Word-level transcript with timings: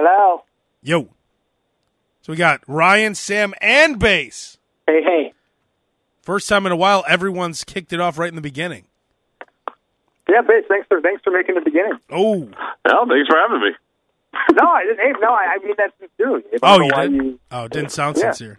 Hello. 0.00 0.44
Yo. 0.80 1.08
So 2.22 2.32
we 2.32 2.36
got 2.36 2.60
Ryan, 2.68 3.16
Sam, 3.16 3.52
and 3.60 3.98
Bass. 3.98 4.56
Hey, 4.86 5.02
hey. 5.02 5.32
First 6.22 6.48
time 6.48 6.66
in 6.66 6.72
a 6.72 6.76
while, 6.76 7.04
everyone's 7.08 7.64
kicked 7.64 7.92
it 7.92 7.98
off 8.00 8.16
right 8.16 8.28
in 8.28 8.36
the 8.36 8.40
beginning. 8.40 8.84
Yeah, 10.28 10.42
Bass. 10.42 10.62
Thanks 10.68 10.86
for 10.86 11.00
thanks 11.00 11.20
for 11.24 11.32
making 11.32 11.56
the 11.56 11.62
beginning. 11.62 11.94
Oh, 12.10 12.48
Well, 12.84 13.06
thanks 13.08 13.28
for 13.28 13.36
having 13.36 13.60
me. 13.60 13.70
no, 14.52 14.68
I 14.68 14.84
didn't. 14.84 14.98
Hey, 15.00 15.12
no, 15.20 15.32
I, 15.32 15.56
I 15.60 15.64
mean 15.64 15.74
that's 15.76 15.92
sincere. 15.98 16.42
Oh, 16.62 16.80
you 16.80 16.90
why 16.92 17.06
did. 17.08 17.12
you- 17.14 17.40
Oh, 17.50 17.64
it 17.64 17.72
didn't 17.72 17.90
sound 17.90 18.18
Yeah. 18.18 18.30
sincere. 18.30 18.56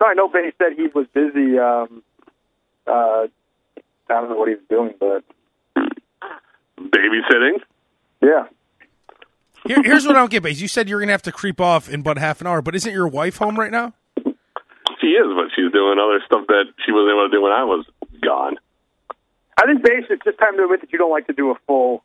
No, 0.00 0.06
I 0.06 0.14
know 0.14 0.28
Bass 0.28 0.54
said 0.56 0.72
he 0.78 0.86
was 0.94 1.06
busy. 1.12 1.58
Um, 1.58 2.02
uh, 2.86 3.26
I 3.28 3.28
don't 4.08 4.30
know 4.30 4.36
what 4.36 4.48
he 4.48 4.54
was 4.54 4.64
doing, 4.70 4.94
but 4.98 5.24
Babysitting. 6.78 7.60
yeah. 8.22 8.44
Here, 9.66 9.82
here's 9.82 10.06
what 10.06 10.16
I 10.16 10.20
don't 10.20 10.30
get, 10.30 10.42
Bass. 10.42 10.60
You 10.60 10.68
said 10.68 10.88
you're 10.88 11.00
gonna 11.00 11.12
have 11.12 11.22
to 11.22 11.32
creep 11.32 11.60
off 11.60 11.88
in 11.88 12.00
about 12.00 12.18
half 12.18 12.40
an 12.40 12.46
hour, 12.46 12.62
but 12.62 12.74
isn't 12.74 12.92
your 12.92 13.06
wife 13.08 13.36
home 13.36 13.58
right 13.58 13.70
now? 13.70 13.92
She 15.00 15.08
is, 15.08 15.26
but 15.34 15.48
she's 15.54 15.70
doing 15.72 15.98
other 15.98 16.20
stuff 16.26 16.46
that 16.48 16.64
she 16.84 16.92
wasn't 16.92 17.10
able 17.12 17.28
to 17.28 17.36
do 17.36 17.42
when 17.42 17.52
I 17.52 17.64
was 17.64 17.84
gone. 18.22 18.56
I 19.60 19.66
think 19.66 19.82
Bass, 19.82 20.04
it's 20.10 20.24
just 20.24 20.38
time 20.38 20.56
to 20.56 20.64
admit 20.64 20.80
that 20.80 20.92
you 20.92 20.98
don't 20.98 21.10
like 21.10 21.26
to 21.28 21.32
do 21.32 21.50
a 21.50 21.54
full 21.66 22.02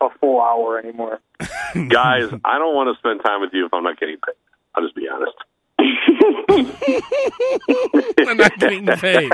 a 0.00 0.08
full 0.20 0.40
hour 0.40 0.78
anymore. 0.78 1.20
Guys, 1.88 2.30
I 2.44 2.58
don't 2.58 2.74
want 2.74 2.94
to 2.94 2.98
spend 2.98 3.20
time 3.24 3.40
with 3.40 3.50
you 3.52 3.66
if 3.66 3.74
I'm 3.74 3.82
not 3.84 3.98
getting 4.00 4.16
paid. 4.16 4.34
I'll 4.74 4.82
just 4.84 4.94
be 4.96 5.08
honest. 5.08 5.36
I'm 8.28 8.36
not 8.36 8.58
getting 8.58 8.86
paid. 8.86 9.30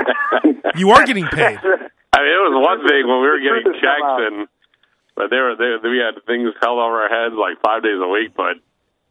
You 0.75 0.91
are 0.91 1.05
getting 1.05 1.25
paid. 1.27 1.57
I 1.57 2.19
mean, 2.23 2.33
it 2.33 2.41
was 2.49 2.53
one 2.65 2.87
thing 2.87 3.07
when 3.07 3.21
we 3.21 3.27
were 3.27 3.39
getting 3.39 3.63
Truth 3.63 3.75
has 3.75 3.81
checks 3.81 4.01
out. 4.03 4.21
and 4.23 4.47
but 5.17 5.29
they 5.33 5.37
were 5.41 5.55
they, 5.57 5.75
we 5.89 5.97
had 5.97 6.21
things 6.25 6.53
held 6.61 6.77
over 6.79 7.01
our 7.01 7.09
heads 7.09 7.35
like 7.35 7.59
five 7.65 7.81
days 7.83 7.97
a 7.99 8.07
week. 8.07 8.31
But 8.37 8.61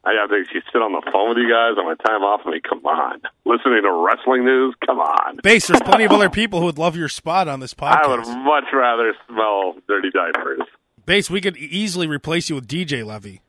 I 0.06 0.14
have 0.14 0.30
to 0.30 0.36
actually 0.38 0.62
sit 0.72 0.80
on 0.80 0.92
the 0.94 1.02
phone 1.10 1.30
with 1.34 1.38
you 1.38 1.50
guys 1.50 1.74
on 1.76 1.84
my 1.84 1.98
time 2.06 2.22
off. 2.22 2.42
I 2.46 2.50
mean, 2.52 2.62
come 2.62 2.86
on, 2.86 3.20
listening 3.44 3.82
to 3.82 3.90
wrestling 3.92 4.44
news. 4.46 4.74
Come 4.86 5.00
on, 5.00 5.40
Bass, 5.42 5.66
there's 5.66 5.82
plenty 5.82 6.04
of 6.04 6.12
other 6.12 6.30
people 6.30 6.60
who 6.60 6.66
would 6.66 6.78
love 6.78 6.94
your 6.96 7.08
spot 7.10 7.48
on 7.48 7.58
this 7.60 7.74
podcast. 7.74 8.04
I 8.04 8.08
would 8.08 8.44
much 8.44 8.70
rather 8.72 9.12
smell 9.28 9.74
dirty 9.88 10.10
diapers. 10.10 10.62
Bass, 11.04 11.28
we 11.28 11.40
could 11.40 11.56
easily 11.56 12.06
replace 12.06 12.48
you 12.48 12.54
with 12.54 12.66
DJ 12.68 13.04
Levy. 13.04 13.42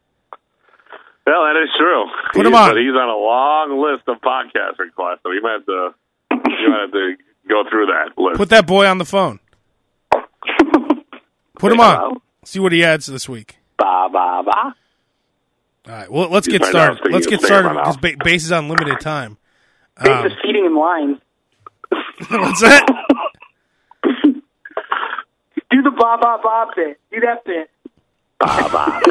Well, 1.26 1.44
that 1.44 1.62
is 1.62 1.70
true. 1.78 2.06
Put 2.34 2.46
him 2.46 2.53
He's- 2.53 2.64
on. 2.64 2.70
But 2.72 2.78
he's 2.81 2.96
on 2.96 3.09
a 3.09 3.18
long 3.18 3.81
list 3.84 4.08
of 4.08 4.22
podcast 4.22 4.80
requests, 4.80 5.20
so 5.24 5.31
you 5.31 5.42
might 5.42 5.53
have 5.59 5.66
to 5.66 5.90
you 6.31 6.70
might 6.70 6.81
have 6.81 6.92
to 6.92 7.16
go 7.50 7.64
through 7.70 7.88
that 7.88 8.18
list. 8.18 8.38
Put 8.38 8.50
that 8.50 8.66
boy 8.66 8.86
on 8.88 8.98
the 8.98 9.06
phone. 9.06 9.40
Put 11.59 11.72
him 11.72 11.80
on. 11.80 12.18
See 12.48 12.59
what 12.62 12.72
he 12.72 12.81
adds 12.81 13.08
this 13.08 13.28
week. 13.28 13.58
Ba 13.78 14.08
ba 14.09 14.42
ba. 14.45 14.52
All 14.56 14.73
right. 15.94 16.09
Well, 16.09 16.30
let's 16.30 16.48
get 16.48 16.64
started. 16.64 17.02
Let's 17.12 17.28
get 17.28 17.42
started 17.42 17.73
because 17.73 17.98
ba- 17.98 18.16
Bass 18.23 18.45
is 18.45 18.53
on 18.53 18.70
limited 18.70 19.02
time. 19.02 19.38
Bass 20.02 20.08
Um, 20.22 20.26
is 20.28 20.31
feeding 20.42 20.64
him 20.66 20.78
lines. 20.78 21.18
what's 22.30 22.62
that? 22.62 22.86
Do 25.70 25.81
the 25.81 25.92
ba 25.92 26.18
ba 26.22 26.38
ba 26.42 26.68
bit. 26.73 26.98
Do 27.12 27.20
that 27.20 27.44
bit. 27.44 27.70
Ba 28.40 28.70
ba 28.72 29.02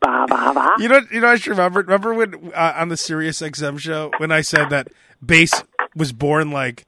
ba 0.00 0.26
ba 0.28 0.54
ba. 0.54 0.76
You 0.78 0.88
know, 0.88 1.00
you 1.10 1.20
know, 1.20 1.26
I 1.28 1.36
should 1.36 1.50
remember. 1.50 1.80
Remember 1.80 2.14
when 2.14 2.52
uh, 2.54 2.74
on 2.76 2.88
the 2.88 2.96
Sirius 2.96 3.40
XM 3.40 3.80
show 3.80 4.12
when 4.18 4.30
I 4.30 4.42
said 4.42 4.70
that 4.70 4.88
Bass 5.20 5.64
was 5.96 6.12
born 6.12 6.52
like, 6.52 6.86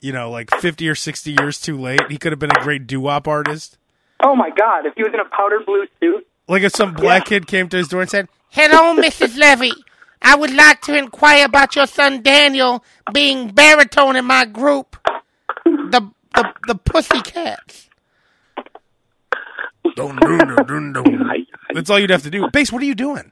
you 0.00 0.12
know, 0.12 0.30
like 0.30 0.48
fifty 0.58 0.88
or 0.88 0.94
sixty 0.94 1.36
years 1.38 1.60
too 1.60 1.78
late. 1.78 2.00
He 2.10 2.16
could 2.16 2.32
have 2.32 2.38
been 2.38 2.50
a 2.56 2.62
great 2.62 2.86
doo 2.86 3.00
wop 3.02 3.28
artist. 3.28 3.76
Oh 4.20 4.34
my 4.34 4.50
God! 4.50 4.86
If 4.86 4.94
he 4.96 5.02
was 5.04 5.12
in 5.14 5.20
a 5.20 5.24
powder 5.24 5.60
blue 5.64 5.86
suit, 6.00 6.26
Like 6.48 6.62
if 6.62 6.72
some 6.74 6.92
black 6.94 7.26
kid 7.26 7.46
came 7.46 7.68
to 7.68 7.76
his 7.76 7.88
door 7.88 8.00
and 8.00 8.10
said, 8.10 8.28
Hello, 8.50 8.94
Mrs. 9.00 9.36
Levy. 9.38 9.72
I 10.20 10.34
would 10.34 10.52
like 10.52 10.80
to 10.82 10.96
inquire 10.98 11.44
about 11.44 11.76
your 11.76 11.86
son 11.86 12.22
Daniel 12.22 12.82
being 13.12 13.50
baritone 13.50 14.16
in 14.16 14.24
my 14.24 14.44
group, 14.46 14.96
the 15.64 16.10
the 16.34 16.52
the 16.66 16.74
Pussycats. 16.74 17.88
That's 21.74 21.90
all 21.90 21.98
you'd 21.98 22.10
have 22.10 22.22
to 22.22 22.30
do. 22.30 22.48
Bass, 22.50 22.72
what 22.72 22.82
are 22.82 22.86
you 22.86 22.94
doing? 22.94 23.30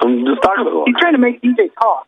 I'm 0.00 0.24
just 0.26 0.42
talking 0.42 0.64
to 0.64 0.70
him. 0.70 0.82
he's 0.86 0.96
trying 1.00 1.12
to 1.12 1.18
make 1.18 1.40
DJ 1.42 1.72
talk. 1.80 2.06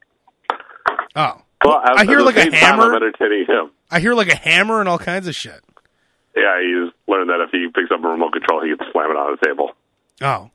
Oh, 1.15 1.43
Well, 1.65 1.79
at- 1.79 1.99
I 1.99 2.05
hear 2.05 2.21
like 2.21 2.37
a 2.37 2.43
same 2.43 2.53
time, 2.53 2.75
I'm 2.75 2.81
hammer. 2.81 2.97
entertaining 2.97 3.47
him. 3.47 3.71
I 3.91 4.01
hear 4.01 4.15
like 4.15 4.29
a 4.29 4.37
hammer 4.37 4.81
and 4.81 4.89
all 4.89 4.99
kinds 4.99 5.27
of 5.29 5.35
shit. 5.35 5.63
Yeah, 6.37 6.61
he's 6.61 6.93
learned 7.09 7.31
that 7.31 7.41
if 7.41 7.51
he 7.51 7.69
picks 7.75 7.91
up 7.91 8.05
a 8.05 8.09
remote 8.09 8.33
control, 8.33 8.63
he 8.63 8.77
can 8.77 8.87
slam 8.93 9.11
it 9.11 9.17
on 9.17 9.37
the 9.41 9.47
table. 9.47 9.73
Oh, 10.23 10.51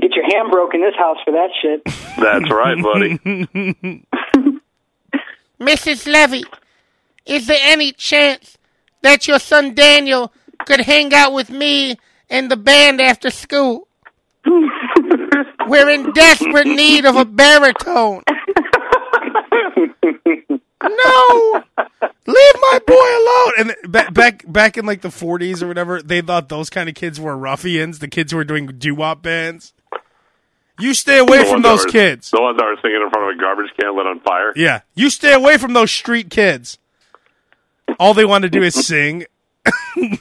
Get 0.00 0.12
your 0.14 0.24
hand 0.24 0.50
broke 0.50 0.74
in 0.74 0.80
this 0.80 0.94
house 0.96 1.18
for 1.24 1.32
that 1.32 1.50
shit. 1.60 1.82
That's 2.18 2.50
right, 2.50 2.82
buddy. 2.82 3.18
Mrs. 5.60 6.10
Levy, 6.10 6.44
is 7.26 7.46
there 7.46 7.58
any 7.60 7.92
chance 7.92 8.56
that 9.02 9.28
your 9.28 9.38
son 9.38 9.74
Daniel 9.74 10.32
could 10.64 10.80
hang 10.80 11.12
out 11.12 11.34
with 11.34 11.50
me 11.50 11.98
and 12.30 12.50
the 12.50 12.56
band 12.56 13.02
after 13.02 13.28
school? 13.30 13.88
We're 15.66 15.90
in 15.90 16.12
desperate 16.12 16.66
need 16.66 17.04
of 17.04 17.16
a 17.16 17.26
baritone. 17.26 18.22
No! 20.82 21.62
Leave 22.26 22.54
my 22.60 22.78
boy 22.86 22.94
alone. 22.94 23.52
And 23.58 23.74
back 23.92 24.12
back 24.14 24.44
back 24.46 24.76
in 24.76 24.86
like 24.86 25.00
the 25.02 25.08
40s 25.08 25.62
or 25.62 25.68
whatever, 25.68 26.00
they 26.02 26.20
thought 26.20 26.48
those 26.48 26.70
kind 26.70 26.88
of 26.88 26.94
kids 26.94 27.18
were 27.20 27.36
ruffians. 27.36 27.98
The 27.98 28.06
kids 28.08 28.30
who 28.32 28.38
were 28.38 28.44
doing 28.44 28.66
doo 28.66 28.94
wop 28.94 29.22
bands. 29.22 29.72
You 30.78 30.94
stay 30.94 31.18
away 31.18 31.38
The 31.38 31.44
from 31.46 31.62
those 31.62 31.84
were- 31.84 31.90
kids. 31.90 32.30
The 32.30 32.40
ones 32.40 32.56
that 32.56 32.64
were 32.64 32.76
singing 32.80 33.02
in 33.02 33.10
front 33.10 33.30
of 33.30 33.36
a 33.36 33.40
garbage 33.40 33.70
can 33.78 33.94
lit 33.96 34.06
on 34.06 34.20
fire. 34.20 34.52
Yeah, 34.56 34.80
you 34.94 35.10
stay 35.10 35.34
away 35.34 35.58
from 35.58 35.72
those 35.74 35.90
street 35.90 36.30
kids. 36.30 36.78
All 37.98 38.14
they 38.14 38.24
want 38.24 38.42
to 38.44 38.50
do 38.50 38.62
is 38.62 38.74
sing. 38.74 39.26
like 39.66 40.20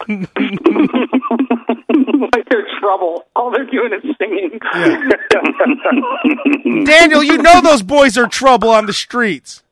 they're 2.50 2.68
trouble. 2.80 3.26
All 3.36 3.52
they're 3.52 3.68
doing 3.68 3.92
is 3.94 4.04
singing. 4.18 4.60
Daniel, 6.86 7.24
you 7.24 7.38
know 7.38 7.62
those 7.62 7.84
boys 7.84 8.18
are 8.18 8.28
trouble 8.28 8.70
on 8.70 8.86
the 8.86 8.94
streets. 8.94 9.64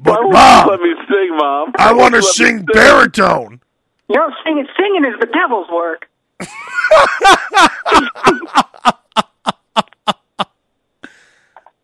But 0.00 0.24
Let 0.26 0.66
mom, 0.66 0.82
me 0.82 0.94
sing, 1.08 1.36
mom. 1.36 1.72
I 1.78 1.92
want 1.92 2.14
to 2.14 2.20
Let 2.20 2.34
sing 2.34 2.64
baritone. 2.72 3.60
You 4.08 4.16
know, 4.16 4.30
singing, 4.44 4.66
singing 4.78 5.04
is 5.04 5.18
the 5.20 5.26
devil's 5.26 5.68
work. 5.70 6.08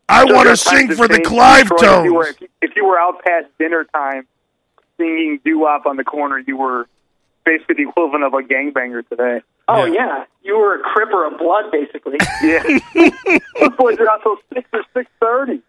I 0.09 0.25
want 0.25 0.49
to 0.49 0.57
sing 0.57 0.89
for 0.95 1.09
the 1.09 1.15
changed. 1.15 1.29
Clive 1.29 1.69
Detroit, 1.69 2.01
If 2.01 2.05
you, 2.05 2.15
were, 2.15 2.27
if 2.29 2.41
you- 2.41 2.49
if 2.63 2.77
you 2.77 2.85
were 2.87 2.99
out 2.99 3.23
past 3.25 3.47
dinner 3.59 3.85
time 3.85 4.27
singing 4.99 5.41
doo 5.45 5.59
wop 5.61 5.87
on 5.87 5.97
the 5.97 6.05
corner, 6.05 6.39
you 6.39 6.57
were 6.57 6.87
basically 7.45 7.77
the 7.85 7.89
equivalent 7.89 8.25
of 8.25 8.35
a 8.35 8.43
gangbanger 8.43 9.07
today. 9.09 9.41
Oh 9.67 9.87
Yeah. 9.87 9.95
yeah, 9.95 10.25
you 10.43 10.59
were 10.59 10.75
a 10.77 10.81
crip 10.81 11.09
or 11.11 11.25
a 11.27 11.31
blood, 11.37 11.71
basically. 11.73 12.19
Yeah. 12.43 12.63
Those 13.61 13.71
boys 13.79 13.99
are 13.99 14.09
out 14.11 14.23
till 14.23 14.37
6 14.53 14.69
or 14.73 14.85
6.30. 14.95 15.63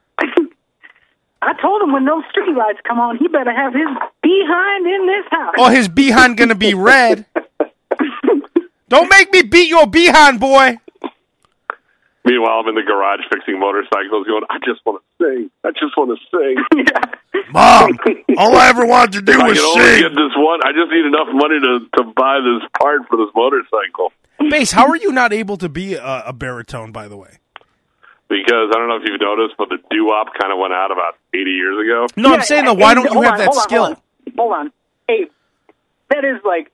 I 1.45 1.53
told 1.61 1.81
him 1.83 1.93
when 1.93 2.05
those 2.05 2.23
street 2.31 2.55
lights 2.57 2.79
come 2.87 2.99
on, 2.99 3.17
he 3.17 3.27
better 3.27 3.53
have 3.53 3.73
his 3.73 3.87
behind 4.23 4.85
in 4.87 5.05
this 5.05 5.25
house. 5.29 5.53
Oh, 5.57 5.69
his 5.69 5.87
behind 5.87 6.37
gonna 6.37 6.55
be 6.55 6.73
red. 6.73 7.25
Don't 8.89 9.09
make 9.09 9.31
me 9.31 9.43
beat 9.43 9.67
your 9.69 9.87
behind, 9.87 10.39
boy. 10.39 10.79
Meanwhile, 12.23 12.61
I'm 12.61 12.67
in 12.69 12.75
the 12.75 12.81
garage 12.81 13.19
fixing 13.31 13.59
motorcycles, 13.59 14.25
going, 14.25 14.43
I 14.49 14.57
just 14.65 14.81
want 14.85 15.03
to 15.03 15.23
sing. 15.23 15.51
I 15.63 15.69
just 15.71 15.95
want 15.95 16.17
to 16.17 16.25
sing. 16.33 16.83
Mom, 17.51 17.99
all 18.37 18.55
I 18.55 18.69
ever 18.69 18.85
wanted 18.85 19.13
to 19.13 19.21
do 19.33 19.39
I 19.39 19.47
was 19.47 19.59
can 19.59 19.65
only 19.67 19.83
sing. 19.85 20.01
get 20.01 20.09
this 20.09 20.31
one. 20.35 20.59
I 20.65 20.71
just 20.71 20.89
need 20.91 21.05
enough 21.05 21.27
money 21.31 21.59
to, 21.61 21.79
to 21.97 22.03
buy 22.15 22.39
this 22.41 22.67
part 22.81 23.01
for 23.07 23.17
this 23.17 23.29
motorcycle. 23.35 24.11
Bass, 24.49 24.71
how 24.71 24.87
are 24.87 24.97
you 24.97 25.11
not 25.11 25.33
able 25.33 25.57
to 25.57 25.69
be 25.69 25.93
a, 25.93 26.23
a 26.25 26.33
baritone, 26.33 26.91
by 26.91 27.07
the 27.07 27.15
way? 27.17 27.37
Because 28.27 28.71
I 28.73 28.77
don't 28.79 28.87
know 28.89 28.97
if 28.97 29.03
you've 29.05 29.21
noticed, 29.21 29.55
but 29.57 29.69
the 29.69 29.77
doo-wop 29.91 30.33
kind 30.39 30.51
of 30.51 30.57
went 30.57 30.73
out 30.73 30.91
about 30.91 31.15
80 31.33 31.51
years 31.51 31.77
ago. 31.85 32.07
No, 32.17 32.33
I'm 32.33 32.39
Yeah, 32.39 32.45
saying 32.45 32.65
though, 32.65 32.73
why 32.73 32.93
don't 32.95 33.05
you 33.13 33.21
have 33.21 33.33
on, 33.33 33.37
that 33.39 33.49
hold 33.53 33.61
skill? 33.61 33.83
Hold 33.85 33.97
on, 33.97 34.33
hold 34.37 34.53
on. 34.53 34.71
Hey, 35.07 35.25
that 36.09 36.25
is 36.25 36.41
like 36.43 36.71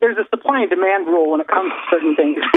there's 0.00 0.16
a 0.16 0.24
supply 0.30 0.60
and 0.62 0.70
demand 0.70 1.06
rule 1.06 1.30
when 1.32 1.40
it 1.40 1.48
comes 1.48 1.72
to 1.72 1.80
certain 1.90 2.16
things. 2.16 2.38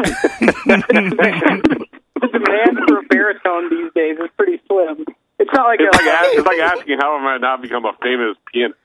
the 1.19 2.28
demand 2.31 2.78
for 2.88 3.00
a 3.00 3.04
baritone 3.10 3.69
these 3.69 3.92
days 3.96 4.18
is 4.19 4.30
pretty 4.38 4.62
slim. 4.68 5.06
It's 5.40 5.52
not 5.54 5.68
like 5.68 5.80
It's 5.80 5.95
a, 5.95 6.04
like, 6.04 6.13
ask, 6.13 6.30
it's 6.36 6.45
like 6.48 6.60
asking 6.60 6.98
how 7.00 7.18
am 7.18 7.25
I 7.25 7.38
not 7.38 7.62
become 7.62 7.86
a 7.86 7.94
famous 8.04 8.36
pianist? 8.52 8.80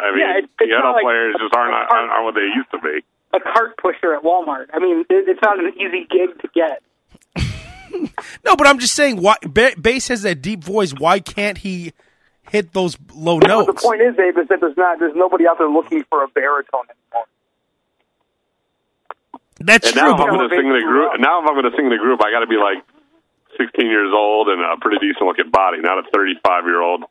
I 0.00 0.10
mean, 0.12 0.20
Yeah, 0.20 0.38
it's- 0.38 0.50
it's 0.60 0.68
piano 0.68 0.84
not 0.84 0.92
like- 0.96 1.04
players 1.04 1.36
just 1.40 1.54
aren't, 1.54 1.74
aren't, 1.74 2.10
aren't 2.10 2.24
what 2.24 2.34
they 2.34 2.48
used 2.54 2.70
to 2.72 2.78
be. 2.80 3.04
a 3.34 3.40
cart 3.40 3.76
pusher 3.76 4.14
at 4.14 4.22
Walmart. 4.22 4.68
I 4.72 4.78
mean, 4.78 5.04
it, 5.10 5.28
it's 5.28 5.40
not 5.42 5.58
an 5.58 5.72
easy 5.76 6.06
gig 6.08 6.38
to 6.40 6.48
get. 6.54 6.82
No, 8.44 8.56
but 8.56 8.66
I'm 8.66 8.78
just 8.78 8.94
saying, 8.94 9.20
why 9.20 9.36
ba- 9.42 9.74
bass 9.80 10.08
has 10.08 10.22
that 10.22 10.42
deep 10.42 10.62
voice. 10.64 10.92
Why 10.92 11.20
can't 11.20 11.58
he 11.58 11.92
hit 12.50 12.72
those 12.72 12.96
low 13.14 13.38
But 13.40 13.66
the 13.66 13.72
point 13.74 14.00
is, 14.00 14.16
Dave, 14.16 14.38
is 14.38 14.48
that 14.48 14.60
there's 14.60 14.76
not 14.76 14.98
there's 14.98 15.14
nobody 15.14 15.46
out 15.46 15.58
there 15.58 15.68
looking 15.68 16.04
for 16.08 16.24
a 16.24 16.28
baritone 16.28 16.84
anymore. 16.90 17.26
That's 19.60 19.88
And 19.88 19.94
true. 19.96 20.02
now 20.08 20.14
if 20.14 20.20
I'm 20.20 20.28
going 20.28 20.48
to 20.48 20.54
sing 20.56 20.66
in 20.66 20.76
a 20.76 20.82
group, 20.86 21.12
now 21.20 21.42
if 21.42 21.48
I'm 21.48 21.54
going 21.54 21.70
to 21.70 21.76
sing 21.76 21.86
in 21.86 21.92
a 21.92 21.98
group, 21.98 22.20
I 22.24 22.30
got 22.30 22.40
to 22.40 22.46
be 22.46 22.56
like 22.56 22.78
16 23.58 23.86
years 23.86 24.12
old 24.14 24.48
and 24.48 24.60
a 24.62 24.76
pretty 24.80 24.98
decent 25.06 25.26
looking 25.26 25.50
body, 25.50 25.78
not 25.80 25.98
a 25.98 26.02
35 26.14 26.64
year 26.64 26.80
old 26.80 27.04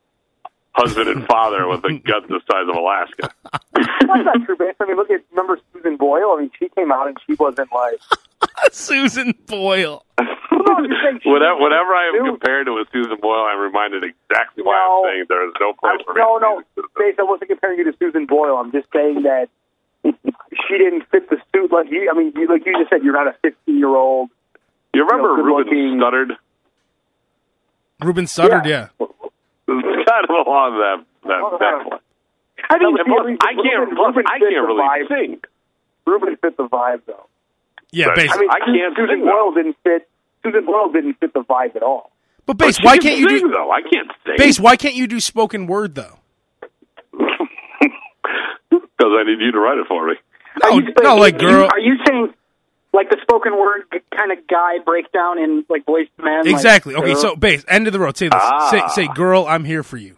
husband 0.71 1.09
and 1.09 1.25
father 1.25 1.67
with 1.67 1.83
a 1.85 1.93
gut 1.99 2.27
the 2.29 2.39
size 2.49 2.67
of 2.69 2.75
Alaska. 2.75 3.29
That's 3.73 4.23
not 4.25 4.45
true, 4.45 4.55
man. 4.59 4.73
I 4.79 4.85
mean, 4.85 4.95
look 4.95 5.09
at 5.11 5.21
remember 5.31 5.59
Susan 5.73 5.97
Boyle. 5.97 6.35
I 6.37 6.41
mean, 6.41 6.51
she 6.57 6.69
came 6.69 6.91
out 6.91 7.07
and 7.07 7.17
she 7.27 7.33
wasn't 7.35 7.69
like. 7.73 7.99
Susan 8.71 9.33
Boyle. 9.47 10.05
No, 10.51 10.63
I'm 10.77 10.87
just 10.87 11.01
saying 11.03 11.19
she 11.23 11.29
Whenever, 11.29 11.91
I 11.93 12.07
am 12.13 12.23
Dude. 12.23 12.39
compared 12.39 12.65
to 12.67 12.79
a 12.79 12.85
Susan 12.93 13.17
Boyle, 13.21 13.45
I'm 13.45 13.59
reminded 13.59 14.03
exactly 14.03 14.63
why 14.63 14.75
No. 14.79 15.03
I'm 15.03 15.11
saying 15.13 15.25
there 15.27 15.47
is 15.47 15.53
no 15.59 15.73
place 15.73 15.99
I, 15.99 16.03
for 16.03 16.13
me. 16.13 16.21
no, 16.21 16.37
no, 16.37 16.61
be 16.97 17.11
I 17.19 17.23
wasn't 17.23 17.49
comparing 17.49 17.79
you 17.79 17.85
to 17.91 17.97
Susan 17.99 18.25
Boyle. 18.25 18.55
I'm 18.57 18.71
just 18.71 18.87
saying 18.93 19.23
that 19.23 19.49
she 20.05 20.77
didn't 20.77 21.03
fit 21.11 21.29
the 21.29 21.37
suit 21.53 21.71
like 21.71 21.91
you. 21.91 22.09
I 22.09 22.17
mean, 22.17 22.31
you, 22.35 22.47
like 22.47 22.65
you 22.65 22.73
just 22.79 22.89
said, 22.89 23.03
you're 23.03 23.13
not 23.13 23.27
a 23.27 23.35
15 23.41 23.77
year 23.77 23.89
old. 23.91 24.29
You 24.93 25.03
remember 25.05 25.29
you 25.35 25.37
know, 25.37 25.43
Ruben 25.43 25.65
good-looking- 25.65 25.99
Studdard? 25.99 26.37
Ruben 28.01 28.25
Studdard, 28.25 28.65
yeah. 28.65 28.89
It 28.99 29.71
was 29.71 30.05
kind 30.07 30.23
of 30.23 30.29
along 30.29 30.77
that 30.79 31.05
that, 31.27 31.41
uh-huh. 31.43 31.57
that 31.59 31.99
I 32.69 32.77
mean, 32.79 32.95
And 32.97 33.07
plus, 33.07 33.25
I 33.41 33.53
can't. 33.53 33.89
Plus, 33.95 34.15
I 34.25 34.39
can't 34.39 34.65
really 34.65 35.07
sing. 35.09 35.39
Ruben 36.05 36.37
fit 36.37 36.55
the 36.57 36.63
vibe, 36.69 37.01
though. 37.05 37.27
Yeah, 37.91 38.07
But- 38.07 38.15
bass. 38.15 38.31
I 38.33 38.37
mean, 38.39 38.49
I 38.49 38.59
can't 38.59 38.95
Susan 38.95 39.21
Boyle 39.21 39.51
didn't 39.53 39.77
fit. 39.83 40.07
Susan 40.43 40.65
Boyle 40.65 40.91
didn't 40.91 41.15
fit 41.19 41.33
the 41.33 41.41
vibe 41.41 41.75
at 41.75 41.83
all. 41.83 42.11
but 42.45 42.57
bass, 42.57 42.77
why 42.81 42.97
can't 42.97 43.17
you 43.19 43.27
sing, 43.29 43.39
do 43.47 43.49
though? 43.51 43.71
I 43.71 43.81
can't 43.81 44.09
sing. 44.25 44.35
bass? 44.37 44.59
Why 44.59 44.75
can't 44.75 44.95
you 44.95 45.07
do 45.07 45.19
spoken 45.19 45.67
word 45.67 45.95
though? 45.95 46.19
Because 48.69 49.11
I 49.19 49.23
need 49.25 49.39
you 49.39 49.51
to 49.51 49.59
write 49.59 49.77
it 49.77 49.87
for 49.87 50.07
me. 50.07 50.13
No, 50.63 50.69
Are 50.69 50.81
you- 50.81 50.93
no, 51.03 51.15
like 51.15 51.37
girl. 51.37 51.65
Are 51.71 51.79
you 51.79 51.97
saying 52.07 52.33
like 52.93 53.09
the 53.09 53.17
spoken 53.21 53.55
word 53.57 53.83
kind 54.15 54.31
of 54.31 54.47
guy 54.47 54.79
breakdown 54.83 55.37
in 55.37 55.63
like 55.69 55.85
Boyz 55.85 56.07
II 56.19 56.25
Men? 56.25 56.37
like, 56.45 56.47
Exactly. 56.47 56.95
Okay, 56.95 57.13
girl? 57.13 57.15
so 57.21 57.35
bass. 57.35 57.63
End 57.67 57.85
of 57.87 57.93
the 57.93 57.99
road. 57.99 58.17
Say 58.17 58.27
this. 58.27 58.39
Ah. 58.41 58.69
Say, 58.71 58.81
say, 59.05 59.13
girl, 59.13 59.45
I'm 59.47 59.65
here 59.65 59.83
for 59.83 59.97
you. 59.97 60.15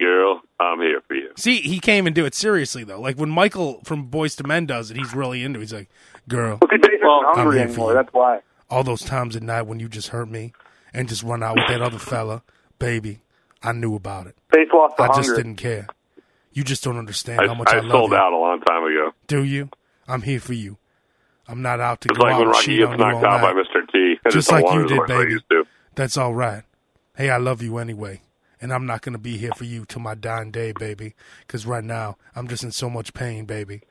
Girl, 0.00 0.40
I'm 0.58 0.80
here 0.80 1.02
for 1.06 1.14
you. 1.14 1.30
See, 1.36 1.60
he 1.60 1.78
came 1.78 2.06
and 2.06 2.14
do 2.14 2.24
it 2.24 2.34
seriously 2.34 2.84
though. 2.84 3.00
Like 3.00 3.16
when 3.18 3.28
Michael 3.30 3.80
from 3.84 4.08
Boyz 4.08 4.40
II 4.42 4.48
Men 4.48 4.64
does 4.66 4.90
it, 4.90 4.96
he's 4.96 5.14
really 5.14 5.44
into. 5.44 5.58
it. 5.58 5.62
He's 5.62 5.74
like, 5.74 5.90
girl, 6.28 6.56
Because 6.58 6.80
Bass 6.80 6.90
isn't 6.94 7.06
Well, 7.06 7.20
hungry 7.34 7.60
I'm 7.60 7.66
here 7.68 7.74
for 7.74 7.80
anymore. 7.80 7.90
you. 7.90 7.94
That's 7.96 8.12
why. 8.14 8.40
All 8.70 8.84
those 8.84 9.02
times 9.02 9.34
at 9.34 9.42
night 9.42 9.62
when 9.62 9.80
you 9.80 9.88
just 9.88 10.08
hurt 10.08 10.28
me 10.28 10.52
and 10.92 11.08
just 11.08 11.22
run 11.22 11.42
out 11.42 11.56
with 11.56 11.68
that 11.68 11.80
other 11.80 11.98
fella, 11.98 12.42
baby, 12.78 13.20
I 13.62 13.72
knew 13.72 13.94
about 13.94 14.26
it. 14.26 14.36
Bass 14.50 14.68
lost 14.72 14.94
I 14.98 15.08
just 15.16 15.34
didn't 15.34 15.56
care. 15.56 15.86
You 16.52 16.64
just 16.64 16.82
don't 16.82 16.98
understand 16.98 17.40
I, 17.40 17.46
how 17.46 17.54
much 17.54 17.68
I, 17.68 17.76
love 17.76 17.84
you. 17.84 17.90
I 17.90 17.92
love 17.92 18.00
sold 18.00 18.10
you. 18.10 18.16
out 18.16 18.32
a 18.32 18.36
long 18.36 18.60
time 18.60 18.84
ago. 18.84 19.12
Do 19.26 19.44
you? 19.44 19.70
I'm 20.06 20.22
here 20.22 20.40
for 20.40 20.54
you. 20.54 20.76
I'm 21.46 21.62
not 21.62 21.80
out 21.80 22.00
to 22.02 22.08
It's 22.10 22.18
go 22.18 22.24
like 22.24 22.34
out 22.34 22.40
when 22.40 22.48
Rocky 22.48 22.76
gets 22.76 22.98
knocked 22.98 23.24
out 23.24 23.40
by. 23.40 23.52
Mr. 23.52 23.90
T. 23.90 24.16
Just 24.30 24.50
like 24.52 24.64
you 24.72 24.86
did, 24.86 24.96
much 24.96 25.10
as 25.10 25.16
I 25.16 25.24
baby. 25.24 25.68
That's 25.94 26.16
all 26.16 26.34
right. 26.34 26.62
Hey, 27.16 27.30
I 27.30 27.38
love 27.38 27.62
you 27.62 27.78
anyway. 27.78 28.20
And 28.60 28.72
I'm 28.72 28.86
not 28.86 29.02
going 29.02 29.12
to 29.12 29.18
be 29.18 29.36
here 29.36 29.52
for 29.56 29.64
you 29.64 29.84
till 29.86 30.02
my 30.02 30.14
dying 30.14 30.50
day, 30.50 30.72
baby. 30.72 31.14
Because 31.46 31.64
right 31.64 31.84
now, 31.84 32.16
I'm 32.34 32.48
just 32.48 32.64
in 32.64 32.72
so 32.72 32.90
much 32.90 33.14
pain, 33.14 33.44
baby. 33.44 33.82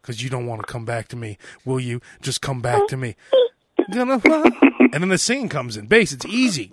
Because 0.00 0.22
you 0.22 0.30
don't 0.30 0.46
want 0.46 0.60
to 0.62 0.66
come 0.66 0.84
back 0.84 1.08
to 1.08 1.16
me. 1.16 1.38
Will 1.64 1.80
you? 1.80 2.00
Just 2.20 2.40
come 2.40 2.60
back 2.60 2.86
to 2.88 2.96
me. 2.96 3.16
Gonna 3.92 4.18
fly. 4.20 4.50
and 4.92 4.94
then 5.02 5.08
the 5.08 5.18
singing 5.18 5.48
comes 5.48 5.76
in. 5.76 5.86
Bass, 5.86 6.12
it's 6.12 6.26
easy. 6.26 6.72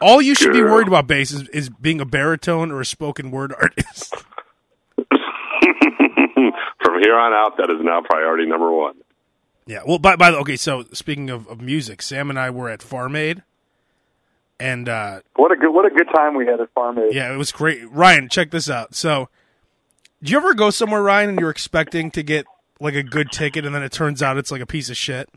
All 0.00 0.22
you 0.22 0.34
should 0.36 0.52
be 0.52 0.62
worried 0.62 0.86
about, 0.86 1.08
bass, 1.08 1.32
is, 1.32 1.48
is 1.48 1.68
being 1.68 2.00
a 2.00 2.04
baritone 2.04 2.70
or 2.70 2.80
a 2.80 2.84
spoken 2.86 3.30
word 3.32 3.52
artist. 3.60 4.14
From 6.84 7.02
here 7.02 7.16
on 7.18 7.32
out, 7.32 7.56
that 7.58 7.68
is 7.70 7.78
now 7.82 8.00
priority 8.02 8.46
number 8.46 8.70
one. 8.70 8.94
Yeah. 9.66 9.80
Well, 9.86 9.98
by 9.98 10.16
by 10.16 10.30
the 10.30 10.38
okay. 10.38 10.56
So 10.56 10.84
speaking 10.92 11.30
of, 11.30 11.46
of 11.48 11.60
music, 11.60 12.00
Sam 12.02 12.30
and 12.30 12.38
I 12.38 12.50
were 12.50 12.68
at 12.68 12.80
Farm 12.82 13.16
Aid, 13.16 13.42
and 14.58 14.88
uh, 14.88 15.20
What 15.36 15.52
a 15.52 15.56
good 15.56 15.70
what 15.72 15.84
a 15.84 15.90
good 15.90 16.08
time 16.14 16.34
we 16.36 16.46
had 16.46 16.60
at 16.60 16.72
Farm 16.72 16.98
Aid. 16.98 17.12
yeah, 17.14 17.32
it 17.32 17.36
was 17.36 17.52
great. 17.52 17.90
Ryan, 17.90 18.28
check 18.28 18.50
this 18.50 18.70
out. 18.70 18.94
So, 18.94 19.28
do 20.22 20.30
you 20.32 20.38
ever 20.38 20.54
go 20.54 20.70
somewhere, 20.70 21.02
Ryan, 21.02 21.30
and 21.30 21.40
you're 21.40 21.50
expecting 21.50 22.10
to 22.12 22.22
get 22.22 22.46
like 22.80 22.94
a 22.94 23.02
good 23.02 23.30
ticket, 23.32 23.66
and 23.66 23.74
then 23.74 23.82
it 23.82 23.92
turns 23.92 24.22
out 24.22 24.38
it's 24.38 24.50
like 24.52 24.62
a 24.62 24.66
piece 24.66 24.88
of 24.88 24.96
shit? 24.96 25.28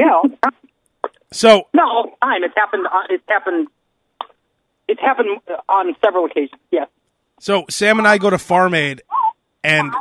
Yeah. 0.00 0.12
all. 0.12 0.50
So 1.32 1.68
No, 1.74 1.82
all 1.82 2.02
the 2.04 2.26
time. 2.26 2.44
It's 2.44 2.54
happened. 2.56 2.86
It's 3.08 3.24
happened. 3.28 3.68
It's 4.88 5.00
happened 5.00 5.40
on 5.68 5.94
several 6.04 6.24
occasions. 6.24 6.60
Yes. 6.70 6.88
So 7.38 7.64
Sam 7.70 7.98
and 7.98 8.08
I 8.08 8.18
go 8.18 8.30
to 8.30 8.38
Farm 8.38 8.74
Aid, 8.74 9.02
and 9.62 9.92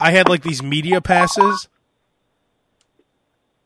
I 0.00 0.10
had 0.10 0.28
like 0.28 0.42
these 0.42 0.62
media 0.62 1.00
passes, 1.00 1.68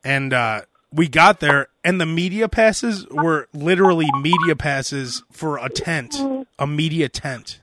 and 0.04 0.32
uh, 0.32 0.62
we 0.92 1.08
got 1.08 1.40
there, 1.40 1.68
and 1.84 2.00
the 2.00 2.06
media 2.06 2.48
passes 2.48 3.06
were 3.08 3.48
literally 3.52 4.08
media 4.20 4.54
passes 4.56 5.22
for 5.32 5.58
a 5.58 5.68
tent, 5.68 6.16
a 6.58 6.66
media 6.66 7.08
tent. 7.08 7.60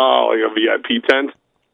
Oh, 0.00 0.30
like 0.32 0.50
a 0.50 0.54
VIP 0.54 1.04
tent? 1.08 1.30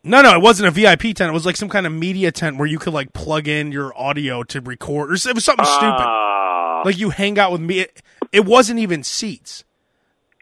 No, 0.08 0.22
no, 0.22 0.34
it 0.34 0.40
wasn't 0.40 0.68
a 0.68 0.70
VIP 0.70 1.14
tent. 1.14 1.30
It 1.30 1.32
was 1.32 1.44
like 1.46 1.56
some 1.56 1.68
kind 1.68 1.86
of 1.86 1.92
media 1.92 2.32
tent 2.32 2.56
where 2.56 2.66
you 2.66 2.78
could 2.78 2.94
like 2.94 3.12
plug 3.12 3.46
in 3.46 3.72
your 3.72 3.96
audio 3.98 4.42
to 4.44 4.60
record, 4.60 5.10
or 5.10 5.14
it 5.14 5.34
was 5.34 5.44
something 5.44 5.64
stupid. 5.64 6.04
Ah. 6.06 6.82
Like 6.84 6.98
you 6.98 7.10
hang 7.10 7.38
out 7.38 7.52
with 7.52 7.60
me. 7.60 7.80
It, 7.80 8.02
it 8.32 8.44
wasn't 8.44 8.78
even 8.78 9.02
seats. 9.02 9.64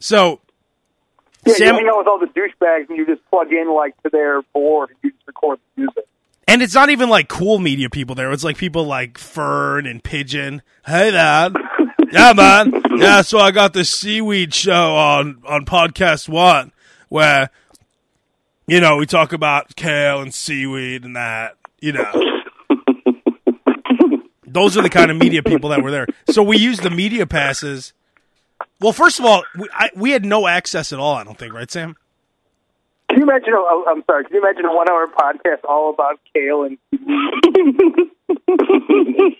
So 0.00 0.40
Yeah, 1.46 1.54
Sam- 1.54 1.66
you 1.66 1.80
hang 1.80 1.88
out 1.88 1.98
with 1.98 2.06
all 2.06 2.18
the 2.18 2.26
douchebags 2.26 2.88
and 2.88 2.96
you 2.96 3.06
just 3.06 3.28
plug 3.30 3.52
in 3.52 3.72
like 3.74 4.00
to 4.02 4.10
their 4.10 4.42
board 4.52 4.90
and 4.90 4.98
you 5.02 5.10
just 5.10 5.26
record 5.26 5.58
the 5.74 5.82
music. 5.82 6.04
And 6.48 6.62
it's 6.62 6.74
not 6.74 6.90
even 6.90 7.08
like 7.08 7.28
cool 7.28 7.58
media 7.58 7.90
people 7.90 8.14
there. 8.14 8.30
It's 8.30 8.44
like 8.44 8.56
people 8.56 8.84
like 8.84 9.18
Fern 9.18 9.84
and 9.86 10.02
Pigeon. 10.02 10.62
Hey, 10.86 11.10
Dad. 11.10 11.56
yeah, 12.12 12.32
man. 12.34 12.82
Yeah, 12.96 13.22
so 13.22 13.38
I 13.38 13.50
got 13.50 13.72
this 13.72 13.90
seaweed 13.90 14.54
show 14.54 14.94
on, 14.94 15.42
on 15.44 15.64
podcast 15.64 16.28
one 16.28 16.70
where, 17.08 17.50
you 18.66 18.80
know, 18.80 18.96
we 18.96 19.06
talk 19.06 19.32
about 19.32 19.76
kale 19.76 20.20
and 20.20 20.34
seaweed 20.34 21.04
and 21.04 21.16
that, 21.16 21.56
you 21.80 21.92
know. 21.92 22.12
Those 24.46 24.76
are 24.76 24.82
the 24.82 24.90
kind 24.90 25.10
of 25.10 25.16
media 25.16 25.42
people 25.42 25.70
that 25.70 25.82
were 25.82 25.90
there. 25.90 26.06
So 26.30 26.42
we 26.42 26.56
used 26.56 26.82
the 26.82 26.90
media 26.90 27.26
passes. 27.26 27.92
Well, 28.80 28.92
first 28.92 29.18
of 29.18 29.26
all, 29.26 29.44
we, 29.58 29.68
I, 29.72 29.90
we 29.94 30.12
had 30.12 30.24
no 30.24 30.46
access 30.46 30.92
at 30.92 30.98
all, 30.98 31.14
I 31.14 31.24
don't 31.24 31.38
think, 31.38 31.52
right, 31.52 31.70
Sam? 31.70 31.96
Can 33.08 33.18
you 33.18 33.24
imagine? 33.24 33.52
A, 33.52 33.56
oh, 33.56 33.84
I'm 33.88 34.02
sorry. 34.04 34.24
Can 34.24 34.34
you 34.34 34.42
imagine 34.42 34.64
a 34.64 34.74
one-hour 34.74 35.08
podcast 35.08 35.64
all 35.68 35.90
about 35.90 36.18
kale 36.34 36.64
and 36.64 36.78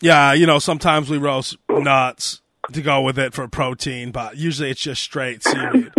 Yeah, 0.00 0.32
you 0.32 0.46
know, 0.46 0.58
sometimes 0.58 1.10
we 1.10 1.18
roast 1.18 1.58
nuts 1.68 2.40
to 2.72 2.80
go 2.80 3.02
with 3.02 3.18
it 3.18 3.34
for 3.34 3.46
protein, 3.48 4.12
but 4.12 4.38
usually 4.38 4.70
it's 4.70 4.80
just 4.80 5.02
straight 5.02 5.42
seaweed. 5.42 5.92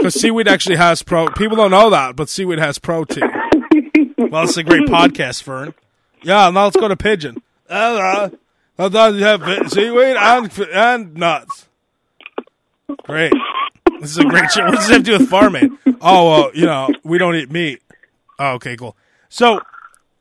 Because 0.00 0.18
seaweed 0.18 0.48
actually 0.48 0.76
has 0.76 1.02
pro. 1.02 1.28
People 1.28 1.58
don't 1.58 1.70
know 1.70 1.90
that, 1.90 2.16
but 2.16 2.30
seaweed 2.30 2.58
has 2.58 2.78
protein. 2.78 3.30
Well, 4.16 4.44
it's 4.44 4.56
a 4.56 4.62
great 4.62 4.88
podcast, 4.88 5.42
Fern. 5.42 5.74
Yeah, 6.22 6.48
now 6.48 6.64
let's 6.64 6.76
go 6.76 6.88
to 6.88 6.96
pigeon. 6.96 7.42
Uh, 7.68 8.30
uh, 8.78 9.12
you 9.14 9.24
have 9.24 9.70
seaweed 9.70 10.16
and 10.16 10.58
and 10.72 11.14
nuts? 11.14 11.68
Great. 13.02 13.34
This 14.00 14.12
is 14.12 14.18
a 14.18 14.24
great 14.24 14.50
show. 14.50 14.64
What 14.64 14.76
does 14.76 14.88
it 14.88 14.92
have 14.94 15.02
to 15.04 15.10
do 15.10 15.18
with 15.18 15.28
farming? 15.28 15.76
Oh, 16.00 16.30
well, 16.30 16.50
you 16.54 16.64
know, 16.64 16.88
we 17.04 17.18
don't 17.18 17.34
eat 17.34 17.50
meat. 17.50 17.82
Oh, 18.38 18.52
okay, 18.52 18.76
cool. 18.78 18.96
So 19.28 19.60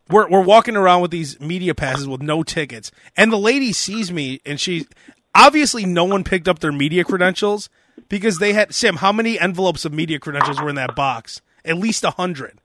we're 0.10 0.28
we're 0.28 0.44
walking 0.44 0.76
around 0.76 1.02
with 1.02 1.12
these 1.12 1.40
media 1.40 1.74
passes 1.74 2.06
with 2.06 2.22
no 2.22 2.44
tickets, 2.44 2.92
and 3.16 3.32
the 3.32 3.38
lady 3.40 3.72
sees 3.72 4.12
me, 4.12 4.42
and 4.46 4.60
she 4.60 4.88
obviously 5.34 5.86
no 5.86 6.04
one 6.04 6.26
picked 6.26 6.50
up 6.50 6.60
their 6.60 6.74
media 6.74 7.06
credentials 7.06 7.70
because 8.08 8.38
they 8.38 8.54
had 8.54 8.74
Sam. 8.74 8.98
How 8.98 9.12
many 9.12 9.40
envelopes 9.40 9.84
of 9.86 9.94
media 9.94 10.20
credentials 10.20 10.62
were 10.62 10.70
in 10.70 10.76
that 10.76 10.96
box? 10.96 11.42
At 11.66 11.78
least 11.78 12.04
a 12.04 12.12
hundred. 12.12 12.60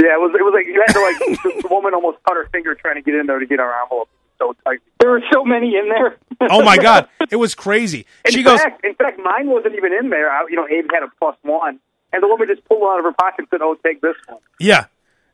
yeah, 0.00 0.14
it 0.14 0.20
was 0.20 0.32
it 0.38 0.42
was 0.42 0.52
like 0.54 0.66
you 0.66 0.82
had 0.86 0.92
to 0.92 1.00
like 1.00 1.18
the, 1.56 1.62
the 1.62 1.68
woman 1.74 1.94
almost 1.94 2.18
cut 2.24 2.36
her 2.36 2.46
finger 2.52 2.74
trying 2.74 2.94
to 2.94 3.02
get 3.02 3.14
in 3.14 3.26
there 3.26 3.38
to 3.38 3.46
get 3.46 3.58
our 3.58 3.82
envelope 3.82 4.08
so 4.38 4.54
tight. 4.64 4.78
There 5.00 5.10
were 5.10 5.22
so 5.32 5.44
many 5.44 5.76
in 5.76 5.88
there. 5.88 6.16
Oh 6.50 6.62
my 6.62 6.76
god, 6.76 7.08
it 7.32 7.36
was 7.36 7.56
crazy. 7.56 8.06
In 8.24 8.30
She 8.30 8.44
goes, 8.44 8.60
fact, 8.60 8.84
in 8.84 8.94
fact, 8.94 9.18
mine 9.18 9.48
wasn't 9.50 9.74
even 9.74 9.92
in 9.92 10.08
there. 10.10 10.30
I, 10.30 10.46
you 10.48 10.54
know, 10.54 10.68
Abe 10.68 10.86
had 10.92 11.02
a 11.02 11.08
plus 11.18 11.36
one, 11.42 11.80
and 12.12 12.22
the 12.22 12.28
woman 12.28 12.46
just 12.46 12.64
pulled 12.68 12.82
it 12.82 12.86
out 12.86 12.98
of 13.00 13.04
her 13.06 13.12
pocket 13.12 13.40
and 13.40 13.48
said, 13.50 13.60
"Oh, 13.60 13.76
take 13.84 14.00
this 14.00 14.14
one." 14.28 14.38
yeah. 14.60 14.84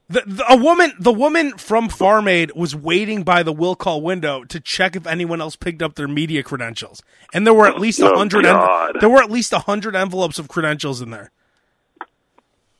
The, 0.08 0.22
the, 0.26 0.44
a 0.52 0.56
woman, 0.56 0.92
the 1.00 1.12
woman 1.12 1.56
from 1.56 1.88
Farm 1.88 2.28
Aid 2.28 2.52
was 2.54 2.76
waiting 2.76 3.22
by 3.22 3.42
the 3.42 3.52
will 3.52 3.74
call 3.74 4.02
window 4.02 4.44
to 4.44 4.60
check 4.60 4.96
if 4.96 5.06
anyone 5.06 5.40
else 5.40 5.56
picked 5.56 5.80
up 5.80 5.94
their 5.94 6.06
media 6.08 6.42
credentials, 6.42 7.02
and 7.32 7.46
there 7.46 7.54
were 7.54 7.66
at 7.66 7.80
least 7.80 8.00
a 8.00 8.12
Oh, 8.12 8.16
hundred. 8.16 8.44
God. 8.44 8.96
there 9.00 9.08
were 9.08 9.22
at 9.22 9.30
least 9.30 9.52
a 9.54 9.60
hundred 9.60 9.96
envelopes 9.96 10.38
of 10.38 10.46
credentials 10.48 11.00
in 11.00 11.08
there. 11.10 11.30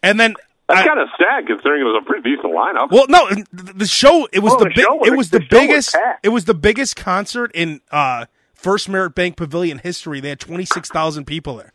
And 0.02 0.21
then 0.21 0.35
That's 0.69 0.87
kind 0.87 1.00
of 1.00 1.09
sad 1.16 1.47
considering 1.47 1.81
it 1.81 1.85
was 1.85 2.02
a 2.02 2.07
pretty 2.07 2.35
decent 2.37 2.52
lineup. 2.54 2.90
Well, 2.90 3.07
no, 3.09 3.26
the 3.52 3.87
show 3.87 4.28
it 4.31 4.40
was 4.40 4.52
Oh, 4.52 4.59
the, 4.59 4.64
the 4.64 4.71
bi- 4.75 4.83
show 4.83 4.95
was- 4.97 5.09
it 5.09 5.16
was 5.16 5.31
the 5.31 5.38
the, 5.38 5.45
show 5.45 5.57
was 5.61 5.66
biggest 5.66 5.97
it 6.23 6.28
was 6.28 6.45
the 6.45 6.54
biggest 6.54 6.97
concert 6.97 7.50
in 7.54 7.81
uh 7.90 8.26
FirstMerit 8.61 9.14
Bank 9.14 9.37
Pavilion 9.37 9.78
history. 9.78 10.21
They 10.21 10.28
had 10.31 10.40
26,000 10.40 11.25
people 11.26 11.57
there. 11.57 11.73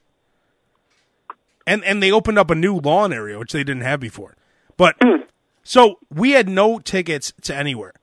And 1.65 1.83
and 1.83 2.01
they 2.03 2.11
opened 2.11 2.37
up 2.37 2.51
a 2.51 2.55
new 2.55 2.75
lawn 2.77 3.11
area 3.13 3.39
which 3.39 3.51
they 3.51 3.63
didn't 3.63 3.81
have 3.81 3.99
before. 3.99 4.35
But 4.77 4.95
So 5.69 5.99
we 6.09 6.31
had 6.31 6.49
no 6.49 6.79
tickets 6.79 7.31
to 7.43 7.55
anywhere. 7.55 7.93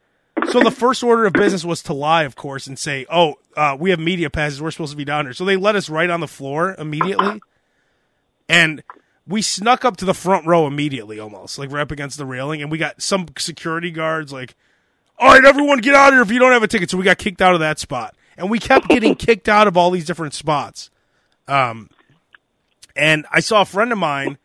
So 0.52 0.61
the 0.61 0.70
first 0.70 1.02
order 1.02 1.26
of 1.26 1.32
business 1.32 1.64
was 1.64 1.82
to 1.82 1.94
lie, 1.94 2.23
of 2.23 2.37
course, 2.37 2.68
and 2.68 2.78
say, 2.78 3.06
"Oh, 3.11 3.40
uh, 3.56 3.76
we 3.76 3.90
have 3.90 3.99
media 3.99 4.30
passes. 4.30 4.62
We're 4.62 4.70
supposed 4.70 4.92
to 4.92 4.96
be 4.96 5.04
down 5.04 5.26
here." 5.26 5.32
So 5.32 5.44
they 5.44 5.56
let 5.56 5.75
us 5.75 5.90
right 5.90 6.08
on 6.08 6.20
the 6.20 6.28
floor 6.28 6.76
immediately, 6.78 7.40
and 8.49 8.85
we 9.26 9.42
snuck 9.42 9.85
up 9.85 9.96
to 9.96 10.04
the 10.04 10.14
front 10.14 10.46
row 10.46 10.68
immediately, 10.68 11.18
almost 11.18 11.58
like 11.58 11.70
we're 11.70 11.80
up 11.80 11.90
against 11.90 12.18
the 12.18 12.25
railing, 12.25 12.62
and 12.62 12.70
we 12.70 12.78
got 12.78 13.02
some 13.02 13.26
security 13.37 13.90
guards 13.90 14.32
like, 14.32 14.54
"All 15.18 15.32
right, 15.32 15.44
everyone, 15.44 15.80
get 15.80 15.96
out 15.96 16.11
of 16.11 16.14
here 16.14 16.23
if 16.23 16.30
you 16.30 16.38
don't 16.38 16.52
have 16.52 16.62
a 16.62 16.68
ticket." 16.68 16.88
So 16.88 16.99
we 16.99 17.02
got 17.02 17.18
kicked 17.18 17.42
out 17.42 17.54
of 17.54 17.61
that 17.61 17.80
spot, 17.80 18.14
and 18.37 18.49
we 18.49 18.61
kept 18.61 18.87
getting 18.87 19.14
kicked 19.16 19.49
out 19.49 19.66
of 19.66 19.76
all 19.76 19.90
these 19.90 20.06
different 20.06 20.35
spots. 20.35 20.88
Um, 21.49 21.90
and 22.94 23.26
I 23.32 23.40
saw 23.40 23.62
a 23.62 23.64
friend 23.64 23.90
of 23.90 23.99
mine 23.99 24.38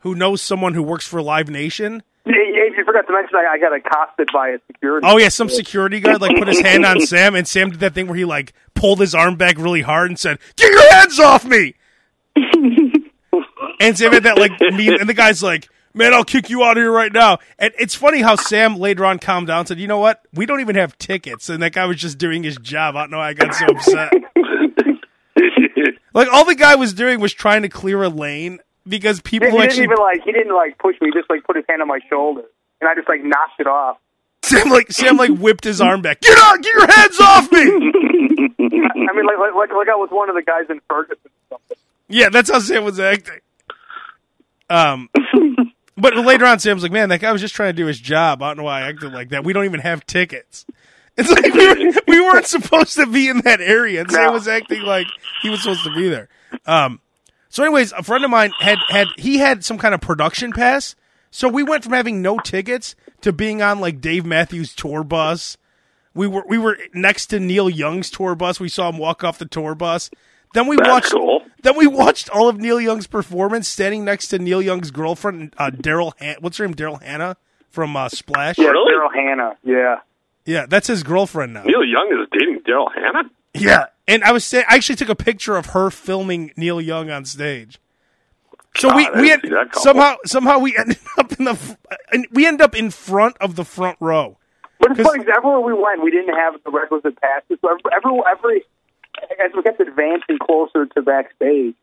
who 0.00 0.14
knows 0.14 0.42
someone 0.42 0.74
who 0.74 0.82
works 0.82 1.08
for 1.08 1.22
Live 1.22 1.48
Nation. 1.48 2.02
You 2.76 2.84
forgot 2.84 3.06
to 3.06 3.12
mention 3.12 3.36
I, 3.36 3.54
I 3.54 3.58
got 3.58 3.72
accosted 3.72 4.28
by 4.32 4.50
a 4.50 4.58
security. 4.66 5.06
Oh 5.08 5.18
yeah, 5.18 5.28
some 5.28 5.48
security 5.48 6.00
guard 6.00 6.20
like 6.20 6.36
put 6.36 6.48
his 6.48 6.60
hand 6.60 6.84
on 6.84 7.00
Sam, 7.06 7.34
and 7.34 7.46
Sam 7.46 7.70
did 7.70 7.80
that 7.80 7.94
thing 7.94 8.06
where 8.06 8.16
he 8.16 8.24
like 8.24 8.52
pulled 8.74 9.00
his 9.00 9.14
arm 9.14 9.36
back 9.36 9.56
really 9.58 9.82
hard 9.82 10.10
and 10.10 10.18
said, 10.18 10.38
"Get 10.56 10.72
your 10.72 10.92
hands 10.92 11.18
off 11.18 11.44
me!" 11.44 11.74
and 13.80 13.96
Sam 13.96 14.12
had 14.12 14.24
that 14.24 14.38
like 14.38 14.52
mean, 14.60 14.98
and 15.00 15.08
the 15.08 15.14
guy's 15.14 15.42
like, 15.42 15.68
"Man, 15.94 16.12
I'll 16.12 16.24
kick 16.24 16.50
you 16.50 16.62
out 16.64 16.76
of 16.76 16.82
here 16.82 16.92
right 16.92 17.12
now." 17.12 17.38
And 17.58 17.72
it's 17.78 17.94
funny 17.94 18.20
how 18.20 18.36
Sam 18.36 18.76
later 18.76 19.04
on 19.06 19.18
calmed 19.18 19.46
down, 19.46 19.60
and 19.60 19.68
said, 19.68 19.78
"You 19.78 19.86
know 19.86 19.98
what? 19.98 20.22
We 20.34 20.44
don't 20.46 20.60
even 20.60 20.76
have 20.76 20.98
tickets," 20.98 21.48
and 21.48 21.62
that 21.62 21.72
guy 21.72 21.86
was 21.86 21.96
just 21.96 22.18
doing 22.18 22.42
his 22.42 22.56
job. 22.56 22.96
I 22.96 23.02
don't 23.02 23.12
know 23.12 23.18
why 23.18 23.28
I 23.28 23.34
got 23.34 23.54
so 23.54 23.66
upset. 23.66 24.12
like 26.14 26.28
all 26.32 26.44
the 26.44 26.54
guy 26.54 26.74
was 26.74 26.92
doing 26.92 27.20
was 27.20 27.32
trying 27.32 27.62
to 27.62 27.68
clear 27.68 28.02
a 28.02 28.08
lane 28.08 28.60
because 28.86 29.20
people 29.20 29.48
he 29.48 29.52
didn't 29.52 29.64
actually 29.64 29.84
even 29.84 29.96
like 29.98 30.22
he 30.24 30.32
didn't 30.32 30.54
like 30.54 30.78
push 30.78 30.96
me. 31.00 31.08
He 31.08 31.18
just 31.18 31.30
like 31.30 31.44
put 31.44 31.56
his 31.56 31.64
hand 31.68 31.82
on 31.82 31.88
my 31.88 32.00
shoulder, 32.08 32.42
and 32.80 32.88
I 32.88 32.94
just 32.94 33.08
like 33.08 33.22
knocked 33.22 33.60
it 33.60 33.66
off. 33.66 33.98
Sam 34.42 34.68
like 34.70 34.92
Sam 34.92 35.16
like 35.16 35.30
whipped 35.30 35.64
his 35.64 35.80
arm 35.80 36.02
back. 36.02 36.20
Get 36.20 36.38
out! 36.38 36.62
Get 36.62 36.72
your 36.72 36.86
hands 36.86 37.20
off 37.20 37.50
me! 37.52 37.60
I 37.62 39.12
mean, 39.14 39.26
like 39.26 39.38
like 39.38 39.54
like, 39.54 39.70
like 39.72 39.88
I 39.88 39.96
was 39.96 40.08
one 40.10 40.28
of 40.28 40.36
the 40.36 40.42
guys 40.42 40.64
in 40.68 40.80
Ferguson 40.88 41.18
or 41.50 41.58
something. 41.58 41.76
Yeah, 42.08 42.28
that's 42.28 42.50
how 42.50 42.60
Sam 42.60 42.84
was 42.84 43.00
acting. 43.00 43.40
Um, 44.70 45.08
but 45.96 46.16
later 46.16 46.44
on, 46.46 46.58
Sam's 46.58 46.82
like, 46.82 46.92
"Man, 46.92 47.08
that 47.08 47.20
guy 47.20 47.32
was 47.32 47.40
just 47.40 47.54
trying 47.54 47.70
to 47.74 47.76
do 47.76 47.86
his 47.86 47.98
job. 47.98 48.42
I 48.42 48.48
don't 48.48 48.58
know 48.58 48.62
why 48.64 48.82
I 48.82 48.88
acted 48.88 49.12
like 49.12 49.30
that. 49.30 49.44
We 49.44 49.52
don't 49.52 49.64
even 49.64 49.80
have 49.80 50.06
tickets." 50.06 50.66
It's 51.16 51.30
like 51.30 51.52
we, 51.54 51.66
were, 51.66 51.92
we 52.06 52.20
weren't 52.20 52.44
supposed 52.46 52.94
to 52.96 53.06
be 53.06 53.28
in 53.28 53.38
that 53.40 53.60
area, 53.62 54.02
and 54.02 54.10
Sam 54.10 54.26
No. 54.26 54.32
was 54.32 54.46
acting 54.46 54.82
like 54.82 55.06
he 55.40 55.48
was 55.48 55.62
supposed 55.62 55.82
to 55.84 55.94
be 55.94 56.08
there. 56.10 56.28
Um, 56.66 57.00
so, 57.48 57.64
anyways, 57.64 57.92
a 57.92 58.02
friend 58.02 58.22
of 58.24 58.30
mine 58.30 58.52
had 58.60 58.78
had 58.90 59.08
he 59.16 59.38
had 59.38 59.64
some 59.64 59.78
kind 59.78 59.94
of 59.94 60.00
production 60.02 60.52
pass, 60.52 60.94
so 61.36 61.48
we 61.48 61.62
went 61.62 61.84
from 61.84 61.92
having 61.92 62.22
no 62.22 62.38
tickets 62.38 62.94
to 63.20 63.32
being 63.32 63.60
on 63.62 63.80
like 63.80 64.00
Dave 64.00 64.24
Matthews 64.24 64.74
tour 64.74 65.04
bus. 65.04 65.56
We 66.14 66.26
were 66.26 66.44
we 66.48 66.56
were 66.58 66.78
next 66.94 67.26
to 67.26 67.38
Neil 67.40 67.68
Young's 67.68 68.10
tour 68.10 68.34
bus. 68.34 68.58
We 68.58 68.68
saw 68.70 68.88
him 68.88 68.98
walk 68.98 69.22
off 69.22 69.38
the 69.38 69.44
tour 69.44 69.74
bus. 69.74 70.10
Then 70.54 70.66
we 70.66 70.76
That's 70.76 70.88
watched. 70.88 71.12
cool. 71.12 71.42
Then 71.62 71.76
we 71.76 71.86
watched 71.86 72.30
all 72.30 72.48
of 72.48 72.58
Neil 72.58 72.80
Young's 72.80 73.06
performance, 73.06 73.68
standing 73.68 74.04
next 74.04 74.28
to 74.28 74.38
Neil 74.38 74.62
Young's 74.62 74.90
girlfriend, 74.90 75.52
uh, 75.58 75.70
Daryl. 75.70 76.12
Han- 76.20 76.36
What's 76.40 76.56
her 76.58 76.66
name? 76.66 76.74
Daryl 76.74 77.02
Hannah 77.02 77.36
from 77.70 77.96
uh, 77.96 78.08
Splash. 78.08 78.56
Yeah, 78.58 78.68
Really? 78.68 78.92
Daryl 78.92 79.12
Hannah. 79.14 79.56
Yeah. 79.64 80.00
Yeah, 80.46 80.64
that's 80.66 80.86
his 80.86 81.02
girlfriend 81.02 81.52
now. 81.54 81.64
Neil 81.64 81.84
Young 81.84 82.08
is 82.12 82.28
dating 82.32 82.60
Daryl 82.60 82.94
Hannah. 82.94 83.28
Yeah, 83.52 83.86
and 84.06 84.22
I 84.22 84.32
was 84.32 84.44
saying, 84.44 84.64
I 84.68 84.76
actually 84.76 84.96
took 84.96 85.08
a 85.08 85.16
picture 85.16 85.56
of 85.56 85.66
her 85.66 85.90
filming 85.90 86.52
Neil 86.56 86.80
Young 86.80 87.10
on 87.10 87.24
stage. 87.24 87.78
So 88.78 88.94
we 88.94 89.04
God, 89.04 89.20
we 89.20 89.28
had, 89.30 89.40
see 89.42 89.48
that 89.48 89.66
couple. 89.72 89.82
somehow 89.82 90.16
somehow 90.24 90.58
we 90.58 90.76
ended 90.78 90.98
up 91.18 91.32
in 91.38 91.44
the 91.44 91.76
and 92.12 92.26
we 92.32 92.46
ended 92.46 92.62
up 92.62 92.74
in 92.74 92.90
front 92.90 93.36
of 93.40 93.56
the 93.56 93.64
front 93.64 93.96
row. 94.00 94.36
But 94.78 94.92
it's 94.92 95.08
funny 95.08 95.24
everywhere 95.34 95.60
we 95.60 95.72
went, 95.72 96.02
we 96.02 96.10
didn't 96.10 96.34
have 96.34 96.54
the 96.62 96.70
requisite 96.70 97.18
passes. 97.20 97.58
So 97.62 97.68
every, 97.70 98.20
every, 98.30 98.62
as 99.44 99.50
we 99.56 99.62
kept 99.62 99.80
advancing 99.80 100.38
closer 100.38 100.84
to 100.86 101.02
backstage, 101.02 101.74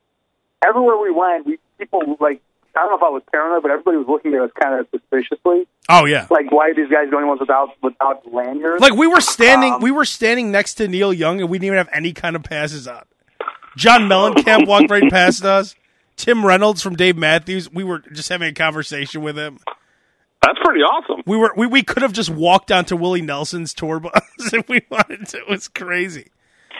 everywhere 0.66 0.98
we 0.98 1.12
went, 1.12 1.46
we 1.46 1.58
people 1.80 2.18
like 2.20 2.42
I 2.76 2.80
don't 2.80 2.90
know 2.90 2.98
if 2.98 3.04
I 3.04 3.10
was 3.10 3.22
paranoid, 3.32 3.62
but 3.62 3.72
everybody 3.72 3.98
was 3.98 4.08
looking 4.08 4.34
at 4.34 4.42
us 4.42 4.52
kind 4.60 4.80
of 4.80 4.88
suspiciously. 4.90 5.68
Oh 5.90 6.06
yeah, 6.06 6.28
Like, 6.32 6.52
why 6.52 6.70
are 6.70 6.74
these 6.74 6.90
guys 6.90 7.10
the 7.10 7.16
only 7.16 7.28
ones 7.28 7.40
without 7.40 7.70
without 7.84 8.32
lanyards? 8.34 8.82
like 8.82 8.94
we 8.94 9.06
were 9.08 9.22
standing 9.22 9.74
Um, 9.74 9.82
we 9.82 9.92
were 9.92 10.06
standing 10.06 10.52
next 10.52 10.76
to 10.76 10.88
Neil 10.88 11.14
Young 11.14 11.40
and 11.42 11.50
we 11.50 11.58
didn't 11.58 11.68
even 11.68 11.78
have 11.78 11.90
any 11.92 12.14
kind 12.14 12.36
of 12.36 12.44
passes 12.44 12.88
on. 12.88 13.04
John 13.76 14.04
Mellencamp 14.04 14.68
walked 14.68 14.90
right 14.90 15.10
past 15.10 15.44
us. 15.46 15.76
Tim 16.15 16.46
Reynolds 16.46 16.82
from 16.82 16.96
Dave 16.96 17.17
Matthews. 17.17 17.72
We 17.72 17.84
were 17.84 18.00
just 18.00 18.29
having 18.29 18.50
a 18.50 18.53
conversation 18.53 19.22
with 19.22 19.38
him. 19.38 19.60
That's 20.41 20.60
pretty 20.63 20.82
awesome. 20.82 21.24
We 21.25 21.38
were 21.38 21.53
we, 21.55 21.67
we 21.67 21.84
could 21.84 22.01
have 22.01 22.13
just 22.13 22.29
walked 22.29 22.72
onto 22.72 22.96
Willie 22.96 23.22
Nelson's 23.22 23.74
tour 23.74 24.00
bus 24.00 24.12
if 24.53 24.67
we 24.67 24.82
wanted 24.89 25.27
to. 25.27 25.38
It 25.38 25.50
was 25.50 25.67
crazy. 25.67 26.32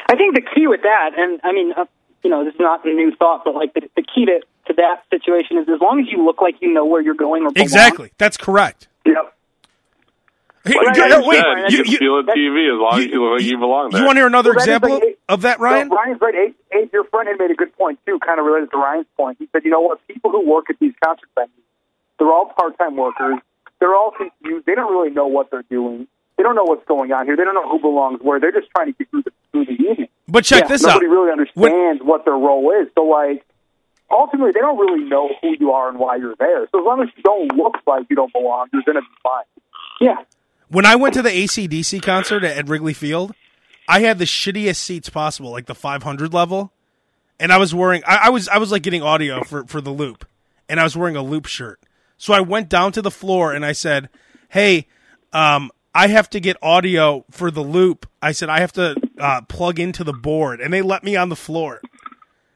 I 0.10 0.16
think 0.16 0.36
the 0.36 0.42
key 0.42 0.68
with 0.68 0.82
that, 0.82 1.12
and 1.18 1.40
I 1.44 1.54
mean, 1.54 1.72
uh, 1.74 1.86
you 2.24 2.30
know, 2.30 2.44
this 2.44 2.54
is 2.54 2.60
not 2.60 2.86
a 2.86 2.94
new 2.94 3.16
thought, 3.16 3.44
but 3.46 3.56
like 3.56 3.74
the, 3.74 3.82
the 3.96 4.04
key 4.04 4.26
to, 4.26 4.42
to 4.68 4.74
that 4.74 5.04
situation 5.10 5.58
is 5.58 5.68
as 5.70 5.80
long 5.80 6.02
as 6.02 6.08
you 6.12 6.26
look 6.26 6.42
like 6.42 6.56
you 6.62 6.74
know 6.74 6.86
where 6.86 7.02
you're 7.02 7.14
going 7.14 7.44
or 7.44 7.52
belong, 7.52 7.66
Exactly. 7.66 8.12
That's 8.18 8.36
correct. 8.38 8.88
yep. 9.06 9.36
Hey, 10.66 10.76
Well, 10.80 10.96
you- 10.96 11.10
no, 11.10 11.28
wait, 11.28 11.44
I- 11.44 11.68
you, 11.68 11.78
you, 11.80 11.84
can 11.84 11.92
you, 11.92 11.98
feel 11.98 12.20
it 12.20 12.28
TV 12.28 12.74
as 12.74 12.80
long 12.80 12.94
as 13.00 13.06
you- 13.06 13.12
you 13.12 13.22
look 13.24 13.34
like 13.40 13.44
you 13.44 13.58
belong 13.58 13.90
there. 13.92 14.00
you 14.00 14.06
want 14.06 14.16
to 14.16 14.20
hear 14.22 14.28
another 14.28 14.52
Well, 14.52 14.66
that 14.66 14.70
is 14.72 14.76
example 14.78 14.90
like- 15.00 15.18
of 15.28 15.42
that, 15.42 15.60
Ryan? 15.60 15.90
No, 15.90 15.96
Ryan's 15.98 16.22
right. 16.22 16.36
Abe, 16.36 16.56
Abe, 16.72 16.90
your 16.94 17.04
friend 17.06 17.28
had 17.28 17.38
made 17.38 17.52
a 17.52 17.56
good 17.56 17.76
point 17.78 18.00
too, 18.06 18.18
kind 18.20 18.40
of 18.40 18.46
related 18.46 18.72
to 18.72 18.78
Ryan's 18.78 19.08
point. 19.18 19.38
He 19.40 19.48
said, 19.52 19.66
"You 19.66 19.72
know 19.72 19.82
what? 19.82 20.00
People 20.08 20.32
who 20.32 20.40
work 20.50 20.70
at 20.70 20.80
these 20.80 20.94
concert 21.04 21.28
venues, 21.38 21.50
they're 22.18 22.32
all 22.32 22.46
part-time 22.58 22.96
workers. 22.96 23.40
They're 23.80 23.94
all 23.96 24.12
confused. 24.12 24.66
They 24.66 24.76
don't 24.76 24.92
really 24.92 25.10
know 25.12 25.28
what 25.28 25.52
they're 25.52 25.66
doing. 25.70 26.08
They 26.38 26.44
don't 26.44 26.56
know 26.56 26.64
what's 26.64 26.86
going 26.86 27.12
on 27.12 27.26
here. 27.26 27.36
They 27.36 27.44
don't 27.44 27.56
know 27.56 27.68
who 27.70 27.80
belongs 27.80 28.22
where. 28.22 28.40
They're 28.40 28.52
just 28.54 28.70
trying 28.76 28.88
to 28.88 28.94
get 28.94 29.10
through 29.10 29.24
the 29.24 29.32
through 29.52 29.66
the 29.66 29.74
evening. 29.74 30.08
But 30.30 30.46
check 30.46 30.62
Yeah, 30.64 30.68
this 30.70 30.86
out. 30.86 30.94
Nobody 30.94 31.08
really 31.08 31.32
understands 31.32 32.02
what 32.02 32.24
their 32.24 32.34
role 32.38 32.72
is. 32.72 32.88
So, 32.96 33.04
like, 33.04 33.46
ultimately, 34.10 34.52
they 34.52 34.62
don't 34.62 34.78
really 34.80 35.04
know 35.04 35.30
who 35.42 35.56
you 35.60 35.74
are 35.74 35.90
and 35.90 36.00
why 36.00 36.16
you're 36.16 36.36
there. 36.40 36.68
So, 36.72 36.80
as 36.80 36.86
long 36.86 37.02
as 37.02 37.10
you 37.18 37.22
don't 37.24 37.54
look 37.58 37.76
like 37.86 38.06
you 38.10 38.16
don't 38.16 38.32
belong, 38.32 38.68
you're 38.72 38.82
going 38.84 38.96
to 38.96 39.02
be 39.02 39.08
fine. 39.22 39.44
Yeah, 40.02 40.16
When 40.74 40.88
I 40.88 40.96
went 40.96 41.14
to 41.14 41.22
the 41.22 41.30
ACDC 41.30 42.02
concert 42.02 42.44
at, 42.44 42.68
Wrigley 42.68 42.94
Field, 42.94 43.36
I 43.88 44.00
had 44.00 44.18
the 44.18 44.26
shittiest 44.26 44.78
seats 44.78 45.08
possible, 45.08 45.52
like 45.52 45.68
the 45.68 45.76
500 45.76 46.34
level, 46.34 46.74
and 47.40 47.54
I 47.54 47.58
was 47.58 47.76
wearing. 47.76 48.02
I, 48.08 48.22
I 48.24 48.30
was 48.30 48.48
I 48.50 48.58
was 48.58 48.72
like 48.72 48.82
getting 48.82 49.04
audio 49.04 49.44
for 49.44 49.66
for 49.66 49.82
the 49.82 49.92
loop, 49.92 50.26
and 50.68 50.80
I 50.80 50.84
was 50.84 50.98
wearing 50.98 51.16
a 51.16 51.22
loop 51.22 51.46
shirt. 51.46 51.80
So 52.18 52.34
I 52.34 52.42
went 52.42 52.70
down 52.70 52.92
to 52.94 53.04
the 53.04 53.12
floor 53.12 53.54
and 53.54 53.64
I 53.64 53.74
said, 53.74 54.10
"Hey, 54.50 54.88
um, 55.32 55.70
I 55.94 56.08
have 56.08 56.28
to 56.32 56.40
get 56.40 56.58
audio 56.64 57.24
for 57.30 57.52
the 57.52 57.62
loop." 57.62 58.08
I 58.20 58.32
said 58.32 58.50
I 58.50 58.60
have 58.60 58.74
to 58.74 58.96
uh, 59.20 59.42
plug 59.42 59.80
into 59.80 60.04
the 60.04 60.14
board, 60.14 60.60
and 60.60 60.74
they 60.74 60.82
let 60.82 61.04
me 61.04 61.16
on 61.16 61.30
the 61.30 61.36
floor. 61.36 61.82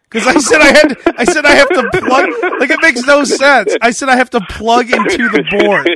Because 0.09 0.25
I 0.25 0.39
said 0.39 0.61
I 0.61 0.71
had, 0.71 0.97
I 1.19 1.23
said 1.23 1.45
I 1.45 1.51
have 1.51 1.69
to 1.69 1.89
plug. 1.91 2.29
Like 2.59 2.71
it 2.71 2.81
makes 2.81 3.05
no 3.05 3.25
sense. 3.25 3.75
I 3.79 3.91
said 3.91 4.09
I 4.09 4.15
have 4.15 4.31
to 4.31 4.41
plug 4.49 4.89
into 4.89 5.29
the 5.29 5.43
board. 5.51 5.87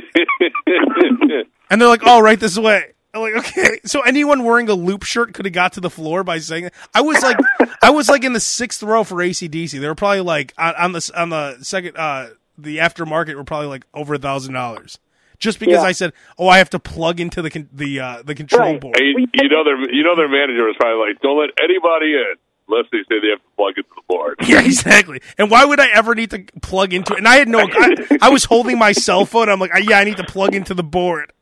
And 1.72 1.80
they're 1.80 1.88
like, 1.88 2.02
"Oh, 2.04 2.20
right 2.20 2.38
this 2.38 2.58
way." 2.58 2.92
I'm 3.14 3.20
like, 3.22 3.34
"Okay." 3.36 3.80
So 3.84 4.02
anyone 4.02 4.44
wearing 4.44 4.68
a 4.68 4.74
loop 4.74 5.02
shirt 5.02 5.32
could 5.34 5.46
have 5.46 5.52
got 5.54 5.72
to 5.74 5.80
the 5.80 5.90
floor 5.90 6.22
by 6.22 6.38
saying 6.38 6.64
that. 6.64 6.74
I 6.94 7.00
was 7.00 7.22
like, 7.22 7.36
I 7.82 7.90
was 7.90 8.08
like 8.08 8.24
in 8.24 8.32
the 8.34 8.40
sixth 8.40 8.82
row 8.82 9.04
for 9.04 9.16
ACDC. 9.16 9.80
They 9.80 9.88
were 9.88 9.94
probably 9.94 10.20
like 10.20 10.52
on, 10.58 10.74
on 10.76 10.92
the 10.92 11.10
on 11.16 11.30
the 11.30 11.56
second, 11.62 11.96
uh, 11.96 12.28
the 12.58 12.76
aftermarket 12.78 13.34
were 13.34 13.44
probably 13.44 13.68
like 13.68 13.84
over 13.94 14.14
a 14.14 14.18
thousand 14.18 14.54
dollars, 14.54 14.98
just 15.38 15.58
because 15.58 15.76
Yeah. 15.82 15.88
I 15.88 15.92
said, 15.92 16.12
"Oh, 16.38 16.48
I 16.48 16.58
have 16.58 16.70
to 16.70 16.78
plug 16.78 17.20
into 17.20 17.40
the 17.42 17.50
con- 17.50 17.68
the 17.72 18.00
uh, 18.00 18.22
the 18.22 18.34
control 18.34 18.72
Right. 18.72 18.80
board." 18.80 18.96
Hey, 18.98 19.14
you 19.34 19.48
know 19.48 19.64
their 19.64 19.78
you 19.92 20.02
know 20.04 20.14
their 20.14 20.28
manager 20.28 20.64
was 20.64 20.76
probably 20.78 21.06
like, 21.08 21.20
"Don't 21.22 21.38
let 21.40 21.50
anybody 21.62 22.14
in 22.14 22.34
unless 22.68 22.86
they 22.92 22.98
say 23.08 23.20
they 23.20 23.28
have 23.30 23.40
to 23.40 23.50
plug 23.56 23.74
into 23.78 23.90
the 23.96 24.02
board." 24.08 24.36
Yeah, 24.46 24.60
exactly. 24.64 25.20
And 25.38 25.50
why 25.50 25.64
would 25.64 25.80
I 25.80 25.88
ever 25.94 26.14
need 26.14 26.30
to 26.30 26.44
plug 26.62 26.92
into 26.92 27.14
it? 27.14 27.18
And 27.18 27.28
I 27.28 27.36
had 27.36 27.48
no. 27.48 27.60
I, 27.60 28.18
I 28.22 28.28
was 28.30 28.44
holding 28.44 28.78
my 28.78 28.92
cell 28.92 29.24
phone. 29.26 29.48
I'm 29.48 29.58
like, 29.60 29.70
yeah, 29.88 29.98
I 29.98 30.04
need 30.04 30.16
to 30.18 30.24
plug 30.24 30.54
into 30.54 30.74
the 30.74 30.82
board. 30.82 31.32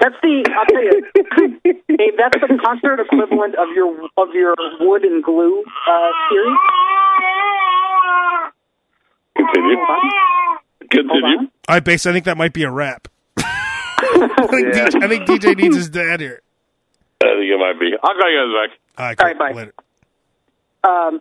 That's 0.00 0.14
the. 0.22 0.44
I'll 0.56 0.66
tell 0.66 0.82
you, 0.84 1.80
Dave. 1.96 2.14
That's 2.16 2.38
the 2.40 2.58
concert 2.64 3.00
equivalent 3.00 3.56
of 3.56 3.68
your 3.74 3.90
of 4.16 4.28
your 4.32 4.54
wood 4.80 5.02
and 5.02 5.22
glue 5.24 5.64
uh, 5.88 6.10
series. 6.30 6.56
Continue. 9.36 9.76
Continue. 10.90 11.38
on. 11.38 11.50
All 11.68 11.74
right, 11.76 11.84
bass. 11.84 12.06
I 12.06 12.12
think 12.12 12.24
that 12.26 12.36
might 12.36 12.52
be 12.52 12.62
a 12.62 12.70
wrap. 12.70 13.08
I, 13.38 14.46
think 14.50 14.74
Yeah. 14.74 14.88
DJ, 14.88 15.02
I 15.02 15.08
think 15.08 15.24
DJ 15.26 15.56
needs 15.56 15.76
his 15.76 15.88
dad 15.90 16.20
here. 16.20 16.42
I 17.20 17.26
think 17.26 17.50
it 17.50 17.58
might 17.58 17.80
be. 17.80 17.90
I'll 18.02 18.14
call 18.14 18.30
you 18.30 18.38
guys 18.38 18.70
back. 18.70 18.78
All 18.98 19.06
right, 19.06 19.20
All 19.20 19.26
right, 19.26 19.38
bye. 19.38 19.52
Later. 19.58 19.74
Um, 20.84 21.20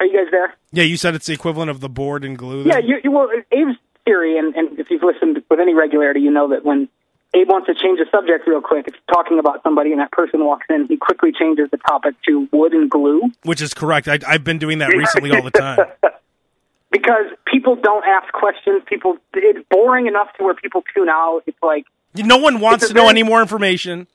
are 0.00 0.06
you 0.06 0.12
guys 0.12 0.30
there? 0.30 0.54
Yeah, 0.72 0.84
you 0.84 0.96
said 0.96 1.14
it's 1.14 1.26
the 1.26 1.32
equivalent 1.32 1.70
of 1.70 1.80
the 1.80 1.88
board 1.88 2.24
and 2.24 2.36
glue. 2.36 2.64
Yeah, 2.64 2.78
you, 2.78 2.96
you 3.04 3.10
well, 3.12 3.28
Abe's 3.52 3.76
theory, 4.10 4.38
and, 4.38 4.54
and 4.56 4.78
if 4.78 4.90
you've 4.90 5.02
listened 5.02 5.42
with 5.48 5.60
any 5.60 5.74
regularity, 5.74 6.20
you 6.20 6.30
know 6.30 6.48
that 6.48 6.64
when 6.64 6.88
Abe 7.34 7.48
wants 7.48 7.66
to 7.68 7.74
change 7.74 7.98
the 8.00 8.06
subject 8.10 8.46
real 8.48 8.60
quick, 8.60 8.88
if 8.88 8.94
he's 8.94 9.02
talking 9.14 9.38
about 9.38 9.62
somebody 9.62 9.92
and 9.92 10.00
that 10.00 10.10
person 10.10 10.44
walks 10.44 10.66
in, 10.68 10.86
he 10.86 10.96
quickly 10.96 11.30
changes 11.32 11.68
the 11.70 11.76
topic 11.78 12.14
to 12.26 12.48
wood 12.52 12.72
and 12.72 12.90
glue. 12.90 13.22
which 13.44 13.62
is 13.62 13.72
correct. 13.72 14.08
I, 14.08 14.18
I've 14.26 14.42
been 14.42 14.58
doing 14.58 14.78
that 14.78 14.88
recently 14.88 15.30
all 15.30 15.42
the 15.42 15.52
time. 15.52 15.78
because 16.90 17.26
people 17.46 17.76
don't 17.76 18.04
ask 18.04 18.32
questions. 18.32 18.82
People, 18.86 19.16
it's 19.34 19.64
boring 19.70 20.06
enough 20.08 20.28
to 20.38 20.44
where 20.44 20.54
people 20.54 20.82
tune 20.94 21.08
out. 21.08 21.42
It's 21.46 21.58
like, 21.62 21.84
No 22.16 22.38
one 22.38 22.58
wants 22.58 22.82
It's 22.82 22.90
a 22.90 22.94
to 22.94 22.98
know 22.98 23.02
very- 23.06 23.10
any 23.20 23.22
more 23.22 23.40
information. 23.40 24.08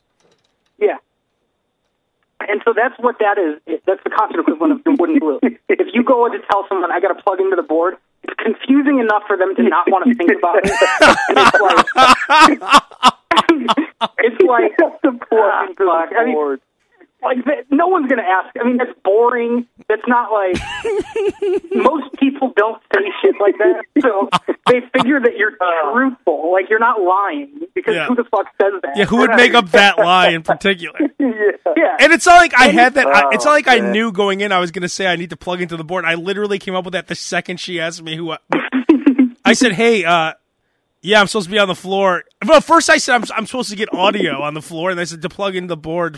yeah. 0.78 0.98
And 2.48 2.62
so 2.66 2.74
that's 2.76 2.94
what 3.00 3.18
that 3.20 3.38
is. 3.40 3.80
That's 3.88 4.04
the 4.04 4.10
concert 4.10 4.42
equivalent 4.42 4.74
of 4.74 4.84
the 4.84 4.92
wooden 5.00 5.18
glue. 5.20 5.40
if 5.70 5.88
you 5.94 6.04
go 6.04 6.28
to 6.30 6.38
tell 6.52 6.66
someone, 6.68 6.92
I 6.92 7.00
got 7.00 7.14
to 7.16 7.24
plug 7.24 7.40
into 7.40 7.56
the 7.56 7.64
board, 7.64 7.96
it's 8.28 8.34
confusing 8.42 9.00
enough 9.00 9.24
for 9.28 9.38
them 9.38 9.56
to 9.56 9.64
not 9.64 9.90
want 9.90 10.06
to 10.06 10.16
think 10.16 10.32
about 10.38 10.60
it. 10.64 10.72
It's 14.18 14.42
like, 14.42 14.42
it's 14.42 14.42
like, 14.44 14.78
the 15.02 15.18
ah, 15.32 15.64
into 15.64 15.86
fuck. 15.86 16.10
I 16.18 16.26
mean, 16.26 16.58
like 17.22 17.46
that, 17.46 17.66
no 17.70 17.88
one's 17.88 18.10
going 18.10 18.22
to 18.22 18.28
ask. 18.28 18.56
I 18.60 18.64
mean, 18.64 18.78
that's 18.78 18.98
boring. 19.04 19.68
That's 19.88 20.02
not 20.08 20.32
like 20.32 20.56
most 21.74 22.14
people 22.20 22.52
don't 22.58 22.82
say 22.94 23.02
shit 23.22 23.36
like 23.40 23.56
that. 23.60 23.84
So 24.02 24.30
they 24.68 24.82
figure 24.94 25.20
that 25.20 25.38
you're 25.38 25.52
truthful, 25.94 26.52
like 26.52 26.70
you're 26.70 26.80
not 26.80 27.02
lying 27.02 27.62
because 27.76 27.96
Yeah. 27.96 28.08
who 28.08 28.16
the 28.16 28.24
fuck 28.26 28.48
says 28.62 28.74
that? 28.82 28.94
Yeah, 28.98 29.06
who 29.06 29.18
would 29.18 29.32
make 29.32 29.54
up 29.54 29.70
that 29.72 29.98
lie 30.00 30.30
in 30.30 30.44
particular? 30.44 31.00
Yeah, 31.78 31.98
And 32.00 32.14
it's 32.14 32.26
not 32.26 32.36
like 32.38 32.54
I 32.58 32.68
had 32.70 32.94
that. 32.94 33.08
I, 33.08 33.24
it's 33.34 33.44
not 33.44 33.52
like 33.52 33.68
I 33.68 33.80
knew 33.80 34.12
going 34.12 34.40
in 34.42 34.52
I 34.52 34.60
was 34.60 34.72
going 34.72 34.84
to 34.84 34.90
say 34.90 35.08
I 35.08 35.16
need 35.18 35.32
to 35.32 35.36
plug 35.38 35.60
into 35.62 35.76
the 35.76 35.84
board. 35.84 36.06
I 36.06 36.14
literally 36.16 36.58
came 36.60 36.74
up 36.76 36.86
with 36.86 36.94
that 36.94 37.08
the 37.08 37.16
second 37.16 37.60
she 37.60 37.80
asked 37.82 38.02
me 38.02 38.16
who. 38.16 38.32
I, 38.32 38.38
I 39.44 39.54
said, 39.54 39.74
"Hey, 39.74 40.06
uh, 40.06 40.34
yeah, 41.02 41.20
I'm 41.20 41.28
supposed 41.28 41.48
to 41.48 41.52
be 41.52 41.60
on 41.60 41.68
the 41.68 41.76
floor." 41.76 42.24
Well, 42.48 42.62
first 42.62 42.90
I 42.90 42.98
said 42.98 43.16
I'm, 43.16 43.24
I'm 43.36 43.46
supposed 43.46 43.70
to 43.72 43.76
get 43.76 43.94
audio 43.94 44.42
on 44.42 44.54
the 44.54 44.62
floor, 44.62 44.90
and 44.92 45.00
I 45.00 45.04
said 45.04 45.22
to 45.24 45.30
plug 45.30 45.56
in 45.56 45.68
the 45.68 45.76
board, 45.78 46.18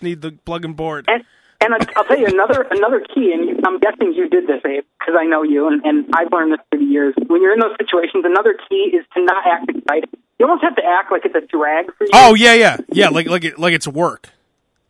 need 0.00 0.22
the 0.22 0.32
plug 0.32 0.64
in 0.64 0.72
board. 0.72 1.04
and 1.08 1.24
and 1.60 1.74
I, 1.74 1.78
I'll 1.96 2.04
tell 2.04 2.18
you 2.18 2.26
another 2.26 2.62
another 2.70 3.00
key, 3.00 3.32
and 3.32 3.64
I'm 3.66 3.78
guessing 3.78 4.12
you 4.14 4.28
did 4.28 4.46
this, 4.46 4.60
Abe, 4.64 4.84
because 4.98 5.14
I 5.18 5.24
know 5.24 5.42
you, 5.42 5.68
and, 5.68 5.84
and 5.84 6.06
I've 6.14 6.32
learned 6.32 6.52
this 6.52 6.60
through 6.70 6.80
the 6.80 6.86
years. 6.90 7.14
When 7.26 7.42
you're 7.42 7.52
in 7.52 7.60
those 7.60 7.76
situations, 7.78 8.24
another 8.24 8.54
key 8.68 8.92
is 8.96 9.04
to 9.14 9.24
not 9.24 9.46
act 9.46 9.70
excited. 9.70 10.08
You 10.38 10.46
almost 10.46 10.64
have 10.64 10.76
to 10.76 10.82
act 10.84 11.12
like 11.12 11.24
it's 11.24 11.34
a 11.34 11.40
drag 11.46 11.86
for 11.96 12.04
you. 12.04 12.10
Oh 12.12 12.34
yeah, 12.34 12.54
yeah, 12.54 12.76
yeah, 12.90 13.08
like 13.08 13.26
like 13.28 13.44
it, 13.44 13.58
like 13.58 13.72
it's 13.72 13.86
work. 13.88 14.30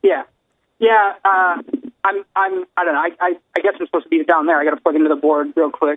Yeah, 0.02 0.24
yeah. 0.78 1.14
Uh, 1.24 1.62
I'm, 2.04 2.22
I'm, 2.36 2.64
I 2.76 2.84
don't 2.84 2.92
know. 2.94 3.00
I, 3.00 3.10
I, 3.18 3.34
I 3.56 3.60
guess 3.60 3.72
I'm 3.80 3.86
supposed 3.86 4.04
to 4.04 4.10
be 4.10 4.22
down 4.24 4.44
there. 4.46 4.58
I 4.60 4.64
got 4.64 4.72
to 4.72 4.80
plug 4.80 4.94
into 4.94 5.08
the 5.08 5.16
board 5.16 5.52
real 5.56 5.70
quick. 5.70 5.96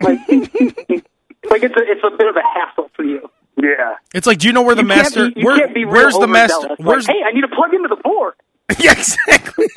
like, 0.00 0.20
like 0.30 1.62
it's 1.62 1.76
a, 1.76 1.82
it's 1.82 2.02
a 2.02 2.16
bit 2.16 2.26
of 2.26 2.36
a 2.36 2.42
hassle 2.42 2.90
for 2.94 3.04
you. 3.04 3.28
Yeah. 3.58 3.96
It's 4.14 4.26
like, 4.26 4.38
do 4.38 4.46
you 4.46 4.52
know 4.54 4.62
where 4.62 4.74
the 4.74 4.82
You 4.82 4.88
can't 4.88 4.98
master? 5.14 5.30
be- 5.30 5.40
you 5.40 5.46
where, 5.46 5.58
can't 5.58 5.74
be 5.74 5.84
real 5.84 5.92
where's 5.92 6.14
the 6.18 6.26
master? 6.26 6.56
overzealous. 6.70 7.06
Like, 7.06 7.16
hey, 7.16 7.22
I 7.26 7.32
need 7.32 7.42
to 7.42 7.48
plug 7.48 7.74
into 7.74 7.88
the 7.88 7.96
board. 7.96 8.34
yeah, 8.78 8.92
exactly. 8.92 9.66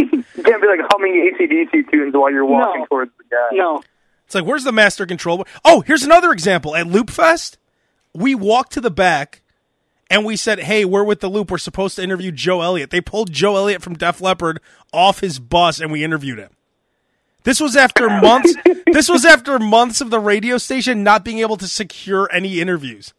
You 0.00 0.44
can't 0.44 0.62
be 0.62 0.68
like 0.68 0.80
humming 0.88 1.32
ACDC 1.38 1.90
tunes 1.90 2.14
while 2.14 2.30
you're 2.30 2.44
walking 2.44 2.82
No. 2.82 2.86
towards 2.86 3.10
the 3.18 3.24
guy. 3.30 3.48
No. 3.56 3.82
It's 4.24 4.34
like, 4.34 4.44
where's 4.44 4.62
the 4.64 4.72
master 4.72 5.04
control? 5.04 5.44
Oh, 5.64 5.80
here's 5.80 6.04
another 6.04 6.30
example. 6.32 6.76
At 6.76 6.86
Loop 6.86 7.10
Fest, 7.10 7.58
we 8.14 8.34
walked 8.36 8.72
to 8.74 8.80
the 8.80 8.90
back 8.90 9.42
and 10.08 10.24
we 10.24 10.36
said, 10.36 10.60
hey, 10.60 10.84
we're 10.84 11.02
with 11.04 11.20
the 11.20 11.28
Loop. 11.28 11.50
We're 11.50 11.58
supposed 11.58 11.96
to 11.96 12.02
interview 12.02 12.30
Joe 12.30 12.60
Elliott. 12.62 12.90
They 12.90 13.00
pulled 13.00 13.32
Joe 13.32 13.56
Elliott 13.56 13.82
from 13.82 13.94
Def 13.96 14.20
Leppard 14.20 14.60
off 14.92 15.20
his 15.20 15.38
bus 15.40 15.80
and 15.80 15.90
we 15.90 16.04
interviewed 16.04 16.38
him. 16.38 16.50
This 17.42 17.60
was 17.60 17.76
after 17.76 18.08
months. 18.20 18.54
this 18.92 19.08
was 19.08 19.24
after 19.24 19.58
months 19.58 20.00
of 20.00 20.10
the 20.10 20.20
radio 20.20 20.56
station 20.58 21.02
not 21.02 21.24
being 21.24 21.38
able 21.40 21.56
to 21.56 21.66
secure 21.68 22.28
any 22.32 22.60
interviews. 22.60 23.12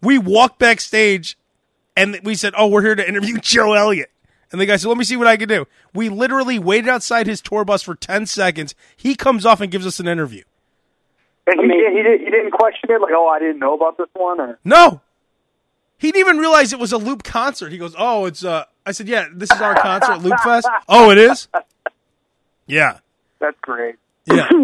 We 0.00 0.18
walked 0.18 0.58
backstage 0.58 1.36
and 1.96 2.18
we 2.22 2.34
said, 2.34 2.54
"Oh, 2.56 2.68
we're 2.68 2.82
here 2.82 2.94
to 2.94 3.06
interview 3.08 3.38
Joe 3.40 3.72
Elliott." 3.74 4.10
And 4.50 4.60
the 4.60 4.66
guy 4.66 4.76
said, 4.76 4.88
"Let 4.88 4.98
me 4.98 5.04
see 5.04 5.16
what 5.16 5.26
I 5.26 5.36
can 5.36 5.48
do." 5.48 5.66
We 5.94 6.08
literally 6.08 6.58
waited 6.58 6.88
outside 6.88 7.26
his 7.26 7.40
tour 7.40 7.64
bus 7.64 7.82
for 7.82 7.94
ten 7.94 8.26
seconds. 8.26 8.74
He 8.96 9.14
comes 9.14 9.46
off 9.46 9.60
and 9.60 9.70
gives 9.70 9.86
us 9.86 10.00
an 10.00 10.08
interview. 10.08 10.42
And 11.46 11.58
he, 11.60 11.64
Amazing. 11.66 11.78
did, 11.80 11.96
he, 11.96 12.02
did, 12.02 12.20
he 12.20 12.30
didn't 12.30 12.50
question 12.52 12.90
it, 12.90 13.00
like, 13.00 13.10
oh, 13.14 13.26
I 13.28 13.40
didn't 13.40 13.58
know 13.58 13.74
about 13.74 13.96
this 13.98 14.06
one, 14.14 14.40
or 14.40 14.58
No, 14.64 15.00
he 15.98 16.12
didn't 16.12 16.20
even 16.28 16.38
realize 16.38 16.72
it 16.72 16.78
was 16.78 16.92
a 16.92 16.98
Loop 16.98 17.22
concert. 17.24 17.72
He 17.72 17.78
goes, 17.78 17.94
"Oh, 17.98 18.26
it's 18.26 18.44
uh." 18.44 18.64
I 18.84 18.92
said, 18.92 19.08
"Yeah, 19.08 19.26
this 19.32 19.50
is 19.50 19.60
our 19.60 19.74
concert, 19.74 20.18
Loop 20.22 20.38
Fest." 20.40 20.68
Oh, 20.88 21.10
it 21.10 21.18
is. 21.18 21.48
Yeah, 22.66 22.98
that's 23.38 23.58
great. 23.60 23.96
yeah. 24.26 24.48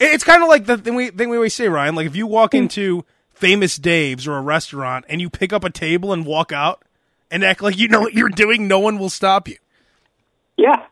It's 0.00 0.24
kind 0.24 0.42
of 0.42 0.48
like 0.48 0.66
the 0.66 0.76
thing 0.76 0.96
we 0.96 1.10
thing 1.10 1.28
we 1.30 1.36
always 1.36 1.54
say, 1.54 1.68
Ryan. 1.68 1.94
Like 1.94 2.06
if 2.06 2.16
you 2.16 2.26
walk 2.26 2.52
into 2.52 3.04
Famous 3.34 3.76
Dave's 3.76 4.26
or 4.26 4.36
a 4.36 4.40
restaurant 4.40 5.04
and 5.08 5.20
you 5.20 5.28
pick 5.28 5.52
up 5.52 5.64
a 5.64 5.70
table 5.70 6.12
and 6.12 6.24
walk 6.24 6.52
out 6.52 6.82
and 7.30 7.44
act 7.44 7.62
like 7.62 7.76
you 7.76 7.88
know 7.88 8.00
what 8.00 8.14
you're 8.14 8.28
doing, 8.28 8.68
no 8.68 8.78
one 8.78 8.98
will 8.98 9.10
stop 9.10 9.48
you. 9.48 9.56
Yeah. 10.56 10.86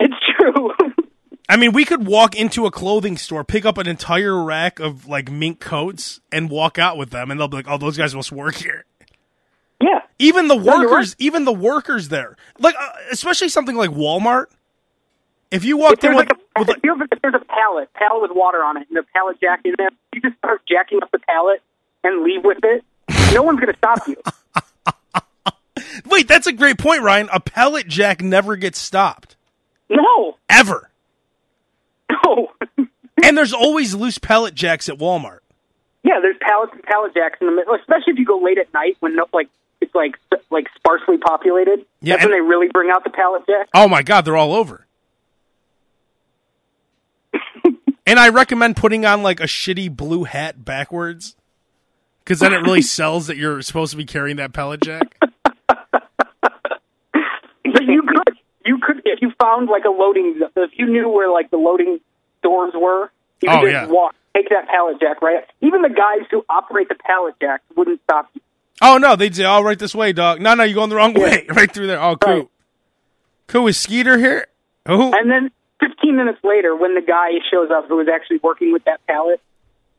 It's 0.00 0.14
true. 0.36 0.72
I 1.48 1.56
mean, 1.56 1.72
we 1.72 1.84
could 1.84 2.06
walk 2.06 2.34
into 2.34 2.64
a 2.64 2.70
clothing 2.70 3.18
store, 3.18 3.44
pick 3.44 3.66
up 3.66 3.76
an 3.76 3.86
entire 3.86 4.42
rack 4.42 4.80
of 4.80 5.06
like 5.06 5.30
mink 5.30 5.60
coats, 5.60 6.20
and 6.32 6.48
walk 6.48 6.78
out 6.78 6.96
with 6.96 7.10
them, 7.10 7.30
and 7.30 7.38
they'll 7.38 7.48
be 7.48 7.58
like, 7.58 7.68
"Oh, 7.68 7.76
those 7.76 7.98
guys 7.98 8.14
must 8.14 8.32
work 8.32 8.56
here." 8.56 8.86
yeah. 9.80 10.00
Even 10.18 10.48
the 10.48 10.56
you're 10.56 10.88
workers, 10.88 11.14
even 11.18 11.44
the 11.44 11.52
workers 11.52 12.08
there, 12.08 12.36
like 12.58 12.74
uh, 12.80 12.92
especially 13.12 13.48
something 13.48 13.76
like 13.76 13.90
Walmart. 13.90 14.46
If 15.50 15.64
you 15.64 15.76
walked 15.76 16.02
If 16.02 16.10
in 16.10 16.16
with, 16.16 16.30
like 16.30 16.40
if, 16.56 16.68
like, 16.68 16.78
you 16.84 16.96
if 17.12 17.20
there's 17.22 17.34
a 17.34 17.44
pallet, 17.44 17.92
pallet 17.94 18.22
with 18.22 18.30
water 18.32 18.58
on 18.62 18.76
it, 18.76 18.86
and 18.88 18.98
a 18.98 19.02
pallet 19.14 19.38
jack 19.40 19.60
in 19.64 19.74
there, 19.78 19.90
you 20.14 20.20
just 20.20 20.36
start 20.38 20.62
jacking 20.66 21.00
up 21.02 21.10
the 21.10 21.18
pallet 21.18 21.60
and 22.04 22.22
leave 22.22 22.44
with 22.44 22.58
it. 22.62 22.84
No 23.34 23.42
one's 23.42 23.60
going 23.60 23.72
to 23.72 23.78
stop 23.78 24.06
you. 24.06 24.16
wait, 26.06 26.28
that's 26.28 26.46
a 26.46 26.52
great 26.52 26.78
point, 26.78 27.02
Ryan. 27.02 27.28
A 27.32 27.40
pallet 27.40 27.88
jack 27.88 28.22
never 28.22 28.56
gets 28.56 28.78
stopped 28.78 29.36
No. 29.88 30.36
ever, 30.48 30.90
No. 32.10 32.52
and 33.24 33.36
there's 33.36 33.52
always 33.52 33.94
loose 33.94 34.18
pallet 34.18 34.54
jacks 34.54 34.88
at 34.88 34.98
Walmart. 34.98 35.38
yeah, 36.02 36.20
there's 36.20 36.36
pallets 36.40 36.72
and 36.72 36.82
pallet 36.84 37.14
jacks 37.14 37.38
in 37.40 37.46
the 37.48 37.52
middle, 37.52 37.74
especially 37.74 38.12
if 38.12 38.18
you 38.18 38.24
go 38.24 38.38
late 38.38 38.58
at 38.58 38.72
night 38.72 38.96
when 39.00 39.16
no, 39.16 39.26
like 39.32 39.48
it's 39.80 39.94
like 39.94 40.14
like 40.50 40.66
sparsely 40.76 41.18
populated. 41.18 41.84
Yeah, 42.00 42.14
That's 42.14 42.26
when 42.26 42.34
and- 42.34 42.44
they 42.44 42.48
really 42.48 42.68
bring 42.68 42.90
out 42.90 43.04
the 43.04 43.10
pallet 43.10 43.42
jack. 43.46 43.68
Oh 43.74 43.88
my 43.88 44.02
god, 44.02 44.24
they're 44.24 44.36
all 44.36 44.54
over. 44.54 44.86
And 48.06 48.18
I 48.18 48.28
recommend 48.28 48.76
putting 48.76 49.06
on 49.06 49.22
like 49.22 49.40
a 49.40 49.44
shitty 49.44 49.94
blue 49.96 50.24
hat 50.24 50.64
backwards. 50.64 51.36
Because 52.20 52.40
then 52.40 52.52
it 52.52 52.58
really 52.58 52.82
sells 52.96 53.26
that 53.26 53.36
you're 53.36 53.60
supposed 53.62 53.90
to 53.92 53.96
be 53.96 54.04
carrying 54.04 54.36
that 54.36 54.52
pallet 54.52 54.80
jack. 54.82 55.16
But 57.64 57.82
you 57.86 58.02
could, 58.02 58.34
you 58.64 58.78
could, 58.78 59.02
if 59.04 59.20
you 59.22 59.32
found 59.40 59.68
like 59.68 59.84
a 59.84 59.90
loading, 59.90 60.40
if 60.56 60.70
you 60.76 60.86
knew 60.86 61.08
where 61.08 61.30
like 61.32 61.50
the 61.50 61.56
loading 61.56 61.98
doors 62.42 62.72
were, 62.74 63.10
you 63.40 63.48
oh, 63.50 63.60
could 63.60 63.68
Oh, 63.68 63.72
just 63.72 63.72
yeah. 63.72 63.86
walk, 63.86 64.14
take 64.36 64.48
that 64.50 64.68
pallet 64.68 65.00
jack 65.00 65.22
right. 65.22 65.44
Even 65.60 65.82
the 65.82 65.88
guys 65.88 66.26
who 66.30 66.44
operate 66.48 66.88
the 66.88 66.94
pallet 66.94 67.34
jack 67.40 67.62
wouldn't 67.76 68.00
stop 68.04 68.28
you. 68.34 68.40
Oh 68.82 68.98
no, 68.98 69.16
they'd 69.16 69.34
say, 69.34 69.44
"Oh, 69.44 69.62
right 69.62 69.78
this 69.78 69.94
way, 69.94 70.12
dog." 70.12 70.40
No, 70.40 70.54
no, 70.54 70.64
you're 70.64 70.74
going 70.74 70.90
the 70.90 70.96
wrong 70.96 71.14
way. 71.14 71.46
Right 71.54 71.72
through 71.72 71.86
there. 71.86 72.02
Oh, 72.02 72.16
cool. 72.16 72.34
Right. 72.34 72.48
Cool. 73.46 73.66
Is 73.68 73.78
Skeeter 73.78 74.18
here? 74.18 74.46
Oh, 74.86 75.12
And 75.14 75.30
then 75.30 75.50
15 75.86 76.16
minutes 76.16 76.38
later, 76.42 76.74
when 76.76 76.94
the 76.94 77.00
guy 77.02 77.30
shows 77.50 77.70
up 77.70 77.88
who 77.88 77.96
was 77.96 78.08
actually 78.08 78.38
working 78.42 78.72
with 78.72 78.84
that 78.84 79.04
pallet, 79.06 79.40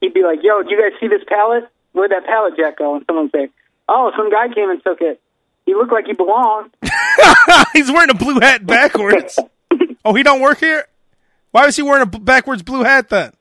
he'd 0.02 0.14
be 0.14 0.24
like, 0.24 0.40
"Yo, 0.44 0.64
do 0.64 0.70
you 0.70 0.82
guys 0.82 1.00
see 1.00 1.08
this 1.08 1.24
pallet? 1.28 1.68
Where'd 1.94 2.12
that 2.12 2.26
pallet 2.26 2.56
jack 2.58 2.78
go?" 2.78 2.96
And 2.96 3.06
someone 3.06 3.26
would 3.26 3.32
say, 3.32 3.50
"Oh, 3.88 4.12
some 4.18 4.32
guy 4.32 4.48
came 4.54 4.70
and 4.70 4.82
took 4.84 5.02
it. 5.02 5.22
He 5.66 5.74
looked 5.76 5.92
like 5.92 6.06
he 6.06 6.14
belonged." 6.14 6.72
he's 7.74 7.92
wearing 7.92 8.10
a 8.10 8.14
blue 8.16 8.40
hat 8.40 8.66
backwards. 8.66 9.38
oh, 10.04 10.14
he 10.14 10.24
don't 10.24 10.42
work 10.42 10.60
here. 10.60 10.86
Why 11.52 11.66
was 11.66 11.76
he 11.76 11.84
wearing 11.84 12.02
a 12.02 12.20
backwards 12.20 12.64
blue 12.64 12.84
hat 12.84 13.10
then? 13.10 13.34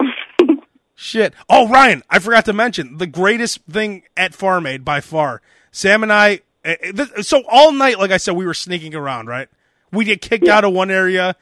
Shit. 0.94 1.34
Oh, 1.48 1.68
Ryan, 1.68 2.02
I 2.10 2.18
forgot 2.18 2.44
to 2.46 2.52
mention 2.52 2.96
the 2.98 3.06
greatest 3.06 3.60
thing 3.70 4.02
at 4.16 4.34
Farm 4.34 4.66
Aid 4.66 4.84
by 4.84 5.00
far. 5.00 5.42
Sam 5.70 6.02
and 6.02 6.12
I. 6.12 6.40
eh, 6.64 6.76
eh, 6.82 7.22
So 7.22 7.42
all 7.48 7.72
night, 7.72 7.98
like 7.98 8.10
I 8.10 8.16
said, 8.16 8.34
we 8.34 8.46
were 8.46 8.54
sneaking 8.54 8.94
around. 8.94 9.26
Right? 9.26 9.48
We 9.92 10.04
get 10.04 10.20
kicked 10.22 10.48
out 10.48 10.64
of 10.64 10.72
one 10.72 10.90
area. 10.90 11.36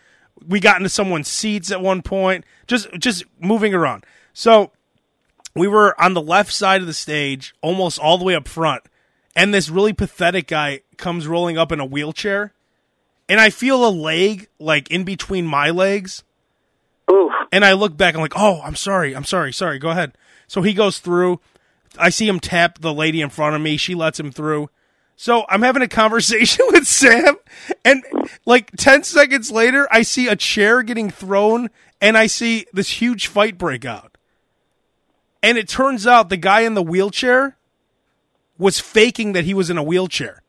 We 0.46 0.60
got 0.60 0.76
into 0.78 0.88
someone's 0.88 1.28
seats 1.28 1.70
at 1.70 1.80
one 1.80 2.02
point. 2.02 2.44
Just, 2.66 2.88
just 2.98 3.24
moving 3.40 3.74
around. 3.74 4.04
So 4.32 4.72
we 5.56 5.66
were 5.66 5.98
on 6.00 6.14
the 6.14 6.20
left 6.20 6.52
side 6.52 6.82
of 6.82 6.86
the 6.86 6.92
stage, 6.92 7.54
almost 7.62 7.98
all 7.98 8.18
the 8.18 8.24
way 8.24 8.34
up 8.34 8.46
front, 8.46 8.82
and 9.34 9.54
this 9.54 9.70
really 9.70 9.94
pathetic 9.94 10.46
guy 10.46 10.82
comes 10.98 11.26
rolling 11.26 11.56
up 11.56 11.72
in 11.72 11.80
a 11.80 11.84
wheelchair, 11.86 12.52
and 13.28 13.40
I 13.40 13.48
feel 13.48 13.86
a 13.86 13.88
leg 13.88 14.48
like 14.58 14.90
in 14.90 15.04
between 15.04 15.46
my 15.46 15.70
legs, 15.70 16.22
Ooh, 17.10 17.30
and 17.50 17.64
I 17.64 17.72
look 17.72 17.96
back. 17.96 18.14
I'm 18.14 18.20
like, 18.20 18.36
oh, 18.36 18.60
I'm 18.62 18.76
sorry, 18.76 19.16
I'm 19.16 19.24
sorry, 19.24 19.52
sorry. 19.52 19.78
Go 19.78 19.88
ahead. 19.88 20.16
So 20.46 20.60
he 20.60 20.74
goes 20.74 20.98
through. 20.98 21.40
I 21.98 22.10
see 22.10 22.28
him 22.28 22.38
tap 22.38 22.80
the 22.80 22.92
lady 22.92 23.22
in 23.22 23.30
front 23.30 23.56
of 23.56 23.62
me. 23.62 23.78
She 23.78 23.94
lets 23.94 24.20
him 24.20 24.30
through. 24.30 24.68
So 25.16 25.46
I'm 25.48 25.62
having 25.62 25.82
a 25.82 25.88
conversation 25.88 26.64
with 26.70 26.86
Sam, 26.86 27.36
and 27.84 28.04
like 28.44 28.70
10 28.76 29.02
seconds 29.02 29.50
later, 29.50 29.88
I 29.90 30.02
see 30.02 30.28
a 30.28 30.36
chair 30.36 30.82
getting 30.82 31.10
thrown, 31.10 31.70
and 32.00 32.16
I 32.16 32.26
see 32.26 32.66
this 32.72 33.00
huge 33.00 33.26
fight 33.26 33.56
break 33.56 33.84
out. 33.84 34.16
And 35.42 35.56
it 35.56 35.68
turns 35.68 36.06
out 36.06 36.28
the 36.28 36.36
guy 36.36 36.60
in 36.60 36.74
the 36.74 36.82
wheelchair 36.82 37.56
was 38.58 38.78
faking 38.78 39.32
that 39.32 39.44
he 39.44 39.54
was 39.54 39.70
in 39.70 39.78
a 39.78 39.82
wheelchair. 39.82 40.42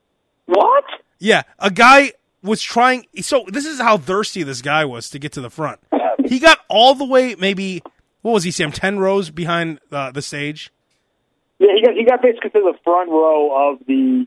what? 0.45 0.83
Yeah, 1.19 1.43
a 1.59 1.71
guy 1.71 2.13
was 2.43 2.61
trying. 2.61 3.05
So 3.21 3.45
this 3.47 3.65
is 3.65 3.79
how 3.79 3.97
thirsty 3.97 4.43
this 4.43 4.61
guy 4.61 4.85
was 4.85 5.09
to 5.11 5.19
get 5.19 5.31
to 5.33 5.41
the 5.41 5.49
front. 5.49 5.79
He 6.25 6.39
got 6.39 6.59
all 6.67 6.93
the 6.93 7.05
way, 7.05 7.35
maybe 7.35 7.81
what 8.21 8.33
was 8.33 8.43
he, 8.43 8.51
Sam? 8.51 8.73
Ten 8.73 8.99
rows 8.99 9.29
behind 9.29 9.79
uh, 9.93 10.11
the 10.11 10.21
stage. 10.21 10.73
Yeah, 11.57 11.69
he 11.73 11.81
got 11.81 11.93
he 11.95 12.03
got 12.03 12.21
basically 12.21 12.49
to 12.49 12.59
the 12.59 12.77
front 12.83 13.09
row 13.09 13.71
of 13.71 13.79
the 13.87 14.25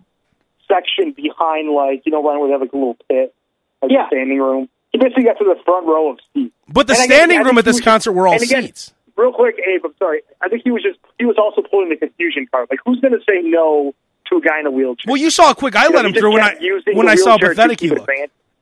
section 0.71 1.13
behind, 1.13 1.69
like 1.71 2.03
you 2.07 2.13
know, 2.13 2.23
Ryan 2.23 2.41
would 2.43 2.51
have 2.53 2.61
like 2.61 2.73
a 2.73 2.77
little 2.77 2.97
pit, 3.09 3.35
like 3.83 3.91
Yeah. 3.91 4.05
a 4.05 4.09
standing 4.09 4.39
room. 4.39 4.69
He 4.93 4.99
basically 4.99 5.25
got 5.25 5.39
to 5.39 5.45
the 5.45 5.57
front 5.65 5.87
row 5.87 6.11
of 6.13 6.19
seats. 6.35 6.55
But 6.69 6.87
the 6.87 6.95
And 6.95 7.03
standing 7.05 7.39
I 7.39 7.43
room 7.43 7.59
at 7.59 7.65
this 7.65 7.77
he 7.77 7.81
was- 7.81 7.85
concert 7.85 8.13
were 8.13 8.27
all 8.27 8.35
and 8.35 8.43
again, 8.43 8.63
seats. 8.65 8.93
Real 9.17 9.33
quick, 9.33 9.57
Abe, 9.59 9.85
I'm 9.85 9.95
sorry. 9.99 10.23
I 10.41 10.49
think 10.49 10.63
he 10.65 10.71
was 10.71 10.83
just 10.83 10.99
he 11.19 11.27
was 11.27 11.37
also 11.37 11.61
pulling 11.63 11.91
the 11.91 11.97
confusion 11.97 12.47
card. 12.51 12.69
Like, 12.71 12.81
who's 12.87 13.01
going 13.01 13.13
to 13.13 13.21
say 13.29 13.41
no 13.43 13.95
to 14.31 14.37
a 14.37 14.41
guy 14.41 14.61
in 14.61 14.67
a 14.67 14.71
wheelchair? 14.71 15.05
Well, 15.11 15.17
you 15.19 15.29
saw 15.31 15.51
a 15.51 15.55
quick. 15.55 15.77
I 15.77 15.85
You 15.85 15.91
let 15.91 16.05
he 16.07 16.13
him 16.13 16.15
through 16.19 16.33
when 16.33 16.43
I 16.43 16.51
kept 16.53 16.63
using 16.63 16.97
when 16.97 17.09
I 17.09 17.17
saw 17.17 17.31
how 17.33 17.39
pathetic 17.39 17.81
he 17.81 17.91
looked. 17.91 18.09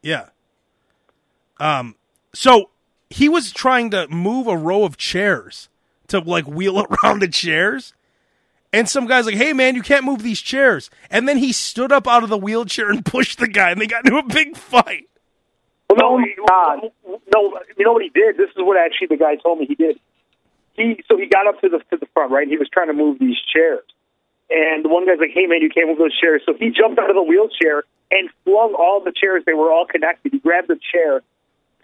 Yeah. 0.03 0.27
Um. 1.61 1.95
So 2.35 2.71
he 3.11 3.29
was 3.29 3.53
trying 3.53 3.91
to 3.91 4.07
move 4.09 4.47
a 4.47 4.57
row 4.57 4.85
of 4.85 4.97
chairs 4.97 5.69
to 6.09 6.19
like 6.21 6.47
wheel 6.47 6.85
around 7.05 7.21
the 7.21 7.29
chairs, 7.29 7.95
and 8.73 8.89
some 8.89 9.07
guy's 9.07 9.27
like, 9.27 9.37
"Hey, 9.37 9.53
man, 9.53 9.75
you 9.75 9.83
can't 9.83 10.05
move 10.05 10.23
these 10.23 10.41
chairs." 10.41 10.91
And 11.11 11.29
then 11.29 11.39
he 11.39 11.53
stood 11.53 11.93
up 11.93 12.07
out 12.07 12.23
of 12.23 12.29
the 12.29 12.39
wheelchair 12.39 12.91
and 12.91 13.05
pushed 13.05 13.39
the 13.39 13.49
guy, 13.49 13.71
and 13.71 13.81
they 13.81 13.87
got 13.87 14.05
into 14.05 14.19
a 14.19 14.23
big 14.23 14.57
fight. 14.57 15.09
Well, 15.89 16.19
no, 16.19 16.25
God. 16.47 16.91
no. 17.07 17.59
You 17.79 17.85
know 17.85 17.93
what 17.93 18.03
he 18.03 18.11
did? 18.11 18.37
This 18.37 18.51
is 18.51 18.57
what 18.59 18.77
actually 18.79 19.09
the 19.09 19.17
guy 19.17 19.37
told 19.37 19.59
me 19.59 19.67
he 19.67 19.75
did. 19.75 19.99
He 20.75 21.03
so 21.09 21.17
he 21.17 21.27
got 21.27 21.47
up 21.47 21.61
to 21.63 21.69
the 21.69 21.79
to 21.91 21.97
the 21.99 22.07
front, 22.15 22.31
right? 22.31 22.47
He 22.47 22.57
was 22.57 22.69
trying 22.73 22.89
to 22.89 22.93
move 22.93 23.19
these 23.19 23.39
chairs, 23.53 23.85
and 24.51 24.85
the 24.85 24.89
one 24.89 25.07
guy's 25.07 25.19
like, 25.19 25.33
"Hey, 25.33 25.47
man, 25.47 25.63
you 25.63 25.71
can't 25.71 25.89
move 25.89 25.99
those 25.99 26.17
chairs." 26.19 26.43
So 26.47 26.55
he 26.55 26.71
jumped 26.71 26.99
out 26.99 27.11
of 27.11 27.17
the 27.17 27.23
wheelchair 27.23 27.85
and 28.11 28.31
flung 28.45 28.75
all 28.75 29.03
the 29.03 29.13
chairs. 29.13 29.43
They 29.45 29.55
were 29.55 29.73
all 29.73 29.87
connected. 29.87 30.33
He 30.33 30.39
grabbed 30.39 30.69
the 30.69 30.79
chair, 30.93 31.23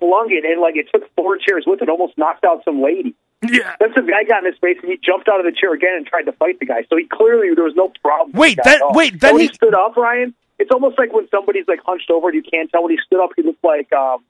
flung 0.04 0.28
it, 0.30 0.44
and 0.44 0.60
like 0.60 0.76
it 0.76 0.86
took 0.92 1.08
four 1.16 1.38
chairs 1.38 1.64
with 1.66 1.80
it. 1.80 1.88
Almost 1.88 2.18
knocked 2.18 2.44
out 2.44 2.62
some 2.64 2.82
lady. 2.82 3.14
Yeah. 3.42 3.76
Then 3.80 3.88
some 3.94 4.06
guy 4.06 4.24
got 4.24 4.44
in 4.44 4.50
his 4.52 4.58
face 4.60 4.78
and 4.82 4.90
he 4.90 4.98
jumped 5.04 5.28
out 5.28 5.38
of 5.40 5.44
the 5.46 5.52
chair 5.52 5.72
again 5.74 5.94
and 5.96 6.06
tried 6.06 6.22
to 6.22 6.32
fight 6.32 6.58
the 6.60 6.66
guy. 6.66 6.84
So 6.88 6.96
he 6.96 7.04
clearly 7.06 7.54
there 7.54 7.64
was 7.64 7.74
no 7.76 7.92
problem. 8.02 8.32
Wait, 8.32 8.56
guy 8.56 8.62
that- 8.64 8.80
wait, 8.92 9.20
then 9.20 9.34
when 9.34 9.40
he- 9.42 9.48
he 9.48 9.54
stood 9.54 9.74
up, 9.74 9.96
Ryan. 9.96 10.34
It's 10.58 10.70
almost 10.70 10.98
like 10.98 11.12
when 11.12 11.28
somebody's 11.30 11.66
like 11.68 11.80
hunched 11.84 12.10
over 12.10 12.28
and 12.28 12.36
you 12.36 12.42
can't 12.42 12.70
tell 12.70 12.82
when 12.84 12.92
he 12.92 12.98
stood 13.06 13.22
up. 13.22 13.30
He 13.36 13.42
looked 13.42 13.62
like 13.64 13.92
um, 13.92 14.24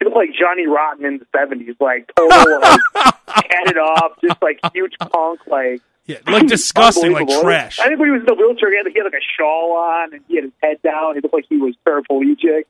he 0.00 0.04
looked 0.06 0.16
like 0.16 0.30
Johnny 0.32 0.66
Rotten 0.66 1.04
in 1.04 1.18
the 1.18 1.26
seventies, 1.36 1.76
like 1.80 2.10
total 2.16 2.60
like 2.60 3.50
headed 3.50 3.76
off, 3.78 4.12
just 4.22 4.40
like 4.42 4.58
huge 4.72 4.94
punk, 4.98 5.40
like 5.46 5.80
Yeah, 6.06 6.18
like 6.26 6.46
disgusting, 6.46 7.12
like 7.12 7.28
trash. 7.28 7.78
I 7.80 7.88
think 7.88 7.98
when 8.00 8.08
he 8.08 8.12
was 8.12 8.20
in 8.20 8.26
the 8.26 8.34
wheelchair, 8.34 8.70
he 8.70 8.76
had, 8.78 8.86
he 8.86 8.94
had 8.98 9.04
like 9.04 9.20
a 9.20 9.26
shawl 9.36 9.76
on 9.76 10.14
and 10.14 10.22
he 10.28 10.36
had 10.36 10.44
his 10.44 10.52
head 10.62 10.80
down. 10.82 11.14
He 11.16 11.20
looked 11.20 11.34
like 11.34 11.46
he 11.48 11.56
was 11.58 11.74
paraplegic. 11.86 12.64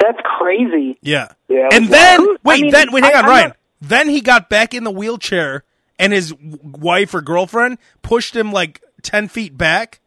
That's 0.00 0.18
crazy. 0.38 0.98
Yeah. 1.02 1.28
Yeah, 1.48 1.68
and 1.72 1.88
then 1.88 2.20
wild. 2.24 2.38
wait, 2.44 2.58
I 2.58 2.62
mean, 2.62 2.70
then 2.70 2.92
wait, 2.92 3.04
hang 3.04 3.14
I- 3.14 3.18
on, 3.18 3.24
I'm 3.24 3.30
Ryan. 3.30 3.48
not- 3.48 3.56
Then 3.80 4.08
he 4.08 4.20
got 4.20 4.48
back 4.48 4.74
in 4.74 4.84
the 4.84 4.90
wheelchair, 4.90 5.64
and 5.98 6.12
his 6.12 6.32
wife 6.34 7.14
or 7.14 7.20
girlfriend 7.20 7.78
pushed 8.02 8.34
him 8.36 8.52
like 8.52 8.80
ten 9.02 9.28
feet 9.28 9.56
back, 9.58 10.00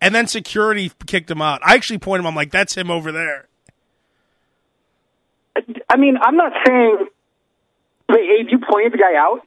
and 0.00 0.14
then 0.14 0.26
security 0.26 0.90
kicked 1.06 1.30
him 1.30 1.42
out. 1.42 1.60
I 1.64 1.74
actually 1.74 1.98
pointed 1.98 2.20
him. 2.22 2.26
I'm 2.28 2.34
like, 2.34 2.50
that's 2.50 2.74
him 2.76 2.90
over 2.90 3.12
there. 3.12 3.48
I 5.90 5.96
mean, 5.96 6.16
I'm 6.20 6.36
not 6.36 6.52
saying. 6.66 7.06
Wait, 8.08 8.30
Abe, 8.40 8.48
you 8.50 8.58
pointed 8.58 8.92
the 8.92 8.98
guy 8.98 9.16
out. 9.16 9.40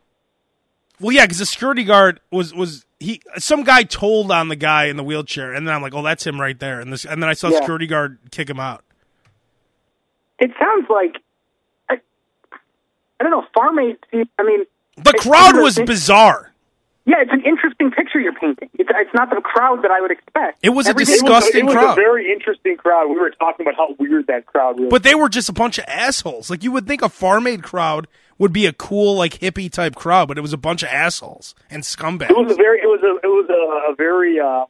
Well, 0.99 1.11
yeah, 1.15 1.23
because 1.25 1.39
the 1.39 1.45
security 1.45 1.83
guard 1.83 2.19
was 2.31 2.53
was 2.53 2.85
he. 2.99 3.21
Some 3.37 3.63
guy 3.63 3.83
told 3.83 4.31
on 4.31 4.49
the 4.49 4.55
guy 4.55 4.85
in 4.85 4.97
the 4.97 5.03
wheelchair, 5.03 5.53
and 5.53 5.67
then 5.67 5.73
I'm 5.73 5.81
like, 5.81 5.95
oh, 5.95 6.03
that's 6.03 6.25
him 6.27 6.39
right 6.39 6.59
there. 6.59 6.79
And 6.79 6.93
this, 6.93 7.05
and 7.05 7.23
then 7.23 7.29
I 7.29 7.33
saw 7.33 7.49
Yeah. 7.49 7.57
security 7.59 7.87
guard 7.87 8.19
kick 8.31 8.49
him 8.49 8.59
out. 8.59 8.83
It 10.41 10.51
sounds 10.59 10.87
like. 10.89 11.15
I, 11.89 11.99
I 13.19 13.23
don't 13.23 13.31
know. 13.31 13.45
Farm 13.53 13.79
aid. 13.79 13.97
I 14.37 14.43
mean, 14.43 14.65
The 14.97 15.13
crowd 15.19 15.55
was 15.61 15.79
bizarre. 15.79 16.51
yeah, 17.05 17.21
it's 17.21 17.31
an 17.31 17.43
interesting 17.45 17.91
picture 17.91 18.19
you're 18.19 18.33
painting. 18.33 18.69
It's, 18.77 18.89
it's 18.93 19.13
not 19.13 19.29
the 19.29 19.39
crowd 19.41 19.83
that 19.83 19.91
I 19.91 20.01
would 20.01 20.11
expect. 20.11 20.59
It 20.63 20.69
was 20.69 20.87
a 20.87 20.89
Everything- 20.91 21.15
It 21.15 21.23
was, 21.23 21.31
a, 21.31 21.35
Disgusting 21.47 21.61
it 21.61 21.65
was 21.65 21.75
crowd. 21.75 21.91
a 21.97 22.01
very 22.01 22.31
interesting 22.31 22.75
crowd. 22.77 23.07
We 23.09 23.15
were 23.19 23.29
talking 23.31 23.65
about 23.65 23.75
how 23.77 23.95
weird 23.97 24.27
that 24.27 24.45
crowd 24.47 24.79
was. 24.79 24.89
But 24.89 25.03
they 25.03 25.15
were 25.15 25.29
just 25.29 25.47
a 25.49 25.53
bunch 25.53 25.77
of 25.77 25.85
assholes. 25.87 26.49
Like 26.49 26.63
you 26.63 26.71
would 26.71 26.87
think 26.87 27.01
a 27.01 27.09
farm 27.09 27.47
aid 27.47 27.63
crowd 27.63 28.07
would 28.37 28.51
be 28.53 28.65
a 28.65 28.73
cool, 28.73 29.15
like 29.15 29.33
hippie 29.39 29.71
type 29.71 29.93
crowd, 29.95 30.27
but 30.27 30.37
it 30.37 30.41
was 30.41 30.53
a 30.53 30.57
bunch 30.57 30.81
of 30.83 30.89
assholes 30.89 31.53
and 31.69 31.83
scumbags. 31.83 32.31
It 32.31 32.37
was 32.37 32.51
a 32.51 32.55
very, 32.55 32.79
it 32.79 32.87
was 32.87 33.01
a, 33.03 33.15
it 33.23 33.29
was 33.29 33.47
a, 33.49 33.91
a 33.91 33.95
very, 33.95 34.39
uh, 34.39 34.65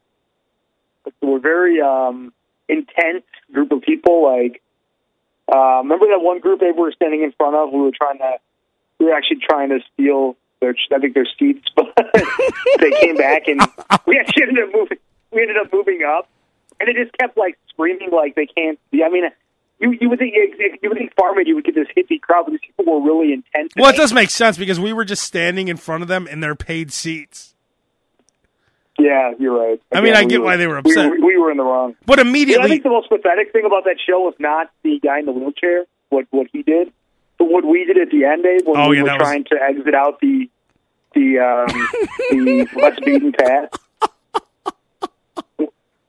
were 1.21 1.39
very 1.39 1.79
um, 1.81 2.33
intense 2.67 3.23
group 3.53 3.71
of 3.71 3.81
people. 3.81 4.23
Like, 4.25 4.61
uh, 5.51 5.81
remember 5.83 6.07
that 6.07 6.21
one 6.21 6.39
group 6.39 6.59
they 6.59 6.71
were 6.71 6.91
standing 6.91 7.23
in 7.23 7.31
front 7.33 7.55
of? 7.55 7.71
We 7.71 7.81
were 7.81 7.91
trying 7.91 8.19
to, 8.19 8.37
we 8.99 9.07
were 9.07 9.13
actually 9.13 9.39
trying 9.47 9.69
to 9.69 9.79
steal 9.93 10.37
their, 10.61 10.75
I 10.93 10.99
think 10.99 11.13
their 11.13 11.27
seats, 11.37 11.67
but 11.75 11.87
they 12.79 12.91
came 12.91 13.17
back 13.17 13.47
and 13.47 13.59
we 14.05 14.19
actually 14.19 14.43
ended 14.43 14.63
up 14.63 14.73
moving. 14.73 14.97
We 15.31 15.41
ended 15.41 15.57
up 15.57 15.71
moving 15.71 16.01
up, 16.03 16.29
and 16.79 16.89
it 16.89 16.95
just 16.95 17.17
kept 17.17 17.37
like 17.37 17.57
screaming 17.69 18.11
like 18.11 18.35
they 18.35 18.47
can't. 18.47 18.79
I 18.93 19.09
mean. 19.09 19.25
You, 19.79 19.97
you 19.99 20.11
would 20.11 20.19
think 20.19 20.35
you 20.35 20.89
would 20.89 20.97
think 20.99 21.11
Farming 21.19 21.47
you 21.47 21.55
would 21.55 21.65
get 21.65 21.73
this 21.73 21.87
hippie 21.97 22.21
crowd, 22.21 22.43
but 22.45 22.51
these 22.51 22.59
people 22.59 22.85
were 22.85 23.01
really 23.03 23.33
intense. 23.33 23.73
well, 23.75 23.89
it 23.89 23.95
does 23.95 24.13
make 24.13 24.29
sense 24.29 24.55
because 24.55 24.79
we 24.79 24.93
were 24.93 25.03
just 25.03 25.23
standing 25.23 25.69
in 25.69 25.77
front 25.77 26.03
of 26.03 26.07
them 26.07 26.27
in 26.27 26.39
their 26.39 26.53
paid 26.53 26.93
seats. 26.93 27.50
Yeah, 29.01 29.31
you're 29.39 29.57
right. 29.57 29.81
I 29.93 30.01
mean, 30.01 30.13
I 30.13 30.21
we 30.21 30.27
get 30.27 30.39
were- 30.39 30.45
why 30.45 30.57
they 30.57 30.67
were 30.67 30.81
we 30.83 30.91
upset. 30.91 31.09
were- 31.09 31.25
we 31.25 31.37
were 31.37 31.49
in 31.51 31.57
the 31.57 31.63
wrong. 31.63 31.95
But 32.05 32.19
Yeah, 32.25 32.59
I 32.61 32.67
think 32.67 32.83
the 32.83 32.89
most 32.89 33.09
pathetic 33.09 33.51
thing 33.51 33.65
about 33.65 33.85
that 33.85 33.97
show 34.07 34.19
was 34.19 34.35
not 34.39 34.69
the 34.83 34.99
guy 34.99 35.19
in 35.19 35.25
the 35.25 35.31
wheelchair, 35.31 35.85
what 36.09 36.25
what 36.31 36.47
he 36.51 36.61
did, 36.63 36.91
but 37.37 37.45
what 37.45 37.65
we 37.65 37.85
did 37.85 37.97
at 37.97 38.09
the 38.11 38.25
end, 38.25 38.43
Dave, 38.43 38.65
when 38.65 38.77
Oh, 38.79 38.89
we 38.89 38.97
yeah, 38.97 39.03
were 39.03 39.09
that 39.09 39.19
was- 39.19 39.27
trying 39.27 39.43
to 39.45 39.55
exit 39.61 39.95
out 39.95 40.19
the 40.19 40.49
the 41.15 41.39
um, 41.39 41.67
the 42.29 42.67
less 42.81 42.99
beaten 43.03 43.31
path. 43.33 43.69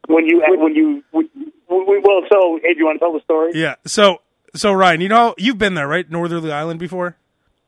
When 0.09 0.27
you 0.27 0.43
when 0.49 0.75
you 0.75 1.03
when, 1.13 1.29
we, 1.69 1.99
well, 2.05 2.23
so 2.31 2.59
hey, 2.63 2.75
do 2.75 2.79
you 2.81 2.85
want 2.87 2.97
to 2.97 2.99
tell 2.99 3.13
the 3.13 3.21
story? 3.21 3.53
yeah. 3.55 3.77
So, 3.87 4.19
so 4.55 4.73
Ryan, 4.73 5.01
you 5.01 5.09
know 5.09 5.35
you've 5.39 5.59
been 5.59 5.75
there, 5.75 5.89
right? 5.89 6.09
Northerly 6.11 6.53
Island 6.53 6.79
before. 6.81 7.17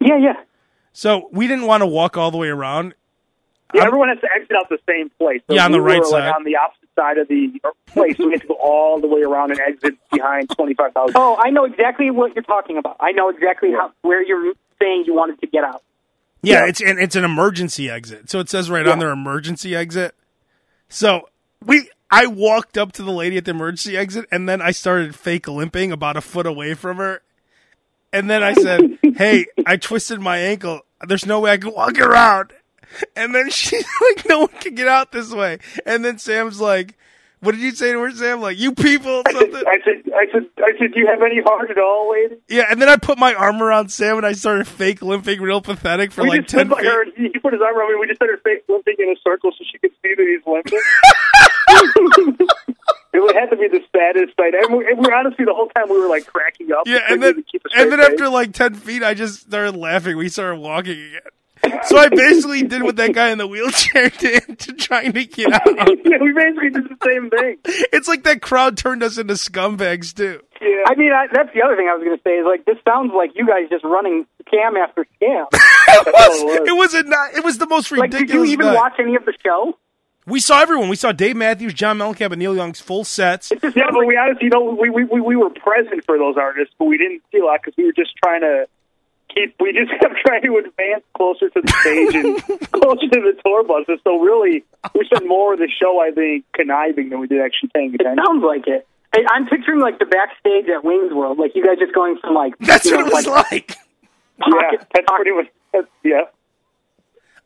Yeah, 0.00 0.18
yeah. 0.18 0.34
So 0.92 1.28
we 1.32 1.46
didn't 1.46 1.66
want 1.66 1.80
to 1.82 1.86
walk 1.86 2.16
all 2.16 2.30
the 2.30 2.36
way 2.36 2.48
around. 2.48 2.94
Yeah, 3.74 3.80
I'm- 3.82 3.88
everyone 3.88 4.08
has 4.08 4.20
to 4.20 4.28
exit 4.34 4.56
out 4.56 4.68
the 4.68 4.78
same 4.88 5.10
place. 5.18 5.42
So 5.48 5.54
Yeah, 5.54 5.64
on 5.64 5.72
the 5.72 5.78
we 5.82 5.84
right 5.92 5.98
were, 6.00 6.04
side. 6.06 6.26
like, 6.26 6.34
on 6.36 6.44
the 6.44 6.56
opposite 6.56 6.88
side 6.96 7.18
of 7.18 7.28
the 7.28 7.52
place. 7.88 8.16
so 8.16 8.26
we 8.26 8.32
had 8.32 8.42
to 8.42 8.46
go 8.48 8.54
all 8.54 9.00
the 9.00 9.06
way 9.08 9.22
around 9.22 9.50
and 9.50 9.60
exit 9.60 9.94
behind 10.12 10.48
twenty 10.50 10.74
five 10.74 10.92
thousand. 10.92 11.16
Oh, 11.16 11.36
I 11.44 11.50
know 11.50 11.64
exactly 11.64 12.10
what 12.10 12.34
you're 12.34 12.44
talking 12.44 12.78
about. 12.78 12.96
I 13.00 13.12
know 13.12 13.28
exactly 13.28 13.72
how 13.72 13.92
where 14.02 14.22
you're 14.22 14.54
saying 14.80 15.04
you 15.06 15.14
wanted 15.14 15.40
to 15.40 15.46
get 15.46 15.64
out. 15.64 15.82
Yeah, 16.42 16.60
Yeah. 16.62 16.66
it's 16.68 16.80
and 16.80 16.98
it's 16.98 17.16
an 17.16 17.24
emergency 17.24 17.90
exit. 17.90 18.30
So 18.30 18.38
it 18.40 18.48
says 18.48 18.70
right 18.70 18.86
on 18.86 18.98
Yeah. 18.98 19.04
their 19.06 19.10
emergency 19.12 19.74
exit. 19.74 20.14
So 20.88 21.28
we 21.64 21.88
I 22.10 22.26
walked 22.26 22.78
up 22.78 22.92
to 22.92 23.02
the 23.02 23.10
lady 23.10 23.36
at 23.38 23.44
the 23.44 23.50
emergency 23.50 23.96
exit 23.96 24.26
and 24.30 24.48
then 24.48 24.62
I 24.62 24.70
started 24.70 25.16
fake 25.16 25.48
limping 25.48 25.90
about 25.90 26.16
a 26.16 26.20
foot 26.20 26.46
away 26.46 26.74
from 26.74 26.98
her. 26.98 27.22
And 28.12 28.30
then 28.30 28.44
I 28.44 28.52
said, 28.54 28.98
Hey, 29.16 29.46
I 29.66 29.76
twisted 29.76 30.20
my 30.20 30.38
ankle. 30.38 30.82
There's 31.06 31.26
no 31.26 31.40
way 31.40 31.50
I 31.52 31.56
can 31.56 31.72
walk 31.72 31.98
around. 31.98 32.52
And 33.16 33.34
then 33.34 33.50
she's 33.50 33.84
like, 34.16 34.28
No 34.28 34.40
one 34.40 34.48
can 34.60 34.74
get 34.74 34.88
out 34.88 35.12
this 35.12 35.32
way. 35.32 35.58
And 35.86 36.04
then 36.04 36.18
Sam's 36.18 36.60
like, 36.60 36.96
What 37.40 37.52
did 37.52 37.60
you 37.60 37.72
say 37.72 37.92
to 37.92 38.00
her, 38.00 38.10
Sam? 38.10 38.40
Like, 38.40 38.58
you 38.58 38.72
people 38.74 39.22
I 39.26 39.32
said, 39.32 39.40
something. 39.40 39.64
I 39.66 39.78
said, 39.84 40.12
I 40.14 40.26
said, 40.32 40.46
I 40.58 40.78
said, 40.78 40.92
do 40.92 41.00
you 41.00 41.06
have 41.06 41.22
any 41.22 41.40
heart 41.42 41.70
at 41.70 41.78
all, 41.78 42.10
lady? 42.12 42.36
Yeah, 42.48 42.66
and 42.70 42.80
then 42.80 42.88
I 42.88 42.96
put 42.96 43.18
my 43.18 43.34
arm 43.34 43.62
around 43.62 43.90
Sam 43.90 44.16
and 44.16 44.26
I 44.26 44.32
started 44.32 44.66
fake 44.66 45.02
limping 45.02 45.40
real 45.40 45.60
pathetic 45.60 46.12
for 46.12 46.22
we 46.22 46.30
like 46.30 46.46
ten 46.46 46.66
stood 46.68 46.78
feet. 46.78 46.86
her, 46.86 47.04
he, 47.16 47.28
put 47.38 47.52
his 47.52 47.62
arm 47.62 47.76
around 47.76 47.92
me. 47.92 47.98
We 48.00 48.06
just 48.06 48.18
started 48.18 48.40
fake 48.44 48.64
limping 48.68 48.96
in 48.98 49.10
a 49.10 49.16
circle 49.22 49.52
so 49.56 49.64
she 49.70 49.78
could 49.78 49.92
see 50.02 50.14
that 50.14 50.26
he's 50.26 50.46
limping. 50.46 50.80
it 53.12 53.20
would 53.22 53.36
have 53.36 53.50
to 53.50 53.56
be 53.56 53.68
the 53.68 53.80
saddest 53.94 54.36
sight. 54.36 54.54
And 54.54 54.76
we, 54.76 54.86
and 54.86 54.98
we 54.98 55.12
honestly, 55.12 55.44
the 55.44 55.54
whole 55.54 55.68
time 55.68 55.88
we 55.88 56.00
were 56.00 56.08
like 56.08 56.26
cracking 56.26 56.72
up. 56.72 56.84
Yeah, 56.86 57.00
and 57.08 57.22
then 57.22 57.44
keep 57.50 57.62
and 57.74 57.90
then 57.92 58.00
after 58.00 58.28
like 58.28 58.52
ten 58.52 58.74
feet, 58.74 59.02
I 59.02 59.14
just 59.14 59.42
started 59.42 59.76
laughing. 59.76 60.16
We 60.16 60.28
started 60.28 60.60
walking 60.60 60.92
again. 60.98 61.20
So 61.84 61.98
I 61.98 62.08
basically 62.08 62.62
did 62.62 62.82
what 62.82 62.96
that 62.96 63.12
guy 63.12 63.30
in 63.30 63.38
the 63.38 63.46
wheelchair 63.46 64.08
did 64.18 64.58
to 64.58 64.72
trying 64.72 65.12
to 65.12 65.24
get 65.24 65.52
out. 65.52 65.62
yeah, 66.04 66.18
we 66.20 66.32
basically 66.32 66.70
did 66.70 66.84
the 66.84 66.96
same 67.04 67.30
thing. 67.30 67.58
It's 67.92 68.08
like 68.08 68.24
that 68.24 68.42
crowd 68.42 68.76
turned 68.76 69.02
us 69.02 69.18
into 69.18 69.34
scumbags 69.34 70.14
too. 70.14 70.40
Yeah. 70.60 70.84
I 70.86 70.94
mean, 70.94 71.12
I, 71.12 71.26
that's 71.32 71.52
the 71.54 71.62
other 71.62 71.76
thing 71.76 71.88
I 71.88 71.94
was 71.94 72.04
going 72.04 72.16
to 72.16 72.22
say 72.22 72.38
is 72.38 72.46
like 72.46 72.64
this 72.64 72.76
sounds 72.86 73.12
like 73.14 73.32
you 73.34 73.46
guys 73.46 73.68
just 73.70 73.84
running 73.84 74.26
scam 74.44 74.82
after 74.82 75.06
scam. 75.20 75.46
It 75.96 76.06
was. 76.06 76.40
it 76.40 76.44
was. 76.44 76.68
It 76.68 76.76
was 76.76 76.94
a 76.94 77.02
not. 77.04 77.34
It 77.34 77.44
was 77.44 77.58
the 77.58 77.66
most 77.68 77.92
like, 77.92 78.10
did 78.10 78.28
you 78.28 78.44
even 78.44 78.66
night. 78.66 78.74
watch 78.74 78.94
any 78.98 79.14
of 79.14 79.24
the 79.24 79.32
show? 79.44 79.78
We 80.26 80.40
saw 80.40 80.60
everyone. 80.60 80.88
We 80.88 80.96
saw 80.96 81.12
Dave 81.12 81.36
Matthews, 81.36 81.74
John 81.74 81.98
Mellencamp, 81.98 82.32
and 82.32 82.38
Neil 82.38 82.56
Young's 82.56 82.80
full 82.80 83.04
sets. 83.04 83.52
Yeah, 83.52 83.90
but 83.92 84.06
we 84.06 84.16
honestly, 84.16 84.44
you 84.44 84.50
know, 84.50 84.76
we, 84.80 84.88
we, 84.88 85.04
we, 85.04 85.20
we 85.20 85.36
were 85.36 85.50
present 85.50 86.04
for 86.06 86.16
those 86.18 86.36
artists, 86.36 86.74
but 86.78 86.86
we 86.86 86.96
didn't 86.96 87.22
see 87.30 87.38
a 87.38 87.44
lot 87.44 87.60
because 87.62 87.76
we 87.76 87.84
were 87.84 87.92
just 87.92 88.16
trying 88.16 88.40
to 88.40 88.66
keep, 89.34 89.54
we 89.60 89.72
just 89.72 89.90
kept 90.00 90.14
trying 90.24 90.42
to 90.42 90.56
advance 90.58 91.04
closer 91.16 91.50
to 91.50 91.60
the 91.60 91.72
stage 91.82 92.14
and 92.14 92.40
closer 92.72 93.08
to 93.08 93.20
the 93.20 93.34
tour 93.44 93.64
buses. 93.64 94.00
So 94.04 94.18
really, 94.20 94.64
we 94.94 95.04
spent 95.06 95.26
more 95.26 95.54
of 95.54 95.58
the 95.58 95.68
show, 95.80 96.00
I 96.00 96.10
think, 96.12 96.44
conniving 96.54 97.10
than 97.10 97.20
we 97.20 97.26
did 97.26 97.40
actually 97.40 97.70
paying 97.74 97.94
it 97.94 98.00
attention. 98.00 98.24
sounds 98.24 98.44
like 98.44 98.66
it. 98.66 98.86
I- 99.14 99.26
I'm 99.32 99.46
picturing 99.46 99.80
like 99.80 99.98
the 99.98 100.06
backstage 100.06 100.68
at 100.68 100.84
Wayne's 100.84 101.12
World, 101.12 101.38
like 101.38 101.52
you 101.54 101.64
guys 101.64 101.78
just 101.78 101.94
going 101.94 102.16
from 102.20 102.34
like 102.34 102.54
That's 102.58 102.84
what 102.86 103.00
know, 103.00 103.06
it 103.06 103.12
was 103.12 103.26
like, 103.26 103.50
like. 103.52 103.76
Yeah, 104.46 104.78
that's 104.92 105.06
pocket- 105.06 105.16
pretty 105.16 105.30
much. 105.36 105.46
That's, 105.72 105.86
yeah. 106.02 106.22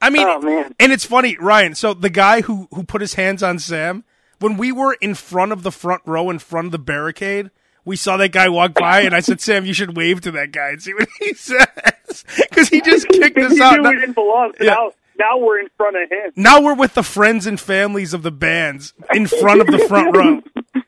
I 0.01 0.11
mean, 0.11 0.27
Oh, 0.29 0.41
man. 0.41 0.73
and 0.79 0.93
it's 0.93 1.05
funny, 1.05 1.37
Ryan. 1.41 1.75
So 1.75 1.93
the 1.93 2.11
guy 2.11 2.43
who 2.43 2.69
who 2.73 2.85
put 2.85 3.01
his 3.01 3.15
hands 3.15 3.43
on 3.43 3.59
Sam 3.59 4.05
when 4.39 4.57
we 4.57 4.71
were 4.71 4.95
in 5.01 5.15
front 5.15 5.51
of 5.53 5.63
the 5.65 5.73
front 5.73 6.03
row, 6.07 6.31
in 6.31 6.39
front 6.39 6.67
of 6.67 6.73
the 6.73 6.79
barricade, 6.79 7.51
we 7.89 7.97
saw 7.97 8.19
that 8.19 8.33
guy 8.33 8.51
walk 8.51 8.75
by, 8.75 9.01
and 9.01 9.15
I 9.15 9.21
said, 9.21 9.41
"Sam, 9.41 9.65
you 9.65 9.73
should 9.73 9.97
wave 9.97 10.21
to 10.21 10.31
that 10.33 10.53
guy 10.53 10.69
and 10.69 10.83
see 10.83 10.93
what 10.93 11.09
he 11.19 11.33
says," 11.35 12.25
because 12.51 12.69
he 12.69 12.83
just 12.83 13.09
kicked 13.09 13.39
us 13.39 13.59
out. 13.59 13.81
Now, 13.81 13.91
we 13.91 13.97
didn't 13.97 14.13
belong. 14.13 14.53
Yeah. 14.61 14.75
now, 14.75 14.93
now 15.19 15.39
we're 15.39 15.59
in 15.59 15.69
front 15.77 15.97
of 15.97 16.11
him. 16.11 16.33
now 16.37 16.61
we're 16.61 16.75
with 16.75 16.93
the 16.95 17.03
friends 17.03 17.47
and 17.47 17.59
families 17.59 18.13
of 18.13 18.23
the 18.23 18.31
bands 18.31 18.93
in 19.15 19.27
front 19.27 19.63
of 19.63 19.67
the 19.69 19.79
front 19.79 20.15
row. 20.15 20.43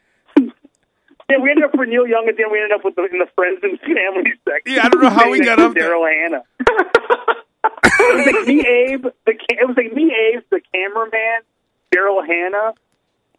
Yeah, 1.30 1.36
we 1.38 1.48
ended 1.48 1.62
up 1.62 1.70
for 1.76 1.86
Neil 1.86 2.08
Young, 2.08 2.26
and 2.28 2.36
then 2.36 2.50
we 2.50 2.58
ended 2.58 2.72
up 2.76 2.84
with 2.84 2.96
the, 2.96 3.04
in 3.04 3.20
the 3.20 3.28
friends 3.36 3.60
and 3.62 3.78
family 3.78 4.32
section. 4.44 4.74
Yeah, 4.74 4.84
I 4.84 4.88
don't 4.88 5.00
know 5.00 5.10
how 5.10 5.30
we 5.30 5.38
got 5.38 5.60
up 5.60 5.74
there. 5.74 5.88
Daryl 5.88 6.12
Hannah. 6.12 6.42
it 6.58 8.16
was 8.16 8.26
like 8.26 8.48
me, 8.48 8.66
Abe. 8.66 9.02
The 9.26 9.32
it 9.48 9.68
was 9.68 9.76
like 9.76 9.92
me, 9.92 10.12
Abe, 10.12 10.42
the 10.50 10.60
cameraman, 10.74 11.42
Daryl 11.94 12.26
Hannah, 12.26 12.74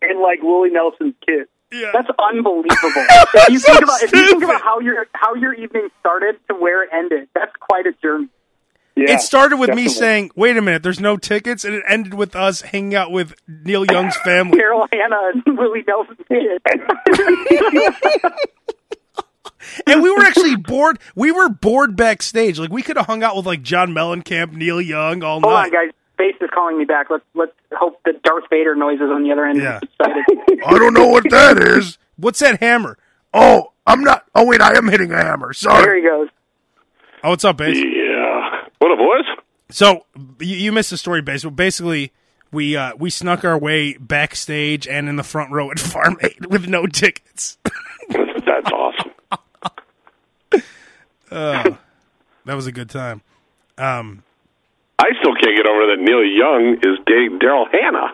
and 0.02 0.22
like 0.22 0.42
Willie 0.42 0.70
Nelson's 0.70 1.16
kid. 1.28 1.50
Yeah. 1.72 1.92
That's 1.94 2.10
unbelievable. 2.20 2.68
if 3.34 3.50
you 3.50 3.60
so 3.60 3.72
think 3.72 3.84
about 3.84 4.02
if 4.04 4.12
you 4.14 4.28
think 4.28 4.44
about 4.44 4.62
how 4.62 4.80
your 4.80 5.08
how 5.14 5.36
your 5.36 5.54
evening 5.54 5.88
started 6.00 6.36
to 6.50 6.56
where 6.56 6.84
it 6.84 6.90
ended, 6.94 7.30
that's 7.34 7.56
quite 7.60 7.86
a 7.88 7.94
journey. 8.02 8.28
Yeah, 8.94 9.14
it 9.14 9.22
started 9.22 9.56
with 9.58 9.74
me 9.74 9.88
saying, 9.88 10.32
"Wait 10.36 10.58
a 10.58 10.62
minute, 10.62 10.84
there's 10.84 11.00
no 11.00 11.16
tickets," 11.16 11.64
and 11.64 11.74
it 11.74 11.84
ended 11.88 12.14
with 12.14 12.36
us 12.36 12.60
hanging 12.62 12.94
out 12.94 13.10
with 13.10 13.34
Neil 13.48 13.86
Young's 13.86 14.18
family. 14.26 14.60
Daryl 14.60 14.86
Hannah 14.92 15.32
and 15.34 15.44
Willie 15.58 15.84
Nelson's 15.88 16.20
kid. 16.28 16.62
And 19.88 20.02
we 20.02 20.12
were 20.12 20.22
actually 20.24 20.56
bored. 20.56 21.00
We 21.16 21.32
were 21.32 21.48
bored 21.48 21.96
backstage. 21.96 22.60
Like 22.60 22.72
we 22.72 22.82
could 22.82 22.98
have 22.98 23.06
hung 23.06 23.24
out 23.24 23.36
with 23.38 23.46
like 23.46 23.62
John 23.62 23.92
Mellencamp, 23.94 24.54
Neil 24.54 24.82
Young 24.82 25.24
all 25.24 25.40
Hold 25.40 25.54
night. 25.54 25.66
on, 25.66 25.72
guys. 25.72 25.92
Bass 26.22 26.36
is 26.40 26.50
calling 26.54 26.78
me 26.78 26.86
back. 26.86 27.10
Let's 27.10 27.24
let's 27.34 27.52
hope 27.72 28.00
the 28.06 28.14
Darth 28.24 28.44
Vader 28.52 28.76
noises 28.76 29.10
on 29.12 29.24
the 29.24 29.32
other 29.32 29.44
end. 29.44 29.60
Yeah. 29.60 29.80
I 30.00 30.78
don't 30.78 30.94
know 30.94 31.08
what 31.08 31.28
that 31.32 31.58
is. 31.58 31.98
What's 32.16 32.40
that 32.42 32.60
hammer? 32.60 33.00
Oh, 33.34 33.72
I'm 33.88 34.02
not. 34.02 34.28
Oh 34.36 34.46
wait, 34.46 34.62
I 34.62 34.78
am 34.78 34.88
hitting 34.88 35.12
a 35.12 35.18
hammer. 35.18 35.52
Sorry. 35.52 35.84
There 35.84 35.96
he 35.96 36.04
goes. 36.04 36.30
Oh, 37.24 37.32
what's 37.32 37.44
up, 37.44 37.58
Bass? 37.58 37.76
Yeah. 37.76 38.66
What 38.78 38.92
up, 38.92 39.00
boys? 39.00 39.26
So 39.72 40.06
you, 40.40 40.58
you 40.58 40.72
missed 40.72 40.92
the 40.92 40.98
story, 40.98 41.24
Bass. 41.24 41.44
But 41.44 41.56
basically, 41.56 42.12
we 42.52 42.78
uh, 42.78 42.94
we 42.98 43.10
snuck 43.10 43.44
our 43.44 43.58
way 43.58 43.94
backstage 43.98 44.88
and 44.88 45.10
in 45.10 45.16
the 45.16 45.24
front 45.24 45.52
row 45.52 45.72
at 45.72 45.80
Farm 45.80 46.18
Aid 46.22 46.46
with 46.52 46.68
no 46.68 46.86
tickets. 46.86 47.58
That's 48.10 48.72
awesome. 48.72 49.12
that 51.32 51.78
was 52.46 52.68
a 52.68 52.72
good 52.72 52.92
time. 52.92 53.24
Um, 53.80 54.22
I 55.02 55.10
still 55.20 55.34
can't 55.34 55.58
get 55.58 55.66
over 55.66 55.90
that 55.90 56.00
Neil 56.00 56.22
Young 56.24 56.78
is 56.78 57.00
dating 57.10 57.40
Daryl 57.40 57.66
Hannah. 57.74 58.14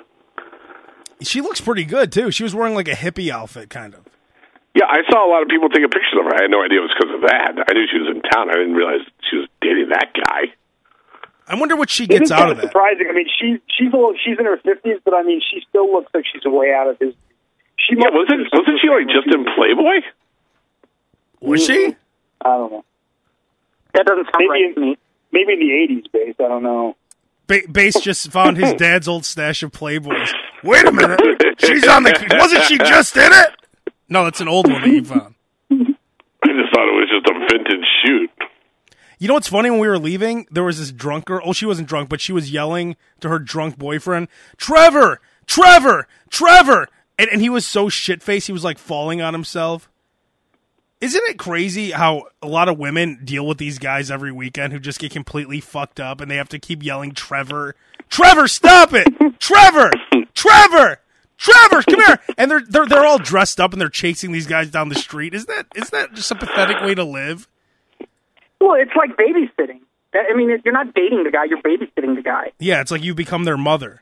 she 1.21 1.41
looks 1.41 1.59
pretty 1.59 1.83
good 1.83 2.11
too. 2.13 2.31
She 2.31 2.43
was 2.43 2.55
wearing 2.55 2.75
like 2.75 2.87
a 2.87 2.95
hippie 2.95 3.29
outfit, 3.29 3.69
kind 3.69 3.93
of. 3.93 4.01
Yeah, 4.73 4.85
I 4.87 5.01
saw 5.11 5.27
a 5.27 5.29
lot 5.29 5.41
of 5.41 5.49
people 5.49 5.67
taking 5.69 5.89
pictures 5.89 6.15
of 6.19 6.25
her. 6.25 6.35
I 6.37 6.43
had 6.43 6.51
no 6.51 6.63
idea 6.63 6.79
it 6.79 6.87
was 6.87 6.93
because 6.97 7.13
of 7.15 7.21
that. 7.27 7.65
I 7.67 7.73
knew 7.73 7.85
she 7.91 7.97
was 7.99 8.13
in 8.15 8.21
town. 8.21 8.49
I 8.49 8.53
didn't 8.61 8.75
realize 8.75 9.01
she 9.29 9.35
was 9.37 9.49
dating 9.59 9.89
that 9.89 10.13
guy. 10.13 10.53
I 11.47 11.55
wonder 11.55 11.75
what 11.75 11.89
she 11.89 12.05
gets 12.07 12.25
is 12.29 12.31
out 12.31 12.51
of 12.51 12.51
of 12.51 12.57
that. 12.61 12.67
surprising. 12.71 13.07
I 13.09 13.13
mean, 13.13 13.27
she's 13.39 13.59
she's 13.67 13.91
a 13.91 13.95
little, 13.95 14.13
she's 14.23 14.37
in 14.39 14.45
her 14.45 14.57
fifties, 14.63 14.99
but 15.03 15.13
I 15.13 15.23
mean, 15.23 15.41
she 15.41 15.61
still 15.67 15.91
looks 15.91 16.13
like 16.13 16.25
she's 16.31 16.45
way 16.45 16.73
out 16.73 16.87
of 16.87 16.99
his. 16.99 17.13
She 17.77 17.95
Yeah, 17.97 18.11
wasn't 18.11 18.47
wasn't 18.53 18.79
she 18.79 18.87
like 18.89 19.07
just 19.07 19.27
in 19.33 19.43
Playboy? 19.55 20.05
Was 21.41 21.65
she? 21.65 21.73
Mm-hmm. 21.91 22.47
I 22.47 22.49
don't 22.49 22.71
know. 22.71 22.85
That 23.93 24.05
doesn't 24.05 24.25
sound 24.25 24.35
Maybe 24.37 24.65
right 24.65 24.75
to 24.75 24.81
me. 24.81 24.97
Maybe 25.31 25.53
in 25.53 25.59
the 25.59 25.71
eighties, 25.73 26.05
bass. 26.11 26.35
I 26.39 26.47
don't 26.47 26.63
know. 26.63 26.95
Ba- 27.47 27.67
Bass 27.69 27.99
just 28.01 28.31
found 28.31 28.57
his 28.57 28.73
dad's 28.77 29.07
old 29.07 29.25
stash 29.25 29.63
of 29.63 29.71
Playboys. 29.71 30.31
Wait 30.63 30.85
a 30.85 30.91
minute, 30.91 31.19
she's 31.59 31.87
on 31.87 32.03
the. 32.03 32.35
Wasn't 32.39 32.63
she 32.65 32.77
just 32.77 33.15
in 33.15 33.31
it? 33.31 33.49
No, 34.09 34.23
that's 34.23 34.41
an 34.41 34.47
old 34.47 34.71
one 34.71 34.81
that 34.81 34.89
you 34.89 35.03
found. 35.03 35.35
I 35.71 35.75
just 36.47 36.73
thought 36.73 36.87
it 36.87 36.95
was 36.95 37.09
just 37.09 37.27
a 37.27 37.39
vintage 37.51 37.85
shoot. 38.05 38.29
You 39.19 39.27
know 39.27 39.33
what's 39.33 39.47
funny? 39.49 39.69
When 39.71 39.79
we 39.79 39.87
were 39.87 39.97
leaving, 39.97 40.45
there 40.51 40.63
was 40.63 40.77
this 40.79 40.91
drunk 40.91 41.25
girl. 41.25 41.41
Oh, 41.43 41.51
she 41.53 41.65
wasn't 41.65 41.89
drunk, 41.89 42.07
but 42.07 42.21
she 42.21 42.31
was 42.31 42.51
yelling 42.51 42.95
to 43.19 43.29
her 43.29 43.39
drunk 43.39 43.77
boyfriend, 43.77 44.27
"Trevor, 44.57 45.19
Trevor, 45.45 46.07
Trevor!" 46.29 46.87
And, 47.19 47.29
and 47.31 47.41
he 47.41 47.49
was 47.49 47.65
so 47.65 47.89
shit 47.89 48.21
faced, 48.21 48.47
he 48.47 48.53
was 48.53 48.63
like 48.63 48.77
falling 48.77 49.21
on 49.21 49.33
himself. 49.33 49.89
Isn't 50.99 51.23
it 51.29 51.37
crazy 51.37 51.91
how 51.91 52.23
a 52.41 52.47
lot 52.47 52.69
of 52.69 52.79
women 52.79 53.19
deal 53.23 53.45
with 53.45 53.59
these 53.59 53.77
guys 53.77 54.09
every 54.09 54.31
weekend 54.31 54.73
who 54.73 54.79
just 54.79 54.99
get 54.99 55.11
completely 55.11 55.59
fucked 55.59 55.99
up 55.99 56.21
and 56.21 56.29
they 56.31 56.37
have 56.37 56.49
to 56.49 56.59
keep 56.59 56.83
yelling, 56.83 57.11
"Trevor, 57.11 57.75
Trevor, 58.09 58.47
stop 58.47 58.93
it, 58.93 59.07
Trevor, 59.39 59.91
Trevor." 60.33 61.01
Trevor, 61.39 61.83
come 61.83 61.99
here, 62.03 62.19
and 62.35 62.49
they're 62.49 62.63
they're 62.67 62.87
they're 62.87 63.05
all 63.05 63.19
dressed 63.19 63.59
up 63.59 63.71
and 63.71 63.79
they're 63.79 63.89
chasing 63.89 64.31
these 64.31 64.47
guys 64.47 64.71
down 64.71 64.89
the 64.89 64.95
street. 64.95 65.35
Isn't 65.35 65.47
that 65.47 65.67
isn't 65.75 65.91
that 65.91 66.13
just 66.13 66.31
a 66.31 66.35
pathetic 66.35 66.81
way 66.81 66.95
to 66.95 67.03
live? 67.03 67.47
Well, 68.59 68.73
it's 68.73 68.95
like 68.95 69.15
babysitting. 69.15 69.81
I 70.15 70.33
mean, 70.35 70.49
you're 70.65 70.73
not 70.73 70.95
dating 70.95 71.25
the 71.25 71.29
guy; 71.29 71.43
you're 71.45 71.61
babysitting 71.61 72.15
the 72.15 72.23
guy. 72.23 72.53
Yeah, 72.57 72.81
it's 72.81 72.89
like 72.89 73.03
you 73.03 73.13
become 73.13 73.43
their 73.43 73.55
mother. 73.55 74.01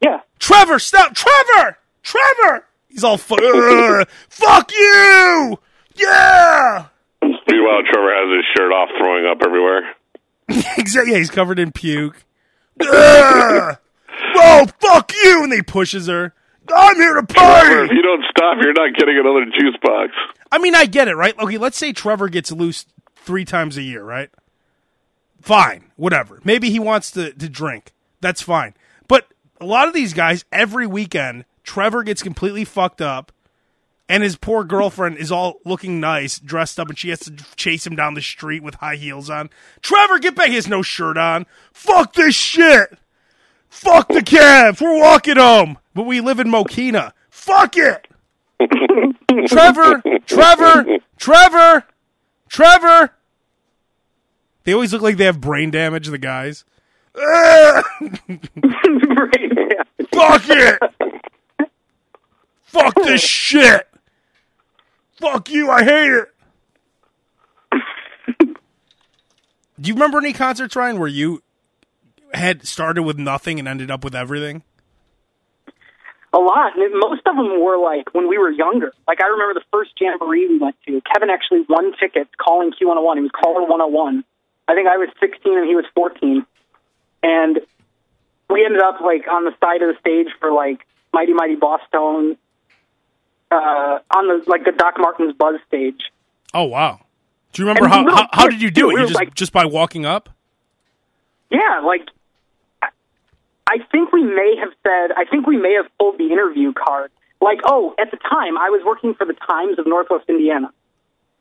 Yeah. 0.00 0.20
Trevor, 0.38 0.78
stop! 0.78 1.14
Trevor! 1.14 1.76
Trevor! 2.02 2.64
He's 2.88 3.04
all 3.04 3.18
fu- 3.18 3.36
fuck 4.30 4.72
you! 4.72 5.58
Yeah! 5.94 6.86
Meanwhile, 7.22 7.82
Trevor 7.90 8.12
has 8.14 8.36
his 8.36 8.44
shirt 8.56 8.72
off, 8.72 8.88
throwing 8.98 9.26
up 9.26 9.42
everywhere. 9.44 9.94
Exactly. 10.76 11.12
Yeah, 11.12 11.18
he's 11.18 11.30
covered 11.30 11.58
in 11.58 11.72
puke. 11.72 12.24
Whoa, 12.80 13.76
fuck 14.80 15.12
you! 15.24 15.44
And 15.44 15.52
he 15.52 15.62
pushes 15.62 16.06
her. 16.06 16.34
I'm 16.74 16.96
here 16.96 17.14
to 17.14 17.22
party. 17.22 17.66
Trevor, 17.68 17.84
if 17.84 17.90
you 17.92 18.02
don't 18.02 18.24
stop, 18.30 18.56
you're 18.60 18.72
not 18.72 18.94
getting 18.96 19.18
another 19.18 19.44
juice 19.46 19.76
box. 19.82 20.12
I 20.50 20.58
mean, 20.58 20.74
I 20.74 20.86
get 20.86 21.08
it, 21.08 21.14
right? 21.14 21.38
Okay, 21.38 21.58
let's 21.58 21.76
say 21.76 21.92
Trevor 21.92 22.28
gets 22.28 22.50
loose 22.52 22.86
three 23.16 23.44
times 23.44 23.76
a 23.76 23.82
year, 23.82 24.02
right? 24.02 24.30
Fine, 25.40 25.84
whatever. 25.96 26.40
Maybe 26.44 26.70
he 26.70 26.78
wants 26.78 27.10
to, 27.12 27.32
to 27.32 27.48
drink. 27.48 27.92
That's 28.20 28.40
fine. 28.40 28.74
But 29.08 29.28
a 29.60 29.66
lot 29.66 29.88
of 29.88 29.94
these 29.94 30.14
guys, 30.14 30.44
every 30.50 30.86
weekend, 30.86 31.44
Trevor 31.64 32.02
gets 32.02 32.22
completely 32.22 32.64
fucked 32.64 33.02
up, 33.02 33.30
and 34.08 34.22
his 34.22 34.36
poor 34.36 34.64
girlfriend 34.64 35.16
is 35.16 35.32
all 35.32 35.60
looking 35.64 35.98
nice, 36.00 36.38
dressed 36.38 36.78
up, 36.78 36.88
and 36.88 36.98
she 36.98 37.08
has 37.10 37.20
to 37.20 37.32
chase 37.56 37.86
him 37.86 37.96
down 37.96 38.14
the 38.14 38.20
street 38.22 38.62
with 38.62 38.76
high 38.76 38.96
heels 38.96 39.30
on. 39.30 39.50
Trevor, 39.80 40.18
get 40.18 40.34
back! 40.34 40.48
He 40.48 40.54
has 40.56 40.68
no 40.68 40.82
shirt 40.82 41.16
on. 41.16 41.46
Fuck 41.72 42.14
this 42.14 42.34
shit! 42.34 42.98
Fuck 43.68 44.08
the 44.08 44.20
Cavs! 44.20 44.80
We're 44.80 44.98
walking 44.98 45.36
home! 45.36 45.78
But 45.94 46.04
we 46.04 46.20
live 46.20 46.38
in 46.40 46.48
Mokena. 46.48 47.12
Fuck 47.30 47.76
it! 47.76 48.06
Trevor, 49.48 50.02
Trevor, 50.26 50.86
Trevor, 51.18 51.84
Trevor. 52.48 53.10
They 54.64 54.72
always 54.72 54.92
look 54.92 55.02
like 55.02 55.16
they 55.16 55.24
have 55.24 55.40
brain 55.40 55.70
damage, 55.70 56.06
the 56.08 56.18
guys. 56.18 56.64
Ugh, 57.16 57.84
Right, 58.00 59.52
yeah. 59.52 60.06
fuck 60.12 60.42
it! 60.48 60.78
Fuck 62.64 62.94
this 62.96 63.22
shit! 63.22 63.88
Fuck 65.24 65.48
you, 65.48 65.70
I 65.70 65.82
hate 65.84 66.12
it! 66.12 66.28
Do 69.80 69.88
you 69.88 69.94
remember 69.94 70.18
any 70.18 70.34
concerts, 70.34 70.76
Ryan, 70.76 70.98
where 70.98 71.08
you 71.08 71.42
had 72.34 72.66
started 72.66 73.04
with 73.04 73.16
nothing 73.16 73.58
and 73.58 73.66
ended 73.66 73.90
up 73.90 74.04
with 74.04 74.14
everything? 74.14 74.62
A 76.34 76.38
lot. 76.38 76.76
And 76.76 76.92
most 77.00 77.22
of 77.24 77.36
them 77.36 77.62
were 77.64 77.78
like 77.78 78.12
when 78.12 78.28
we 78.28 78.36
were 78.36 78.50
younger. 78.50 78.92
Like 79.08 79.22
I 79.22 79.28
remember 79.28 79.54
the 79.54 79.64
first 79.72 79.92
jamboree 79.98 80.46
we 80.46 80.58
went 80.58 80.76
to. 80.86 81.00
Kevin 81.10 81.30
actually 81.30 81.64
won 81.70 81.94
tickets 81.98 82.30
calling 82.36 82.72
Q101. 82.72 83.16
He 83.16 83.22
was 83.22 83.30
caller 83.32 83.62
101. 83.62 84.24
I 84.68 84.74
think 84.74 84.88
I 84.88 84.98
was 84.98 85.08
16 85.20 85.56
and 85.56 85.66
he 85.66 85.74
was 85.74 85.86
14. 85.94 86.44
And 87.22 87.60
we 88.50 88.62
ended 88.62 88.82
up 88.82 89.00
like 89.00 89.26
on 89.26 89.44
the 89.44 89.54
side 89.58 89.80
of 89.80 89.88
the 89.88 89.98
stage 90.00 90.34
for 90.38 90.52
like 90.52 90.86
Mighty 91.14 91.32
Mighty 91.32 91.56
Bosstone, 91.56 92.36
uh, 93.54 93.98
on 94.16 94.26
the 94.28 94.44
like 94.50 94.64
the 94.64 94.72
Doc 94.72 94.94
Martens 94.98 95.34
Buzz 95.38 95.56
stage. 95.68 96.00
Oh 96.52 96.64
wow! 96.64 97.00
Do 97.52 97.62
you 97.62 97.68
remember 97.68 97.88
how, 97.88 98.04
how 98.14 98.28
how 98.32 98.48
did 98.48 98.60
you 98.60 98.70
do 98.70 98.82
too. 98.82 98.90
it? 98.90 98.94
We 98.94 99.00
You 99.00 99.06
just 99.06 99.14
like- 99.18 99.34
just 99.34 99.52
by 99.52 99.64
walking 99.64 100.04
up? 100.06 100.28
Yeah, 101.50 101.80
like 101.84 102.08
I- 102.82 102.88
I 103.66 103.78
think 103.92 104.12
we 104.12 104.22
may 104.24 104.56
have 104.60 104.72
said 104.82 105.12
I 105.16 105.24
think 105.30 105.46
we 105.46 105.56
may 105.56 105.74
have 105.74 105.86
pulled 105.98 106.18
the 106.18 106.26
interview 106.32 106.72
card. 106.72 107.10
Like, 107.40 107.60
oh, 107.64 107.94
at 108.00 108.10
the 108.10 108.16
time 108.16 108.56
I 108.56 108.70
was 108.70 108.82
working 108.86 109.14
for 109.14 109.26
the 109.26 109.34
Times 109.34 109.78
of 109.78 109.86
Northwest 109.86 110.24
Indiana, 110.28 110.70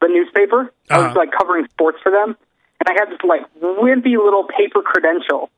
the 0.01 0.07
newspaper. 0.09 0.71
I 0.89 0.97
was 0.97 1.05
Uh-huh. 1.07 1.19
like 1.19 1.31
covering 1.31 1.67
sports 1.69 1.99
for 2.03 2.11
them, 2.11 2.35
and 2.79 2.87
I 2.89 2.93
had 2.99 3.09
this 3.09 3.19
like 3.23 3.41
wimpy 3.61 4.17
little 4.21 4.43
paper 4.45 4.81
credential 4.81 5.49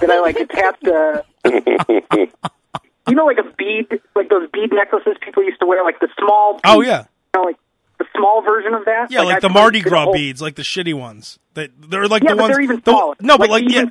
that 0.00 0.10
I 0.10 0.20
like 0.20 0.36
attached 0.38 0.84
to. 0.84 1.24
You 3.08 3.14
know, 3.14 3.26
like 3.26 3.38
a 3.38 3.50
bead, 3.56 3.86
like 4.14 4.28
those 4.28 4.48
bead 4.52 4.70
necklaces 4.72 5.16
people 5.20 5.42
used 5.42 5.60
to 5.60 5.66
wear, 5.66 5.82
like 5.84 5.98
the 6.00 6.08
small. 6.18 6.60
Oh 6.64 6.80
yeah, 6.80 7.04
You 7.34 7.40
know, 7.40 7.46
like 7.46 7.56
the 7.98 8.06
small 8.16 8.42
version 8.42 8.74
of 8.74 8.84
that. 8.84 9.10
yeah, 9.10 9.22
like, 9.22 9.36
I 9.36 9.40
the 9.40 9.48
Mardi 9.48 9.78
it 9.78 9.82
to 9.82 9.84
the 9.84 9.90
Gras 9.90 10.04
whole- 10.04 10.12
beads, 10.12 10.40
like 10.42 10.54
the 10.56 10.62
shitty 10.62 10.94
ones. 10.94 11.38
That 11.54 11.70
they're 11.78 12.06
like 12.08 12.22
Yeah, 12.22 12.30
the 12.30 12.36
but 12.36 12.42
ones. 12.42 12.54
they're 12.54 12.62
even 12.62 12.76
the- 12.84 12.90
smaller. 12.92 13.14
no, 13.20 13.36
but 13.38 13.50
Like, 13.50 13.62
like, 13.64 13.72
you 13.72 13.80
yeah, 13.80 13.84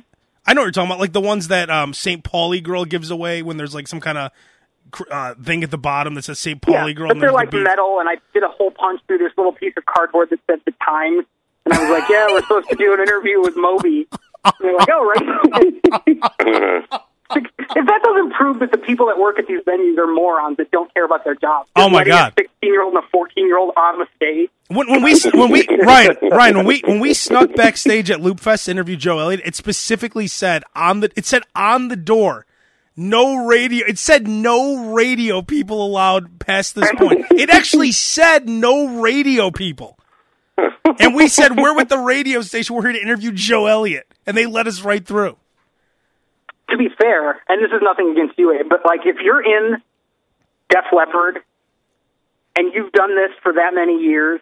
I 0.46 0.54
know 0.54 0.62
what 0.62 0.66
you're 0.66 0.72
talking 0.72 0.90
about. 0.90 1.00
Like 1.00 1.12
the 1.12 1.20
ones 1.20 1.48
that 1.48 1.68
um 1.70 1.92
St. 1.92 2.22
Pauli 2.24 2.60
girl 2.60 2.84
gives 2.84 3.10
away 3.10 3.42
when 3.42 3.56
there's 3.58 3.74
like 3.74 3.86
some 3.88 4.00
kind 4.00 4.16
of 4.18 4.30
uh, 5.10 5.34
thing 5.34 5.62
at 5.62 5.70
the 5.70 5.76
bottom 5.76 6.14
that 6.14 6.22
says 6.24 6.38
St. 6.38 6.62
Pauli 6.62 6.92
Yeah, 6.92 6.92
girl. 6.94 7.08
but 7.08 7.12
and 7.16 7.22
they're 7.22 7.30
there's 7.32 7.50
the 7.50 7.56
like 7.58 7.64
metal, 7.64 8.00
and 8.00 8.08
I 8.08 8.16
did 8.32 8.42
a 8.42 8.48
whole 8.48 8.70
punch 8.70 9.00
through 9.06 9.18
this 9.18 9.32
little 9.36 9.52
piece 9.52 9.74
of 9.76 9.84
cardboard 9.84 10.30
that 10.30 10.38
said 10.46 10.60
the 10.64 10.72
Times, 10.82 11.26
and 11.66 11.74
I 11.74 11.80
was 11.82 11.90
like, 11.90 12.08
"Yeah, 12.08 12.28
we're 12.28 12.40
supposed 12.40 12.70
to 12.70 12.76
do 12.76 12.94
an 12.94 13.00
interview 13.00 13.42
with 13.42 13.54
Moby." 13.56 14.08
And 14.44 14.54
they're 14.60 14.74
like, 14.76 14.88
"Oh, 14.90 15.12
right." 16.00 16.84
if 17.36 17.44
that 17.86 18.00
doesn't 18.02 18.32
prove 18.32 18.58
that 18.60 18.72
the 18.72 18.78
people 18.78 19.06
that 19.06 19.18
work 19.18 19.38
at 19.38 19.46
these 19.46 19.60
venues 19.60 19.98
are 19.98 20.06
morons 20.12 20.56
that 20.56 20.70
don't 20.70 20.92
care 20.94 21.04
about 21.04 21.24
their 21.24 21.34
jobs, 21.34 21.68
Oh, 21.76 21.88
my 21.88 22.04
God. 22.04 22.32
sixteen-year-old 22.38 22.94
and 22.94 23.04
a 23.04 23.06
fourteen-year-old 23.08 23.72
on 23.76 23.98
the 23.98 24.06
stage. 24.16 24.50
When, 24.68 24.90
when 24.90 25.02
we 25.02 25.18
when 25.34 25.50
we 25.50 25.66
Ryan 25.82 26.16
Ryan 26.30 26.56
when 26.58 26.66
we 26.66 26.80
when 26.86 27.00
we 27.00 27.14
snuck 27.14 27.54
backstage 27.54 28.10
at 28.10 28.20
Loopfest 28.20 28.64
to 28.66 28.70
interview 28.70 28.96
Joe 28.96 29.18
Elliott, 29.18 29.40
it 29.44 29.54
specifically 29.56 30.26
said 30.26 30.62
on 30.74 31.00
the 31.00 31.10
it 31.16 31.24
said 31.26 31.42
on 31.54 31.88
the 31.88 31.96
door, 31.96 32.44
no 32.96 33.46
radio. 33.46 33.86
It 33.86 33.98
said 33.98 34.26
no 34.28 34.92
radio 34.92 35.40
people 35.42 35.84
allowed 35.86 36.38
past 36.38 36.74
this 36.74 36.90
point. 36.96 37.26
It 37.30 37.48
actually 37.50 37.92
said 37.92 38.48
no 38.48 39.00
radio 39.00 39.50
people, 39.50 39.98
and 40.98 41.14
we 41.14 41.28
said 41.28 41.56
we're 41.56 41.74
with 41.76 41.88
the 41.88 41.98
radio 41.98 42.42
station. 42.42 42.74
We're 42.76 42.82
here 42.82 42.92
to 42.92 43.00
interview 43.02 43.32
Joe 43.32 43.66
Elliott, 43.66 44.06
and 44.26 44.36
they 44.36 44.44
let 44.46 44.66
us 44.66 44.82
right 44.82 45.04
through. 45.04 45.36
To 46.70 46.76
be 46.76 46.88
fair, 47.00 47.40
and 47.48 47.62
this 47.62 47.70
is 47.72 47.80
nothing 47.82 48.10
against 48.12 48.38
you, 48.38 48.52
Abe, 48.52 48.68
but 48.68 48.84
like 48.84 49.00
if 49.04 49.16
you're 49.22 49.42
in 49.42 49.76
Def 50.70 50.84
Leppard 50.92 51.40
and 52.56 52.72
you've 52.74 52.92
done 52.92 53.14
this 53.14 53.30
for 53.42 53.52
that 53.54 53.74
many 53.74 54.02
years 54.02 54.40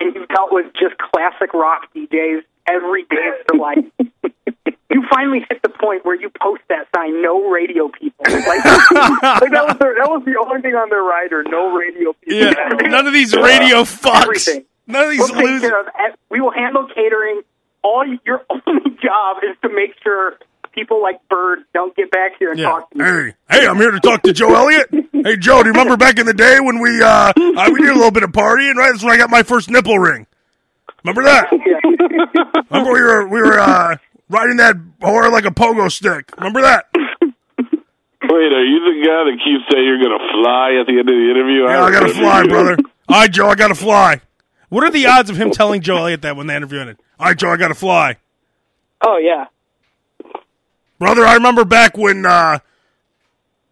and 0.00 0.14
you've 0.14 0.28
dealt 0.28 0.52
with 0.52 0.66
just 0.74 0.96
classic 0.98 1.52
rock 1.54 1.82
DJs 1.94 2.42
every 2.68 3.04
day 3.04 3.30
of 3.30 3.46
your 3.52 3.60
life, 3.62 3.84
you 4.90 5.04
finally 5.10 5.44
hit 5.48 5.62
the 5.62 5.68
point 5.68 6.04
where 6.04 6.14
you 6.20 6.30
post 6.40 6.62
that 6.68 6.86
sign, 6.94 7.22
no 7.22 7.48
radio 7.50 7.88
people. 7.88 8.24
Like, 8.28 8.44
Like 8.64 9.50
that 9.52 9.64
was 9.68 9.76
their, 9.78 9.94
that 9.94 10.08
was 10.10 10.22
the 10.24 10.36
only 10.40 10.62
thing 10.62 10.74
on 10.74 10.88
their 10.90 11.02
rider. 11.02 11.44
No 11.44 11.74
radio 11.76 12.12
people. 12.14 12.38
Yeah, 12.38 12.88
none 12.88 13.06
of 13.06 13.12
these 13.12 13.34
radio 13.34 13.82
fucks. 13.84 14.22
Everything. 14.22 14.64
None 14.88 15.04
of 15.04 15.10
these 15.10 15.18
We'll 15.30 15.42
losers. 15.44 15.72
of, 15.72 16.14
we 16.30 16.40
will 16.40 16.52
handle 16.52 16.86
catering. 16.94 17.42
All 17.82 18.04
your 18.24 18.44
only 18.50 18.90
job 19.02 19.38
is 19.48 19.56
to 19.62 19.68
make 19.68 19.94
sure 20.02 20.38
people 20.76 21.02
like 21.02 21.16
Bird 21.28 21.60
don't 21.74 21.96
get 21.96 22.10
back 22.12 22.32
here 22.38 22.50
and 22.50 22.60
Yeah. 22.60 22.66
talk 22.68 22.90
to 22.90 22.98
you. 22.98 23.04
Hey, 23.04 23.60
hey, 23.60 23.66
I'm 23.66 23.76
here 23.78 23.90
to 23.90 23.98
talk 24.00 24.22
to 24.22 24.32
Joe 24.32 24.54
Elliott. 24.54 24.88
Hey, 25.12 25.36
Joe, 25.36 25.62
do 25.62 25.68
you 25.68 25.72
remember 25.72 25.96
back 25.96 26.18
in 26.20 26.26
the 26.26 26.34
day 26.34 26.60
when 26.60 26.78
we 26.78 27.02
uh, 27.02 27.32
uh 27.36 27.70
we 27.72 27.80
did 27.80 27.90
a 27.90 27.94
little 27.94 28.10
bit 28.12 28.22
of 28.22 28.30
partying, 28.30 28.74
right? 28.74 28.92
That's 28.92 29.02
when 29.02 29.12
I 29.12 29.16
got 29.16 29.30
my 29.30 29.42
first 29.42 29.70
nipple 29.70 29.98
ring. 29.98 30.26
Remember 31.02 31.22
that? 31.24 31.50
Remember 32.70 32.92
we 32.92 33.00
were 33.00 33.26
we 33.26 33.40
were 33.40 33.58
uh 33.58 33.96
riding 34.28 34.58
that 34.58 34.76
whore 35.00 35.32
like 35.32 35.44
a 35.46 35.50
pogo 35.50 35.90
stick. 35.90 36.30
Remember 36.36 36.60
that? 36.62 36.86
Wait, 38.28 38.52
are 38.52 38.64
you 38.64 38.80
the 38.80 39.06
guy 39.06 39.24
that 39.30 39.38
keeps 39.44 39.64
saying 39.72 39.84
you're 39.86 39.98
going 40.02 40.18
to 40.18 40.26
fly 40.32 40.74
at 40.80 40.86
the 40.86 40.98
end 40.98 41.08
of 41.08 41.14
the 41.14 41.30
interview? 41.30 41.62
Yeah, 41.64 41.84
I 41.84 41.92
gotta 41.92 42.08
fly, 42.12 42.46
brother. 42.46 42.76
All 43.08 43.20
right, 43.20 43.30
Joe, 43.30 43.48
I 43.48 43.54
gotta 43.54 43.74
fly. 43.76 44.20
What 44.68 44.82
are 44.82 44.90
the 44.90 45.06
odds 45.06 45.30
of 45.30 45.36
him 45.36 45.52
telling 45.52 45.80
Joe 45.80 45.96
Elliott 45.98 46.22
that 46.22 46.36
when 46.36 46.48
they 46.48 46.56
interview 46.56 46.80
him? 46.80 46.96
All 47.20 47.26
right, 47.28 47.36
Joe, 47.38 47.50
I 47.50 47.56
gotta 47.56 47.74
fly. 47.74 48.16
Oh 49.00 49.18
yeah. 49.18 49.44
Brother, 50.98 51.26
I 51.26 51.34
remember 51.34 51.64
back 51.64 51.96
when 51.96 52.24
uh, 52.24 52.58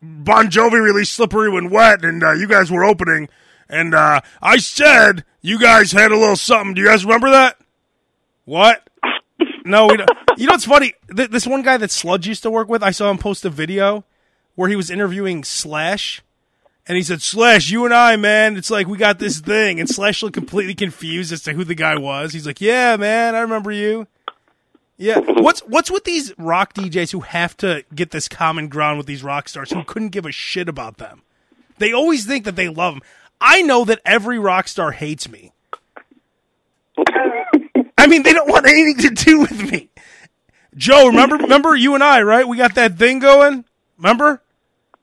Bon 0.02 0.46
Jovi 0.48 0.82
released 0.82 1.12
"Slippery 1.14 1.50
When 1.50 1.70
Wet" 1.70 2.04
and 2.04 2.22
uh, 2.22 2.32
you 2.32 2.46
guys 2.46 2.70
were 2.70 2.84
opening, 2.84 3.28
and 3.68 3.94
uh, 3.94 4.20
I 4.42 4.58
said 4.58 5.24
you 5.40 5.58
guys 5.58 5.92
had 5.92 6.12
a 6.12 6.18
little 6.18 6.36
something. 6.36 6.74
Do 6.74 6.82
you 6.82 6.86
guys 6.88 7.04
remember 7.04 7.30
that? 7.30 7.58
What? 8.44 8.88
No, 9.64 9.86
we 9.86 9.96
don't. 9.98 10.10
You 10.36 10.46
know 10.46 10.54
what's 10.54 10.64
funny? 10.64 10.94
Th- 11.14 11.30
this 11.30 11.46
one 11.46 11.62
guy 11.62 11.76
that 11.76 11.92
Sludge 11.92 12.26
used 12.26 12.42
to 12.42 12.50
work 12.50 12.68
with, 12.68 12.82
I 12.82 12.90
saw 12.90 13.08
him 13.08 13.18
post 13.18 13.44
a 13.44 13.50
video 13.50 14.04
where 14.56 14.68
he 14.68 14.74
was 14.74 14.90
interviewing 14.90 15.44
Slash, 15.44 16.22
and 16.88 16.96
he 16.96 17.04
said, 17.04 17.22
"Slash, 17.22 17.70
you 17.70 17.84
and 17.84 17.94
I, 17.94 18.16
man, 18.16 18.56
it's 18.56 18.68
like 18.68 18.88
we 18.88 18.98
got 18.98 19.20
this 19.20 19.38
thing." 19.38 19.78
And 19.78 19.88
Slash 19.88 20.24
looked 20.24 20.34
completely 20.34 20.74
confused 20.74 21.32
as 21.32 21.40
to 21.42 21.52
who 21.52 21.62
the 21.62 21.76
guy 21.76 21.96
was. 21.96 22.32
He's 22.32 22.46
like, 22.46 22.60
"Yeah, 22.60 22.96
man, 22.96 23.36
I 23.36 23.42
remember 23.42 23.70
you." 23.70 24.08
Yeah. 24.96 25.18
What's 25.40 25.60
what's 25.60 25.90
with 25.90 26.04
these 26.04 26.32
rock 26.38 26.72
DJs 26.74 27.10
who 27.12 27.20
have 27.20 27.56
to 27.58 27.84
get 27.94 28.10
this 28.12 28.28
common 28.28 28.68
ground 28.68 28.98
with 28.98 29.06
these 29.06 29.22
rock 29.24 29.48
stars 29.48 29.72
who 29.72 29.82
couldn't 29.84 30.10
give 30.10 30.24
a 30.26 30.30
shit 30.32 30.68
about 30.68 30.98
them? 30.98 31.22
They 31.78 31.92
always 31.92 32.24
think 32.26 32.44
that 32.44 32.54
they 32.56 32.68
love 32.68 32.94
them. 32.94 33.02
I 33.40 33.62
know 33.62 33.84
that 33.84 34.00
every 34.04 34.38
rock 34.38 34.68
star 34.68 34.92
hates 34.92 35.28
me. 35.28 35.52
I 37.98 38.06
mean, 38.06 38.22
they 38.22 38.32
don't 38.32 38.48
want 38.48 38.66
anything 38.66 38.98
to 39.08 39.10
do 39.24 39.40
with 39.40 39.70
me. 39.72 39.88
Joe, 40.76 41.08
remember 41.08 41.36
remember 41.36 41.74
you 41.74 41.94
and 41.94 42.04
I, 42.04 42.22
right? 42.22 42.46
We 42.46 42.56
got 42.56 42.74
that 42.76 42.96
thing 42.96 43.18
going. 43.18 43.64
Remember? 43.98 44.42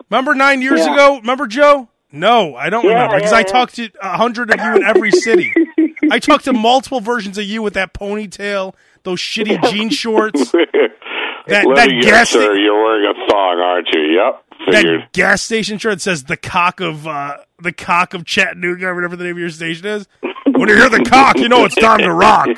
Remember 0.09 0.33
9 0.35 0.61
years 0.61 0.79
Yeah. 0.79 0.93
ago? 0.93 1.15
Remember 1.19 1.47
Joe? 1.47 1.87
No, 2.11 2.55
I 2.55 2.69
don't 2.69 2.83
Yeah, 2.85 2.91
remember 2.91 3.15
because 3.17 3.31
yeah, 3.31 3.37
I 3.37 3.43
talked 3.43 3.75
to 3.75 3.89
a 4.01 4.17
hundred 4.17 4.51
of 4.51 4.59
you 4.59 4.75
in 4.75 4.83
every 4.83 5.11
city. 5.11 5.51
I 6.11 6.19
talked 6.19 6.43
to 6.45 6.53
multiple 6.53 6.99
versions 6.99 7.37
of 7.37 7.45
you 7.45 7.61
with 7.61 7.73
that 7.75 7.93
ponytail, 7.93 8.75
those 9.03 9.19
shitty 9.19 9.63
jean 9.71 9.89
shorts, 9.89 10.53
Let 11.47 11.47
that 11.47 11.65
me 11.65 11.75
that 11.75 11.89
guess, 12.01 12.11
gas 12.11 12.29
sir. 12.31 12.53
You're 12.55 12.83
wearing 12.83 13.15
a 13.15 13.31
thong, 13.31 13.59
aren't 13.59 13.87
you? 13.93 14.01
Yep. 14.01 14.43
Figured. 14.73 15.01
that 15.01 15.13
gas 15.13 15.41
station 15.41 15.77
shirt 15.77 16.01
says 16.01 16.25
the 16.25 16.37
cock 16.37 16.81
of 16.81 17.07
uh, 17.07 17.37
the 17.59 17.71
cock 17.71 18.13
of 18.13 18.25
Chattanooga 18.25 18.87
or 18.87 18.95
whatever 18.95 19.15
the 19.15 19.23
name 19.23 19.33
of 19.33 19.39
your 19.39 19.49
station 19.49 19.87
is. 19.87 20.07
When 20.45 20.67
you 20.69 20.75
hear 20.75 20.89
the 20.89 21.03
cock, 21.03 21.37
you 21.37 21.47
know 21.49 21.63
it's 21.65 21.75
time 21.75 21.99
to 21.99 22.13
rock. 22.13 22.49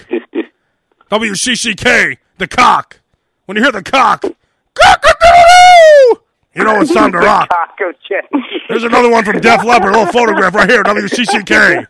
WCCK, 1.12 2.18
the 2.39 2.48
cock. 2.48 3.02
When 3.46 3.56
you 3.56 3.63
hear 3.63 3.72
the 3.72 3.84
cock, 3.84 4.24
cock-a-doodle-doo, 4.74 6.23
you 6.56 6.63
know 6.63 6.82
it's 6.82 6.94
time 6.94 7.12
to 7.12 7.18
rock. 7.20 7.50
There's 8.70 8.84
another 8.84 9.10
one 9.10 9.24
from 9.26 9.39
Def 9.39 9.63
Leppard, 9.63 9.94
a 9.96 9.98
little 9.98 10.13
photograph 10.13 10.54
right 10.56 10.70
here, 10.70 10.84
WCCK. 10.84 11.88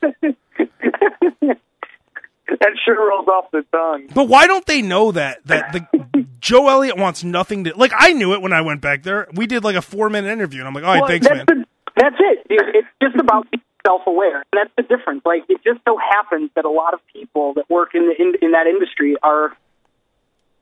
That 2.59 2.77
sure 2.85 3.09
rolls 3.09 3.27
off 3.27 3.51
the 3.51 3.63
tongue. 3.71 4.07
But 4.13 4.27
why 4.27 4.47
don't 4.47 4.65
they 4.65 4.81
know 4.81 5.11
that 5.11 5.45
that 5.47 5.73
the 5.73 6.25
Joe 6.39 6.67
Elliott 6.69 6.97
wants 6.97 7.23
nothing 7.23 7.63
to 7.65 7.73
like? 7.75 7.91
I 7.97 8.13
knew 8.13 8.33
it 8.33 8.41
when 8.41 8.53
I 8.53 8.61
went 8.61 8.79
back 8.81 9.03
there. 9.03 9.27
We 9.33 9.47
did 9.47 9.63
like 9.63 9.75
a 9.75 9.81
four 9.81 10.09
minute 10.09 10.31
interview, 10.31 10.59
and 10.59 10.67
I'm 10.67 10.73
like, 10.73 10.83
all 10.83 10.93
right, 10.93 10.99
Well, 11.01 11.09
thanks, 11.09 11.27
that's 11.27 11.37
man. 11.37 11.45
The, 11.47 11.65
that's 11.97 12.15
it. 12.19 12.47
dude. 12.49 12.75
It's 12.75 12.87
just 13.01 13.15
about 13.15 13.49
being 13.49 13.61
self-aware. 13.87 14.37
And 14.37 14.45
that's 14.53 14.71
the 14.77 14.83
difference. 14.83 15.23
Like, 15.25 15.43
it 15.49 15.61
just 15.63 15.79
so 15.87 15.97
happens 15.97 16.51
that 16.55 16.65
a 16.65 16.69
lot 16.69 16.93
of 16.93 16.99
people 17.11 17.53
that 17.55 17.69
work 17.69 17.95
in 17.95 18.07
the 18.07 18.21
in, 18.21 18.33
in 18.41 18.51
that 18.51 18.67
industry 18.67 19.15
are 19.23 19.51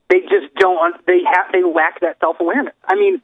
they 0.10 0.22
just 0.22 0.54
don't 0.58 1.06
they 1.08 1.20
have 1.26 1.52
they 1.52 1.64
lack 1.64 2.00
that 2.02 2.18
self-awareness. 2.20 2.74
I 2.86 2.96
mean, 2.96 3.22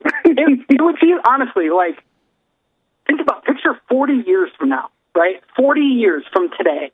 it, 0.24 0.66
it 0.68 0.80
would 0.82 0.96
be 1.00 1.14
honestly 1.26 1.70
like 1.70 2.02
think 3.06 3.20
about 3.20 3.44
picture 3.44 3.78
40 3.88 4.22
years 4.26 4.50
from 4.58 4.68
now, 4.68 4.90
right? 5.16 5.42
40 5.56 5.80
years 5.80 6.24
from 6.32 6.50
today. 6.56 6.92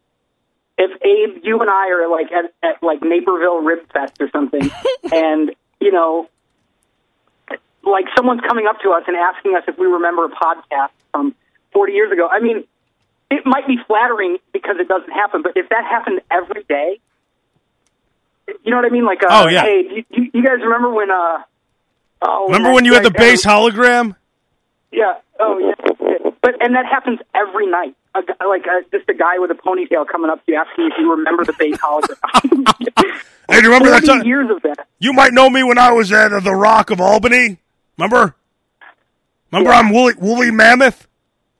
If 0.77 0.91
Abe, 1.03 1.45
you 1.45 1.61
and 1.61 1.71
I 1.71 1.91
are 1.91 2.09
like 2.11 2.33
at, 2.33 2.53
at 2.63 2.83
like 2.83 3.01
Naperville 3.03 3.59
Rib 3.63 3.81
Fest 3.93 4.15
or 4.21 4.29
something, 4.31 4.71
and 5.13 5.55
you 5.81 5.93
know, 5.93 6.29
like 7.85 8.07
someone's 8.17 8.41
coming 8.49 8.67
up 8.67 8.81
to 8.81 8.91
us 8.91 9.05
and 9.07 9.17
asking 9.17 9.55
us 9.57 9.63
if 9.69 9.79
we 9.79 9.87
remember 9.87 10.25
a 10.25 10.31
podcast 10.31 10.91
from 11.13 11.35
40 11.73 11.93
years 11.93 12.11
ago. 12.13 12.27
I 12.31 12.41
mean, 12.41 12.65
it 13.31 13.43
might 13.45 13.67
be 13.69 13.77
flattering 13.87 14.39
because 14.53 14.77
it 14.81 14.89
doesn't 14.89 15.11
happen, 15.13 15.43
but 15.43 15.53
if 15.57 15.69
that 15.69 15.85
happened 15.85 16.23
every 16.31 16.65
day, 16.65 16.99
you 18.65 18.71
know 18.71 18.77
what 18.77 18.87
I 18.87 18.91
mean? 18.91 19.05
Like, 19.05 19.23
uh, 19.23 19.45
Oh, 19.45 19.49
yeah. 19.49 19.63
hey, 19.63 19.83
do 20.11 20.23
you, 20.23 20.31
you 20.35 20.43
guys 20.45 20.59
remember 20.63 20.91
when? 20.91 21.11
uh 21.11 21.39
oh, 22.25 22.47
Remember 22.47 22.73
when 22.73 22.85
you 22.85 22.95
had 22.95 23.05
the 23.05 23.11
guy- 23.11 23.31
Bass 23.31 23.45
hologram? 23.45 24.17
Yeah. 24.93 25.15
Oh, 25.41 25.59
yeah. 25.59 26.31
But 26.43 26.63
and 26.63 26.75
that 26.75 26.87
happens 26.87 27.21
every 27.35 27.67
night. 27.67 27.95
A, 28.15 28.21
like 28.47 28.63
uh, 28.67 28.83
just 28.93 29.09
a 29.09 29.15
guy 29.15 29.39
with 29.39 29.51
a 29.51 29.55
ponytail 29.55 30.07
coming 30.07 30.31
up 30.31 30.45
to 30.47 30.53
you 30.53 30.59
asking 30.59 30.87
if 30.87 30.93
you 30.99 31.11
remember 31.11 31.45
the 31.45 31.53
Bass 31.55 31.77
hologram. 31.79 33.21
Hey, 33.47 33.61
do 33.61 33.67
you 33.69 33.75
remember 33.75 33.91
that 33.91 34.07
time? 34.07 34.25
years 34.25 34.49
of 34.51 34.63
that. 34.63 34.87
You 34.99 35.13
might 35.13 35.35
know 35.35 35.51
me 35.51 35.63
when 35.63 35.77
I 35.77 35.93
was 35.93 36.11
at 36.13 36.33
uh, 36.33 36.41
the 36.41 36.55
Rock 36.55 36.91
of 36.91 36.99
Albany. 36.99 37.59
Remember? 37.99 38.35
Remember 39.53 39.71
I'm 39.71 39.91
Woolly, 39.93 40.15
Woolly 40.17 40.51
Mammoth? 40.51 41.07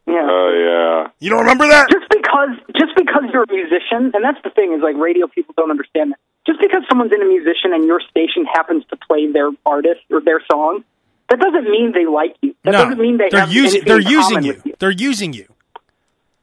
Yeah. 0.07 0.15
Oh, 0.23 1.05
yeah. 1.05 1.11
You 1.21 1.29
don't 1.29 1.41
remember 1.41 1.69
that? 1.69 1.91
just 1.91 2.09
because 2.09 2.49
just 2.75 2.97
because 2.97 3.25
you're 3.33 3.43
a 3.43 3.53
musician, 3.53 4.13
and 4.15 4.25
that's 4.25 4.43
the 4.43 4.49
thing 4.51 4.73
is 4.73 4.81
like 4.83 4.97
radio 4.97 5.27
people 5.27 5.53
don't 5.59 5.71
understand 5.71 6.13
that. 6.13 6.19
Just 6.47 6.61
because 6.61 6.83
someone's 6.89 7.13
in 7.13 7.23
a 7.23 7.25
musician 7.25 7.73
and 7.73 7.85
your 7.87 8.01
station 8.11 8.45
happens 8.45 8.85
to 8.91 8.97
play 8.97 9.31
their 9.31 9.51
artist 9.65 10.01
or 10.11 10.21
their 10.21 10.41
song, 10.51 10.85
that 11.31 11.41
doesn't 11.41 11.65
mean 11.71 11.93
they 11.95 12.05
like 12.07 12.37
you. 12.43 12.55
That 12.65 12.73
no, 12.73 12.85
doesn't 12.85 12.99
mean 13.01 13.17
they 13.17 13.29
they're 13.31 13.41
have 13.41 13.53
using 13.53 13.83
they're 13.85 14.01
in 14.01 14.07
using 14.09 14.43
you. 14.43 14.61
you. 14.65 14.75
They're 14.79 14.91
using 14.91 15.33
you. 15.33 15.47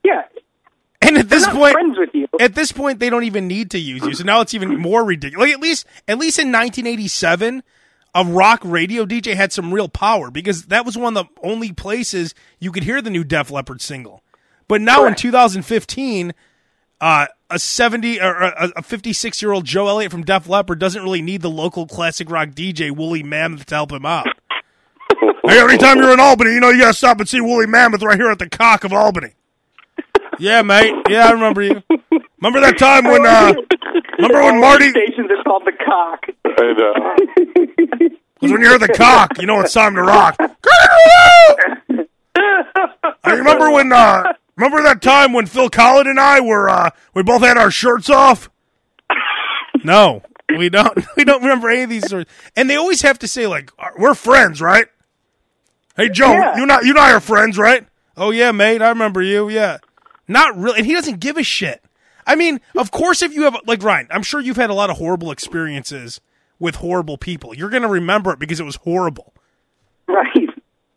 Yeah, 0.03 0.23
And 1.03 1.17
at 1.19 1.29
this 1.29 1.45
they're 1.45 1.53
point, 1.53 1.73
friends 1.73 1.97
with 1.99 2.09
you. 2.13 2.27
at 2.39 2.55
this 2.55 2.71
point, 2.71 2.99
they 2.99 3.11
don't 3.11 3.23
even 3.25 3.47
need 3.47 3.69
to 3.71 3.77
use 3.79 4.03
you. 4.03 4.15
So 4.15 4.23
now 4.23 4.41
it's 4.41 4.55
even 4.55 4.77
more 4.81 5.03
ridiculous. 5.05 5.45
Like 5.47 5.53
at 5.53 5.61
least, 5.61 5.85
at 6.07 6.17
least 6.17 6.39
in 6.39 6.47
1987, 6.51 7.61
a 8.15 8.25
rock 8.25 8.61
radio 8.63 9.05
DJ 9.05 9.35
had 9.35 9.53
some 9.53 9.71
real 9.71 9.87
power 9.87 10.31
because 10.31 10.65
that 10.65 10.83
was 10.85 10.97
one 10.97 11.15
of 11.15 11.27
the 11.27 11.47
only 11.47 11.71
places 11.71 12.33
you 12.59 12.71
could 12.71 12.83
hear 12.83 13.01
the 13.03 13.11
new 13.11 13.23
Def 13.23 13.51
Leppard 13.51 13.81
single. 13.81 14.23
But 14.67 14.81
now 14.81 15.05
in 15.05 15.13
2015, 15.15 16.33
uh, 17.01 17.25
a 17.49 17.59
70 17.59 18.21
or 18.21 18.53
a 18.77 18.81
56 18.81 19.41
year 19.41 19.51
old 19.51 19.65
Joe 19.65 19.87
Elliott 19.87 20.11
from 20.11 20.23
Def 20.23 20.47
Leppard 20.47 20.79
doesn't 20.79 21.03
really 21.03 21.21
need 21.21 21.41
the 21.41 21.49
local 21.49 21.87
classic 21.87 22.29
rock 22.29 22.49
DJ 22.49 22.95
Woolly 22.95 23.23
Mammoth 23.23 23.65
to 23.65 23.75
help 23.75 23.91
him 23.91 24.05
out. 24.05 24.27
hey, 25.19 25.59
every 25.59 25.77
time 25.77 25.97
you're 25.97 26.13
in 26.13 26.19
Albany, 26.19 26.53
you 26.53 26.59
know 26.59 26.69
you 26.69 26.79
gotta 26.79 26.93
stop 26.93 27.19
and 27.19 27.27
see 27.27 27.41
Woolly 27.41 27.65
Mammoth 27.65 28.03
right 28.03 28.17
here 28.17 28.29
at 28.29 28.39
the 28.39 28.47
cock 28.47 28.83
of 28.83 28.93
Albany. 28.93 29.33
Yeah, 30.39 30.61
mate. 30.61 30.93
Yeah, 31.09 31.27
I 31.27 31.31
remember 31.31 31.61
you. 31.61 31.81
Remember 32.41 32.61
that 32.61 32.77
time 32.77 33.03
when 33.03 33.25
uh 33.25 33.53
remember 34.17 34.43
when 34.43 34.61
Marty 34.61 34.89
stations 34.91 35.29
are 35.29 35.43
called 35.43 35.63
the 35.65 35.73
cock. 35.83 36.25
I 36.45 36.73
know. 36.73 38.09
was 38.41 38.51
when 38.51 38.61
you 38.61 38.69
hear 38.69 38.79
the 38.79 38.87
cock, 38.87 39.39
you 39.39 39.47
know 39.47 39.59
it's 39.59 39.73
time 39.73 39.95
to 39.95 40.01
rock. 40.03 40.35
I 43.23 43.33
remember 43.33 43.71
when 43.71 43.91
uh 43.91 44.33
remember 44.55 44.81
that 44.83 45.01
time 45.01 45.33
when 45.33 45.45
Phil 45.45 45.69
Collen 45.69 46.07
and 46.09 46.19
I 46.19 46.39
were 46.41 46.69
uh 46.69 46.89
we 47.13 47.23
both 47.23 47.41
had 47.41 47.57
our 47.57 47.71
shirts 47.71 48.09
off? 48.09 48.49
No. 49.83 50.21
We 50.57 50.69
don't 50.69 50.97
we 51.15 51.23
don't 51.23 51.41
remember 51.41 51.69
any 51.69 51.83
of 51.83 51.89
these 51.89 52.05
stories. 52.05 52.27
And 52.55 52.69
they 52.69 52.75
always 52.75 53.01
have 53.01 53.17
to 53.19 53.27
say 53.27 53.47
like 53.47 53.71
we're 53.97 54.13
friends, 54.13 54.61
right? 54.61 54.85
Hey 55.95 56.09
Joe, 56.09 56.31
Yeah. 56.33 56.57
you 56.57 56.65
not 56.65 56.83
you 56.83 56.91
and 56.91 56.99
I 56.99 57.13
are 57.13 57.19
friends, 57.19 57.57
right? 57.57 57.87
Oh 58.17 58.31
yeah, 58.31 58.51
mate, 58.51 58.81
I 58.81 58.89
remember 58.89 59.21
you. 59.21 59.49
Yeah. 59.49 59.77
Not 60.27 60.57
really 60.57 60.77
and 60.79 60.85
he 60.85 60.93
doesn't 60.93 61.19
give 61.19 61.37
a 61.37 61.43
shit. 61.43 61.83
I 62.27 62.35
mean, 62.35 62.61
of 62.77 62.91
course 62.91 63.21
if 63.21 63.33
you 63.33 63.43
have 63.43 63.55
like 63.65 63.81
Ryan, 63.81 64.07
I'm 64.11 64.23
sure 64.23 64.39
you've 64.39 64.57
had 64.57 64.69
a 64.69 64.73
lot 64.75 64.89
of 64.89 64.97
horrible 64.97 65.31
experiences 65.31 66.21
with 66.59 66.75
horrible 66.75 67.17
people. 67.17 67.55
You're 67.55 67.71
going 67.71 67.81
to 67.81 67.87
remember 67.87 68.31
it 68.31 68.37
because 68.37 68.59
it 68.59 68.63
was 68.65 68.75
horrible. 68.75 69.33
Right. 70.07 70.49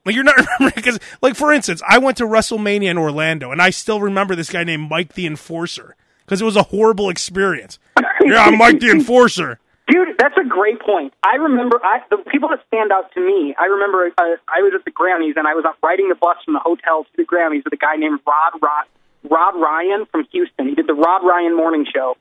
Like 0.05 0.15
you're 0.15 0.25
not 0.25 0.37
remembering 0.59 0.73
because, 0.77 0.99
like 1.23 1.37
for 1.37 1.53
instance, 1.53 1.83
I 1.87 1.99
went 1.99 2.17
to 2.19 2.25
WrestleMania 2.25 2.91
in 2.91 2.99
Orlando, 2.99 3.51
and 3.51 3.61
I 3.61 3.71
still 3.71 4.01
remember 4.01 4.35
this 4.35 4.51
guy 4.51 4.65
named 4.65 4.89
Mike 4.91 5.15
the 5.15 5.27
Enforcer 5.27 5.97
because 6.25 6.41
it 6.41 6.45
was 6.45 6.57
a 6.57 6.65
horrible 6.65 7.11
experience. 7.11 7.79
yeah, 8.25 8.45
I'm 8.45 8.59
Mike 8.59 8.81
the 8.81 8.91
Enforcer. 8.91 9.59
Dude, 9.87 10.17
that's 10.19 10.37
a 10.39 10.49
great 10.49 10.81
point. 10.81 11.13
I 11.23 11.37
remember 11.37 11.79
I, 11.85 12.01
the 12.09 12.17
people 12.17 12.49
that 12.49 12.61
stand 12.69 12.91
out 12.91 13.13
to 13.13 13.21
me. 13.21 13.55
I 13.59 13.67
remember 13.67 14.07
uh, 14.17 14.37
I 14.49 14.63
was 14.63 14.73
at 14.75 14.85
the 14.85 14.91
Grammys 14.91 15.37
and 15.37 15.47
I 15.47 15.53
was 15.53 15.65
riding 15.83 16.09
the 16.09 16.15
bus 16.15 16.39
from 16.43 16.55
the 16.55 16.61
hotel 16.61 17.05
to 17.05 17.11
the 17.17 17.25
Grammys 17.25 17.65
with 17.65 17.73
a 17.75 17.77
guy 17.77 17.97
named 17.97 18.21
Rod 18.27 18.63
Rod 18.63 18.87
Rod 19.29 19.61
Ryan 19.61 20.07
from 20.11 20.27
Houston. 20.33 20.69
He 20.69 20.75
did 20.75 20.87
the 20.87 20.95
Rod 20.95 21.21
Ryan 21.23 21.55
Morning 21.55 21.87
Show. 21.93 22.17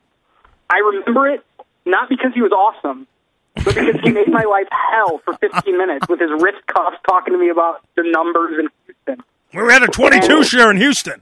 I 0.68 0.78
remember 0.78 1.28
it 1.28 1.44
not 1.86 2.08
because 2.08 2.32
he 2.34 2.42
was 2.42 2.52
awesome, 2.52 3.06
because 3.54 4.00
he 4.02 4.10
made 4.10 4.28
my 4.28 4.44
life 4.44 4.68
hell 4.70 5.20
for 5.24 5.34
15 5.34 5.76
minutes 5.76 6.06
with 6.08 6.20
his 6.20 6.30
wrist 6.42 6.66
cuffs 6.66 6.96
talking 7.08 7.32
to 7.34 7.38
me 7.38 7.48
about 7.48 7.80
the 7.96 8.02
numbers 8.04 8.58
in 8.58 8.68
Houston. 8.86 9.24
We 9.52 9.72
had 9.72 9.82
a 9.82 9.88
22 9.88 10.44
share 10.44 10.70
in 10.70 10.76
Houston. 10.76 11.20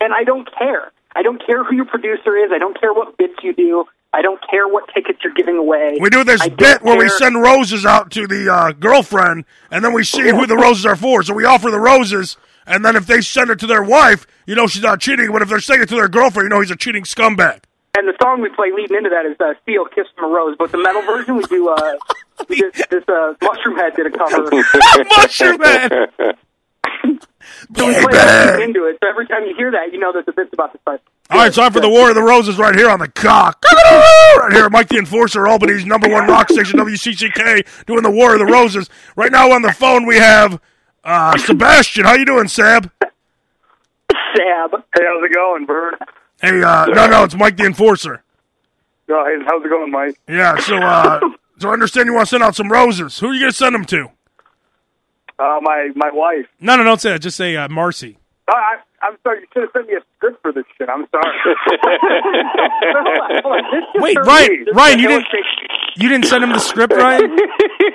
And 0.00 0.12
I 0.12 0.24
don't 0.24 0.48
care. 0.56 0.92
I 1.14 1.22
don't 1.22 1.44
care 1.44 1.64
who 1.64 1.74
your 1.74 1.84
producer 1.84 2.36
is. 2.36 2.50
I 2.52 2.58
don't 2.58 2.78
care 2.78 2.92
what 2.92 3.16
bits 3.16 3.34
you 3.42 3.52
do. 3.52 3.84
I 4.14 4.20
don't 4.20 4.40
care 4.48 4.68
what 4.68 4.92
tickets 4.92 5.20
you're 5.24 5.32
giving 5.32 5.56
away. 5.56 5.96
We 6.00 6.10
do 6.10 6.22
this 6.22 6.42
I 6.42 6.50
bit 6.50 6.82
where 6.82 6.98
we 6.98 7.08
send 7.08 7.40
roses 7.40 7.86
out 7.86 8.10
to 8.12 8.26
the 8.26 8.52
uh, 8.52 8.72
girlfriend, 8.72 9.46
and 9.70 9.82
then 9.82 9.94
we 9.94 10.04
see 10.04 10.28
who 10.28 10.46
the 10.46 10.56
roses 10.56 10.84
are 10.84 10.96
for. 10.96 11.22
So 11.22 11.32
we 11.32 11.46
offer 11.46 11.70
the 11.70 11.80
roses, 11.80 12.36
and 12.66 12.84
then 12.84 12.94
if 12.94 13.06
they 13.06 13.22
send 13.22 13.50
it 13.50 13.58
to 13.60 13.66
their 13.66 13.82
wife, 13.82 14.26
you 14.46 14.54
know 14.54 14.66
she's 14.66 14.82
not 14.82 15.00
cheating. 15.00 15.32
But 15.32 15.40
if 15.40 15.48
they're 15.48 15.60
sending 15.60 15.84
it 15.84 15.88
to 15.90 15.94
their 15.94 16.08
girlfriend, 16.08 16.44
you 16.46 16.50
know 16.50 16.60
he's 16.60 16.70
a 16.70 16.76
cheating 16.76 17.04
scumbag. 17.04 17.62
And 17.94 18.08
the 18.08 18.14
song 18.22 18.40
we 18.40 18.48
play 18.48 18.72
leading 18.74 18.96
into 18.96 19.10
that 19.10 19.26
is 19.26 19.36
uh, 19.38 19.52
"Steel 19.62 19.84
Kiss 19.84 20.06
from 20.16 20.30
a 20.30 20.34
Rose." 20.34 20.56
But 20.58 20.72
the 20.72 20.78
metal 20.78 21.02
version 21.02 21.36
we 21.36 21.44
do. 21.44 21.68
Uh, 21.68 21.96
this 22.48 22.86
this 22.88 23.04
uh, 23.06 23.34
Mushroomhead 23.42 23.96
did 23.96 24.06
a 24.06 24.10
cover. 24.10 24.48
Mushroom 25.16 25.60
Man. 25.60 26.06
So 27.76 27.86
we 27.86 27.92
play 27.94 28.12
that 28.12 28.60
into 28.60 28.86
it. 28.86 28.98
So 29.02 29.08
every 29.08 29.26
time 29.26 29.44
you 29.44 29.54
hear 29.56 29.70
that, 29.72 29.92
you 29.92 29.98
know 29.98 30.12
that 30.12 30.26
the 30.26 30.32
bit's 30.32 30.52
about 30.52 30.72
to 30.72 30.78
start. 30.80 31.02
All 31.30 31.38
right, 31.38 31.52
time 31.52 31.72
for 31.72 31.80
the 31.80 31.88
War 31.88 32.08
of 32.08 32.14
the 32.14 32.22
Roses 32.22 32.56
right 32.58 32.74
here 32.74 32.88
on 32.88 32.98
the 32.98 33.08
cock. 33.08 33.64
right 33.72 34.52
here, 34.52 34.68
Mike 34.70 34.88
the 34.88 34.98
Enforcer, 34.98 35.46
Albany's 35.46 35.84
number 35.84 36.08
one 36.08 36.28
rock 36.28 36.50
station, 36.50 36.78
WCCK, 36.78 37.86
doing 37.86 38.02
the 38.02 38.10
War 38.10 38.34
of 38.34 38.38
the 38.38 38.46
Roses. 38.46 38.88
Right 39.16 39.32
now 39.32 39.50
on 39.52 39.62
the 39.62 39.72
phone 39.72 40.06
we 40.06 40.16
have 40.16 40.60
uh, 41.04 41.36
Sebastian. 41.38 42.04
How 42.04 42.14
you 42.14 42.24
doing, 42.24 42.48
Sab? 42.48 42.90
Sab. 43.00 43.10
Hey, 44.94 45.04
how's 45.04 45.24
it 45.24 45.34
going, 45.34 45.66
Bird? 45.66 45.96
Hey, 46.42 46.60
uh, 46.60 46.86
no, 46.86 47.06
no, 47.06 47.22
it's 47.24 47.36
Mike 47.36 47.56
the 47.56 47.64
Enforcer. 47.64 48.22
Oh, 49.08 49.24
hey, 49.24 49.44
how's 49.46 49.64
it 49.64 49.68
going, 49.68 49.90
Mike? 49.92 50.18
Yeah, 50.28 50.58
so 50.58 50.76
uh, 50.76 51.20
so 51.58 51.70
I 51.70 51.72
understand 51.72 52.06
you 52.06 52.14
want 52.14 52.26
to 52.26 52.30
send 52.30 52.42
out 52.42 52.56
some 52.56 52.70
roses. 52.70 53.18
Who 53.20 53.28
are 53.28 53.32
you 53.34 53.40
gonna 53.40 53.52
send 53.52 53.74
them 53.76 53.84
to? 53.86 54.08
Uh, 55.38 55.58
my 55.62 55.90
my 55.94 56.10
wife. 56.12 56.46
No, 56.60 56.76
no, 56.76 56.82
don't 56.82 57.00
say 57.00 57.12
that. 57.12 57.20
Just 57.20 57.36
say 57.36 57.56
uh, 57.56 57.68
Marcy. 57.68 58.18
I, 58.48 58.52
I, 58.52 59.06
I'm 59.06 59.16
sorry. 59.22 59.40
You 59.42 59.46
should 59.52 59.62
have 59.62 59.70
sent 59.72 59.86
me 59.86 59.94
a 59.94 60.00
script 60.16 60.42
for 60.42 60.52
this 60.52 60.64
shit. 60.76 60.88
I'm 60.88 61.06
sorry. 61.12 61.32
Hold 63.42 63.54
on, 63.54 63.64
this 63.70 63.84
just 63.92 64.02
Wait, 64.02 64.16
Ryan, 64.18 64.66
Ryan, 64.74 64.98
you 64.98 65.08
didn't 65.08 65.26
you 65.96 66.08
didn't 66.08 66.26
send 66.26 66.42
him 66.42 66.50
the 66.50 66.58
script, 66.58 66.92
Ryan? 66.92 67.36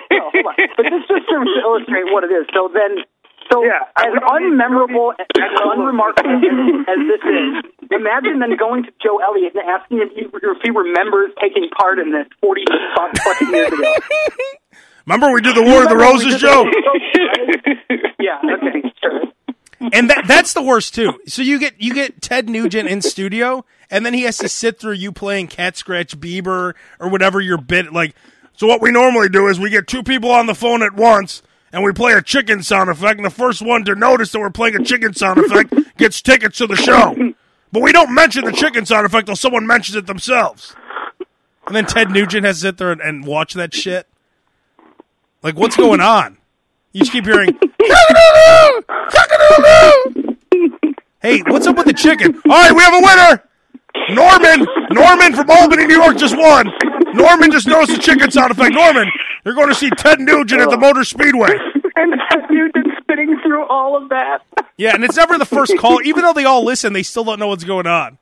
No, 0.10 0.32
hold 0.32 0.46
on. 0.48 0.56
But 0.78 0.84
this 0.90 1.04
just 1.08 1.30
serves 1.30 1.46
to 1.52 1.60
illustrate 1.62 2.06
what 2.12 2.24
it 2.24 2.32
is. 2.32 2.48
So 2.54 2.70
then, 2.74 3.04
so 3.52 3.64
Yeah, 3.64 3.84
as 3.98 4.12
we 4.14 4.20
don't 4.20 4.44
need- 4.44 4.60
unmemorable 4.60 5.14
and 5.18 5.28
unremarkable 5.74 6.38
as 6.92 7.00
this 7.08 7.24
is, 7.24 7.52
imagine 7.92 8.40
then 8.40 8.56
going 8.58 8.84
to 8.84 8.92
Joe 9.02 9.20
Elliott 9.20 9.56
and 9.56 9.64
asking 9.68 10.00
if 10.00 10.12
he, 10.16 10.26
if 10.26 10.58
he 10.64 10.70
remembers 10.72 11.32
taking 11.42 11.70
part 11.78 12.00
in 12.00 12.12
this 12.12 12.28
40 12.42 12.64
fucking 13.24 13.50
years 13.50 13.72
ago. 13.74 13.94
Remember 15.06 15.32
we 15.32 15.40
did 15.42 15.56
the 15.56 15.64
War 15.64 15.84
of 15.84 15.90
the 15.90 15.96
Roses, 15.96 16.36
Joe? 16.36 16.66
yeah, 18.20 18.40
okay, 18.44 18.92
sure. 19.02 19.22
And 19.94 20.10
that 20.10 20.26
that's 20.28 20.54
the 20.54 20.62
worst 20.62 20.96
too. 20.96 21.14
So 21.28 21.42
you 21.42 21.60
get 21.60 21.80
you 21.80 21.94
get 21.94 22.22
Ted 22.22 22.50
Nugent 22.50 22.90
in 22.90 23.02
studio, 23.02 23.64
and 23.90 24.06
then 24.06 24.14
he 24.14 24.24
has 24.24 24.38
to 24.40 24.50
sit 24.50 24.80
through 24.80 24.94
you 24.94 25.12
playing 25.14 25.48
Cat 25.48 25.78
Scratch 25.78 26.20
Bieber 26.20 26.74
or 27.00 27.10
whatever 27.10 27.40
your 27.40 27.58
bit 27.58 27.94
like. 27.94 28.16
So 28.54 28.68
what 28.68 28.82
we 28.82 28.92
normally 28.92 29.30
do 29.30 29.48
is 29.48 29.60
we 29.60 29.70
get 29.70 29.88
two 29.88 30.04
people 30.04 30.32
on 30.32 30.46
the 30.48 30.56
phone 30.56 30.82
at 30.84 30.94
once, 30.94 31.42
and 31.72 31.84
we 31.84 31.92
play 31.92 32.14
a 32.14 32.22
chicken 32.22 32.64
sound 32.64 32.90
effect. 32.90 33.18
And 33.18 33.26
the 33.26 33.30
first 33.30 33.62
one 33.62 33.84
to 33.86 33.96
notice 33.96 34.32
that 34.32 34.40
we're 34.40 34.50
playing 34.50 34.76
a 34.76 34.84
chicken 34.84 35.14
sound 35.14 35.40
effect 35.40 35.74
gets 35.98 36.22
tickets 36.22 36.58
to 36.60 36.68
the 36.68 36.76
show. 36.76 37.16
But 37.72 37.82
we 37.82 37.92
don't 37.92 38.14
mention 38.14 38.46
the 38.46 38.52
chicken 38.52 38.86
sound 38.86 39.06
effect 39.06 39.24
until 39.24 39.36
someone 39.36 39.68
mentions 39.68 39.96
it 39.96 40.08
themselves. 40.08 40.76
And 41.66 41.76
then 41.76 41.86
Ted 41.86 42.12
Nugent 42.12 42.46
has 42.46 42.58
to 42.58 42.62
sit 42.62 42.78
there 42.78 42.92
and, 42.92 43.02
and 43.02 43.26
watch 43.26 43.54
that 43.54 43.74
shit. 43.74 44.08
Like, 45.44 45.56
what's 45.56 45.76
going 45.76 46.00
on? 46.00 46.38
You 46.94 47.02
just 47.02 47.12
keep 47.12 47.26
hearing! 47.26 47.58
Hey, 51.20 51.42
what's 51.48 51.66
up 51.66 51.76
with 51.76 51.88
the 51.88 51.94
chicken? 51.94 52.40
All 52.46 52.52
right, 52.52 52.72
we 52.72 52.82
have 52.84 52.94
a 52.94 53.02
winner. 53.02 53.44
Norman, 54.16 54.68
Norman 54.92 55.34
from 55.34 55.50
Albany, 55.50 55.88
New 55.88 56.00
York 56.00 56.16
just 56.16 56.38
won. 56.38 56.72
Norman 57.14 57.52
just 57.52 57.68
noticed 57.68 57.98
the 57.98 58.02
chicken 58.02 58.30
sound 58.32 58.52
effect. 58.52 58.74
Norman, 58.74 59.10
you're 59.48 59.56
going 59.56 59.70
to 59.70 59.76
see 59.76 59.90
Ted 59.90 60.20
Nugent 60.20 60.60
at 60.60 60.70
the 60.70 60.78
Motor 60.78 61.06
Speedway. 61.06 61.48
And 62.00 62.14
you've 62.52 62.74
been 62.74 62.92
spitting 63.02 63.40
through 63.44 63.66
all 63.66 63.98
of 63.98 64.10
that. 64.10 64.44
Yeah, 64.78 64.94
and 64.94 65.04
it's 65.04 65.18
never 65.18 65.40
the 65.40 65.46
first 65.48 65.76
call. 65.80 66.00
Even 66.04 66.22
though 66.22 66.34
they 66.34 66.46
all 66.46 66.64
listen, 66.64 66.94
they 66.94 67.02
still 67.02 67.24
don't 67.24 67.40
know 67.40 67.48
what's 67.48 67.64
going 67.64 67.88
on. 67.88 68.20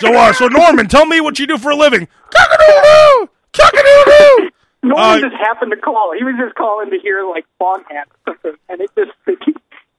So, 0.00 0.12
uh, 0.12 0.32
so 0.32 0.48
Norman, 0.48 0.88
tell 0.88 1.06
me 1.06 1.20
what 1.20 1.38
you 1.38 1.46
do 1.46 1.56
for 1.56 1.70
a 1.70 1.76
living. 1.76 2.08
Cock-a-doodle-doo! 2.30 3.28
Cock-a-doodle-doo! 3.52 4.50
Norman 4.82 5.24
Uh, 5.24 5.28
just 5.30 5.40
happened 5.40 5.70
to 5.70 5.76
call. 5.76 6.12
He 6.18 6.24
was 6.24 6.34
just 6.36 6.56
calling 6.56 6.90
to 6.90 6.98
hear 6.98 7.24
like 7.28 7.46
Foghat, 7.60 8.06
and 8.68 8.80
it 8.80 8.90
just 8.96 9.12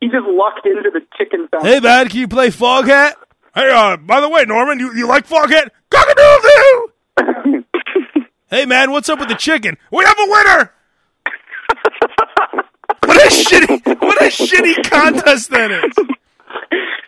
he 0.01 0.07
just 0.07 0.27
lucked 0.27 0.65
into 0.65 0.89
the 0.91 1.01
chicken 1.17 1.47
sound. 1.51 1.65
Hey, 1.65 1.79
man, 1.79 2.09
can 2.09 2.19
you 2.19 2.27
play 2.27 2.49
Foghat? 2.49 3.13
Hey, 3.53 3.71
uh, 3.71 3.95
by 3.95 4.19
the 4.19 4.27
way, 4.27 4.43
Norman, 4.43 4.79
you, 4.79 4.93
you 4.93 5.07
like 5.07 5.25
Foghat? 5.25 5.69
Cock-a-doodle-doo! 5.89 7.54
Hey, 8.49 8.65
man, 8.65 8.91
what's 8.91 9.09
up 9.09 9.19
with 9.19 9.29
the 9.29 9.35
chicken? 9.35 9.77
We 9.91 10.03
have 10.03 10.17
a 10.17 10.29
winner! 10.29 10.71
what 13.05 13.17
a 13.17 13.29
shitty, 13.29 14.01
what 14.01 14.21
a 14.21 14.27
shitty 14.27 14.89
contest 14.89 15.49
that 15.51 15.71
is. 15.71 15.93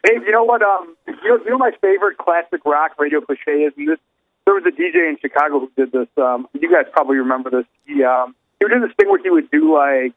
Hey, 0.03 0.13
you 0.25 0.31
know 0.31 0.43
what? 0.43 0.61
Um, 0.61 0.95
you 1.07 1.29
know, 1.29 1.43
you 1.43 1.49
know 1.51 1.57
my 1.57 1.71
favorite 1.81 2.17
classic 2.17 2.63
rock 2.65 2.91
radio 2.99 3.21
cliche 3.21 3.63
is. 3.63 3.73
And 3.77 3.87
this, 3.87 3.99
there 4.45 4.53
was 4.53 4.63
a 4.65 4.71
DJ 4.71 5.09
in 5.09 5.17
Chicago 5.21 5.59
who 5.59 5.71
did 5.75 5.91
this. 5.91 6.07
Um, 6.17 6.47
you 6.53 6.71
guys 6.71 6.85
probably 6.91 7.17
remember 7.17 7.49
this. 7.49 7.65
He 7.85 8.03
um, 8.03 8.35
he 8.59 8.65
would 8.65 8.71
do 8.73 8.79
this 8.87 8.95
thing 8.95 9.09
where 9.09 9.21
he 9.21 9.29
would 9.29 9.51
do 9.51 9.73
like 9.73 10.13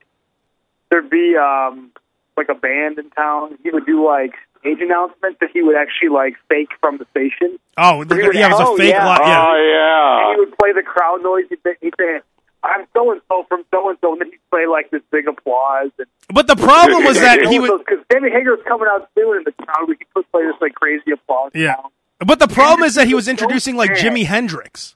there'd 0.91 1.11
be 1.11 1.37
um 1.37 1.93
like 2.41 2.49
a 2.49 2.59
band 2.59 2.99
in 2.99 3.11
town. 3.11 3.59
He 3.63 3.71
would 3.71 3.85
do 3.87 4.05
like 4.05 4.33
stage 4.61 4.81
announcements 4.81 5.39
that 5.41 5.51
he 5.53 5.61
would 5.63 5.77
actually 5.77 6.09
like 6.11 6.35
fake 6.49 6.71
from 6.81 6.97
the 6.99 7.07
station. 7.13 7.59
Oh, 7.77 8.05
the, 8.05 8.17
yeah, 8.33 8.49
it 8.49 8.51
was 8.53 8.61
a 8.61 8.67
Oh, 8.73 8.77
fake 8.77 8.91
yeah. 8.97 9.05
lot. 9.07 9.21
Yeah. 9.25 9.47
Oh 9.49 9.57
yeah. 9.57 10.35
He 10.35 10.41
would 10.41 10.59
play 10.59 10.73
the 10.73 10.83
crowd 10.83 11.23
noise. 11.23 11.45
He'd, 11.49 11.61
say- 11.63 11.77
he'd 11.81 11.95
say, 12.01 12.21
"I'm 12.65 12.87
so 12.97 13.13
and 13.13 13.21
so 13.29 13.45
from 13.49 13.65
so 13.71 13.89
and 13.91 13.99
so," 14.01 14.13
and 14.13 14.21
then 14.21 14.31
he'd 14.31 14.41
play 14.51 14.67
like 14.67 14.91
this 14.91 15.03
big 15.11 15.29
applause. 15.29 15.91
And 15.99 16.09
But 16.33 16.47
the 16.47 16.57
problem 16.57 17.05
was 17.05 17.21
that 17.21 17.45
he 17.47 17.59
would. 17.61 17.71
because 17.85 18.05
Sammy 18.13 18.31
Hagar 18.31 18.57
was 18.57 18.65
coming 18.67 18.89
out 18.91 19.09
soon, 19.17 19.37
and 19.39 19.47
the 19.47 19.53
crowd 19.65 19.89
would 19.89 19.99
he 19.99 20.07
would 20.17 20.31
play 20.33 20.43
this 20.47 20.57
like 20.61 20.75
crazy 20.75 21.13
applause. 21.13 21.53
Yeah. 21.55 21.77
sound. 21.77 21.93
But 22.25 22.39
the 22.39 22.49
problem 22.49 22.85
is 22.85 22.95
that 22.97 23.07
he 23.07 23.15
was 23.15 23.29
introducing 23.29 23.77
like 23.77 23.93
Jimi 23.93 24.25
Hendrix. 24.27 24.95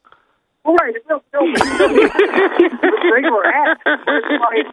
Right. 0.66 0.94
No, 1.10 1.20
no, 1.34 1.40
it's 1.44 3.12
regular 3.12 3.46
act. 3.46 3.82
Like, 3.86 4.66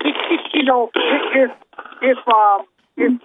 you 0.53 0.63
know, 0.63 0.89
if 0.95 1.51
if 2.01 2.17
um 2.27 2.65
if 2.97 3.21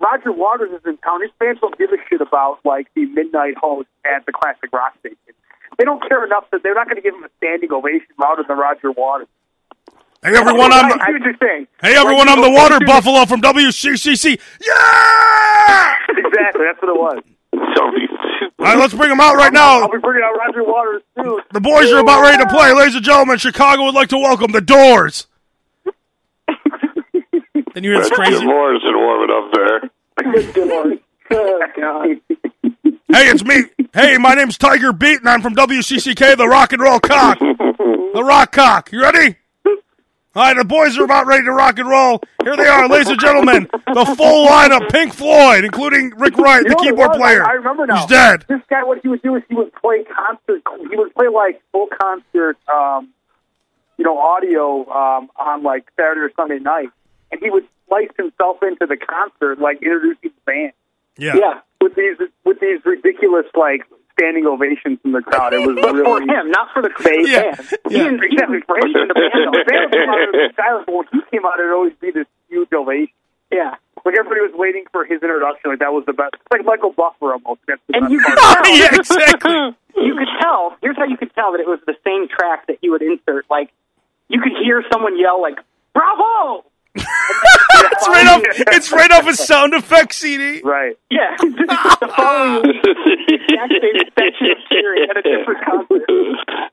Roger 0.00 0.32
Waters 0.32 0.70
is 0.72 0.80
in 0.86 0.96
town, 0.98 1.20
his 1.22 1.30
fans 1.38 1.58
don't 1.60 1.76
give 1.76 1.90
a 1.92 1.96
shit 2.08 2.20
about 2.20 2.60
like 2.64 2.88
the 2.94 3.04
midnight 3.06 3.54
host 3.58 3.88
at 4.04 4.24
the 4.26 4.32
classic 4.32 4.72
rock 4.72 4.94
station. 5.00 5.16
They 5.78 5.84
don't 5.84 6.02
care 6.08 6.24
enough 6.24 6.44
that 6.52 6.62
they're 6.62 6.74
not 6.74 6.86
going 6.86 6.96
to 6.96 7.02
give 7.02 7.14
him 7.14 7.24
a 7.24 7.28
standing 7.38 7.72
ovation 7.72 8.08
louder 8.18 8.42
than 8.46 8.58
Roger 8.58 8.90
Waters. 8.92 9.28
Hey 10.22 10.36
everyone, 10.36 10.72
I'm 10.72 10.92
I 11.00 11.10
what 11.12 11.36
saying. 11.40 11.66
hey 11.80 11.96
everyone, 11.96 12.28
I'm 12.28 12.42
the 12.42 12.50
Water 12.50 12.78
Buffalo 12.84 13.24
from 13.24 13.40
WCCC. 13.40 14.38
Yeah! 14.66 15.94
Exactly, 16.10 16.64
that's 16.64 16.80
what 16.82 16.90
it 16.90 17.00
was. 17.00 17.22
All 18.60 18.66
right, 18.66 18.78
let's 18.78 18.92
bring 18.94 19.10
him 19.10 19.20
out 19.20 19.36
right 19.36 19.52
now. 19.52 19.80
I'll 19.80 19.90
be 19.90 19.98
bringing 19.98 20.22
out 20.22 20.36
Roger 20.36 20.62
Waters 20.64 21.02
soon. 21.16 21.40
The 21.52 21.60
boys 21.60 21.90
are 21.92 21.98
about 21.98 22.20
ready 22.22 22.36
to 22.38 22.48
play. 22.50 22.72
Ladies 22.72 22.94
and 22.94 23.04
gentlemen, 23.04 23.38
Chicago 23.38 23.84
would 23.84 23.94
like 23.94 24.10
to 24.10 24.18
welcome 24.18 24.52
the 24.52 24.60
Doors. 24.60 25.26
Then 27.74 27.84
you 27.84 27.90
hear 27.90 28.00
this 28.00 28.08
That's 28.10 28.18
crazy. 28.18 28.38
Jim 28.38 28.46
Morrison 28.46 28.94
warming 28.96 29.30
up 29.30 29.52
there. 29.52 29.90
Oh 31.32 31.66
god. 31.76 32.08
Hey, 33.12 33.28
it's 33.28 33.44
me. 33.44 33.64
Hey, 33.92 34.18
my 34.18 34.34
name's 34.34 34.56
Tiger 34.58 34.92
Beat, 34.92 35.20
and 35.20 35.28
I'm 35.28 35.42
from 35.42 35.54
WCCK, 35.54 36.36
the 36.36 36.46
Rock 36.48 36.72
and 36.72 36.82
Roll 36.82 37.00
Cock. 37.00 37.38
The 37.40 38.22
Rock 38.24 38.52
Cock. 38.52 38.92
You 38.92 39.02
ready? 39.02 39.36
All 39.66 40.44
right, 40.44 40.56
the 40.56 40.64
boys 40.64 40.96
are 40.96 41.02
about 41.04 41.26
ready 41.26 41.42
to 41.44 41.50
rock 41.50 41.76
and 41.80 41.88
roll. 41.88 42.20
Here 42.44 42.56
they 42.56 42.66
are, 42.68 42.88
ladies 42.88 43.08
and 43.08 43.18
gentlemen. 43.20 43.68
The 43.72 44.14
full 44.16 44.44
line 44.46 44.70
of 44.70 44.82
Pink 44.90 45.12
Floyd, 45.12 45.64
including 45.64 46.12
Rick 46.16 46.36
Wright, 46.38 46.62
You 46.62 46.68
the 46.68 46.70
know 46.70 46.74
what 46.76 46.86
it 46.86 46.90
keyboard 46.90 47.08
was? 47.10 47.18
player. 47.18 47.44
I, 47.44 47.50
I 47.50 47.52
remember 47.54 47.86
now. 47.86 47.96
He's 47.96 48.06
dead. 48.06 48.44
This 48.48 48.60
guy, 48.70 48.84
what 48.84 49.00
he 49.02 49.08
would 49.08 49.22
do 49.22 49.34
is 49.34 49.42
he 49.48 49.56
would 49.56 49.72
play 49.74 50.04
concert. 50.04 50.62
He 50.88 50.96
would 50.96 51.12
play 51.14 51.26
like 51.26 51.60
full 51.72 51.88
concert, 52.00 52.56
um, 52.72 53.08
you 53.98 54.04
know, 54.04 54.18
audio 54.18 54.88
um, 54.88 55.30
on 55.36 55.64
like 55.64 55.86
Saturday 55.96 56.20
or 56.20 56.30
Sunday 56.36 56.60
night, 56.60 56.90
and 57.32 57.40
he 57.40 57.50
would 57.50 57.66
slice 57.88 58.10
himself 58.16 58.62
into 58.62 58.86
the 58.86 58.96
concert, 58.96 59.58
like 59.60 59.82
introducing 59.82 60.30
the 60.34 60.42
band 60.46 60.72
Yeah. 61.16 61.36
Yeah. 61.36 61.60
with 61.80 61.94
these 61.94 62.16
with 62.44 62.60
these 62.60 62.80
ridiculous 62.84 63.46
like 63.54 63.82
standing 64.18 64.46
ovations 64.46 64.98
from 65.00 65.12
the 65.12 65.22
crowd. 65.22 65.52
It 65.54 65.66
was 65.66 65.76
But 65.80 65.96
for 66.04 66.20
him, 66.20 66.50
not 66.50 66.68
for 66.72 66.82
the 66.82 66.90
fake 66.98 67.26
Yeah. 67.26 67.54
band. 67.56 67.78
Yeah. 67.88 68.04
Didn't 68.04 68.24
exactly 68.24 68.60
for 68.66 68.76
him 68.78 68.92
in 68.96 69.08
the 69.08 69.14
band. 69.14 69.54
the 69.54 69.64
band 69.64 69.90
would 69.90 70.00
come 70.00 70.10
out 70.10 70.20
it 70.20 70.32
was 70.32 70.52
silent, 70.56 70.86
but 70.86 70.94
when 70.94 71.06
he 71.12 71.20
came 71.30 71.46
out, 71.46 71.58
it'd 71.58 71.72
always 71.72 71.94
be 72.00 72.10
this 72.10 72.26
huge 72.48 72.72
ovation. 72.72 73.14
Yeah. 73.50 73.74
Like 74.04 74.14
everybody 74.18 74.40
was 74.40 74.52
waiting 74.54 74.84
for 74.92 75.04
his 75.04 75.20
introduction. 75.22 75.70
Like 75.70 75.80
that 75.80 75.92
was 75.92 76.04
the 76.06 76.12
best. 76.12 76.34
It's 76.34 76.50
like 76.52 76.64
Michael 76.64 76.92
Buffer 76.92 77.32
almost. 77.32 77.60
That's 77.66 77.80
the 77.88 77.96
And 77.98 78.10
you 78.10 78.20
could 78.20 78.36
tell. 78.36 78.66
yeah, 78.76 78.94
exactly. 78.94 79.76
You 79.96 80.14
could 80.14 80.28
tell. 80.40 80.76
Here's 80.80 80.96
how 80.96 81.04
you 81.04 81.16
could 81.16 81.34
tell 81.34 81.50
that 81.52 81.60
it 81.60 81.66
was 81.66 81.80
the 81.84 81.96
same 82.04 82.28
track 82.28 82.68
that 82.68 82.78
he 82.80 82.88
would 82.88 83.02
insert. 83.02 83.44
Like 83.50 83.70
you 84.28 84.40
could 84.40 84.52
hear 84.62 84.84
someone 84.92 85.18
yell 85.18 85.42
like 85.42 85.58
"Bravo!" 85.92 86.64
It's 86.94 88.08
right 88.08 88.26
off. 88.26 88.42
It's 88.44 88.92
right 88.92 89.10
off 89.10 89.26
a 89.28 89.34
sound 89.34 89.74
effect 89.74 90.14
CD. 90.14 90.60
Right. 90.62 90.96
Yeah. 91.10 91.36
the 91.40 92.12
following 92.16 92.62
week, 92.62 92.82
the 92.82 93.34
exact 93.34 93.72
same 93.72 94.10
section 94.18 94.46
of 94.50 94.58
cheering 94.70 95.06
at 95.10 95.16
a 95.16 95.22
different 95.22 95.64
concert. 95.64 96.70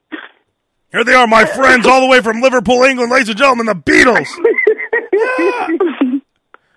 Here 0.92 1.04
they 1.04 1.14
are, 1.14 1.28
my 1.28 1.46
friends, 1.46 1.86
all 1.86 2.02
the 2.02 2.08
way 2.08 2.22
from 2.22 2.42
Liverpool, 2.42 2.84
England, 2.84 3.12
ladies 3.12 3.30
and 3.30 3.38
gentlemen, 3.38 3.66
the 3.66 3.76
Beatles. 3.76 4.28
Yeah. 5.12 6.20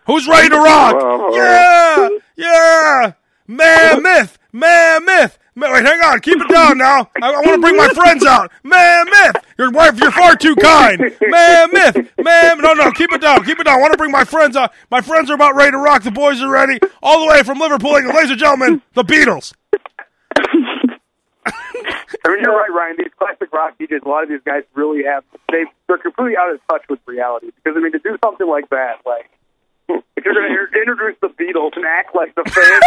Who's 0.06 0.26
ready 0.26 0.48
to 0.48 0.56
rock? 0.56 0.96
Wow. 0.96 1.30
Yeah, 1.32 2.08
yeah. 2.36 3.12
Mammoth, 3.46 4.38
mammoth. 4.52 5.38
Wait, 5.60 5.84
hang 5.84 6.00
on, 6.00 6.20
keep 6.20 6.40
it 6.40 6.48
down 6.48 6.78
now. 6.78 7.10
I, 7.22 7.28
I 7.28 7.40
want 7.40 7.54
to 7.54 7.58
bring 7.58 7.76
my 7.76 7.88
friends 7.88 8.24
out. 8.24 8.50
Mammoth, 8.62 9.44
your 9.58 9.70
wife, 9.70 9.98
you're 10.00 10.10
far 10.10 10.34
too 10.34 10.56
kind. 10.56 11.00
Mammoth, 11.20 11.96
mam. 12.18 12.60
No, 12.60 12.72
no, 12.72 12.90
keep 12.92 13.12
it 13.12 13.20
down, 13.20 13.44
keep 13.44 13.60
it 13.60 13.64
down. 13.64 13.78
I 13.78 13.80
want 13.80 13.92
to 13.92 13.98
bring 13.98 14.10
my 14.10 14.24
friends 14.24 14.56
out. 14.56 14.72
My 14.90 15.00
friends 15.00 15.30
are 15.30 15.34
about 15.34 15.54
ready 15.54 15.72
to 15.72 15.78
rock. 15.78 16.02
The 16.02 16.10
boys 16.10 16.40
are 16.40 16.50
ready. 16.50 16.78
All 17.02 17.20
the 17.20 17.26
way 17.26 17.42
from 17.42 17.58
Liverpool, 17.58 17.94
England, 17.94 18.16
ladies 18.16 18.30
and 18.30 18.40
gentlemen, 18.40 18.82
the 18.94 19.04
Beatles. 19.04 19.52
I 22.24 22.28
mean, 22.28 22.40
you're 22.42 22.56
right, 22.56 22.70
Ryan. 22.70 22.96
These 22.98 23.12
classic 23.18 23.52
rock 23.52 23.78
DJs, 23.78 24.04
a 24.04 24.08
lot 24.08 24.22
of 24.22 24.28
these 24.28 24.42
guys 24.44 24.62
really 24.74 25.04
have 25.04 25.24
they 25.50 25.64
they're 25.86 25.98
completely 25.98 26.36
out 26.36 26.52
of 26.52 26.60
touch 26.68 26.82
with 26.88 27.00
reality. 27.06 27.50
Because 27.56 27.76
I 27.76 27.80
mean, 27.80 27.92
to 27.92 27.98
do 27.98 28.16
something 28.24 28.48
like 28.48 28.68
that, 28.70 28.96
like 29.06 29.30
if 30.16 30.24
you're 30.24 30.34
going 30.34 30.48
to 30.72 30.78
introduce 30.78 31.18
the 31.20 31.28
Beatles 31.28 31.76
and 31.76 31.84
act 31.84 32.14
like 32.14 32.34
the 32.34 32.44
fans, 32.44 32.84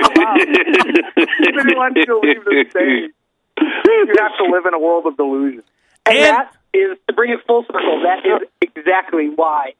they 0.00 1.74
want 1.74 1.96
you 1.96 2.06
to 2.06 2.18
leave 2.18 2.44
the 2.44 2.64
stage. 2.70 3.10
You 3.58 4.14
have 4.18 4.36
to 4.38 4.44
live 4.50 4.66
in 4.66 4.74
a 4.74 4.78
world 4.78 5.06
of 5.06 5.16
delusion. 5.16 5.62
And, 6.06 6.18
And- 6.18 6.24
that 6.36 6.54
is 6.72 6.98
to 7.08 7.14
bring 7.14 7.32
it 7.32 7.40
full 7.46 7.64
circle. 7.64 8.02
That 8.04 8.24
is 8.24 8.48
exactly 8.62 9.28
why 9.28 9.74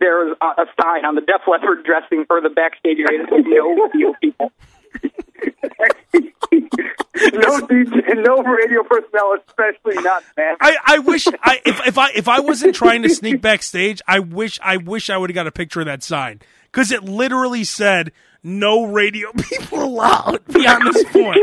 there 0.00 0.28
is 0.28 0.36
a, 0.40 0.46
a 0.62 0.66
sign 0.80 1.04
on 1.04 1.14
the 1.14 1.20
Def 1.20 1.42
Leppard 1.46 1.84
dressing 1.84 2.24
for 2.26 2.40
the 2.40 2.48
backstage 2.50 2.98
area 2.98 3.20
that 3.24 3.28
says 3.30 3.44
no 3.46 3.88
real 3.94 4.14
people. 4.20 4.50
No 7.32 7.60
DJ, 7.66 8.24
no 8.24 8.42
radio 8.42 8.82
personnel, 8.82 9.36
especially 9.46 10.02
not 10.02 10.24
that. 10.36 10.56
I, 10.60 10.76
I 10.84 10.98
wish 10.98 11.26
I 11.28 11.60
if 11.64 11.86
if 11.86 11.98
I 11.98 12.10
if 12.14 12.28
I 12.28 12.40
wasn't 12.40 12.74
trying 12.74 13.02
to 13.02 13.08
sneak 13.08 13.40
backstage, 13.40 14.02
I 14.06 14.18
wish 14.20 14.58
I 14.62 14.76
wish 14.78 15.10
I 15.10 15.16
would 15.16 15.30
have 15.30 15.34
got 15.34 15.46
a 15.46 15.52
picture 15.52 15.80
of 15.80 15.86
that 15.86 16.02
sign 16.02 16.40
because 16.70 16.90
it 16.90 17.04
literally 17.04 17.64
said 17.64 18.12
no 18.42 18.84
radio 18.84 19.32
people 19.36 19.82
allowed 19.82 20.44
beyond 20.46 20.86
this 20.94 21.04
point. 21.04 21.38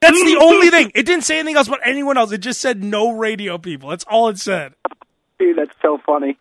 That's 0.00 0.24
the 0.24 0.38
only 0.42 0.70
thing. 0.70 0.90
It 0.94 1.06
didn't 1.06 1.22
say 1.24 1.38
anything 1.38 1.56
else 1.56 1.68
about 1.68 1.80
anyone 1.84 2.18
else. 2.18 2.32
It 2.32 2.38
just 2.38 2.60
said 2.60 2.82
no 2.82 3.12
radio 3.12 3.56
people. 3.58 3.90
That's 3.90 4.04
all 4.04 4.28
it 4.28 4.38
said. 4.38 4.74
Dude, 5.38 5.56
that's 5.56 5.74
so 5.80 5.98
funny. 6.04 6.38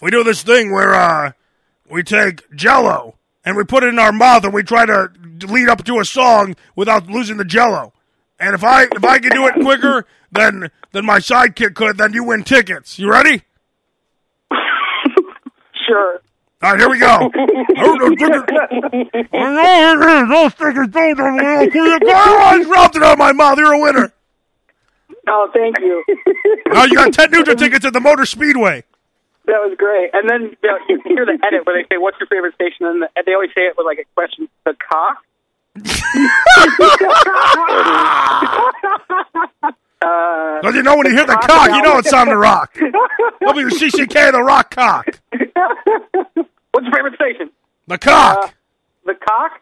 We 0.00 0.10
do 0.10 0.24
this 0.24 0.42
thing 0.42 0.72
where 0.72 0.94
uh 0.94 1.32
we 1.88 2.02
take 2.02 2.50
Jello 2.54 3.16
and 3.44 3.56
we 3.56 3.64
put 3.64 3.82
it 3.84 3.88
in 3.88 3.98
our 3.98 4.12
mouth 4.12 4.44
and 4.44 4.52
we 4.54 4.62
try 4.62 4.86
to 4.86 5.10
lead 5.48 5.68
up 5.68 5.84
to 5.84 5.98
a 5.98 6.04
song 6.04 6.56
without 6.76 7.08
losing 7.08 7.36
the 7.36 7.44
Jello. 7.44 7.92
And 8.38 8.54
if 8.54 8.64
I 8.64 8.84
if 8.84 9.04
I 9.04 9.18
can 9.18 9.30
do 9.30 9.46
it 9.46 9.54
quicker 9.54 10.06
than 10.32 10.70
than 10.92 11.04
my 11.04 11.18
sidekick 11.18 11.74
could, 11.74 11.98
then 11.98 12.12
you 12.12 12.24
win 12.24 12.44
tickets. 12.44 12.98
You 12.98 13.10
ready? 13.10 13.42
Sure. 15.86 16.18
All 16.62 16.70
right, 16.70 16.80
here 16.80 16.88
we 16.88 16.98
go. 16.98 17.18
no 20.24 20.48
stickers, 20.48 20.88
don't 20.88 21.38
I 21.44 22.62
dropped 22.64 22.96
it 22.96 23.02
out 23.02 23.12
of 23.12 23.18
my 23.18 23.32
mouth. 23.32 23.58
You're 23.58 23.74
a 23.74 23.78
winner. 23.78 24.14
Oh, 25.28 25.50
thank 25.52 25.78
you. 25.80 26.02
Now 26.68 26.84
you 26.84 26.94
got 26.94 27.12
Ted 27.12 27.32
Nugent 27.32 27.58
tickets 27.58 27.84
at 27.84 27.92
the 27.92 28.00
Motor 28.00 28.24
Speedway. 28.24 28.84
That 29.46 29.60
was 29.60 29.76
great. 29.76 30.10
And 30.14 30.28
then 30.28 30.56
you, 30.62 30.68
know, 30.68 30.78
you 30.88 31.00
hear 31.04 31.26
the 31.26 31.38
edit 31.46 31.66
where 31.66 31.76
they 31.76 31.86
say, 31.88 31.98
"What's 31.98 32.18
your 32.18 32.26
favorite 32.28 32.54
station?" 32.54 32.86
And, 32.86 33.02
the, 33.02 33.08
and 33.14 33.26
they 33.26 33.34
always 33.34 33.50
say 33.54 33.62
it 33.62 33.76
with 33.76 33.84
like 33.84 33.98
a 33.98 34.04
question: 34.14 34.48
"The 34.64 34.74
cock." 34.80 35.18
uh, 40.02 40.60
Because 40.60 40.74
you 40.74 40.82
know 40.82 40.96
when 40.96 41.06
you 41.06 41.14
hear 41.14 41.26
the 41.26 41.36
cock, 41.42 41.68
you 41.70 41.82
know 41.82 41.98
it's 41.98 42.10
time 42.10 42.28
to 42.28 42.36
rock. 42.36 42.74
WCCK, 43.42 44.32
the 44.32 44.42
rock 44.42 44.70
cock. 44.74 45.06
what's 45.32 46.84
your 46.86 46.94
favorite 46.94 47.14
station? 47.16 47.50
The 47.86 47.98
cock. 47.98 48.54
The 49.04 49.14
cock. 49.14 49.60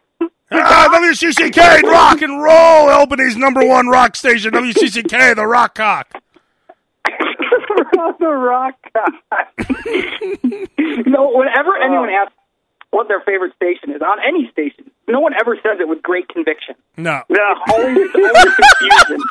Ah, 0.51 0.87
WCCK, 0.93 1.81
rock 1.83 2.21
and 2.21 2.41
roll. 2.41 2.89
Albany's 2.89 3.35
number 3.35 3.65
one 3.65 3.87
rock 3.87 4.15
station. 4.15 4.51
WCCK, 4.51 5.35
the 5.35 5.45
rock 5.47 5.75
cock. 5.75 6.22
The 8.19 8.27
rock 8.27 8.75
cock. 8.93 9.53
no, 11.07 11.31
whenever 11.33 11.75
anyone 11.77 12.09
asks 12.09 12.33
what 12.91 13.07
their 13.07 13.21
favorite 13.21 13.53
station 13.55 13.91
is 13.91 14.01
on 14.01 14.17
any 14.25 14.49
station, 14.51 14.89
no 15.07 15.19
one 15.19 15.33
ever 15.39 15.55
says 15.57 15.79
it 15.79 15.87
with 15.87 16.01
great 16.03 16.27
conviction. 16.29 16.75
No. 16.97 17.21
No, 17.29 17.55
Always, 17.69 17.97
always 18.15 18.55
confusion. 18.55 19.23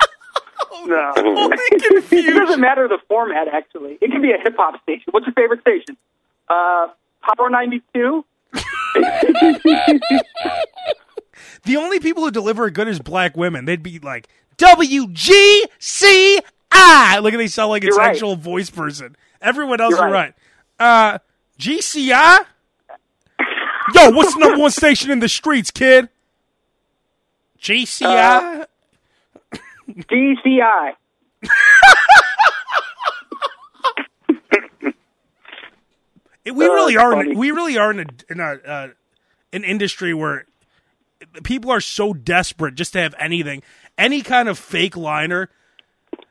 no. 0.87 1.13
Only 1.17 1.57
It 1.71 2.35
doesn't 2.37 2.61
matter 2.61 2.89
the 2.89 2.99
format. 3.09 3.49
Actually, 3.49 3.99
it 4.01 4.11
can 4.11 4.21
be 4.23 4.33
a 4.33 4.39
hip 4.43 4.55
hop 4.57 4.81
station. 4.83 5.05
What's 5.11 5.27
your 5.27 5.35
favorite 5.35 5.61
station? 5.61 5.97
Uh, 6.49 6.89
Power 7.23 7.51
ninety 7.51 7.83
two. 7.95 8.25
The 11.65 11.77
only 11.77 12.01
people 12.01 12.25
who 12.25 12.31
deliver 12.33 12.67
it 12.67 12.75
good 12.75 12.89
is 12.89 12.99
black 12.99 13.37
women. 13.37 13.65
They'd 13.65 13.83
be 13.83 13.99
like, 14.01 14.29
WGCI. 16.75 17.23
Look 17.23 17.35
at 17.35 17.37
they 17.39 17.47
sound 17.49 17.71
like 17.71 17.85
it's 17.85 17.97
right. 17.97 18.11
actual 18.11 18.37
voice 18.37 18.71
person. 18.71 19.17
Everyone 19.41 19.81
else 19.81 19.91
You're 19.97 20.09
is 20.09 20.13
right. 20.13 20.35
right. 20.79 21.15
Uh, 21.15 21.19
GCI? 21.59 22.39
Yo, 23.95 24.11
what's 24.11 24.35
the 24.35 24.41
number 24.41 24.59
one 24.59 24.71
station 24.71 25.11
in 25.11 25.19
the 25.21 25.29
streets, 25.29 25.71
kid? 25.71 26.09
GCI? 27.61 28.67
DCI. 29.91 30.93
It- 36.45 36.55
we 36.57 36.67
Uh, 36.67 36.73
really 36.73 36.97
are. 36.97 37.23
In, 37.23 37.39
we 37.39 37.51
really 37.51 37.79
are 37.79 37.91
in 37.93 38.01
a 38.01 38.07
in 38.29 38.41
a 38.41 38.45
uh, 38.67 38.89
an 39.53 39.65
industry 39.65 40.13
where 40.13 40.47
people 41.45 41.71
are 41.71 41.81
so 41.81 42.13
desperate 42.13 42.75
just 42.75 42.95
to 42.95 43.01
have 43.01 43.15
anything, 43.19 43.63
any 43.97 44.23
kind 44.23 44.49
of 44.49 44.59
fake 44.59 44.97
liner. 44.97 45.51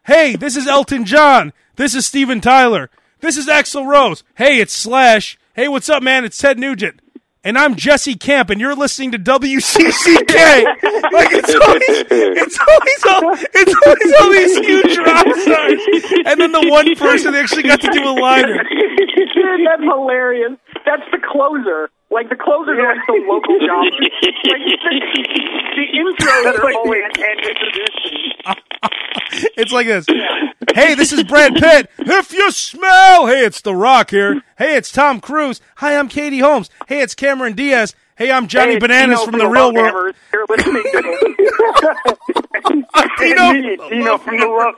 Hey, 0.06 0.36
this 0.36 0.58
is 0.58 0.66
Elton 0.66 1.06
John. 1.06 1.54
This 1.76 1.94
is 1.94 2.08
Steven 2.08 2.42
Tyler. 2.42 2.90
This 3.20 3.38
is 3.38 3.48
Axl 3.48 3.86
Rose. 3.86 4.24
Hey, 4.34 4.60
it's 4.60 4.74
Slash. 4.74 5.38
Hey, 5.54 5.68
what's 5.68 5.90
up, 5.90 6.02
man? 6.02 6.26
It's 6.26 6.40
Ted 6.40 6.58
Nugent. 6.58 7.00
And 7.44 7.56
I'm 7.56 7.76
Jesse 7.76 8.16
Camp, 8.16 8.50
and 8.50 8.60
you're 8.60 8.76
listening 8.76 9.12
to 9.12 9.20
WCCK. 9.20 10.64
like 11.12 11.30
it's 11.32 11.54
always, 11.54 12.06
it's 12.10 12.60
always, 12.60 13.06
all, 13.06 13.48
it's 13.54 13.76
always 13.86 14.14
all 14.20 14.32
these 14.32 14.58
huge 14.58 14.98
rock 14.98 15.28
stars, 15.38 15.82
and 16.26 16.42
then 16.42 16.52
the 16.52 16.68
one 16.68 16.96
person 16.96 17.36
actually 17.36 17.64
got 17.64 17.82
to 17.82 17.90
do 17.92 18.04
a 18.04 18.14
liner. 18.14 18.58
Dude, 18.58 19.68
that's 19.68 19.84
hilarious. 19.84 20.54
That's 20.84 21.04
the 21.12 21.20
closer. 21.32 21.90
Like 22.12 22.28
the 22.28 22.36
closers 22.36 22.78
are 22.78 22.96
like 22.96 23.08
the 23.08 23.24
local 23.28 23.58
jobs. 23.60 23.96
Like 24.44 24.60
the, 24.68 25.24
the 25.76 25.86
intros 25.98 26.44
That's 26.44 26.60
are 26.60 26.64
like 26.64 26.76
always 26.76 27.04
the 27.16 27.24
and 27.26 27.40
introduction. 27.40 28.22
It's 29.56 29.72
like 29.72 29.88
this. 29.88 30.06
Hey, 30.76 30.96
this 30.96 31.14
is 31.14 31.24
Brad 31.24 31.56
Pitt. 31.56 31.90
If 32.00 32.34
you 32.34 32.52
smell, 32.52 33.28
hey, 33.28 33.46
it's 33.46 33.62
The 33.62 33.74
Rock 33.74 34.10
here. 34.12 34.42
Hey, 34.58 34.76
it's 34.76 34.92
Tom 34.92 35.22
Cruise. 35.22 35.62
Hi, 35.78 35.98
I'm 35.98 36.10
Katie 36.10 36.40
Holmes. 36.40 36.70
Hey, 36.88 37.02
it's 37.02 37.16
Cameron 37.16 37.54
Diaz. 37.54 37.96
Hey, 38.22 38.30
I'm 38.30 38.46
Johnny 38.46 38.74
Hey, 38.74 38.80
Bananas 38.80 39.22
Tino 39.22 39.32
from 39.32 39.40
the 39.40 39.48
real 39.48 39.74
world. 39.74 40.14
You're 40.32 40.46
listening 40.48 40.84
to 40.84 40.92
Tino, 43.18 43.52
Me, 43.52 43.78
Tino 43.90 44.20
from 44.20 44.38
the 44.38 44.46
Love 44.46 44.76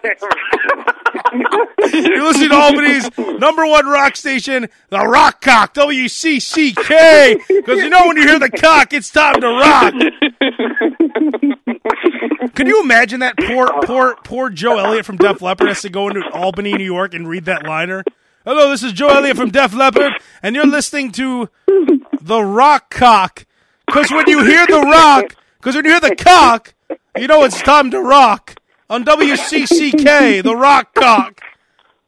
You're 1.91 2.23
listening 2.23 2.51
to 2.51 2.55
Albany's 2.55 3.09
number 3.41 3.65
one 3.65 3.85
rock 3.85 4.15
station, 4.15 4.69
the 4.87 4.99
Rock 4.99 5.41
Cock, 5.41 5.73
WCCK. 5.73 7.45
Because 7.49 7.79
you 7.83 7.89
know 7.89 8.07
when 8.07 8.15
you 8.15 8.25
hear 8.25 8.39
the 8.39 8.49
cock, 8.49 8.93
it's 8.93 9.09
time 9.11 9.41
to 9.41 9.47
rock. 9.49 9.93
Can 12.55 12.67
you 12.67 12.81
imagine 12.81 13.19
that 13.19 13.35
poor, 13.37 13.67
poor, 13.83 14.15
poor 14.23 14.51
Joe 14.51 14.77
Elliott 14.77 15.05
from 15.05 15.17
Def 15.17 15.41
Leppard 15.41 15.67
has 15.67 15.81
to 15.81 15.89
go 15.89 16.07
into 16.07 16.25
Albany, 16.31 16.71
New 16.75 16.85
York, 16.85 17.13
and 17.13 17.27
read 17.27 17.43
that 17.43 17.67
liner? 17.67 18.05
Hello, 18.45 18.69
this 18.69 18.83
is 18.83 18.93
Joe 18.93 19.09
Elliott 19.09 19.35
from 19.35 19.49
Def 19.49 19.73
Leppard, 19.73 20.13
and 20.41 20.55
you're 20.55 20.65
listening 20.65 21.11
to 21.13 21.49
the 22.23 22.43
Rock 22.43 22.89
Cock. 22.89 23.45
Because 23.85 24.09
when 24.11 24.27
you 24.27 24.43
hear 24.43 24.65
the 24.65 24.81
rock, 24.81 25.35
because 25.57 25.75
when 25.75 25.85
you 25.85 25.91
hear 25.91 25.99
the 25.99 26.15
cock, 26.15 26.73
you 27.17 27.27
know 27.27 27.43
it's 27.43 27.61
time 27.61 27.91
to 27.91 28.01
rock 28.01 28.55
on 28.89 29.03
WCCK, 29.03 30.41
the 30.41 30.55
Rock 30.55 30.93
Cock. 30.95 31.41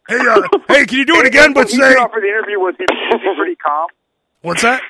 Hey, 0.08 0.18
uh, 0.18 0.42
hey, 0.68 0.86
can 0.86 1.00
you 1.00 1.06
do 1.06 1.16
it 1.16 1.26
again? 1.26 1.54
But 1.54 1.70
say 1.70 1.78
came 1.78 1.98
out 1.98 2.12
for 2.12 2.22
the 2.22 2.28
interview, 2.28 2.60
was 2.60 2.76
he, 2.78 2.86
was 2.90 3.22
he 3.22 3.36
pretty 3.36 3.56
calm? 3.56 3.88
what's 4.42 4.62
that? 4.62 4.82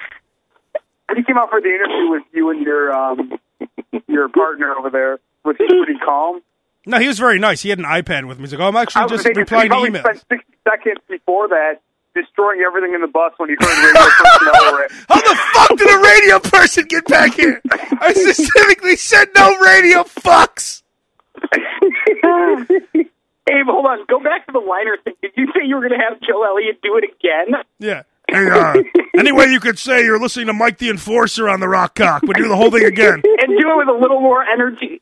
When 1.07 1.17
he 1.17 1.23
came 1.23 1.38
out 1.38 1.49
for 1.49 1.61
the 1.61 1.69
interview 1.69 2.11
with 2.11 2.23
you 2.34 2.49
and 2.51 2.61
your 2.61 2.93
um 2.93 3.39
your 4.07 4.30
partner 4.30 4.76
over 4.76 4.89
there, 4.89 5.19
was 5.43 5.55
he 5.57 5.67
pretty 5.67 5.99
calm? 5.99 6.41
No, 6.86 6.99
he 6.99 7.07
was 7.07 7.17
very 7.17 7.39
nice. 7.39 7.63
He 7.63 7.69
had 7.69 7.80
an 7.80 7.86
iPad 7.86 8.28
with 8.28 8.38
me. 8.38 8.43
He's 8.43 8.53
like, 8.53 8.61
"Oh, 8.61 8.67
I'm 8.67 8.76
actually 8.76 9.09
just 9.09 9.26
replying 9.26 9.69
to 9.69 9.76
emails." 9.76 10.01
spent 10.01 10.23
60 10.30 10.53
seconds 10.69 10.99
before 11.09 11.47
that 11.47 11.82
destroying 12.16 12.61
everything 12.66 12.95
in 12.95 13.01
the 13.01 13.07
bus 13.07 13.34
when 13.38 13.49
he 13.49 13.55
heard 13.59 13.86
radio 13.86 14.01
personnel 14.18 14.74
were 14.74 14.88
How 15.09 15.22
the 15.22 15.36
fuck 15.53 15.78
did 15.78 15.89
a 15.89 15.99
radio 15.99 16.39
person 16.39 16.86
get 16.86 17.05
back 17.05 17.36
here? 17.36 17.61
I 18.01 18.13
specifically 18.13 18.95
said 18.95 19.28
no 19.36 19.57
radio 19.59 20.03
fucks. 20.03 20.82
Abe, 23.47 23.68
hold 23.68 23.86
on. 23.86 24.05
Go 24.07 24.20
back 24.20 24.47
to 24.47 24.51
the 24.51 24.59
liner 24.59 24.97
thing. 25.03 25.13
Did 25.22 25.34
you 25.36 25.45
say 25.53 25.66
you 25.66 25.76
were 25.76 25.82
going 25.88 25.99
to 25.99 26.03
have 26.03 26.20
Joe 26.22 26.43
Elliott 26.43 26.82
do 26.82 26.97
it 26.97 27.03
again? 27.03 27.61
Yeah. 27.78 28.03
Hey, 28.28 28.49
uh, 28.49 28.74
anyway, 29.16 29.51
you 29.51 29.59
could 29.59 29.78
say 29.78 30.03
you're 30.03 30.20
listening 30.20 30.47
to 30.47 30.53
Mike 30.53 30.80
the 30.80 30.89
Enforcer 30.89 31.47
on 31.47 31.59
the 31.59 31.68
Rock 31.68 31.93
Cock, 31.93 32.24
but 32.26 32.36
do 32.36 32.47
the 32.47 32.55
whole 32.55 32.72
thing 32.72 32.86
again. 32.86 33.22
And 33.38 33.59
do 33.59 33.70
it 33.70 33.78
with 33.78 33.89
a 33.89 33.99
little 33.99 34.22
more 34.22 34.43
energy. 34.43 35.01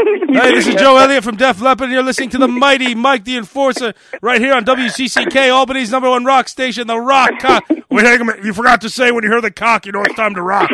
Hey, 0.00 0.54
this 0.54 0.66
is 0.66 0.74
Joe 0.76 0.96
Elliott 0.96 1.24
from 1.24 1.36
Def 1.36 1.60
Leppard, 1.60 1.86
and 1.86 1.92
you're 1.92 2.02
listening 2.02 2.30
to 2.30 2.38
the 2.38 2.46
mighty 2.48 2.94
Mike 2.94 3.24
the 3.24 3.36
Enforcer 3.36 3.94
right 4.22 4.40
here 4.40 4.54
on 4.54 4.64
WCCK, 4.64 5.50
Albany's 5.50 5.90
number 5.90 6.08
one 6.08 6.24
rock 6.24 6.48
station, 6.48 6.86
the 6.86 6.98
Rock 6.98 7.30
Cock. 7.40 7.64
Wait, 7.90 8.04
hang 8.06 8.20
a 8.20 8.24
minute. 8.24 8.44
You 8.44 8.52
forgot 8.52 8.80
to 8.82 8.90
say 8.90 9.10
when 9.10 9.24
you 9.24 9.30
hear 9.30 9.40
the 9.40 9.50
cock, 9.50 9.86
you 9.86 9.92
know 9.92 10.02
it's 10.02 10.14
time 10.14 10.34
to 10.34 10.42
rock. 10.42 10.70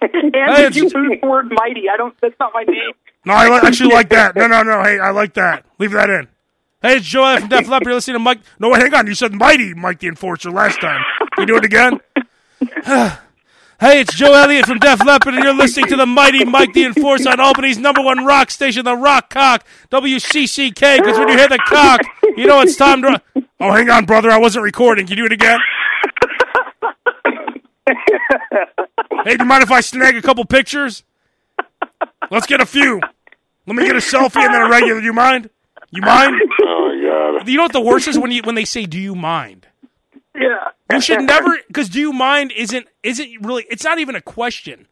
And 0.00 0.34
Hey, 0.34 0.68
you 0.72 0.84
use 0.84 0.92
the 0.92 1.18
word 1.22 1.50
mighty? 1.50 1.88
I 1.92 1.96
don't. 1.96 2.14
That's 2.22 2.34
not 2.40 2.52
my 2.54 2.62
name. 2.62 2.92
No, 3.24 3.34
I 3.34 3.48
li- 3.48 3.60
actually 3.66 3.92
like 3.92 4.08
that. 4.10 4.36
No, 4.36 4.46
no, 4.46 4.62
no. 4.62 4.82
Hey, 4.82 4.98
I 4.98 5.10
like 5.10 5.34
that. 5.34 5.64
Leave 5.78 5.92
that 5.92 6.08
in. 6.08 6.28
Hey, 6.80 6.96
it's 6.96 7.06
Joe 7.06 7.24
Elliott 7.24 7.40
from 7.40 7.48
Def 7.50 7.68
Leppard. 7.68 7.86
You're 7.86 7.94
listening 7.94 8.14
to 8.14 8.20
Mike. 8.20 8.38
No, 8.58 8.70
wait, 8.70 8.80
hang 8.80 8.94
on. 8.94 9.06
You 9.06 9.14
said 9.14 9.32
mighty 9.32 9.74
Mike 9.74 9.98
the 9.98 10.08
Enforcer 10.08 10.50
last 10.50 10.80
time. 10.80 11.02
Can 11.34 11.42
you 11.42 11.46
do 11.46 11.56
it 11.56 11.64
again? 11.64 12.00
hey, 13.80 14.00
it's 14.00 14.14
Joe 14.14 14.32
Elliott 14.32 14.66
from 14.66 14.78
Def 14.78 15.04
Leppard, 15.04 15.34
and 15.34 15.44
you're 15.44 15.54
listening 15.54 15.86
to 15.88 15.96
the 15.96 16.06
mighty 16.06 16.44
Mike 16.44 16.72
the 16.72 16.84
Enforcer 16.84 17.30
on 17.30 17.40
Albany's 17.40 17.78
number 17.78 18.02
one 18.02 18.24
rock 18.24 18.50
station, 18.50 18.84
the 18.84 18.96
Rock 18.96 19.30
Cock, 19.30 19.64
WCCK. 19.90 20.98
Because 20.98 21.18
when 21.18 21.28
you 21.28 21.36
hear 21.36 21.48
the 21.48 21.58
cock, 21.66 22.00
you 22.36 22.46
know 22.46 22.60
it's 22.60 22.76
time 22.76 23.02
to. 23.02 23.22
Oh, 23.60 23.72
hang 23.72 23.88
on, 23.90 24.04
brother. 24.04 24.30
I 24.30 24.38
wasn't 24.38 24.64
recording. 24.64 25.06
Can 25.06 25.16
you 25.16 25.22
do 25.22 25.26
it 25.26 25.32
again? 25.32 25.58
hey, 29.24 29.36
do 29.36 29.44
you 29.44 29.48
mind 29.48 29.62
if 29.62 29.70
I 29.70 29.80
snag 29.80 30.16
a 30.16 30.22
couple 30.22 30.44
pictures? 30.44 31.04
Let's 32.30 32.46
get 32.46 32.60
a 32.60 32.66
few. 32.66 33.00
Let 33.66 33.76
me 33.76 33.84
get 33.84 33.96
a 33.96 34.00
selfie 34.00 34.36
and 34.36 34.54
then 34.54 34.62
a 34.62 34.68
regular. 34.68 35.00
Do 35.00 35.06
you 35.06 35.12
mind? 35.12 35.50
You 35.90 36.02
mind? 36.02 36.40
Oh 36.62 36.88
my 36.88 37.38
god. 37.38 37.48
You 37.48 37.56
know 37.56 37.62
what 37.64 37.72
the 37.72 37.80
worst 37.80 38.08
is 38.08 38.18
when 38.18 38.30
you 38.30 38.42
when 38.42 38.54
they 38.54 38.64
say, 38.64 38.86
"Do 38.86 38.98
you 38.98 39.14
mind?" 39.14 39.68
Yeah. 40.34 40.68
You 40.90 41.00
should 41.00 41.22
never 41.26 41.58
because 41.66 41.88
"Do 41.88 42.00
you 42.00 42.12
mind?" 42.12 42.52
isn't 42.52 42.86
isn't 43.02 43.28
really. 43.40 43.66
It's 43.70 43.84
not 43.84 43.98
even 43.98 44.14
a 44.14 44.20
question. 44.20 44.86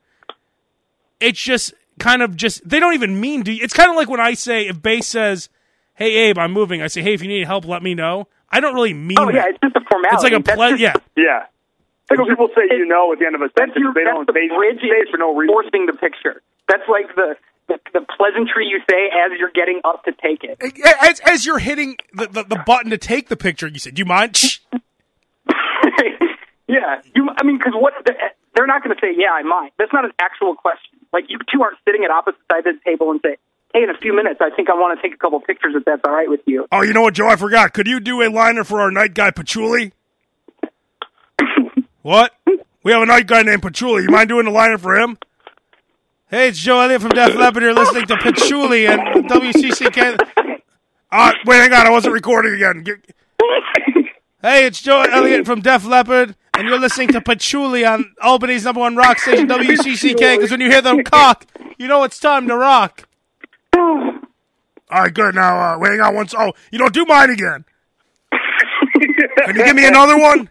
It's 1.20 1.40
just 1.40 1.72
kind 1.98 2.22
of 2.22 2.36
just 2.36 2.68
they 2.68 2.80
don't 2.80 2.94
even 2.94 3.20
mean. 3.20 3.42
Do 3.42 3.52
you, 3.52 3.62
it's 3.62 3.74
kind 3.74 3.90
of 3.90 3.96
like 3.96 4.08
when 4.08 4.20
I 4.20 4.34
say 4.34 4.66
if 4.66 4.82
Bass 4.82 5.06
says, 5.06 5.48
"Hey 5.94 6.28
Abe, 6.28 6.38
I'm 6.38 6.52
moving," 6.52 6.82
I 6.82 6.88
say, 6.88 7.02
"Hey, 7.02 7.14
if 7.14 7.22
you 7.22 7.28
need 7.28 7.46
help, 7.46 7.64
let 7.66 7.82
me 7.82 7.94
know." 7.94 8.26
I 8.50 8.60
don't 8.60 8.74
really 8.74 8.94
mean. 8.94 9.18
Oh 9.18 9.28
yeah, 9.28 9.42
that. 9.42 9.48
it's 9.50 9.58
just 9.60 9.76
a 9.76 9.80
formality. 9.90 10.14
It's 10.14 10.22
like 10.24 10.32
a 10.32 10.42
That's 10.42 10.56
ple- 10.56 10.70
just- 10.70 10.80
yeah. 10.80 10.94
Yeah. 11.16 11.46
It's 12.02 12.10
like 12.10 12.18
when 12.18 12.28
people 12.28 12.48
say 12.54 12.62
you 12.76 12.84
know 12.86 13.12
at 13.12 13.18
the 13.18 13.26
end 13.26 13.34
of 13.34 13.40
a 13.40 13.48
sentence, 13.58 13.78
your. 13.80 13.94
they 13.94 14.04
don't 14.04 14.26
the 14.26 14.32
they 14.32 14.48
bridge 14.48 14.80
say 14.80 14.88
it 14.88 15.08
for 15.10 15.16
no 15.16 15.34
reason. 15.34 15.54
forcing 15.54 15.86
the 15.86 15.94
picture. 15.94 16.42
That's 16.68 16.82
like 16.88 17.14
the, 17.16 17.36
the 17.68 17.78
the 17.94 18.06
pleasantry 18.16 18.66
you 18.66 18.80
say 18.90 19.08
as 19.08 19.32
you're 19.38 19.50
getting 19.54 19.80
up 19.84 20.04
to 20.04 20.12
take 20.12 20.44
it. 20.44 20.60
As, 21.00 21.20
as 21.20 21.46
you're 21.46 21.58
hitting 21.58 21.96
the, 22.12 22.26
the, 22.26 22.42
the 22.42 22.62
button 22.66 22.90
to 22.90 22.98
take 22.98 23.28
the 23.28 23.36
picture, 23.36 23.68
you 23.68 23.78
say, 23.78 23.90
"Do 23.90 24.00
you 24.00 24.04
mind?" 24.06 24.58
Shh. 25.84 26.26
yeah, 26.68 27.00
you. 27.14 27.28
I 27.36 27.44
mean, 27.44 27.58
because 27.58 27.74
what 27.74 27.94
they're 28.54 28.66
not 28.66 28.82
going 28.82 28.94
to 28.94 29.00
say. 29.00 29.14
Yeah, 29.16 29.32
I 29.32 29.42
mind. 29.42 29.72
That's 29.78 29.92
not 29.92 30.04
an 30.04 30.12
actual 30.20 30.54
question. 30.54 30.98
Like 31.12 31.24
you 31.28 31.38
two 31.52 31.62
aren't 31.62 31.78
sitting 31.84 32.04
at 32.04 32.10
opposite 32.10 32.40
sides 32.50 32.66
of 32.66 32.74
the 32.74 32.80
table 32.84 33.10
and 33.10 33.20
say, 33.22 33.36
"Hey, 33.72 33.82
in 33.84 33.90
a 33.90 33.98
few 33.98 34.14
minutes, 34.14 34.40
I 34.40 34.50
think 34.50 34.70
I 34.70 34.74
want 34.74 34.98
to 34.98 35.02
take 35.02 35.14
a 35.14 35.18
couple 35.18 35.40
pictures. 35.40 35.74
If 35.76 35.84
that's 35.84 36.02
all 36.06 36.14
right 36.14 36.28
with 36.28 36.40
you." 36.46 36.66
Oh, 36.72 36.82
you 36.82 36.92
know 36.92 37.02
what, 37.02 37.14
Joe? 37.14 37.28
I 37.28 37.36
forgot. 37.36 37.72
Could 37.74 37.86
you 37.86 38.00
do 38.00 38.22
a 38.22 38.28
liner 38.28 38.64
for 38.64 38.80
our 38.80 38.90
night 38.90 39.14
guy 39.14 39.30
Patchouli? 39.30 39.92
what? 42.02 42.32
We 42.82 42.92
have 42.92 43.02
a 43.02 43.06
night 43.06 43.26
guy 43.26 43.42
named 43.42 43.62
Patchouli. 43.62 44.02
You 44.02 44.10
mind 44.10 44.28
doing 44.28 44.46
a 44.46 44.50
liner 44.50 44.78
for 44.78 44.94
him? 44.98 45.18
Hey, 46.28 46.48
it's 46.48 46.58
Joe 46.58 46.80
Elliott 46.80 47.00
from 47.00 47.10
Def 47.10 47.34
Leppard 47.34 47.62
here 47.62 47.72
listening 47.72 48.06
to 48.06 48.16
Patchouli 48.16 48.86
and 48.86 49.00
WCCK. 49.28 50.18
Uh, 51.12 51.32
wait, 51.46 51.58
hang 51.58 51.72
on. 51.72 51.86
I 51.86 51.90
wasn't 51.90 52.12
recording 52.12 52.54
again. 52.54 52.82
Get- 52.82 53.04
Hey, 54.44 54.66
it's 54.66 54.82
Joe 54.82 55.00
Elliott 55.00 55.46
from 55.46 55.62
Def 55.62 55.86
Leppard, 55.86 56.36
and 56.52 56.68
you're 56.68 56.78
listening 56.78 57.08
to 57.12 57.22
Patchouli 57.22 57.82
on 57.86 58.14
Albany's 58.20 58.64
number 58.64 58.80
one 58.80 58.94
rock 58.94 59.18
station, 59.18 59.48
WCCK, 59.48 60.36
because 60.36 60.50
when 60.50 60.60
you 60.60 60.70
hear 60.70 60.82
them 60.82 61.02
cock, 61.02 61.46
you 61.78 61.88
know 61.88 62.04
it's 62.04 62.18
time 62.18 62.46
to 62.48 62.54
rock. 62.54 63.08
All 63.74 64.20
right, 64.90 65.14
good. 65.14 65.34
Now, 65.34 65.76
uh, 65.76 65.78
wait, 65.78 65.92
hang 65.92 66.00
on 66.02 66.14
once. 66.14 66.34
Oh, 66.36 66.52
you 66.70 66.78
don't 66.78 66.92
do 66.92 67.06
mine 67.06 67.30
again. 67.30 67.64
Can 69.46 69.56
you 69.56 69.64
give 69.64 69.76
me 69.76 69.86
another 69.86 70.18
one? 70.18 70.50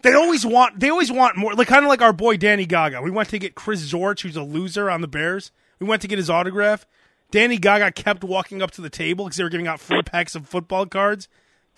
They 0.00 0.14
always 0.14 0.46
want. 0.46 0.80
They 0.80 0.88
always 0.88 1.12
want 1.12 1.36
more. 1.36 1.52
Like 1.52 1.68
kind 1.68 1.84
of 1.84 1.90
like 1.90 2.00
our 2.00 2.14
boy 2.14 2.38
Danny 2.38 2.64
Gaga. 2.64 3.02
We 3.02 3.10
went 3.10 3.28
to 3.28 3.38
get 3.38 3.54
Chris 3.54 3.92
Zorich, 3.92 4.22
who's 4.22 4.34
a 4.34 4.42
loser 4.42 4.88
on 4.88 5.02
the 5.02 5.08
Bears. 5.08 5.52
We 5.78 5.86
went 5.86 6.00
to 6.00 6.08
get 6.08 6.16
his 6.16 6.30
autograph. 6.30 6.86
Danny 7.30 7.58
Gaga 7.58 7.92
kept 7.92 8.24
walking 8.24 8.62
up 8.62 8.70
to 8.70 8.80
the 8.80 8.88
table 8.88 9.26
because 9.26 9.36
they 9.36 9.44
were 9.44 9.50
giving 9.50 9.68
out 9.68 9.78
free 9.78 10.00
packs 10.02 10.34
of 10.34 10.48
football 10.48 10.86
cards. 10.86 11.28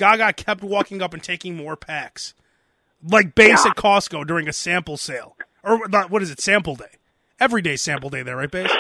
Gaga 0.01 0.32
kept 0.32 0.62
walking 0.64 1.03
up 1.03 1.12
and 1.12 1.22
taking 1.22 1.55
more 1.57 1.76
packs, 1.76 2.32
like 3.07 3.34
Bass 3.34 3.66
at 3.66 3.76
Costco 3.76 4.26
during 4.26 4.48
a 4.48 4.53
sample 4.53 4.96
sale, 4.96 5.36
or 5.62 5.86
not, 5.88 6.11
what 6.11 6.22
is 6.22 6.30
it? 6.30 6.40
Sample 6.40 6.74
day. 6.74 6.96
Every 7.38 7.61
day 7.61 7.76
sample 7.76 8.09
day 8.09 8.22
there, 8.22 8.36
right, 8.38 8.51
Bass? 8.51 8.70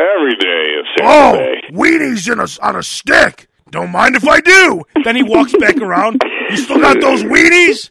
Every 0.00 0.34
day 0.36 0.46
is 0.80 0.86
Oh, 1.02 1.34
Saturday. 1.34 1.68
weenies 1.72 2.32
in 2.32 2.40
a, 2.40 2.66
on 2.66 2.74
a 2.76 2.82
stick. 2.82 3.48
Don't 3.70 3.90
mind 3.92 4.16
if 4.16 4.26
I 4.26 4.40
do. 4.40 4.82
Then 5.04 5.14
he 5.14 5.22
walks 5.22 5.52
back 5.58 5.76
around. 5.76 6.22
You 6.48 6.56
still 6.56 6.80
got 6.80 7.00
those 7.02 7.22
weenies? 7.22 7.90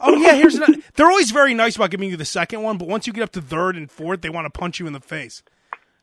Oh 0.00 0.14
yeah, 0.16 0.34
here's 0.36 0.54
another. 0.54 0.74
They're 0.94 1.10
always 1.10 1.32
very 1.32 1.52
nice 1.52 1.74
about 1.74 1.90
giving 1.90 2.08
you 2.10 2.16
the 2.16 2.24
second 2.24 2.62
one, 2.62 2.78
but 2.78 2.86
once 2.86 3.08
you 3.08 3.12
get 3.12 3.24
up 3.24 3.32
to 3.32 3.42
third 3.42 3.76
and 3.76 3.90
fourth, 3.90 4.20
they 4.22 4.30
want 4.30 4.44
to 4.46 4.56
punch 4.56 4.78
you 4.78 4.86
in 4.86 4.92
the 4.92 5.00
face. 5.00 5.42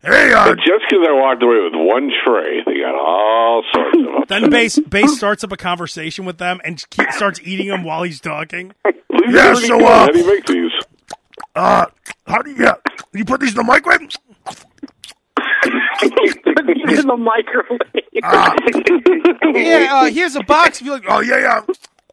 Hey, 0.01 0.31
uh, 0.33 0.45
But 0.49 0.57
just 0.57 0.83
because 0.89 1.05
I 1.07 1.13
walked 1.13 1.41
away 1.41 1.57
with 1.63 1.73
one 1.73 2.11
tray, 2.25 2.61
they 2.65 2.79
got 2.81 2.93
all 2.95 3.63
sorts 3.73 3.97
of 3.97 4.03
them. 4.29 4.41
then 4.41 4.49
Bass 4.51 4.77
Bass 4.79 5.17
starts 5.17 5.43
up 5.43 5.51
a 5.51 5.57
conversation 5.57 6.25
with 6.25 6.37
them 6.37 6.59
and 6.63 6.83
keep, 6.91 7.11
starts 7.11 7.39
eating 7.43 7.67
them 7.69 7.83
while 7.83 8.03
he's 8.03 8.19
talking. 8.19 8.73
Please 8.83 9.33
Yeah, 9.33 9.53
so, 9.55 9.77
that. 9.79 9.81
uh, 9.83 9.99
How 10.05 10.07
do 10.11 10.19
you 10.19 10.27
make 10.27 10.45
these? 10.45 10.71
Uh, 11.55 11.85
how 12.27 12.41
do 12.41 12.51
you, 12.51 12.57
yeah, 12.63 12.75
you 13.13 13.25
put 13.25 13.39
these 13.39 13.51
in 13.51 13.55
the 13.57 13.63
microwave? 13.63 14.01
Put 14.01 15.71
these 16.85 16.99
in 16.99 17.07
the 17.07 17.17
microwave. 17.17 17.79
Yeah, 19.55 19.87
uh, 19.91 20.05
here's 20.05 20.35
a 20.35 20.43
box. 20.43 20.81
If 20.81 20.85
you 20.87 20.91
like, 20.93 21.05
oh, 21.07 21.21
yeah, 21.21 21.37
yeah. 21.39 21.61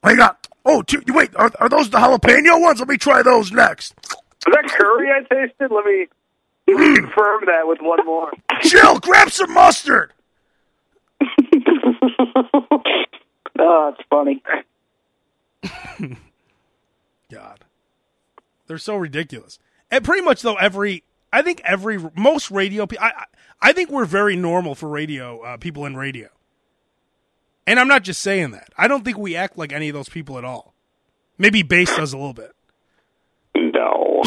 Hang 0.02 0.20
on. 0.20 0.34
Oh, 0.64 0.82
two, 0.82 1.02
wait, 1.08 1.34
are, 1.36 1.50
are 1.58 1.68
those 1.68 1.90
the 1.90 1.98
jalapeno 1.98 2.60
ones? 2.60 2.78
Let 2.78 2.88
me 2.88 2.96
try 2.96 3.22
those 3.22 3.50
next. 3.52 3.94
Was 4.46 4.54
that 4.54 4.64
curry 4.78 5.08
I 5.10 5.20
tasted? 5.22 5.70
Let 5.74 5.84
me, 5.84 6.06
confirm 6.66 7.44
that 7.46 7.62
with 7.66 7.78
one 7.80 8.04
more. 8.04 8.32
Jill, 8.62 8.98
grab 8.98 9.30
some 9.30 9.52
mustard. 9.52 10.12
oh, 13.58 13.94
it's 13.94 14.00
funny. 14.10 14.42
God. 17.30 17.60
They're 18.66 18.78
so 18.78 18.96
ridiculous. 18.96 19.58
And 19.90 20.04
pretty 20.04 20.22
much 20.22 20.42
though, 20.42 20.56
every 20.56 21.04
I 21.32 21.42
think 21.42 21.60
every 21.64 21.98
most 22.16 22.50
radio 22.50 22.86
I- 23.00 23.24
I 23.60 23.72
think 23.72 23.90
we're 23.90 24.04
very 24.06 24.34
normal 24.36 24.74
for 24.74 24.88
radio 24.88 25.40
uh, 25.42 25.56
people 25.56 25.86
in 25.86 25.96
radio. 25.96 26.28
And 27.66 27.78
I'm 27.78 27.86
not 27.88 28.02
just 28.02 28.20
saying 28.20 28.50
that. 28.52 28.70
I 28.76 28.88
don't 28.88 29.04
think 29.04 29.18
we 29.18 29.36
act 29.36 29.56
like 29.56 29.72
any 29.72 29.88
of 29.88 29.94
those 29.94 30.08
people 30.08 30.36
at 30.36 30.44
all. 30.44 30.74
Maybe 31.38 31.62
bass 31.62 31.94
does 31.94 32.12
a 32.12 32.18
little 32.18 32.34
bit. 32.34 32.52
No. 33.54 34.22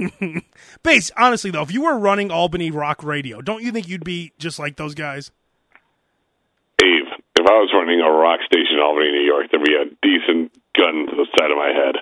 Bass, 0.82 1.10
honestly 1.16 1.50
though, 1.50 1.62
if 1.62 1.72
you 1.72 1.82
were 1.82 1.98
running 1.98 2.30
Albany 2.30 2.70
rock 2.70 3.02
radio, 3.02 3.40
don't 3.40 3.62
you 3.62 3.72
think 3.72 3.88
you'd 3.88 4.04
be 4.04 4.32
just 4.38 4.58
like 4.58 4.76
those 4.76 4.94
guys? 4.94 5.30
Dave, 6.78 7.06
if 7.38 7.46
I 7.46 7.52
was 7.58 7.70
running 7.74 8.00
a 8.00 8.10
rock 8.10 8.40
station 8.46 8.74
in 8.76 8.80
Albany, 8.80 9.10
New 9.10 9.26
York, 9.26 9.46
there'd 9.50 9.64
be 9.64 9.74
a 9.74 9.84
decent 10.02 10.52
gun 10.76 11.06
to 11.10 11.16
the 11.16 11.26
side 11.38 11.50
of 11.50 11.56
my 11.56 11.68
head. 11.74 11.96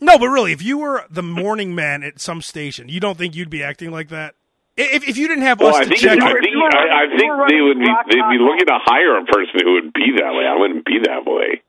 No, 0.00 0.18
but 0.18 0.28
really, 0.28 0.52
if 0.52 0.62
you 0.62 0.78
were 0.78 1.04
the 1.10 1.22
morning 1.22 1.74
man 1.74 2.02
at 2.02 2.20
some 2.20 2.42
station, 2.42 2.88
you 2.88 2.98
don't 2.98 3.16
think 3.16 3.36
you'd 3.36 3.50
be 3.50 3.62
acting 3.62 3.90
like 3.90 4.08
that? 4.08 4.34
If, 4.76 5.06
if 5.06 5.18
you 5.18 5.28
didn't 5.28 5.44
have 5.44 5.60
Well, 5.60 5.68
us 5.70 5.76
I 5.76 5.84
to 5.84 5.88
think, 5.90 6.00
check 6.00 6.18
I 6.18 6.32
think, 6.32 6.46
you 6.46 6.62
I, 6.74 7.04
I 7.04 7.16
think 7.16 7.30
they 7.48 7.60
would 7.60 7.78
be 7.78 7.86
they'd 8.10 8.30
be 8.32 8.38
looking 8.42 8.66
to 8.66 8.78
hire 8.82 9.18
a 9.18 9.24
person 9.26 9.60
who 9.62 9.74
would 9.74 9.92
be 9.92 10.16
that 10.18 10.32
way. 10.34 10.46
I 10.46 10.56
wouldn't 10.58 10.84
be 10.86 10.98
that 11.04 11.26
way. 11.26 11.62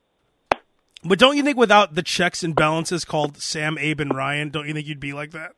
But 1.03 1.19
don't 1.19 1.35
you 1.35 1.43
think 1.43 1.57
without 1.57 1.95
the 1.95 2.01
checks 2.01 2.43
and 2.43 2.55
balances 2.55 3.03
called 3.03 3.37
Sam, 3.37 3.77
Abe, 3.77 3.99
and 3.99 4.15
Ryan, 4.15 4.49
don't 4.49 4.67
you 4.67 4.73
think 4.73 4.87
you'd 4.87 5.01
be 5.01 5.11
like 5.11 5.31
that? 5.31 5.51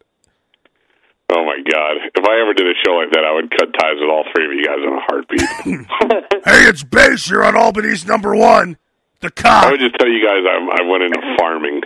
Oh 1.28 1.44
my 1.44 1.58
god! 1.70 1.98
If 2.14 2.24
I 2.24 2.40
ever 2.42 2.54
did 2.54 2.68
a 2.68 2.74
show 2.86 2.94
like 2.98 3.10
that, 3.12 3.24
I 3.26 3.34
would 3.34 3.50
cut 3.50 3.74
ties 3.74 3.96
with 4.00 4.10
all 4.10 4.24
three 4.36 4.46
of 4.46 4.52
you 4.54 4.64
guys 4.64 4.78
in 4.78 4.94
a 4.94 5.02
heartbeat. 5.02 5.42
Hey, 6.46 6.70
it's 6.70 6.84
Bass 6.84 7.26
here 7.28 7.44
on 7.44 7.56
Albany's 7.56 8.06
number 8.06 8.36
one, 8.36 8.78
the 9.22 9.32
cop. 9.32 9.64
I 9.66 9.72
would 9.72 9.80
just 9.80 9.96
tell 9.96 10.08
you 10.08 10.24
guys 10.24 10.44
I, 10.48 10.84
I 10.84 10.88
went 10.88 11.04
into 11.04 11.20
farming. 11.40 11.82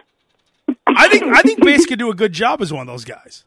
I 0.88 1.08
think 1.08 1.24
I 1.34 1.42
think 1.42 1.64
Bass 1.64 1.86
could 1.86 2.00
do 2.00 2.10
a 2.12 2.14
good 2.16 2.34
job 2.34 2.62
as 2.62 2.74
one 2.74 2.82
of 2.82 2.88
those 2.88 3.06
guys. 3.06 3.46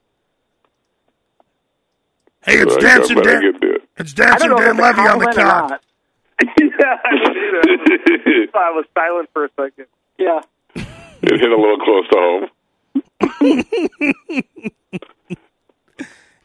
Hey, 2.45 2.55
it's 2.59 2.73
So 2.75 2.81
dancing 2.81 3.21
Dan. 3.21 3.45
it. 3.63 3.83
It's 3.99 4.15
dancing 4.15 4.51
Dan 4.57 4.59
if 4.59 4.69
it's 4.71 4.79
a 4.79 4.83
Levy 4.83 5.01
on 5.03 5.19
the 5.19 5.27
compliment 5.27 5.37
cop. 5.37 5.83
yeah, 6.59 6.97
I. 7.05 8.49
I 8.55 8.71
was 8.71 8.87
silent 8.95 9.29
for 9.35 9.45
a 9.45 9.49
second. 9.61 9.87
Yeah. 10.19 10.41
It 10.75 11.39
hit 11.41 11.53
a 11.53 11.57
little 11.57 11.79
close 11.79 12.09
to 12.09 12.17
home. 12.19 12.49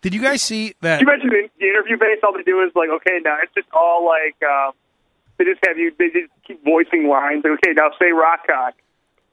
Did 0.02 0.14
you 0.14 0.22
guys 0.22 0.42
see 0.42 0.74
that? 0.82 1.02
You 1.02 1.08
mentioned 1.08 1.34
in 1.34 1.50
the 1.60 1.66
interview 1.68 1.98
Bass, 1.98 2.20
all 2.24 2.34
they 2.34 2.44
do 2.44 2.62
is 2.64 2.72
like, 2.76 2.90
okay, 2.90 3.20
now 3.24 3.38
it's 3.44 3.54
just 3.54 3.68
all 3.74 4.06
like, 4.06 4.36
um, 4.44 4.74
they 5.38 5.46
just 5.46 5.60
have 5.68 5.78
you, 5.78 5.92
they 5.98 6.08
just 6.10 6.32
keep 6.46 6.64
voicing 6.64 7.08
lines. 7.08 7.44
Like, 7.44 7.54
okay, 7.64 7.74
now 7.74 7.90
say 8.00 8.12
Rockcock. 8.12 8.74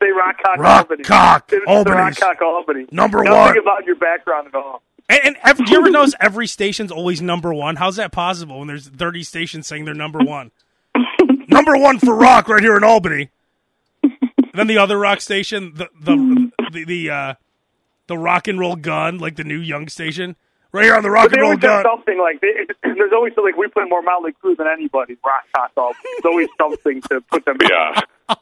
Say 0.03 0.09
Rockcock 0.11 0.59
Rock 0.59 0.79
Albany. 0.91 1.05
Cock 1.05 1.51
Say 1.51 1.59
the 1.65 1.71
Albany's 1.71 2.21
Rockcock 2.21 2.43
Albany. 2.43 2.87
number 2.91 3.23
Nothing 3.23 3.39
one. 3.39 3.59
about 3.59 3.85
your 3.87 3.97
background 3.97 4.49
at 4.49 4.55
all. 4.55 4.83
And, 5.09 5.21
and 5.25 5.37
ev- 5.45 5.59
do 5.59 5.71
you 5.71 5.79
ever 5.79 5.91
notice 5.91 6.15
every 6.21 6.47
station's 6.47 6.91
always 6.91 7.23
number 7.23 7.53
one? 7.55 7.77
How's 7.77 7.97
that 7.97 8.11
possible 8.11 8.59
when 8.59 8.69
there's 8.69 8.89
30 8.89 9.23
stations 9.23 9.67
saying 9.67 9.85
they're 9.85 9.95
number 9.95 10.19
one? 10.21 10.51
number 11.49 11.77
one 11.77 11.99
for 11.99 12.15
rock 12.15 12.49
right 12.49 12.63
here 12.63 12.77
in 12.77 12.85
Albany. 12.85 13.31
And 14.03 14.13
then 14.55 14.67
the 14.67 14.79
other 14.79 14.99
rock 14.99 15.21
station, 15.21 15.73
the 15.75 15.89
the 16.01 16.51
the 16.73 16.85
the, 16.85 17.11
uh, 17.11 17.35
the 18.07 18.17
rock 18.19 18.47
and 18.47 18.59
roll 18.59 18.77
gun, 18.77 19.19
like 19.19 19.35
the 19.37 19.43
new 19.45 19.59
young 19.59 19.89
station, 19.89 20.37
right 20.75 20.85
here 20.85 20.95
on 20.95 21.03
the 21.03 21.11
rock 21.11 21.31
They 21.31 21.37
and 21.39 21.43
roll 21.43 21.51
always 21.53 21.63
have 21.63 21.85
gun. 21.85 21.93
something 21.97 22.19
like, 22.19 22.41
they, 22.43 22.67
there's 22.83 23.13
always 23.15 23.33
something 23.35 23.53
like, 23.55 23.57
we 23.57 23.69
play 23.69 23.85
more 23.89 24.03
Motley 24.03 24.33
Crue 24.43 24.57
than 24.57 24.67
anybody. 24.67 25.17
Rockcock 25.25 25.71
Albany. 25.77 25.97
There's 26.05 26.25
always 26.27 26.49
something 26.61 27.01
to 27.09 27.21
put 27.31 27.45
them 27.47 27.57
Yeah. 27.63 28.01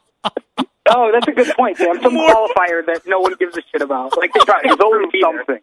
Oh, 0.89 1.11
that's 1.13 1.27
a 1.29 1.31
good 1.31 1.47
point, 1.55 1.77
Sam. 1.77 2.01
Some 2.01 2.13
More- 2.15 2.27
qualifier 2.27 2.85
that 2.87 3.03
no 3.07 3.21
one 3.21 3.33
gives 3.39 3.55
a 3.57 3.61
shit 3.71 3.81
about. 3.81 4.17
Like 4.17 4.33
they 4.33 4.41
try 4.41 4.59
There's 4.63 4.75
always 4.83 5.07
something. 5.21 5.59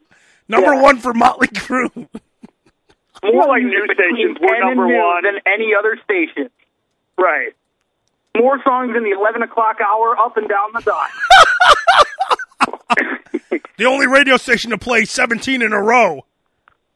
Number 0.49 0.73
Yeah. 0.75 0.81
one 0.81 0.97
for 0.99 1.13
Motley 1.13 1.49
Crue. 1.49 1.91
More 3.23 3.47
like 3.47 3.63
music 3.63 3.71
news 3.81 3.89
between 3.89 4.17
stations. 4.17 4.39
We're 4.41 4.61
number 4.65 4.87
one. 4.87 5.23
than 5.25 5.35
any 5.47 5.73
other 5.79 5.99
station. 6.05 6.49
Right. 7.19 7.53
More 8.35 8.63
songs 8.65 8.97
in 8.97 9.03
the 9.03 9.11
11 9.11 9.43
o'clock 9.43 9.77
hour, 9.83 10.17
up 10.19 10.39
and 10.39 10.49
down 10.49 10.71
the 10.73 10.81
dot. 10.81 11.11
The 13.77 13.87
only 13.87 14.07
radio 14.07 14.37
station 14.37 14.71
to 14.73 14.79
play 14.79 15.05
17 15.07 15.63
in 15.63 15.73
a 15.73 15.81
row. 15.83 16.27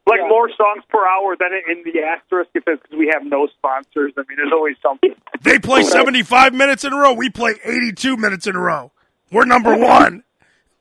Like 0.07 0.21
Yeah. 0.21 0.29
more 0.29 0.49
songs 0.51 0.85
per 0.91 0.99
hour 1.07 1.35
than 1.39 1.49
in 1.69 1.83
the 1.85 2.03
asterisk 2.03 2.51
if 2.55 2.65
it's 2.67 2.83
because 2.83 2.97
we 2.99 3.09
have 3.13 3.25
no 3.25 3.47
sponsors. 3.47 4.13
I 4.17 4.21
mean, 4.29 4.37
there's 4.37 4.53
always 4.53 4.77
something. 4.83 5.15
They 5.41 5.59
play 5.59 5.83
75 5.83 6.53
minutes 6.55 6.85
in 6.85 6.93
a 6.93 6.97
row. 6.97 7.13
We 7.15 7.31
play 7.31 7.55
82 7.65 8.17
minutes 8.19 8.47
in 8.47 8.55
a 8.55 8.61
row. 8.61 8.93
We're 9.33 9.47
number 9.47 9.75
one. 9.77 10.23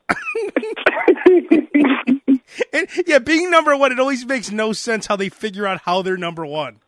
and, 2.73 2.87
yeah, 3.07 3.19
being 3.19 3.49
number 3.49 3.75
one, 3.75 3.91
it 3.91 3.99
always 3.99 4.25
makes 4.25 4.51
no 4.51 4.73
sense 4.73 5.07
how 5.07 5.15
they 5.15 5.29
figure 5.29 5.65
out 5.65 5.81
how 5.85 6.01
they're 6.01 6.17
number 6.17 6.45
one. 6.45 6.79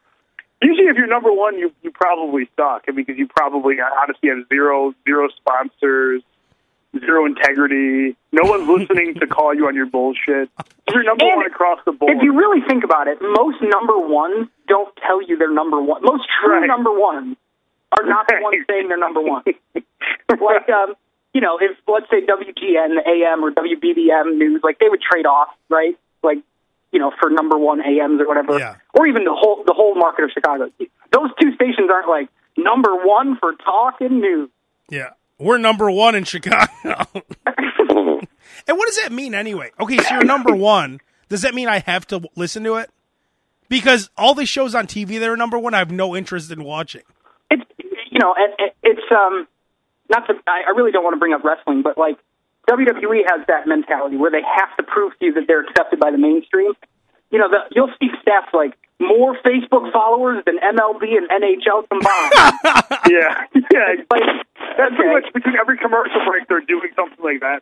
Usually, 0.62 0.88
if 0.88 0.96
you're 0.98 1.08
number 1.08 1.32
one, 1.34 1.58
you 1.60 1.72
you 1.84 1.92
probably 1.92 2.50
suck. 2.56 2.84
I 2.88 2.92
mean, 2.92 3.06
because 3.06 3.18
you 3.20 3.28
probably 3.28 3.76
honestly 4.02 4.30
have 4.30 4.48
zero 4.48 4.94
zero 5.08 5.28
sponsors, 5.38 6.24
zero 7.00 7.26
integrity. 7.26 8.16
No 8.32 8.50
one's 8.50 8.68
listening 8.80 9.16
to 9.16 9.28
call 9.28 9.54
you 9.54 9.68
on 9.68 9.76
your 9.76 9.86
bullshit. 9.86 10.50
You're 10.92 11.04
number 11.04 11.26
And 11.26 11.38
one 11.38 11.46
across 11.48 11.80
the 11.86 11.92
board. 11.92 12.16
If 12.18 12.24
you 12.24 12.34
really 12.38 12.62
think 12.68 12.84
about 12.84 13.08
it, 13.08 13.18
most 13.22 13.58
number 13.62 13.98
ones 13.98 14.48
don't 14.68 14.94
tell 15.06 15.22
you 15.22 15.38
they're 15.38 15.52
number 15.54 15.82
one. 15.82 16.02
Most 16.04 16.24
true 16.42 16.60
Right. 16.60 16.68
number 16.68 16.92
ones 16.92 17.38
are 17.98 18.06
not 18.08 18.28
the 18.28 18.40
ones 18.42 18.64
saying 18.70 18.88
they're 18.88 18.98
number 18.98 19.22
one. 19.22 19.44
like, 20.30 20.70
um, 20.70 20.94
you 21.34 21.42
know, 21.42 21.58
if 21.60 21.78
let's 21.88 22.10
say 22.10 22.22
WGN 22.26 22.98
AM 23.06 23.44
or 23.44 23.52
WBBM 23.52 24.38
News, 24.38 24.62
like 24.64 24.80
they 24.80 24.90
would 24.90 25.02
trade 25.02 25.26
off, 25.26 25.50
right? 25.70 25.98
Like, 26.24 26.38
you 26.92 27.00
know, 27.00 27.12
for 27.20 27.30
number 27.30 27.58
one 27.58 27.82
AMs 27.82 28.22
or 28.22 28.28
whatever, 28.28 28.58
Yeah. 28.58 28.76
or 28.94 29.06
even 29.08 29.24
the 29.26 29.34
whole 29.34 29.64
the 29.66 29.74
whole 29.74 29.96
market 29.96 30.24
of 30.26 30.32
Chicago. 30.32 30.70
Those 31.12 31.30
two 31.42 31.54
stations 31.56 31.90
aren't 31.92 32.08
like 32.08 32.30
number 32.58 32.96
one 32.96 33.38
for 33.38 33.54
talk 33.56 34.00
and 34.02 34.22
news. 34.22 34.50
Yeah. 34.90 35.10
We're 35.38 35.58
number 35.58 35.92
one 35.92 36.16
in 36.16 36.24
Chicago. 36.24 36.68
and 36.84 38.28
what 38.68 38.88
does 38.88 38.98
that 39.04 39.12
mean 39.12 39.36
anyway? 39.36 39.72
Okay, 39.80 39.98
so 39.98 40.16
you're 40.16 40.24
number 40.24 40.56
one. 40.56 41.02
Does 41.30 41.42
that 41.42 41.54
mean 41.54 41.68
I 41.68 41.80
have 41.80 42.08
to 42.08 42.22
listen 42.36 42.64
to 42.64 42.76
it? 42.76 42.90
Because 43.68 44.10
all 44.18 44.34
the 44.34 44.46
shows 44.46 44.76
on 44.76 44.88
TV 44.88 45.20
that 45.20 45.30
are 45.30 45.38
number 45.38 45.58
one, 45.58 45.74
I 45.74 45.80
have 45.80 45.92
no 45.92 46.16
interest 46.16 46.52
in 46.52 46.64
watching. 46.64 47.02
it's 47.50 47.64
you 48.12 48.20
know 48.20 48.34
and, 48.38 48.54
and 48.60 48.72
it's 48.84 49.12
um 49.12 49.48
not 50.10 50.28
to 50.28 50.34
I, 50.48 50.64
I 50.68 50.78
really 50.78 50.92
don't 50.92 51.04
want 51.04 51.16
to 51.16 51.20
bring 51.20 51.34
up 51.34 51.44
wrestling, 51.44 51.82
but 51.82 51.98
like 51.98 52.18
WWE 52.70 53.22
has 53.28 53.46
that 53.48 53.68
mentality 53.68 54.18
where 54.18 54.32
they 54.32 54.42
have 54.42 54.76
to 54.78 54.84
prove 54.84 55.18
to 55.20 55.26
you 55.26 55.34
that 55.34 55.44
they're 55.48 55.62
accepted 55.62 56.00
by 56.00 56.12
the 56.12 56.18
mainstream. 56.18 56.74
You 57.32 57.40
know, 57.40 57.50
the, 57.50 57.58
you'll 57.72 57.92
see 58.00 58.10
stats 58.26 58.54
like 58.54 58.78
more 59.00 59.36
Facebook 59.46 59.92
followers 59.92 60.44
than 60.46 60.58
MLB 60.58 61.04
and 61.18 61.30
NHL 61.30 61.88
combined. 61.90 62.32
yeah, 63.12 63.44
yeah. 63.72 64.04
like, 64.10 64.24
That's 64.78 64.96
pretty 64.96 65.14
much 65.14 65.34
between 65.34 65.56
every 65.60 65.78
commercial 65.78 66.22
break. 66.28 66.48
They're 66.48 66.62
doing 66.62 66.90
something 66.96 67.24
like 67.24 67.42
that. 67.42 67.62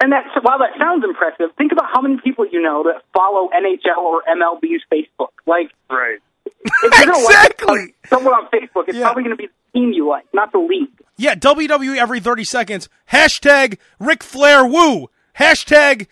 And 0.00 0.12
that's 0.12 0.28
while 0.42 0.58
that 0.58 0.78
sounds 0.78 1.04
impressive, 1.04 1.54
think 1.56 1.72
about 1.72 1.86
how 1.92 2.00
many 2.00 2.18
people 2.22 2.46
you 2.46 2.60
know 2.62 2.84
that 2.84 3.02
follow 3.12 3.48
NHL 3.48 3.98
or 3.98 4.22
MLB's 4.28 4.82
Facebook. 4.92 5.30
Like, 5.46 5.70
Right. 5.90 6.18
if 6.44 7.04
you're 7.04 7.14
Exactly. 7.14 7.66
like 7.78 7.94
someone 8.06 8.34
on 8.34 8.46
Facebook, 8.48 8.88
it's 8.88 8.96
Yeah. 8.98 9.04
probably 9.06 9.24
going 9.24 9.36
to 9.36 9.42
be 9.42 9.46
the 9.48 9.78
team 9.80 9.92
you 9.92 10.08
like, 10.08 10.24
not 10.32 10.52
the 10.52 10.58
league. 10.58 10.88
Yeah, 11.16 11.34
WWE 11.34 11.96
every 11.98 12.20
30 12.20 12.44
seconds. 12.44 12.88
Hashtag 13.12 13.78
Ric 13.98 14.22
Flair 14.22 14.64
woo. 14.66 15.08
Hashtag 15.38 16.06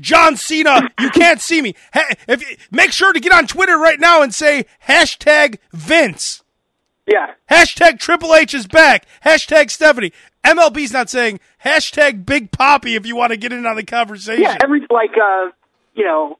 John 0.00 0.36
Cena, 0.36 0.90
you 0.98 1.10
can't 1.10 1.40
see 1.40 1.62
me. 1.62 1.74
Ha- 1.92 2.14
if 2.28 2.68
Make 2.70 2.92
sure 2.92 3.12
to 3.12 3.20
get 3.20 3.32
on 3.32 3.46
Twitter 3.46 3.76
right 3.76 4.00
now 4.00 4.22
and 4.22 4.34
say 4.34 4.64
hashtag 4.88 5.58
Vince. 5.72 6.42
Yeah, 7.06 7.32
Hashtag 7.50 7.98
Triple 7.98 8.34
H 8.34 8.54
is 8.54 8.66
back. 8.66 9.04
Hashtag 9.24 9.70
Stephanie. 9.70 10.12
MLB's 10.44 10.92
not 10.92 11.10
saying 11.10 11.40
hashtag 11.64 12.24
Big 12.24 12.52
Papi 12.52 12.96
if 12.96 13.04
you 13.04 13.16
want 13.16 13.32
to 13.32 13.36
get 13.36 13.52
in 13.52 13.66
on 13.66 13.76
the 13.76 13.82
conversation. 13.82 14.42
Yeah, 14.42 14.56
every 14.62 14.80
like 14.90 15.10
uh, 15.20 15.50
you 15.94 16.04
know, 16.04 16.38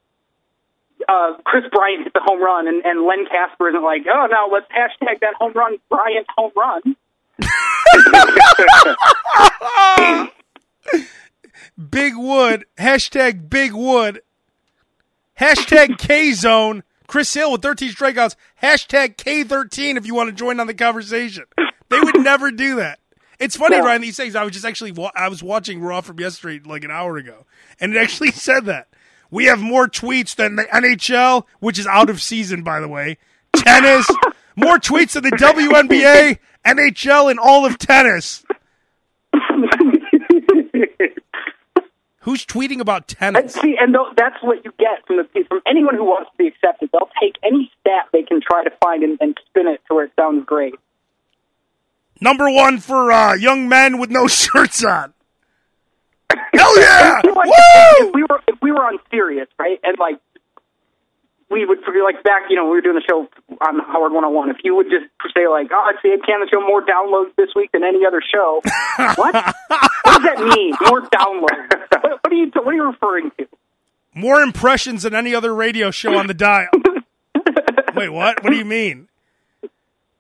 uh, 1.09 1.35
Kris 1.45 1.65
Bryant 1.73 2.05
hit 2.05 2.13
the 2.13 2.21
home 2.25 2.41
run, 2.41 2.69
and, 2.69 2.85
and 2.85 3.05
Len 3.05 3.27
Kasper 3.31 3.71
isn't 3.71 3.83
like, 3.83 4.03
oh 4.09 4.27
no, 4.31 4.47
let's 4.53 4.71
hashtag 4.71 5.19
that 5.21 5.35
home 5.35 5.53
run, 5.55 5.79
Bryant 5.89 6.27
home 6.37 6.53
run. 6.57 6.97
Big 11.89 12.17
Wood. 12.17 12.65
Hashtag 12.79 13.49
Big 13.49 13.73
Wood. 13.73 14.23
Hashtag 15.39 15.99
K 15.99 16.33
Zone. 16.33 16.83
Chris 17.07 17.33
Hill 17.35 17.51
with 17.53 17.63
13 17.63 17.91
strikeouts. 17.91 18.37
Hashtag 18.63 19.17
K13 19.17 19.97
if 19.97 20.07
you 20.07 20.15
want 20.15 20.29
to 20.29 20.35
join 20.35 20.61
on 20.61 20.67
the 20.67 20.75
conversation. 20.75 21.45
They 21.89 21.99
would 21.99 22.21
never 22.21 22.51
do 22.53 22.77
that. 22.77 23.01
It's 23.41 23.57
funny, 23.57 23.79
No. 23.79 23.85
Ryan, 23.87 24.03
these 24.03 24.17
things. 24.17 24.37
I 24.37 24.45
was 24.45 24.53
just 24.53 24.65
actually, 24.67 24.93
wa- 24.93 25.11
I 25.17 25.29
was 25.29 25.43
watching 25.43 25.81
Raw 25.81 26.03
from 26.03 26.21
yesterday, 26.21 26.61
like 26.65 26.85
an 26.85 26.91
hour 26.91 27.17
ago, 27.17 27.47
and 27.81 27.95
it 27.97 27.99
actually 27.99 28.31
said 28.33 28.67
that. 28.67 28.89
We 29.31 29.47
have 29.47 29.61
more 29.61 29.89
tweets 29.89 30.35
than 30.37 30.57
the 30.57 30.65
NHL, 30.65 31.45
which 31.61 31.79
is 31.79 31.87
out 31.87 32.11
of 32.11 32.21
season, 32.21 32.63
by 32.63 32.81
the 32.81 32.89
way. 32.89 33.17
Tennis, 33.57 34.09
more 34.57 34.79
tweets 34.79 35.13
than 35.13 35.23
the 35.25 35.31
WNBA, 35.31 36.39
NHL, 36.67 37.31
and 37.31 37.41
all 37.41 37.65
of 37.65 37.79
tennis. 37.79 38.45
Who's 42.31 42.47
tweeting 42.47 42.79
about 42.79 43.13
And 43.19 43.35
tennis? 43.35 43.55
see, 43.55 43.77
and 43.77 43.93
that's 44.17 44.41
what 44.41 44.65
you 44.65 44.73
get 44.79 45.05
from 45.05 45.17
the 45.17 45.25
from 45.49 45.61
anyone 45.67 45.97
who 45.97 46.05
wants 46.05 46.31
to 46.31 46.37
be 46.37 46.47
accepted. 46.47 46.89
They'll 46.93 47.11
take 47.21 47.35
any 47.43 47.73
stat 47.81 48.07
they 48.13 48.23
can 48.23 48.41
try 48.41 48.63
to 48.63 48.71
find 48.81 49.03
and, 49.03 49.19
and 49.21 49.37
spin 49.47 49.67
it 49.67 49.81
to 49.89 49.95
where 49.97 50.05
it 50.05 50.13
sounds 50.15 50.47
great. 50.47 50.75
Number 52.21 52.49
one 52.49 52.79
for 52.79 53.11
uh, 53.11 53.35
young 53.35 53.69
men 53.69 53.99
with 53.99 54.11
no 54.11 54.29
shirts 54.29 54.85
on. 54.85 55.13
Hell 56.55 56.79
yeah! 56.81 57.19
I 57.19 57.23
feel 57.23 57.35
like 57.35 57.47
Woo! 57.47 57.53
if, 57.57 58.07
if 58.07 58.15
we 58.15 58.23
were 58.23 58.41
if 58.47 58.63
we 58.63 58.71
were 58.71 58.85
on 58.85 59.01
Sirius, 59.11 59.49
right, 59.59 59.81
and 59.83 59.99
like 59.99 60.21
we 61.51 61.65
would 61.65 61.79
like 62.05 62.23
back, 62.23 62.43
you 62.49 62.57
know, 62.57 62.65
we 62.65 62.71
were 62.73 62.81
doing 62.81 62.95
the 62.95 63.03
show 63.09 63.29
on 63.61 63.81
Howard 63.81 64.13
101. 64.13 64.51
If 64.51 64.59
you 64.63 64.77
would 64.77 64.87
just 64.89 65.07
say 65.35 65.49
like, 65.49 65.69
"Oh, 65.73 65.77
I 65.85 66.01
see 66.01 66.09
it, 66.09 66.23
Can 66.25 66.41
the 66.41 66.49
show 66.51 66.61
more 66.61 66.81
downloads 66.83 67.35
this 67.37 67.49
week 67.57 67.73
than 67.73 67.83
any 67.83 68.07
other 68.07 68.23
show," 68.23 68.61
what? 69.17 69.35
what 69.35 69.35
does 70.05 70.23
that 70.23 70.39
mean? 70.57 70.75
More 70.89 71.03
downloads? 71.03 71.91
What, 72.03 72.33
are 72.33 72.35
you 72.35 72.51
What 72.55 72.69
are 72.69 72.73
you 72.75 72.87
referring 72.87 73.31
to? 73.39 73.47
More 74.15 74.41
impressions 74.41 75.03
than 75.03 75.15
any 75.15 75.35
other 75.35 75.55
radio 75.55 75.91
show 75.91 76.17
on 76.17 76.27
the 76.27 76.35
dial. 76.35 76.69
Wait, 77.95 78.09
what? 78.09 78.43
What 78.43 78.51
do 78.51 78.57
you 78.57 78.65
mean? 78.65 79.09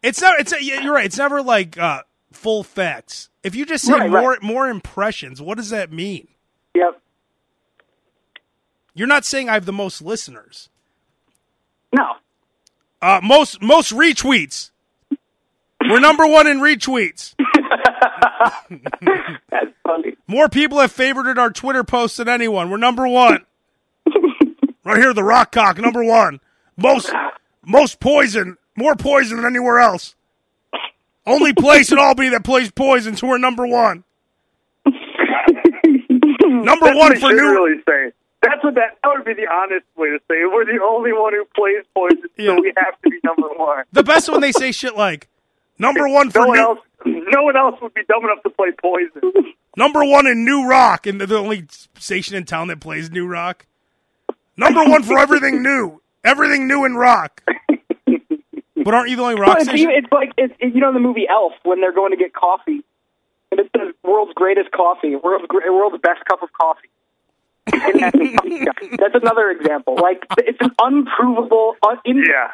It's 0.03 0.21
not. 0.21 0.41
It's 0.41 0.53
you're 0.61 0.93
right. 0.93 1.07
It's 1.07 1.19
never 1.19 1.43
like 1.43 1.79
uh, 1.79 2.03
full 2.33 2.63
facts. 2.65 3.29
If 3.43 3.55
you 3.55 3.65
just 3.65 3.85
say 3.87 3.93
Right, 3.93 4.11
more 4.11 4.31
right. 4.31 4.43
more 4.43 4.69
impressions, 4.69 5.41
what 5.41 5.57
does 5.57 5.71
that 5.71 5.93
mean? 5.93 6.29
Yep. 6.75 7.01
You're 8.95 9.07
not 9.09 9.25
saying 9.25 9.49
I 9.49 9.55
have 9.55 9.67
the 9.67 9.73
most 9.73 10.03
listeners. 10.03 10.69
No. 11.93 12.15
Uh, 13.03 13.21
most 13.23 13.61
most 13.63 13.93
retweets. 13.93 14.71
We're 15.83 16.01
number 16.01 16.27
one 16.27 16.47
in 16.47 16.61
retweets. 16.61 17.35
That's 19.51 19.71
funny. 19.83 20.17
More 20.27 20.49
people 20.49 20.79
have 20.79 20.95
favorited 20.95 21.39
our 21.39 21.51
Twitter 21.51 21.85
posts 21.85 22.19
than 22.19 22.29
anyone. 22.29 22.71
We're 22.71 22.77
number 22.77 23.09
one. 23.09 23.45
right 24.85 24.99
here, 24.99 25.15
the 25.15 25.25
Rock 25.25 25.53
Cock, 25.53 25.79
number 25.79 26.05
one. 26.05 26.41
Most 26.77 27.11
most 27.65 28.01
poison, 28.01 28.57
more 28.77 28.95
poison 28.97 29.39
than 29.39 29.47
anywhere 29.47 29.81
else. 29.81 30.15
Only 31.27 31.53
place 31.53 31.93
in 31.93 31.99
Albany 31.99 32.31
that 32.31 32.45
plays 32.45 32.71
poison, 32.71 33.17
so 33.17 33.27
we're 33.29 33.39
number 33.39 33.67
one. 33.67 34.05
number 34.87 36.87
That's 36.87 36.99
one 36.99 37.19
for 37.19 37.33
new. 37.33 37.51
really. 37.51 37.83
That's 38.43 38.65
what 38.65 38.75
that, 38.77 38.97
that 39.03 39.09
would 39.15 39.25
be 39.25 39.35
the 39.35 39.47
honest 39.53 39.85
way 39.97 40.09
to 40.09 40.19
say 40.29 40.37
it. 40.37 40.51
We're 40.51 40.65
the 40.65 40.83
only 40.83 41.13
one 41.13 41.33
who 41.35 41.45
plays 41.55 41.85
poison, 41.95 42.25
Yeah. 42.39 42.57
so 42.57 42.61
we 42.63 42.73
have 42.77 43.01
to 43.03 43.11
be 43.11 43.19
number 43.23 43.49
one. 43.55 43.85
The 43.93 44.03
best 44.03 44.31
when 44.31 44.41
they 44.41 44.53
say 44.53 44.73
shit 44.73 44.97
like 44.97 45.29
number 45.79 46.09
one 46.09 46.31
for 46.31 46.41
No 46.41 46.47
one 46.47 46.57
new, 46.57 46.63
else, 46.65 46.79
no 47.05 47.43
one 47.43 47.57
else 47.57 47.81
would 47.83 47.93
be 47.95 48.03
dumb 48.09 48.25
enough 48.25 48.43
to 48.45 48.51
play 48.51 48.69
poison. 48.81 49.55
number 49.77 50.03
one 50.05 50.27
in 50.27 50.45
New 50.45 50.67
Rock, 50.67 51.07
and 51.07 51.21
they're 51.21 51.27
the 51.27 51.37
only 51.39 51.67
station 51.99 52.35
in 52.35 52.45
town 52.45 52.69
that 52.69 52.81
plays 52.81 53.11
New 53.11 53.27
Rock. 53.27 53.67
Number 54.57 54.85
one 54.85 55.03
for 55.03 55.19
everything 55.19 55.63
new, 55.63 56.01
everything 56.25 56.67
new 56.67 56.85
in 56.85 56.95
rock. 56.95 57.43
But 58.83 58.95
aren't 58.95 59.11
you 59.11 59.17
the 59.17 59.23
only 59.23 59.39
rock 59.41 59.59
it's, 59.59 59.69
station? 59.69 59.91
it's 59.91 60.11
like 60.11 60.33
it's, 60.39 60.55
you 60.61 60.81
know 60.81 60.89
in 60.89 60.95
the 60.95 61.01
movie 61.01 61.27
Elf 61.29 61.53
when 61.65 61.81
they're 61.83 61.93
going 61.95 62.13
to 62.13 62.17
get 62.17 62.33
coffee, 62.33 62.83
and 63.51 63.61
it 63.61 63.71
says 63.77 63.95
"world's 64.03 64.33
greatest 64.35 64.71
coffee," 64.73 65.17
world's 65.17 65.45
world's 65.51 66.01
best 66.03 66.25
cup 66.25 66.43
of 66.43 66.51
coffee. 66.55 66.89
And 67.73 68.01
that's, 68.01 68.17
that's 68.99 69.15
another 69.15 69.51
example. 69.51 69.97
Like 70.01 70.25
it's 70.39 70.61
an 70.61 70.71
unprovable. 70.79 71.77
Un, 71.87 71.99
Yeah. 72.07 72.51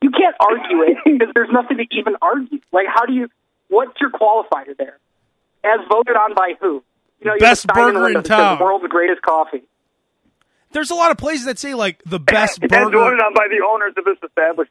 You 0.00 0.10
can't 0.10 0.36
argue 0.38 0.82
it 0.82 0.98
because 1.04 1.28
there's 1.34 1.50
nothing 1.52 1.78
to 1.78 1.86
even 1.90 2.14
argue. 2.22 2.60
Like, 2.70 2.86
how 2.88 3.04
do 3.04 3.12
you? 3.12 3.28
What's 3.68 4.00
your 4.00 4.10
qualifier 4.10 4.76
there? 4.78 4.98
As 5.64 5.80
voted 5.88 6.14
on 6.16 6.34
by 6.34 6.54
who? 6.60 6.84
You 7.20 7.26
know, 7.26 7.34
you 7.34 7.40
Best 7.40 7.64
a 7.64 7.66
the 7.68 7.72
burger 7.72 7.98
in 7.98 8.02
window 8.02 8.20
that 8.20 8.26
says 8.28 8.36
town. 8.36 8.58
World's 8.60 8.86
greatest 8.88 9.22
coffee. 9.22 9.62
There's 10.72 10.90
a 10.90 10.94
lot 10.94 11.10
of 11.10 11.18
places 11.18 11.46
that 11.46 11.58
say 11.58 11.74
like 11.74 12.02
the 12.04 12.18
best 12.18 12.62
As 12.62 12.70
voted 12.70 12.94
on 12.94 13.34
by 13.34 13.48
the 13.48 13.64
owners 13.68 13.94
of 13.96 14.04
this 14.04 14.18
establishment. 14.24 14.70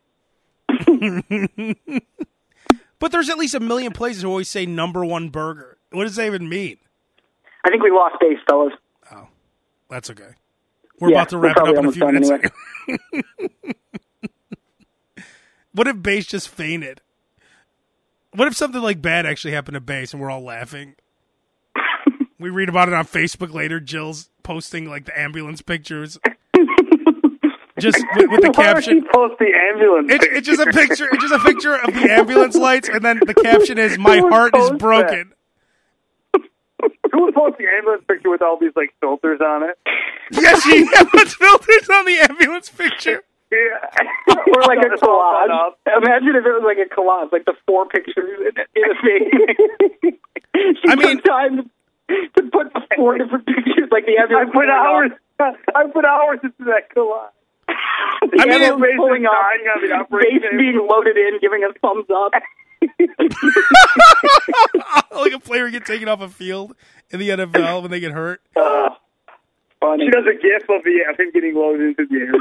but 2.99 3.11
there's 3.11 3.29
at 3.29 3.37
least 3.37 3.53
a 3.53 3.59
million 3.59 3.91
places 3.91 4.23
who 4.23 4.29
always 4.29 4.49
say 4.49 4.65
number 4.65 5.05
one 5.05 5.29
burger. 5.29 5.77
What 5.91 6.03
does 6.03 6.15
that 6.15 6.25
even 6.25 6.47
mean? 6.49 6.77
I 7.63 7.69
think 7.69 7.83
we 7.83 7.91
lost 7.91 8.15
Bass, 8.19 8.39
fellas. 8.49 8.73
That's 9.91 10.09
okay. 10.09 10.29
We're 10.99 11.09
Yeah, 11.09 11.17
about 11.17 11.29
to 11.29 11.37
wrap 11.37 11.57
it 11.57 11.67
up 11.67 11.75
in 11.75 11.85
a 11.85 11.91
few 11.91 12.05
minutes. 12.05 12.29
anyway. 12.31 12.49
what 15.73 15.87
if 15.87 16.01
Bass 16.01 16.25
just 16.25 16.49
fainted? 16.49 17.01
What 18.33 18.47
if 18.47 18.55
something 18.55 18.81
like 18.81 19.01
bad 19.01 19.25
actually 19.25 19.53
happened 19.53 19.75
to 19.75 19.81
Bass 19.81 20.13
and 20.13 20.21
we're 20.21 20.29
all 20.31 20.43
laughing? 20.43 20.95
we 22.39 22.49
read 22.49 22.69
about 22.69 22.87
it 22.87 22.93
on 22.93 23.05
Facebook 23.05 23.53
later. 23.53 23.79
Jill's 23.81 24.29
posting 24.43 24.89
like 24.89 25.03
the 25.05 25.19
ambulance 25.19 25.61
pictures, 25.61 26.17
just 27.79 27.97
with, 28.15 28.29
with 28.31 28.41
the 28.41 28.51
Why 28.55 28.63
caption. 28.63 29.05
post 29.13 29.35
the 29.39 29.51
ambulance? 29.71 30.09
It's, 30.13 30.25
it's 30.25 30.47
just 30.47 30.61
a 30.61 30.71
picture. 30.71 31.09
It's 31.11 31.21
just 31.23 31.33
a 31.33 31.39
picture 31.39 31.75
of 31.75 31.93
the 31.93 32.09
ambulance 32.09 32.55
lights, 32.55 32.87
and 32.87 33.03
then 33.03 33.19
the 33.25 33.33
caption 33.33 33.77
is 33.77 33.97
"My 33.97 34.19
heart 34.19 34.55
is 34.55 34.71
broken." 34.71 35.33
Who 37.11 37.23
would 37.25 37.33
post 37.35 37.57
the 37.57 37.65
ambulance 37.77 38.03
picture 38.07 38.29
with 38.29 38.41
all 38.41 38.57
these 38.57 38.71
like 38.75 38.93
filters 39.01 39.41
on 39.41 39.63
it? 39.63 39.77
Yes, 40.31 40.63
she 40.63 40.85
puts 41.11 41.33
filters 41.35 41.89
on 41.89 42.05
the 42.05 42.17
ambulance 42.29 42.69
picture. 42.69 43.21
Yeah. 43.51 43.57
or 44.55 44.61
like 44.63 44.79
a 44.79 44.95
collage. 44.95 45.73
Imagine 45.97 46.35
if 46.35 46.45
it 46.45 46.53
was 46.55 46.63
like 46.63 46.77
a 46.79 46.87
collage, 46.93 47.31
like 47.33 47.43
the 47.45 47.53
four 47.67 47.85
pictures 47.87 48.39
in, 48.39 48.53
in 48.75 48.91
a 48.91 48.95
thing. 49.03 50.17
she 50.81 50.87
I 50.87 50.95
mean- 50.95 51.21
time 51.21 51.69
to 52.07 52.43
put 52.51 52.73
the 52.73 52.81
four 52.95 53.17
different 53.17 53.45
pictures, 53.45 53.89
like 53.91 54.05
the 54.05 54.17
ambulance. 54.17 54.51
I 54.55 54.59
ambulance 54.59 54.69
put 54.69 54.69
hours. 54.69 55.11
up. 55.39 55.75
I 55.75 55.87
put 55.91 56.05
hours 56.05 56.39
into 56.43 56.63
that 56.65 56.89
collage. 56.95 57.31
The 57.67 58.39
I 58.41 58.45
mean, 58.45 58.61
ambulance 58.61 58.93
it- 58.93 58.97
pulling 58.97 59.25
up, 59.25 59.33
on 59.33 59.81
the 59.87 59.93
operating 59.95 60.39
base 60.39 60.51
being 60.57 60.87
loaded 60.89 61.17
in, 61.17 61.39
giving 61.41 61.63
us 61.63 61.75
thumbs 61.81 62.05
up. 62.13 62.31
like 65.11 65.33
a 65.33 65.39
player 65.39 65.69
get 65.69 65.85
taken 65.85 66.07
off 66.07 66.21
a 66.21 66.29
field 66.29 66.75
in 67.11 67.19
the 67.19 67.29
NFL 67.29 67.81
when 67.81 67.91
they 67.91 67.99
get 67.99 68.11
hurt. 68.11 68.41
Funny. 69.79 70.05
She 70.05 70.11
does 70.11 70.25
a 70.27 70.33
gif 70.39 70.61
of 70.69 70.83
the 70.83 71.03
of 71.09 71.17
him 71.19 71.31
getting 71.33 71.55
loaded 71.55 71.97
into 71.97 72.05
the 72.05 72.19
air. 72.19 72.31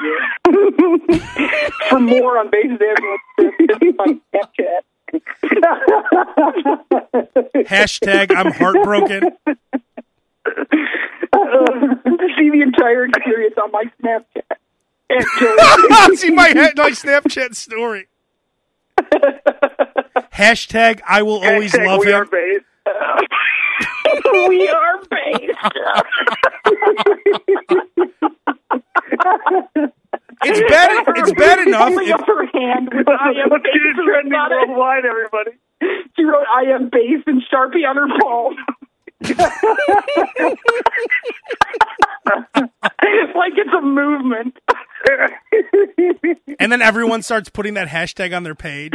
For 1.89 1.99
more 2.21 2.37
on 2.39 2.51
Bass 2.51 2.67
ambulance, 2.67 3.23
on 3.99 4.21
Snapchat. 4.35 4.83
Hashtag 7.67 8.35
I'm 8.37 8.53
heartbroken. 8.53 9.31
See 12.37 12.51
the 12.51 12.61
entire 12.63 13.05
experience 13.07 13.55
on 13.63 13.71
my 13.73 13.85
Snapchat. 14.03 14.57
And 15.09 15.25
Joey- 15.39 16.17
See 16.17 16.31
my 16.31 16.49
head, 16.49 16.77
my 16.77 16.91
Snapchat 16.91 17.55
story. 17.57 18.09
Hashtag 20.33 21.01
I 21.07 21.23
will 21.23 21.43
always 21.43 21.73
Hashtag 21.73 21.87
love 21.87 22.01
we 22.05 22.13
are 22.13 22.23
him. 22.25 22.31
Bass. 22.31 22.63
we 24.49 24.69
are 24.69 24.99
Bass. 25.11 25.57
It's 30.43 30.61
bad. 30.71 31.05
It's 31.17 31.33
bad 31.33 31.59
enough. 31.67 31.89
Holding 31.89 32.09
If, 32.09 32.15
up 32.15 32.27
her 32.27 32.47
hand 32.47 32.89
with 32.95 33.07
I 33.09 33.33
am 33.43 33.51
What's 33.51 33.65
trending 33.65 34.33
worldwide, 34.33 35.05
everybody? 35.05 35.51
She 36.17 36.25
wrote 36.25 36.47
I 36.55 36.63
am 36.75 36.89
Bass 36.89 37.23
and 37.27 37.43
Sharpie 37.53 37.87
on 37.87 37.97
her 37.97 38.09
palm. 38.21 38.57
It's 43.03 43.35
like 43.37 43.53
it's 43.57 43.73
a 43.77 43.81
movement. 43.83 44.59
and 46.59 46.73
then 46.73 46.81
everyone 46.83 47.23
starts 47.23 47.49
putting 47.51 47.75
that 47.75 47.89
hashtag 47.89 48.35
on 48.35 48.43
their 48.45 48.55
page. 48.55 48.93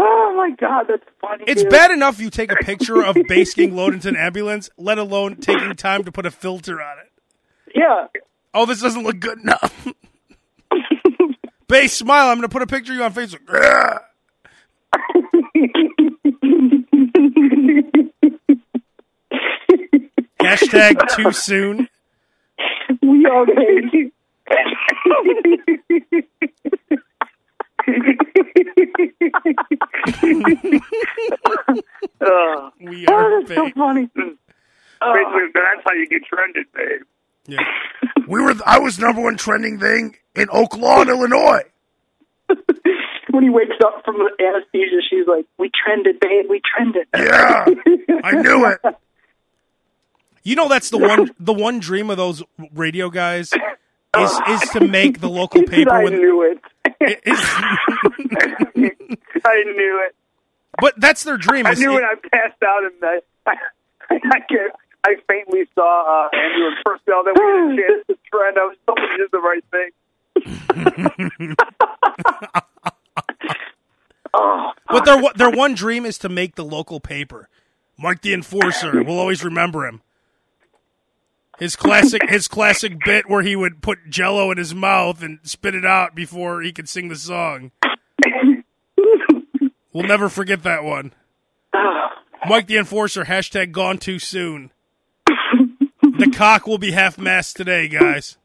Oh 0.00 0.32
my 0.36 0.50
god, 0.50 0.86
that's 0.88 1.02
funny. 1.20 1.42
It's 1.48 1.62
dude. 1.62 1.72
bad 1.72 1.90
enough 1.90 2.20
you 2.20 2.30
take 2.30 2.52
a 2.52 2.56
picture 2.56 3.04
of 3.04 3.16
Bass 3.26 3.54
getting 3.54 3.74
loaded 3.74 3.96
into 3.96 4.10
an 4.10 4.16
ambulance, 4.16 4.70
let 4.78 4.96
alone 4.96 5.34
taking 5.36 5.74
time 5.74 6.04
to 6.04 6.12
put 6.12 6.24
a 6.24 6.30
filter 6.30 6.80
on 6.80 6.98
it. 7.00 7.10
Yeah. 7.74 8.06
Oh, 8.54 8.64
this 8.64 8.80
doesn't 8.80 9.02
look 9.02 9.18
good 9.18 9.40
enough. 9.40 9.88
Bass, 11.68 11.94
smile. 11.94 12.28
I'm 12.28 12.36
going 12.36 12.42
to 12.42 12.48
put 12.48 12.62
a 12.62 12.68
picture 12.68 12.92
of 12.92 12.98
you 12.98 13.04
on 13.04 13.12
Facebook. 13.12 13.44
Hashtag 20.40 21.16
too 21.16 21.32
soon. 21.32 21.88
We 23.02 23.26
are 23.26 23.46
baby. 23.46 24.12
Uh, 32.20 32.70
We 32.80 33.06
are 33.06 33.32
Oh, 33.32 33.42
that's 33.42 33.54
so 33.54 33.70
funny. 33.76 34.08
basically, 34.14 35.48
that's 35.54 35.82
how 35.84 35.92
you 35.94 36.06
get 36.08 36.22
trended, 36.24 36.66
babe. 36.74 37.02
Yeah. 37.46 37.58
We 38.28 38.42
were. 38.42 38.54
I 38.66 38.78
was 38.78 38.98
number 38.98 39.22
one 39.22 39.38
trending 39.38 39.78
thing 39.80 40.14
in 40.36 40.48
Oak 40.52 40.76
Lawn, 40.76 41.08
Illinois. 41.08 41.62
when 43.30 43.42
he 43.42 43.48
wakes 43.48 43.76
up 43.82 44.02
from 44.04 44.16
the 44.18 44.30
anesthesia, 44.44 45.00
she's 45.08 45.26
like, 45.26 45.46
"We 45.56 45.70
trended, 45.74 46.20
babe. 46.20 46.44
We 46.50 46.60
trended." 46.76 47.06
Yeah, 47.16 47.64
I 48.22 48.32
knew 48.32 48.66
it. 48.66 48.80
You 50.42 50.56
know 50.56 50.68
that's 50.68 50.90
the 50.90 50.98
one. 50.98 51.30
The 51.40 51.54
one 51.54 51.78
dream 51.80 52.10
of 52.10 52.18
those 52.18 52.42
radio 52.74 53.08
guys 53.08 53.50
is 54.18 54.40
is 54.50 54.60
to 54.72 54.86
make 54.86 55.20
the 55.20 55.30
local 55.30 55.62
paper. 55.62 55.90
I 55.90 56.04
With, 56.04 56.12
knew 56.12 56.42
it. 56.42 56.60
I 59.44 59.62
knew 59.64 60.02
it. 60.06 60.14
but 60.80 60.94
that's 60.98 61.22
their 61.24 61.36
dream. 61.36 61.66
I 61.66 61.74
knew 61.74 61.92
when 61.94 62.04
I 62.04 62.14
passed 62.32 62.62
out 62.62 62.84
and 62.84 62.94
I, 63.02 63.20
I, 63.46 63.54
I, 64.10 64.38
get- 64.48 64.74
I 65.06 65.14
faintly 65.28 65.66
saw 65.74 66.26
uh, 66.26 66.28
Andrew 66.36 66.66
and 66.68 66.76
Purcell 66.84 67.24
that 67.24 67.34
we 67.34 67.42
had 67.42 67.70
a 67.72 67.76
chance 67.76 68.06
to 68.08 68.16
trend. 68.30 68.58
I 68.58 68.64
was 68.64 68.76
hoping 68.88 69.16
do 69.16 69.28
the 69.32 69.40
right 69.40 69.64
thing. 69.70 69.90
oh, 74.34 74.72
But 74.88 75.04
their 75.04 75.22
their 75.36 75.50
one 75.50 75.74
dream 75.74 76.04
is 76.06 76.18
to 76.18 76.28
make 76.28 76.54
the 76.56 76.64
local 76.64 77.00
paper. 77.00 77.48
Mike 77.98 78.22
the 78.22 78.32
Enforcer, 78.34 79.02
we'll 79.02 79.18
always 79.18 79.42
remember 79.44 79.84
him. 79.86 80.02
His 81.58 81.74
classic 81.74 82.22
his 82.28 82.46
classic 82.46 83.04
bit 83.04 83.28
where 83.28 83.42
he 83.42 83.56
would 83.56 83.82
put 83.82 84.08
jello 84.08 84.50
in 84.50 84.58
his 84.58 84.74
mouth 84.74 85.22
and 85.22 85.40
spit 85.42 85.74
it 85.74 85.84
out 85.84 86.14
before 86.14 86.62
he 86.62 86.72
could 86.72 86.88
sing 86.88 87.08
the 87.08 87.16
song. 87.16 87.72
We'll 89.92 90.06
never 90.06 90.28
forget 90.28 90.62
that 90.62 90.84
one. 90.84 91.12
Mike 92.48 92.68
the 92.68 92.76
Enforcer, 92.76 93.24
hashtag 93.24 93.72
gone 93.72 93.98
too 93.98 94.18
soon. 94.18 94.70
The 95.26 96.30
cock 96.32 96.66
will 96.66 96.78
be 96.78 96.92
half 96.92 97.18
mast 97.18 97.56
today, 97.56 97.88
guys. 97.88 98.36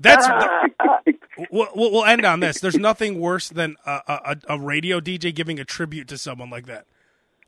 That's 0.00 0.26
we'll, 1.50 1.68
we'll 1.74 2.04
end 2.04 2.24
on 2.24 2.40
this. 2.40 2.58
There's 2.58 2.76
nothing 2.76 3.20
worse 3.20 3.48
than 3.48 3.76
a, 3.86 4.00
a, 4.08 4.36
a 4.50 4.58
radio 4.58 5.00
DJ 5.00 5.32
giving 5.32 5.60
a 5.60 5.64
tribute 5.64 6.08
to 6.08 6.18
someone 6.18 6.50
like 6.50 6.66
that. 6.66 6.86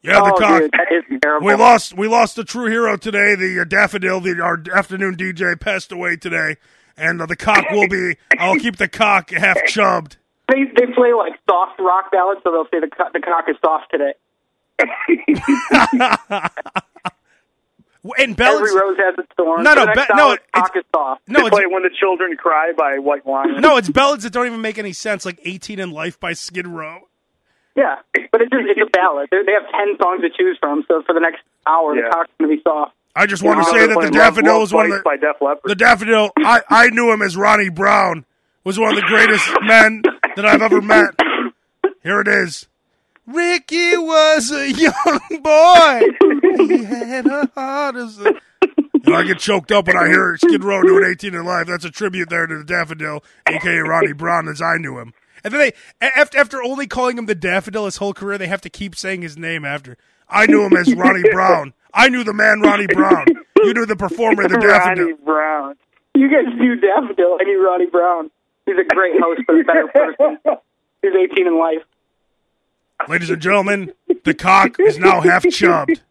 Yeah, 0.05 0.21
the 0.21 0.35
oh, 0.35 0.39
cock. 0.39 0.61
dude, 0.61 0.71
that 0.73 0.93
is 0.93 1.21
terrible. 1.23 1.47
We 1.47 1.55
lost. 1.55 1.97
We 1.97 2.09
lost 2.09 2.37
a 2.39 2.45
true 2.45 2.67
hero 2.71 2.97
today. 2.99 3.35
The 3.35 3.61
uh, 3.61 3.65
daffodil, 3.65 4.21
the 4.21 4.39
our 4.41 4.63
afternoon 4.75 5.17
DJ, 5.17 5.59
passed 5.59 5.91
away 5.93 6.17
today, 6.17 6.57
and 6.97 7.23
uh, 7.23 7.27
the 7.27 7.37
cock 7.37 7.65
will 7.71 7.89
be. 7.89 8.17
I'll 8.39 8.57
keep 8.59 8.77
the 8.77 8.89
cock 8.89 9.31
half 9.31 9.65
chubbed. 9.67 10.19
They 10.49 10.65
they 10.65 10.93
play 10.93 11.15
like 11.15 11.33
soft 11.49 11.81
rock 11.81 12.13
ballads, 12.13 12.41
so 12.45 12.53
they'll 12.53 12.69
say 12.71 12.81
the 12.87 12.95
co- 12.95 13.09
the 13.15 13.21
cock 13.21 13.47
is 13.49 13.57
soft 13.65 13.91
today. 13.91 14.13
And 18.19 18.37
Bella's 18.37 18.69
Every 18.69 18.81
rose 18.83 18.97
has 18.99 19.15
its 19.17 19.33
thorns. 19.35 19.65
No, 19.65 19.73
no, 19.73 19.87
The 19.87 19.95
next 19.95 20.09
Be- 20.09 20.15
no, 20.17 20.33
it's- 20.33 20.49
cock 20.55 20.77
is 20.77 20.85
soft. 20.95 21.23
no, 21.27 21.41
they 21.41 21.47
it's, 21.47 21.55
play 21.57 21.65
When 21.67 21.83
the 21.85 21.91
Children 21.99 22.37
Cry 22.37 22.73
by 22.77 22.99
White 22.99 23.27
Lion. 23.27 23.63
no, 23.63 23.79
it's 23.79 23.89
ballads 23.89 24.25
that 24.25 24.33
don't 24.35 24.45
even 24.47 24.61
make 24.61 24.77
any 24.79 24.93
sense, 24.93 25.25
like 25.25 25.41
18 25.43 25.81
and 25.81 25.91
Life 25.91 26.21
by 26.21 26.35
Skid 26.35 26.67
Row. 26.67 27.09
Yeah, 27.77 27.97
but 28.31 28.41
it's 28.41 28.51
just 28.51 28.65
it's 28.69 28.81
a 28.81 28.91
ballad. 28.91 29.29
They're, 29.31 29.45
they 29.45 29.53
have 29.53 29.69
ten 29.71 29.97
songs 30.01 30.21
to 30.23 30.31
choose 30.31 30.57
from, 30.61 30.85
so 30.87 31.03
for 31.03 31.13
the 31.15 31.21
next 31.21 31.43
hour, 31.67 31.95
Yeah. 31.97 32.03
the 32.05 32.11
cock's 32.11 32.31
gonna 32.39 32.55
be 32.55 32.63
soft. 32.63 32.95
I 33.17 33.27
just 33.27 33.43
want 33.43 33.65
to 33.65 33.71
say 33.71 33.87
that 33.87 34.01
the 34.01 34.11
daffodil 34.11 34.53
Love- 34.55 34.61
was 34.63 34.73
one 34.73 34.87
of 34.87 34.91
the 34.93 35.03
Bites 35.05 35.21
by 35.23 35.27
Def 35.27 35.41
Leppard. 35.41 35.63
the 35.65 35.75
daffodil. 35.75 36.31
I 36.39 36.61
I 36.69 36.89
knew 36.91 37.13
him 37.13 37.23
as 37.23 37.37
Ronnie 37.37 37.69
Brown. 37.71 38.25
Was 38.65 38.79
one 38.79 38.91
of 38.91 38.97
the 38.97 39.07
greatest 39.07 39.49
men 39.65 40.03
that 40.37 40.47
I've 40.47 40.63
ever 40.63 40.81
met. 40.81 41.11
Here 42.03 42.21
it 42.21 42.29
is. 42.29 42.67
Ricky 43.27 43.97
was 43.97 44.51
a 44.53 44.71
young 44.73 45.43
boy. 45.43 46.01
He 46.67 46.85
had 46.85 47.27
a 47.27 47.49
heart 47.55 47.97
as 47.97 48.19
a. 48.21 48.35
You 49.05 49.13
know, 49.13 49.17
I 49.19 49.23
get 49.25 49.39
choked 49.39 49.71
up 49.71 49.87
when 49.87 49.99
I 49.99 50.07
hear 50.09 50.37
Skid 50.39 50.65
Row 50.65 50.81
doing 50.83 51.05
18 51.11 51.35
and 51.35 51.47
Life. 51.47 51.67
That's 51.67 51.85
a 51.85 51.91
tribute 51.91 52.31
there 52.31 52.47
to 52.47 52.57
the 52.59 52.65
Daffodil, 52.65 53.23
aka 53.47 53.79
Ronnie 53.81 54.13
Brown, 54.15 54.49
as 54.49 54.63
I 54.63 54.79
knew 54.79 54.99
him. 54.99 55.13
And 55.45 55.53
then 55.53 55.61
they, 55.61 55.73
after, 56.01 56.39
after 56.39 56.63
only 56.63 56.87
calling 56.87 57.19
him 57.19 57.27
the 57.27 57.35
Daffodil 57.35 57.85
his 57.85 57.99
whole 57.99 58.15
career, 58.15 58.39
they 58.39 58.47
have 58.47 58.63
to 58.63 58.71
keep 58.71 58.97
saying 58.97 59.23
his 59.23 59.37
name 59.37 59.65
after. 59.65 59.97
I 60.29 60.47
knew 60.47 60.65
him 60.65 60.75
as 60.77 60.93
Ronnie 60.95 61.23
Brown. 61.33 61.75
I 61.93 62.09
knew 62.09 62.25
the 62.25 62.33
man 62.33 62.61
Ronnie 62.61 62.87
Brown. 62.87 63.27
You 63.63 63.75
knew 63.75 63.87
the 63.87 63.95
performer, 63.97 64.49
the 64.49 64.59
Daffodil. 64.59 65.05
Ronnie 65.05 65.17
Brown. 65.25 65.77
You 66.15 66.29
guys 66.31 66.53
knew 66.59 66.77
Daffodil. 66.77 67.39
I 67.41 67.45
need 67.45 67.57
Ronnie 67.57 67.87
Brown. 67.87 68.31
He's 68.67 68.77
a 68.79 68.85
great 68.85 69.15
host, 69.21 69.43
but 69.47 69.57
a 69.61 69.65
better 69.65 69.89
person. 69.89 70.39
He's 71.03 71.13
18 71.15 71.47
in 71.47 71.59
life. 71.59 71.83
Ladies 73.09 73.29
and 73.29 73.43
gentlemen, 73.43 73.93
the 74.25 74.33
cock 74.33 74.81
is 74.81 74.99
now 74.99 75.21
half 75.21 75.45
chubbed. 75.51 76.01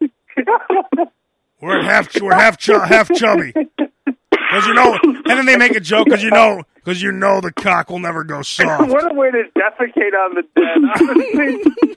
We're 1.64 1.82
half 1.82 2.20
we're 2.20 2.34
half 2.34 2.58
chu- 2.58 2.78
half 2.78 3.10
chubby. 3.14 3.52
Because 3.54 4.66
you 4.66 4.74
know, 4.74 4.98
and 5.02 5.24
then 5.26 5.46
they 5.46 5.56
make 5.56 5.74
a 5.74 5.80
joke 5.80 6.04
because 6.04 6.22
you 6.22 6.30
know 6.30 6.62
because 6.74 7.00
you 7.02 7.10
know 7.10 7.40
the 7.40 7.52
cock 7.52 7.88
will 7.90 7.98
never 7.98 8.22
go 8.22 8.42
soft. 8.42 8.88
what 8.90 9.10
a 9.10 9.14
way 9.14 9.30
to 9.30 9.44
defecate 9.58 10.12
on 10.12 10.34
the 10.34 10.42
dead. 10.54 10.78
Honestly, 11.00 11.96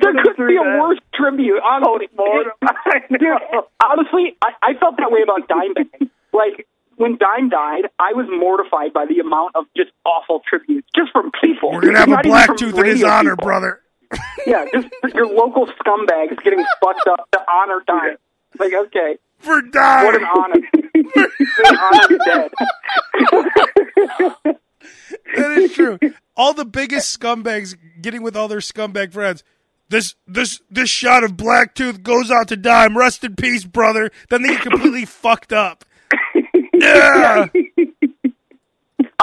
There 0.00 0.12
couldn't 0.22 0.48
be 0.48 0.56
a 0.56 0.64
that. 0.64 0.78
worse 0.80 0.98
tribute. 1.14 1.60
Honestly, 1.62 2.08
I 2.16 3.00
Dude, 3.10 3.20
know. 3.22 3.66
honestly, 3.84 4.36
I, 4.42 4.50
I 4.62 4.74
felt 4.80 4.96
that 4.96 5.10
way 5.10 5.20
about 5.22 5.48
Dimebag. 5.48 6.10
Like 6.32 6.66
when 6.96 7.18
Dime 7.18 7.48
died, 7.50 7.84
I 7.98 8.12
was 8.14 8.26
mortified 8.28 8.92
by 8.92 9.06
the 9.06 9.20
amount 9.20 9.54
of 9.54 9.66
just 9.76 9.90
awful 10.04 10.42
tributes, 10.48 10.88
just 10.96 11.12
from 11.12 11.30
people. 11.42 11.72
We're 11.72 11.82
gonna 11.82 11.98
have 11.98 12.08
a 12.08 12.10
Not 12.12 12.26
even 12.26 12.30
black 12.32 12.56
tooth 12.56 12.78
in 12.78 12.84
his 12.86 13.04
honor, 13.04 13.36
people. 13.36 13.44
brother. 13.46 13.80
Yeah, 14.46 14.64
just 14.72 14.88
your 15.14 15.26
local 15.26 15.66
scumbags 15.66 16.42
getting 16.42 16.64
fucked 16.82 17.06
up 17.08 17.28
to 17.32 17.40
honor 17.50 17.82
Dime. 17.86 18.16
Like, 18.60 18.72
okay, 18.86 19.18
For 19.38 19.60
dying. 19.62 20.06
what 20.06 20.14
an 20.16 20.24
honor. 20.24 20.60
An 21.64 21.76
honor 21.76 22.18
dead. 22.24 22.50
That 25.36 25.50
is 25.58 25.72
true. 25.72 25.98
All 26.36 26.54
the 26.54 26.64
biggest 26.64 27.18
scumbags 27.18 27.74
getting 28.00 28.22
with 28.22 28.36
all 28.36 28.46
their 28.48 28.58
scumbag 28.60 29.12
friends. 29.12 29.42
This 29.88 30.14
this 30.26 30.60
this 30.70 30.88
shot 30.88 31.24
of 31.24 31.36
black 31.36 31.74
tooth 31.74 32.02
goes 32.02 32.30
out 32.30 32.48
to 32.48 32.56
dime. 32.56 32.96
Rest 32.96 33.24
in 33.24 33.34
peace, 33.36 33.64
brother. 33.64 34.10
Then 34.30 34.42
they 34.42 34.48
get 34.50 34.62
completely 34.62 35.04
fucked 35.04 35.52
up. 35.52 35.84
Yeah. 36.74 37.48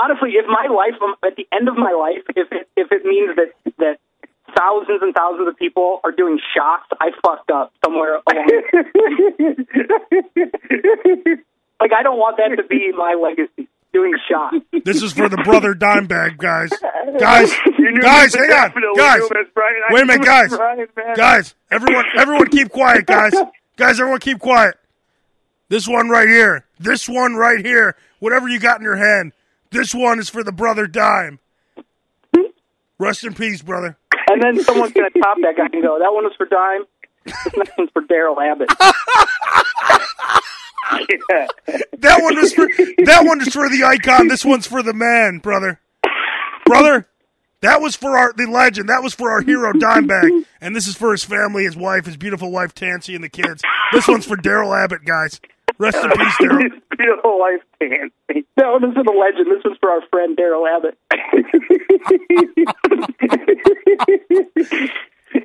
Honestly, 0.02 0.32
if 0.32 0.46
my 0.48 0.68
life, 0.74 0.96
um, 1.02 1.16
at 1.26 1.36
the 1.38 1.48
end 1.54 1.68
of 1.70 1.76
my 1.78 1.92
life, 1.92 2.24
if 2.36 2.52
it 2.52 2.68
if 2.76 2.92
it 2.92 3.06
means 3.06 3.36
that 3.36 3.54
that 3.78 4.00
thousands 4.64 5.02
and 5.02 5.14
thousands 5.14 5.48
of 5.48 5.58
people 5.58 6.00
are 6.04 6.12
doing 6.12 6.40
shots, 6.56 6.86
I 7.00 7.12
fucked 7.22 7.52
up 7.52 7.74
somewhere 7.84 8.16
along. 8.16 8.48
like 11.80 11.92
I 11.92 12.04
don't 12.04 12.18
want 12.18 12.38
that 12.38 12.56
to 12.56 12.64
be 12.68 12.92
my 12.96 13.16
legacy. 13.22 13.68
Doing 13.92 14.14
shots. 14.28 14.58
This 14.86 15.04
is 15.04 15.14
for 15.14 15.30
the 15.30 15.38
brother 15.38 15.74
dime 15.76 16.08
bag, 16.08 16.40
guys. 16.40 16.72
Guys, 17.20 17.54
guys, 18.02 18.34
hang 18.34 18.50
on, 18.52 18.72
guys. 18.98 19.22
was 19.22 19.30
doing 19.30 19.44
this, 19.44 19.54
Brian. 19.54 19.76
Wait 19.92 20.02
a 20.02 20.06
minute, 20.08 20.26
guys. 20.26 20.50
Brian. 20.50 20.88
Guys, 21.16 21.54
everyone, 21.70 22.06
everyone, 22.18 22.48
keep 22.48 22.72
quiet, 22.72 23.06
guys. 23.06 23.34
Guys, 23.78 24.00
everyone, 24.00 24.20
keep 24.20 24.40
quiet. 24.40 24.78
This 25.70 25.88
one 25.88 26.10
right 26.10 26.28
here, 26.28 26.66
this 26.80 27.08
one 27.08 27.36
right 27.36 27.64
here, 27.64 27.96
whatever 28.18 28.50
you 28.50 28.60
got 28.60 28.78
in 28.80 28.84
your 28.84 28.96
hand, 28.96 29.32
this 29.70 29.94
one 29.94 30.18
is 30.18 30.28
for 30.28 30.44
the 30.44 30.52
brother 30.52 30.88
dime. 30.88 31.38
Rest 32.98 33.24
in 33.24 33.36
peace, 33.36 33.62
brother. 33.62 33.98
And 34.30 34.42
then 34.42 34.64
someone's 34.64 34.94
gonna 34.94 35.10
top 35.12 35.38
that 35.42 35.56
guy 35.58 35.68
and 35.72 35.82
go, 35.84 36.00
"That 36.00 36.14
one 36.14 36.24
was 36.24 36.34
for 36.38 36.46
Dime. 36.46 36.86
This 37.26 37.70
one's 37.78 37.90
for 37.92 38.02
Darrell 38.02 38.40
Abbott." 38.40 38.70
That 42.00 42.22
one 42.22 42.36
was 42.36 42.54
for 42.54 42.68
that 43.06 43.24
one 43.26 43.42
is 43.42 43.54
for 43.54 43.70
the 43.70 43.84
icon. 43.86 44.28
This 44.28 44.44
one's 44.44 44.68
for 44.68 44.84
the 44.84 44.94
man, 44.94 45.40
brother. 45.40 45.80
Brother, 46.66 47.08
that 47.62 47.82
was 47.82 47.96
for 47.96 48.18
our 48.18 48.34
the 48.34 48.46
legend. 48.46 48.90
That 48.90 49.02
was 49.02 49.14
for 49.14 49.32
our 49.32 49.42
hero 49.42 49.72
Dimebag, 49.74 50.46
and 50.62 50.76
this 50.76 50.88
is 50.88 50.96
for 50.96 51.12
his 51.12 51.24
family, 51.24 51.64
his 51.64 51.78
wife, 51.78 52.06
his 52.06 52.18
beautiful 52.18 52.52
wife 52.52 52.76
Tansy, 52.76 53.16
and 53.16 53.24
the 53.24 53.30
kids. 53.30 53.64
This 53.94 54.08
one's 54.08 54.26
for 54.26 54.36
Darrell 54.36 54.74
Abbott, 54.74 55.06
guys. 55.06 55.40
Rest 55.78 55.98
in 56.04 56.12
peace, 56.18 56.38
Darrell. 56.40 56.58
His 56.64 56.72
beautiful 56.98 57.40
wife, 57.40 57.62
Nancy. 57.82 58.46
That 58.58 58.68
one 58.72 58.84
is 58.86 58.94
for 58.94 59.04
the 59.04 59.12
legend. 59.12 59.52
This 59.52 59.64
one's 59.64 59.78
for 59.80 59.90
our 59.90 60.02
friend 60.10 60.36
Darrell 60.38 60.66
Abbott. 60.68 60.98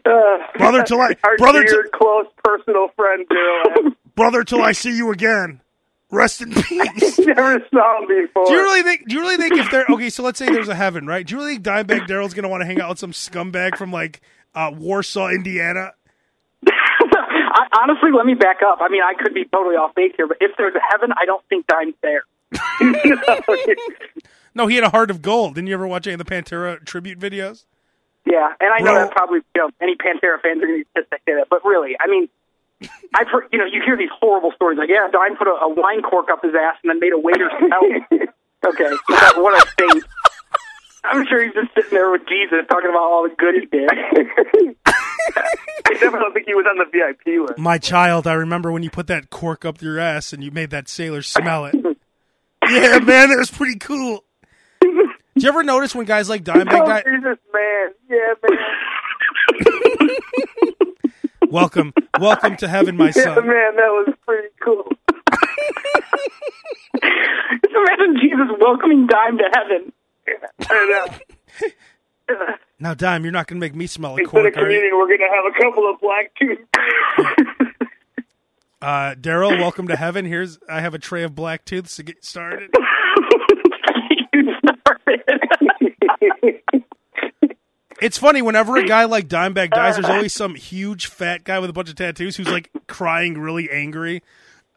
uh, 0.05 0.59
Brother, 0.59 0.83
till 0.85 1.01
I 1.01 1.15
Our 1.25 1.37
brother, 1.39 1.65
dear, 1.65 1.83
t- 1.85 1.91
close, 1.95 2.27
personal 2.45 2.89
friend, 2.97 3.27
Darrell. 3.29 3.93
brother, 4.15 4.45
till 4.45 4.63
I 4.63 4.73
see 4.73 4.97
you 4.97 5.11
again. 5.13 5.61
Rest 6.11 6.41
in 6.41 6.53
peace. 6.55 7.19
Never 7.27 7.63
saw 7.71 8.01
him 8.03 8.09
before. 8.09 8.47
Do 8.47 8.53
you 8.53 8.63
really 8.63 8.83
think? 8.83 9.07
Do 9.09 9.15
you 9.15 9.21
really 9.21 9.37
think 9.37 9.53
if 9.59 9.71
there? 9.71 9.85
Okay, 9.91 10.09
so 10.09 10.23
let's 10.23 10.39
say 10.39 10.47
there's 10.47 10.69
a 10.69 10.75
heaven, 10.75 11.07
right? 11.07 11.27
Do 11.27 11.35
you 11.35 11.41
really 11.41 11.55
think 11.59 11.67
Dimebag 11.67 12.07
Darrell's 12.07 12.33
gonna 12.33 12.49
want 12.49 12.63
to 12.63 12.67
hang 12.67 12.81
out 12.81 12.89
with 12.89 12.99
some 12.99 13.13
scumbag 13.13 13.77
from 13.77 13.93
like 13.93 14.23
uh, 14.55 14.71
Warsaw, 14.75 15.29
Indiana? 15.29 15.93
I, 17.73 17.81
honestly, 17.83 18.11
let 18.17 18.27
me 18.27 18.35
back 18.35 18.59
up. 18.67 18.79
I 18.81 18.89
mean, 18.89 19.03
I 19.03 19.15
could 19.15 19.35
be 19.35 19.45
totally 19.45 19.77
off 19.77 19.95
base 19.95 20.13
here, 20.17 20.27
but 20.27 20.39
if 20.41 20.57
there's 20.57 20.75
a 20.75 20.81
heaven, 20.91 21.13
I 21.17 21.25
don't 21.27 21.45
think 21.49 21.67
Dime's 21.67 21.95
there. 22.03 22.25
No, 24.55 24.67
he 24.67 24.75
had 24.75 24.83
a 24.83 24.91
heart 24.91 25.11
of 25.13 25.23
gold. 25.23 25.55
Didn't 25.55 25.69
you 25.69 25.75
ever 25.75 25.87
watch 25.87 26.09
any 26.09 26.15
of 26.15 26.19
the 26.19 26.25
Pantera 26.25 26.85
tribute 26.85 27.21
videos? 27.21 27.65
Yeah, 28.25 28.53
and 28.61 28.73
I 28.75 28.79
know 28.79 28.93
Bro. 28.93 29.05
that 29.05 29.13
probably 29.13 29.39
you 29.55 29.63
know 29.63 29.71
any 29.81 29.95
Pantera 29.95 30.41
fans 30.43 30.61
are 30.63 30.67
going 30.67 30.81
to 30.81 30.85
be 30.85 31.01
pissed 31.01 31.13
I 31.13 31.19
say 31.25 31.35
that, 31.37 31.47
but 31.49 31.65
really, 31.65 31.97
I 32.01 32.09
mean, 32.09 32.29
I've 33.15 33.29
heard 33.29 33.47
you 33.53 33.59
know 33.59 33.67
you 33.67 33.83
hear 33.87 33.97
these 33.97 34.11
horrible 34.19 34.51
stories 34.53 34.77
like 34.77 34.89
yeah, 34.89 35.07
Dime 35.13 35.37
put 35.37 35.47
a, 35.47 35.53
a 35.53 35.69
wine 35.73 36.03
cork 36.03 36.29
up 36.29 36.43
his 36.43 36.55
ass 36.57 36.77
and 36.83 36.91
then 36.91 36.99
made 36.99 37.13
a 37.13 37.19
waiter 37.21 37.49
smell. 37.59 37.81
it. 38.11 38.29
okay, 38.67 38.91
what 39.07 39.37
a- 39.37 39.41
what 39.41 39.63
a 39.63 39.67
thing. 39.79 40.03
I'm 41.05 41.25
sure 41.27 41.45
he's 41.45 41.55
just 41.55 41.73
sitting 41.77 41.93
there 41.93 42.11
with 42.11 42.27
Jesus 42.29 42.67
talking 42.69 42.91
about 42.91 43.03
all 43.03 43.23
the 43.29 43.35
good 43.37 43.55
he 43.55 43.67
did. 43.67 44.77
I 45.37 45.93
definitely 45.93 46.21
don't 46.21 46.33
think 46.35 46.47
he 46.47 46.55
was 46.55 46.67
on 46.69 46.79
the 46.79 46.85
VIP 46.93 47.41
list. 47.49 47.59
My 47.59 47.79
child, 47.79 48.27
I 48.27 48.35
remember 48.35 48.71
when 48.73 48.83
you 48.83 48.91
put 48.91 49.07
that 49.09 49.31
cork 49.31 49.65
up 49.65 49.81
your 49.83 49.99
ass 49.99 50.33
and 50.33 50.43
you 50.45 50.51
made 50.51 50.71
that 50.71 50.89
sailor 50.89 51.23
smell 51.23 51.67
it. 51.67 51.75
yeah, 52.69 52.99
man, 52.99 53.31
that 53.31 53.37
was 53.39 53.51
pretty 53.51 53.79
cool. 53.79 54.25
Did 54.81 55.45
you 55.45 55.49
ever 55.49 55.63
notice 55.63 55.95
when 55.95 56.05
guys 56.07 56.29
like 56.29 56.43
Dimebag 56.45 56.73
Oh, 56.81 56.87
Guy? 56.87 57.03
Jesus, 57.03 57.39
man. 57.55 57.95
Yeah, 58.11 58.35
man. 58.49 58.59
Welcome, 61.51 61.95
welcome 62.21 62.57
to 62.57 62.69
heaven, 62.69 62.97
my 62.97 63.07
Yeah, 63.07 63.13
son. 63.13 63.47
man, 63.47 63.77
that 63.77 63.89
was 63.89 64.13
pretty 64.27 64.49
cool. 64.63 64.85
Just 67.01 67.75
imagine 67.75 68.17
Jesus 68.21 68.49
welcoming 68.61 69.07
Dime 69.07 69.39
to 69.39 69.45
heaven. 69.55 69.93
I 70.61 70.67
don't 70.69 70.91
know. 70.91 72.47
Now, 72.81 72.95
Dime, 72.95 73.25
you're 73.25 73.33
not 73.33 73.47
gonna 73.49 73.61
make 73.61 73.75
me 73.75 73.87
smell 73.87 74.13
a 74.13 74.21
Instead 74.21 74.47
of 74.47 74.53
cork, 74.53 74.57
are 74.57 74.61
communion, 74.67 74.93
we're 74.97 75.07
going 75.09 75.19
to 75.19 75.29
have 75.35 75.45
a 75.45 75.63
couple 75.63 75.91
of 75.91 76.01
black 76.01 76.33
tooth. 76.39 76.59
Uh, 78.81 79.17
Darrell, 79.21 79.51
welcome 79.51 79.89
to 79.89 79.97
heaven. 79.97 80.25
Here's 80.25 80.57
I 80.69 80.81
have 80.81 80.95
a 80.95 81.01
tray 81.01 81.25
of 81.25 81.35
black 81.35 81.65
tooths 81.65 81.97
to 81.97 82.05
get 82.05 82.25
started. 82.25 82.71
started. 82.71 82.85
It's 88.01 88.17
funny 88.17 88.43
whenever 88.43 88.77
a 88.77 88.87
guy 88.87 89.07
like 89.07 89.27
Dimebag 89.27 89.71
dies, 89.71 89.97
there's 89.97 90.07
always 90.07 90.33
some 90.33 90.55
huge 90.55 91.07
fat 91.07 91.43
guy 91.43 91.59
with 91.59 91.69
a 91.69 91.73
bunch 91.73 91.89
of 91.91 91.97
tattoos 91.97 92.37
who's 92.37 92.49
like 92.49 92.71
crying 92.87 93.37
really 93.37 93.69
angry. 93.69 94.23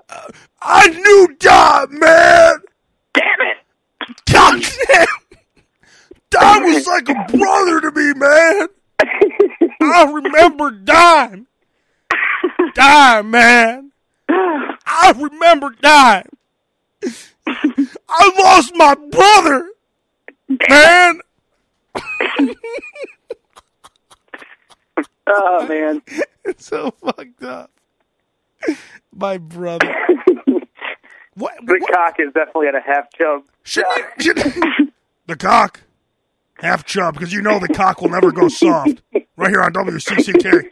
Uh, 0.10 0.30
I 0.60 0.88
knew 0.88 1.36
Dime, 1.38 1.99
man. 1.99 2.56
Damn 3.14 3.41
it! 3.41 3.58
God 4.26 4.64
damn. 4.88 5.08
Dime 6.32 6.63
was 6.63 6.88
like 6.88 7.09
a 7.09 7.38
brother 7.38 7.82
to 7.82 7.91
me, 7.91 8.13
man. 8.13 8.67
I 9.82 10.11
remember 10.11 10.71
Dime. 10.71 11.47
Dime, 12.73 13.29
man. 13.29 13.91
I 14.29 15.13
remember 15.17 15.69
Dime. 15.82 16.29
I 18.09 18.32
lost 18.39 18.73
my 18.75 18.95
brother, 18.95 19.69
man. 20.49 21.19
Oh, 25.27 25.67
man. 25.67 26.01
It's 26.43 26.65
so 26.65 26.91
fucked 26.91 27.43
up. 27.43 27.71
My 29.13 29.38
brother. 29.38 29.93
What? 31.36 31.53
The 31.65 31.77
what 31.79 31.91
cock 31.93 32.15
is 32.19 32.34
definitely 32.34 32.67
at 32.67 32.75
a 32.75 32.82
half 32.82 33.11
chub. 33.13 33.43
should, 33.63 33.86
should, 34.19 34.38
the 35.27 35.36
cock. 35.38 35.82
Half 36.62 36.86
chub, 36.86 37.16
because 37.16 37.34
you 37.34 37.41
know 37.41 37.59
the 37.59 37.68
cock 37.68 38.01
will 38.01 38.09
never 38.09 38.32
go 38.32 38.47
soft. 38.47 39.01
Right 39.36 39.49
here 39.49 39.62
on 39.64 39.74
WCCK. 39.74 40.64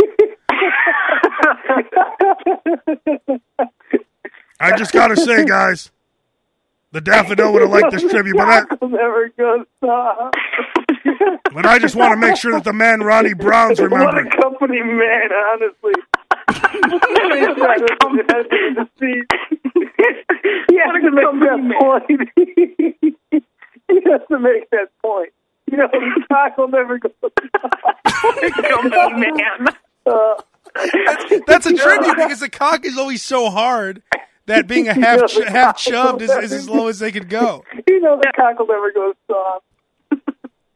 I 4.59 4.75
just 4.77 4.91
gotta 4.91 5.15
say, 5.15 5.45
guys, 5.45 5.89
the 6.91 7.01
daffodil 7.01 7.53
would 7.53 7.61
have 7.61 7.71
liked 7.71 7.91
this 7.91 8.03
tribute, 8.11 8.35
but 8.37 8.45
that, 8.45 8.81
never 8.81 9.29
go 9.37 9.65
soft. 9.83 10.35
but 11.53 11.65
I 11.65 11.79
just 11.79 11.95
want 11.95 12.11
to 12.11 12.17
make 12.17 12.35
sure 12.37 12.51
that 12.51 12.63
the 12.65 12.73
man 12.73 13.01
Ronnie 13.01 13.33
Brown's 13.33 13.79
What 13.79 13.91
a 13.91 13.95
remembered. 13.95 14.31
company 14.39 14.81
man, 14.83 15.29
honestly. 15.53 15.93
he 16.49 16.53
has 20.77 20.99
to 20.99 21.19
make 21.19 21.49
that 21.49 21.61
point. 21.79 22.21
he 23.87 24.01
has 24.05 24.21
to 24.29 24.39
make 24.39 24.69
that 24.71 24.89
point. 25.01 25.29
You 25.71 25.77
know, 25.77 25.87
the 25.91 26.25
cock 26.31 26.57
will 26.57 26.67
never 26.67 26.97
go 26.99 27.09
Company 28.05 29.31
man. 29.31 29.67
Uh, 30.05 30.35
That's 31.45 31.65
a 31.65 31.75
tribute 31.75 32.15
because 32.15 32.39
the 32.39 32.49
cock 32.49 32.85
is 32.85 32.97
always 32.97 33.21
so 33.21 33.49
hard 33.49 34.01
that 34.47 34.67
being 34.67 34.87
a 34.87 34.93
half 35.05 35.27
ch- 35.29 35.39
half 35.47 35.77
chubbed 35.77 36.21
is, 36.21 36.31
is 36.31 36.51
as 36.51 36.69
low 36.69 36.87
as 36.87 36.99
they 36.99 37.11
could 37.11 37.29
go. 37.29 37.63
you 37.87 37.99
know 37.99 38.17
the 38.17 38.31
cock 38.35 38.57
will 38.59 38.67
never 38.67 38.91
go 38.91 39.13
soft. 39.27 39.65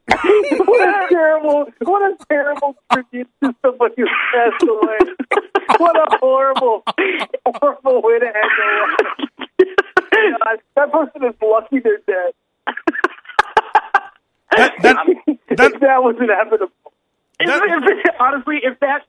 what 0.06 0.88
a 0.88 1.08
terrible, 1.08 1.66
what 1.80 2.02
a 2.02 2.16
terrible 2.26 2.76
tribute 2.92 3.28
to 3.42 3.54
somebody 3.62 3.94
who 3.96 4.06
passed 4.32 4.62
away. 4.62 4.98
What 5.78 5.96
a 5.96 6.18
horrible, 6.18 6.84
horrible 7.46 8.02
way 8.02 8.18
to 8.20 8.26
end 8.26 8.34
their 8.58 8.80
life. 8.80 10.38
God, 10.38 10.58
that 10.76 10.92
person 10.92 11.24
is 11.24 11.34
lucky 11.42 11.80
they're 11.80 11.98
dead. 12.06 12.33
That 14.56 14.72
that 14.82 14.96
that, 15.56 15.80
that 15.80 16.02
was 16.02 16.16
inevitable. 16.20 16.72
If, 17.40 17.46
That- 17.48 18.02
if, 18.04 18.14
honestly, 18.20 18.60
if 18.62 18.78
that 18.80 19.02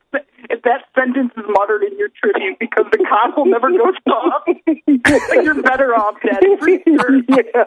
if 0.50 0.62
that 0.64 0.86
sentence 0.96 1.32
is 1.38 1.44
muttered 1.48 1.84
in 1.84 1.98
your 1.98 2.10
tribute 2.10 2.58
because 2.60 2.86
the 2.92 2.98
cock 3.08 3.38
will 3.38 3.46
never 3.46 3.70
go 3.72 3.92
soft, 4.08 4.50
you're 5.46 5.62
better 5.62 5.94
off 5.96 6.16
dead 6.22 6.44
for 6.60 6.68
sure. 6.68 7.22
yeah. 7.30 7.64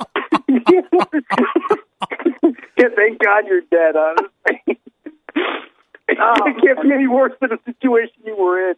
yeah, 2.76 2.88
thank 2.96 3.18
God 3.22 3.44
you're 3.46 3.62
dead, 3.70 3.96
honestly. 3.96 4.78
Oh, 6.20 6.34
it 6.46 6.56
can't 6.64 6.82
be 6.82 6.92
any 6.92 7.06
worse 7.06 7.32
than 7.40 7.50
the 7.50 7.58
situation 7.66 8.14
you 8.24 8.36
were 8.36 8.70
in. 8.70 8.76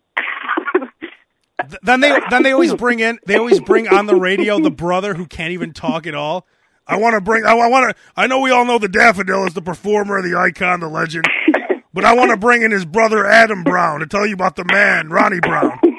then 1.83 2.01
they 2.01 2.19
then 2.31 2.43
they 2.43 2.53
always 2.53 2.75
bring 2.75 3.01
in 3.01 3.19
they 3.27 3.37
always 3.37 3.61
bring 3.61 3.87
on 3.89 4.07
the 4.07 4.17
radio 4.17 4.59
the 4.59 4.71
brother 4.71 5.15
who 5.15 5.27
can't 5.27 5.53
even 5.53 5.73
talk 5.73 6.07
at 6.07 6.15
all. 6.15 6.47
I 6.91 6.97
want 6.97 7.15
to 7.15 7.21
bring 7.21 7.45
I, 7.45 7.55
want 7.55 7.97
to 7.97 8.03
I 8.17 8.27
know 8.27 8.41
we 8.41 8.51
all 8.51 8.65
know 8.65 8.79
the 8.79 8.89
daffodil 8.89 9.47
is 9.47 9.55
the 9.55 9.63
performer, 9.63 10.21
the 10.23 10.37
icon, 10.39 10.81
the 10.81 10.89
legend, 10.89 11.25
but 11.95 12.05
I 12.05 12.15
want 12.15 12.31
to 12.31 12.37
bring 12.37 12.63
in 12.63 12.71
his 12.71 12.85
brother 12.85 13.27
Adam 13.27 13.63
Brown 13.65 14.01
to 14.01 14.07
tell 14.07 14.27
you 14.27 14.35
about 14.35 14.57
the 14.57 14.65
man 14.65 15.09
Ronnie 15.09 15.41
Brown. 15.41 15.79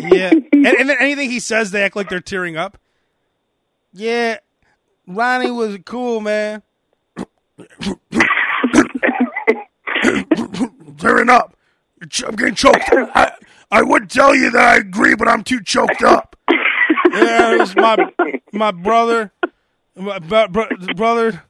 Yeah, 0.00 0.30
and, 0.30 0.64
and 0.64 0.88
then 0.88 0.96
anything 1.00 1.28
he 1.28 1.40
says, 1.40 1.72
they 1.72 1.82
act 1.82 1.96
like 1.96 2.08
they're 2.08 2.20
tearing 2.20 2.56
up. 2.56 2.78
Yeah, 3.92 4.38
Ronnie 5.08 5.50
was 5.50 5.76
cool, 5.84 6.20
man. 6.20 6.62
tearing 10.98 11.28
up. 11.28 11.56
I'm 12.24 12.36
getting 12.36 12.54
choked. 12.54 12.78
I, 12.92 13.32
I 13.70 13.82
would 13.82 14.08
tell 14.08 14.34
you 14.34 14.50
that 14.52 14.60
I 14.60 14.76
agree, 14.76 15.14
but 15.16 15.26
I'm 15.28 15.42
too 15.42 15.60
choked 15.62 16.02
up. 16.02 16.36
yeah, 17.10 17.54
it 17.54 17.58
was 17.58 17.74
my 17.74 17.96
my 18.52 18.70
brother, 18.70 19.32
my 19.42 19.48
bro- 19.48 19.48
bro- 19.48 19.50
brother, 19.98 21.42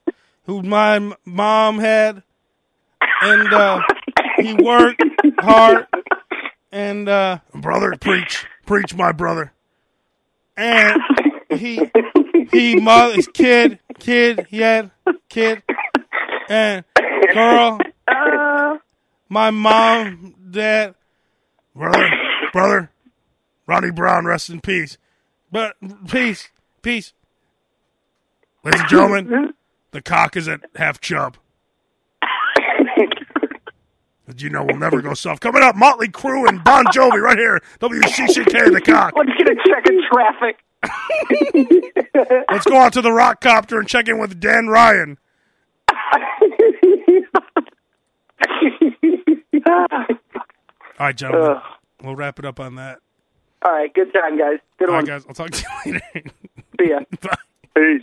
who 0.45 0.63
my 0.63 1.13
mom 1.25 1.79
had, 1.79 2.23
and 3.23 3.53
uh, 3.53 3.83
he 4.39 4.55
worked 4.55 5.03
hard. 5.41 5.87
And 6.71 7.09
uh, 7.09 7.39
brother, 7.55 7.95
preach, 7.99 8.47
preach, 8.67 8.95
my 8.95 9.13
brother. 9.13 9.53
And 10.57 11.01
he 11.51 11.91
he 12.51 12.77
mother 12.77 13.15
his 13.15 13.29
kid, 13.29 13.79
kid, 13.99 14.47
he 14.51 14.61
had 14.61 14.91
kid, 15.29 15.63
and 16.49 16.85
girl, 17.33 17.79
my 19.29 19.51
mom, 19.51 20.35
dad, 20.51 20.95
brother, 21.75 22.11
brother, 22.53 22.91
Ronnie 23.67 23.93
Brown, 23.93 24.27
rest 24.27 24.51
in 24.51 24.61
peace. 24.61 24.99
But 25.51 25.77
peace, 26.09 26.49
peace. 26.83 27.13
Ladies 28.69 28.81
and 28.83 28.91
gentlemen, 28.91 29.55
the 29.93 30.03
cock 30.03 30.37
is 30.37 30.47
at 30.47 30.61
half 30.77 31.01
chub. 31.01 31.39
As 34.29 34.43
you 34.43 34.51
know, 34.51 34.63
we'll 34.63 34.77
never 34.77 35.01
go 35.01 35.15
soft. 35.15 35.41
Coming 35.41 35.63
up, 35.63 35.75
Motley 35.75 36.09
Crue 36.09 36.47
and 36.47 36.63
Bon 36.63 36.85
Jovi 36.87 37.19
right 37.19 37.39
here. 37.39 37.63
WCCK, 37.81 38.73
the 38.75 38.83
cock. 38.85 39.15
Let's 39.17 39.31
get 39.39 39.49
a 39.49 39.57
check 39.67 39.87
in 39.89 40.03
traffic. 40.13 40.59
Let's 42.51 42.67
go 42.67 42.77
out 42.77 42.93
to 42.93 43.01
the 43.01 43.11
rock 43.11 43.41
copter 43.41 43.79
and 43.79 43.89
check 43.89 44.07
in 44.07 44.19
with 44.19 44.39
Dan 44.39 44.67
Ryan. 44.69 45.17
All 49.67 51.07
right, 51.07 51.17
gentlemen. 51.17 51.51
Uh. 51.57 51.61
We'll 52.03 52.15
wrap 52.17 52.39
it 52.39 52.45
up 52.45 52.61
on 52.61 52.75
that. 52.77 52.99
All 53.65 53.73
right, 53.73 53.93
good 53.93 54.13
time, 54.13 54.39
guys. 54.39 54.59
Good 54.79 54.89
All 54.89 54.95
right, 54.95 54.99
one. 55.01 55.05
guys. 55.07 55.25
I'll 55.27 55.35
talk 55.35 55.51
to 55.51 55.65
you 55.87 55.93
later. 56.15 56.31
See 56.81 56.91
ya. 56.91 57.01
Bye. 57.23 57.37
Peace. 57.75 58.03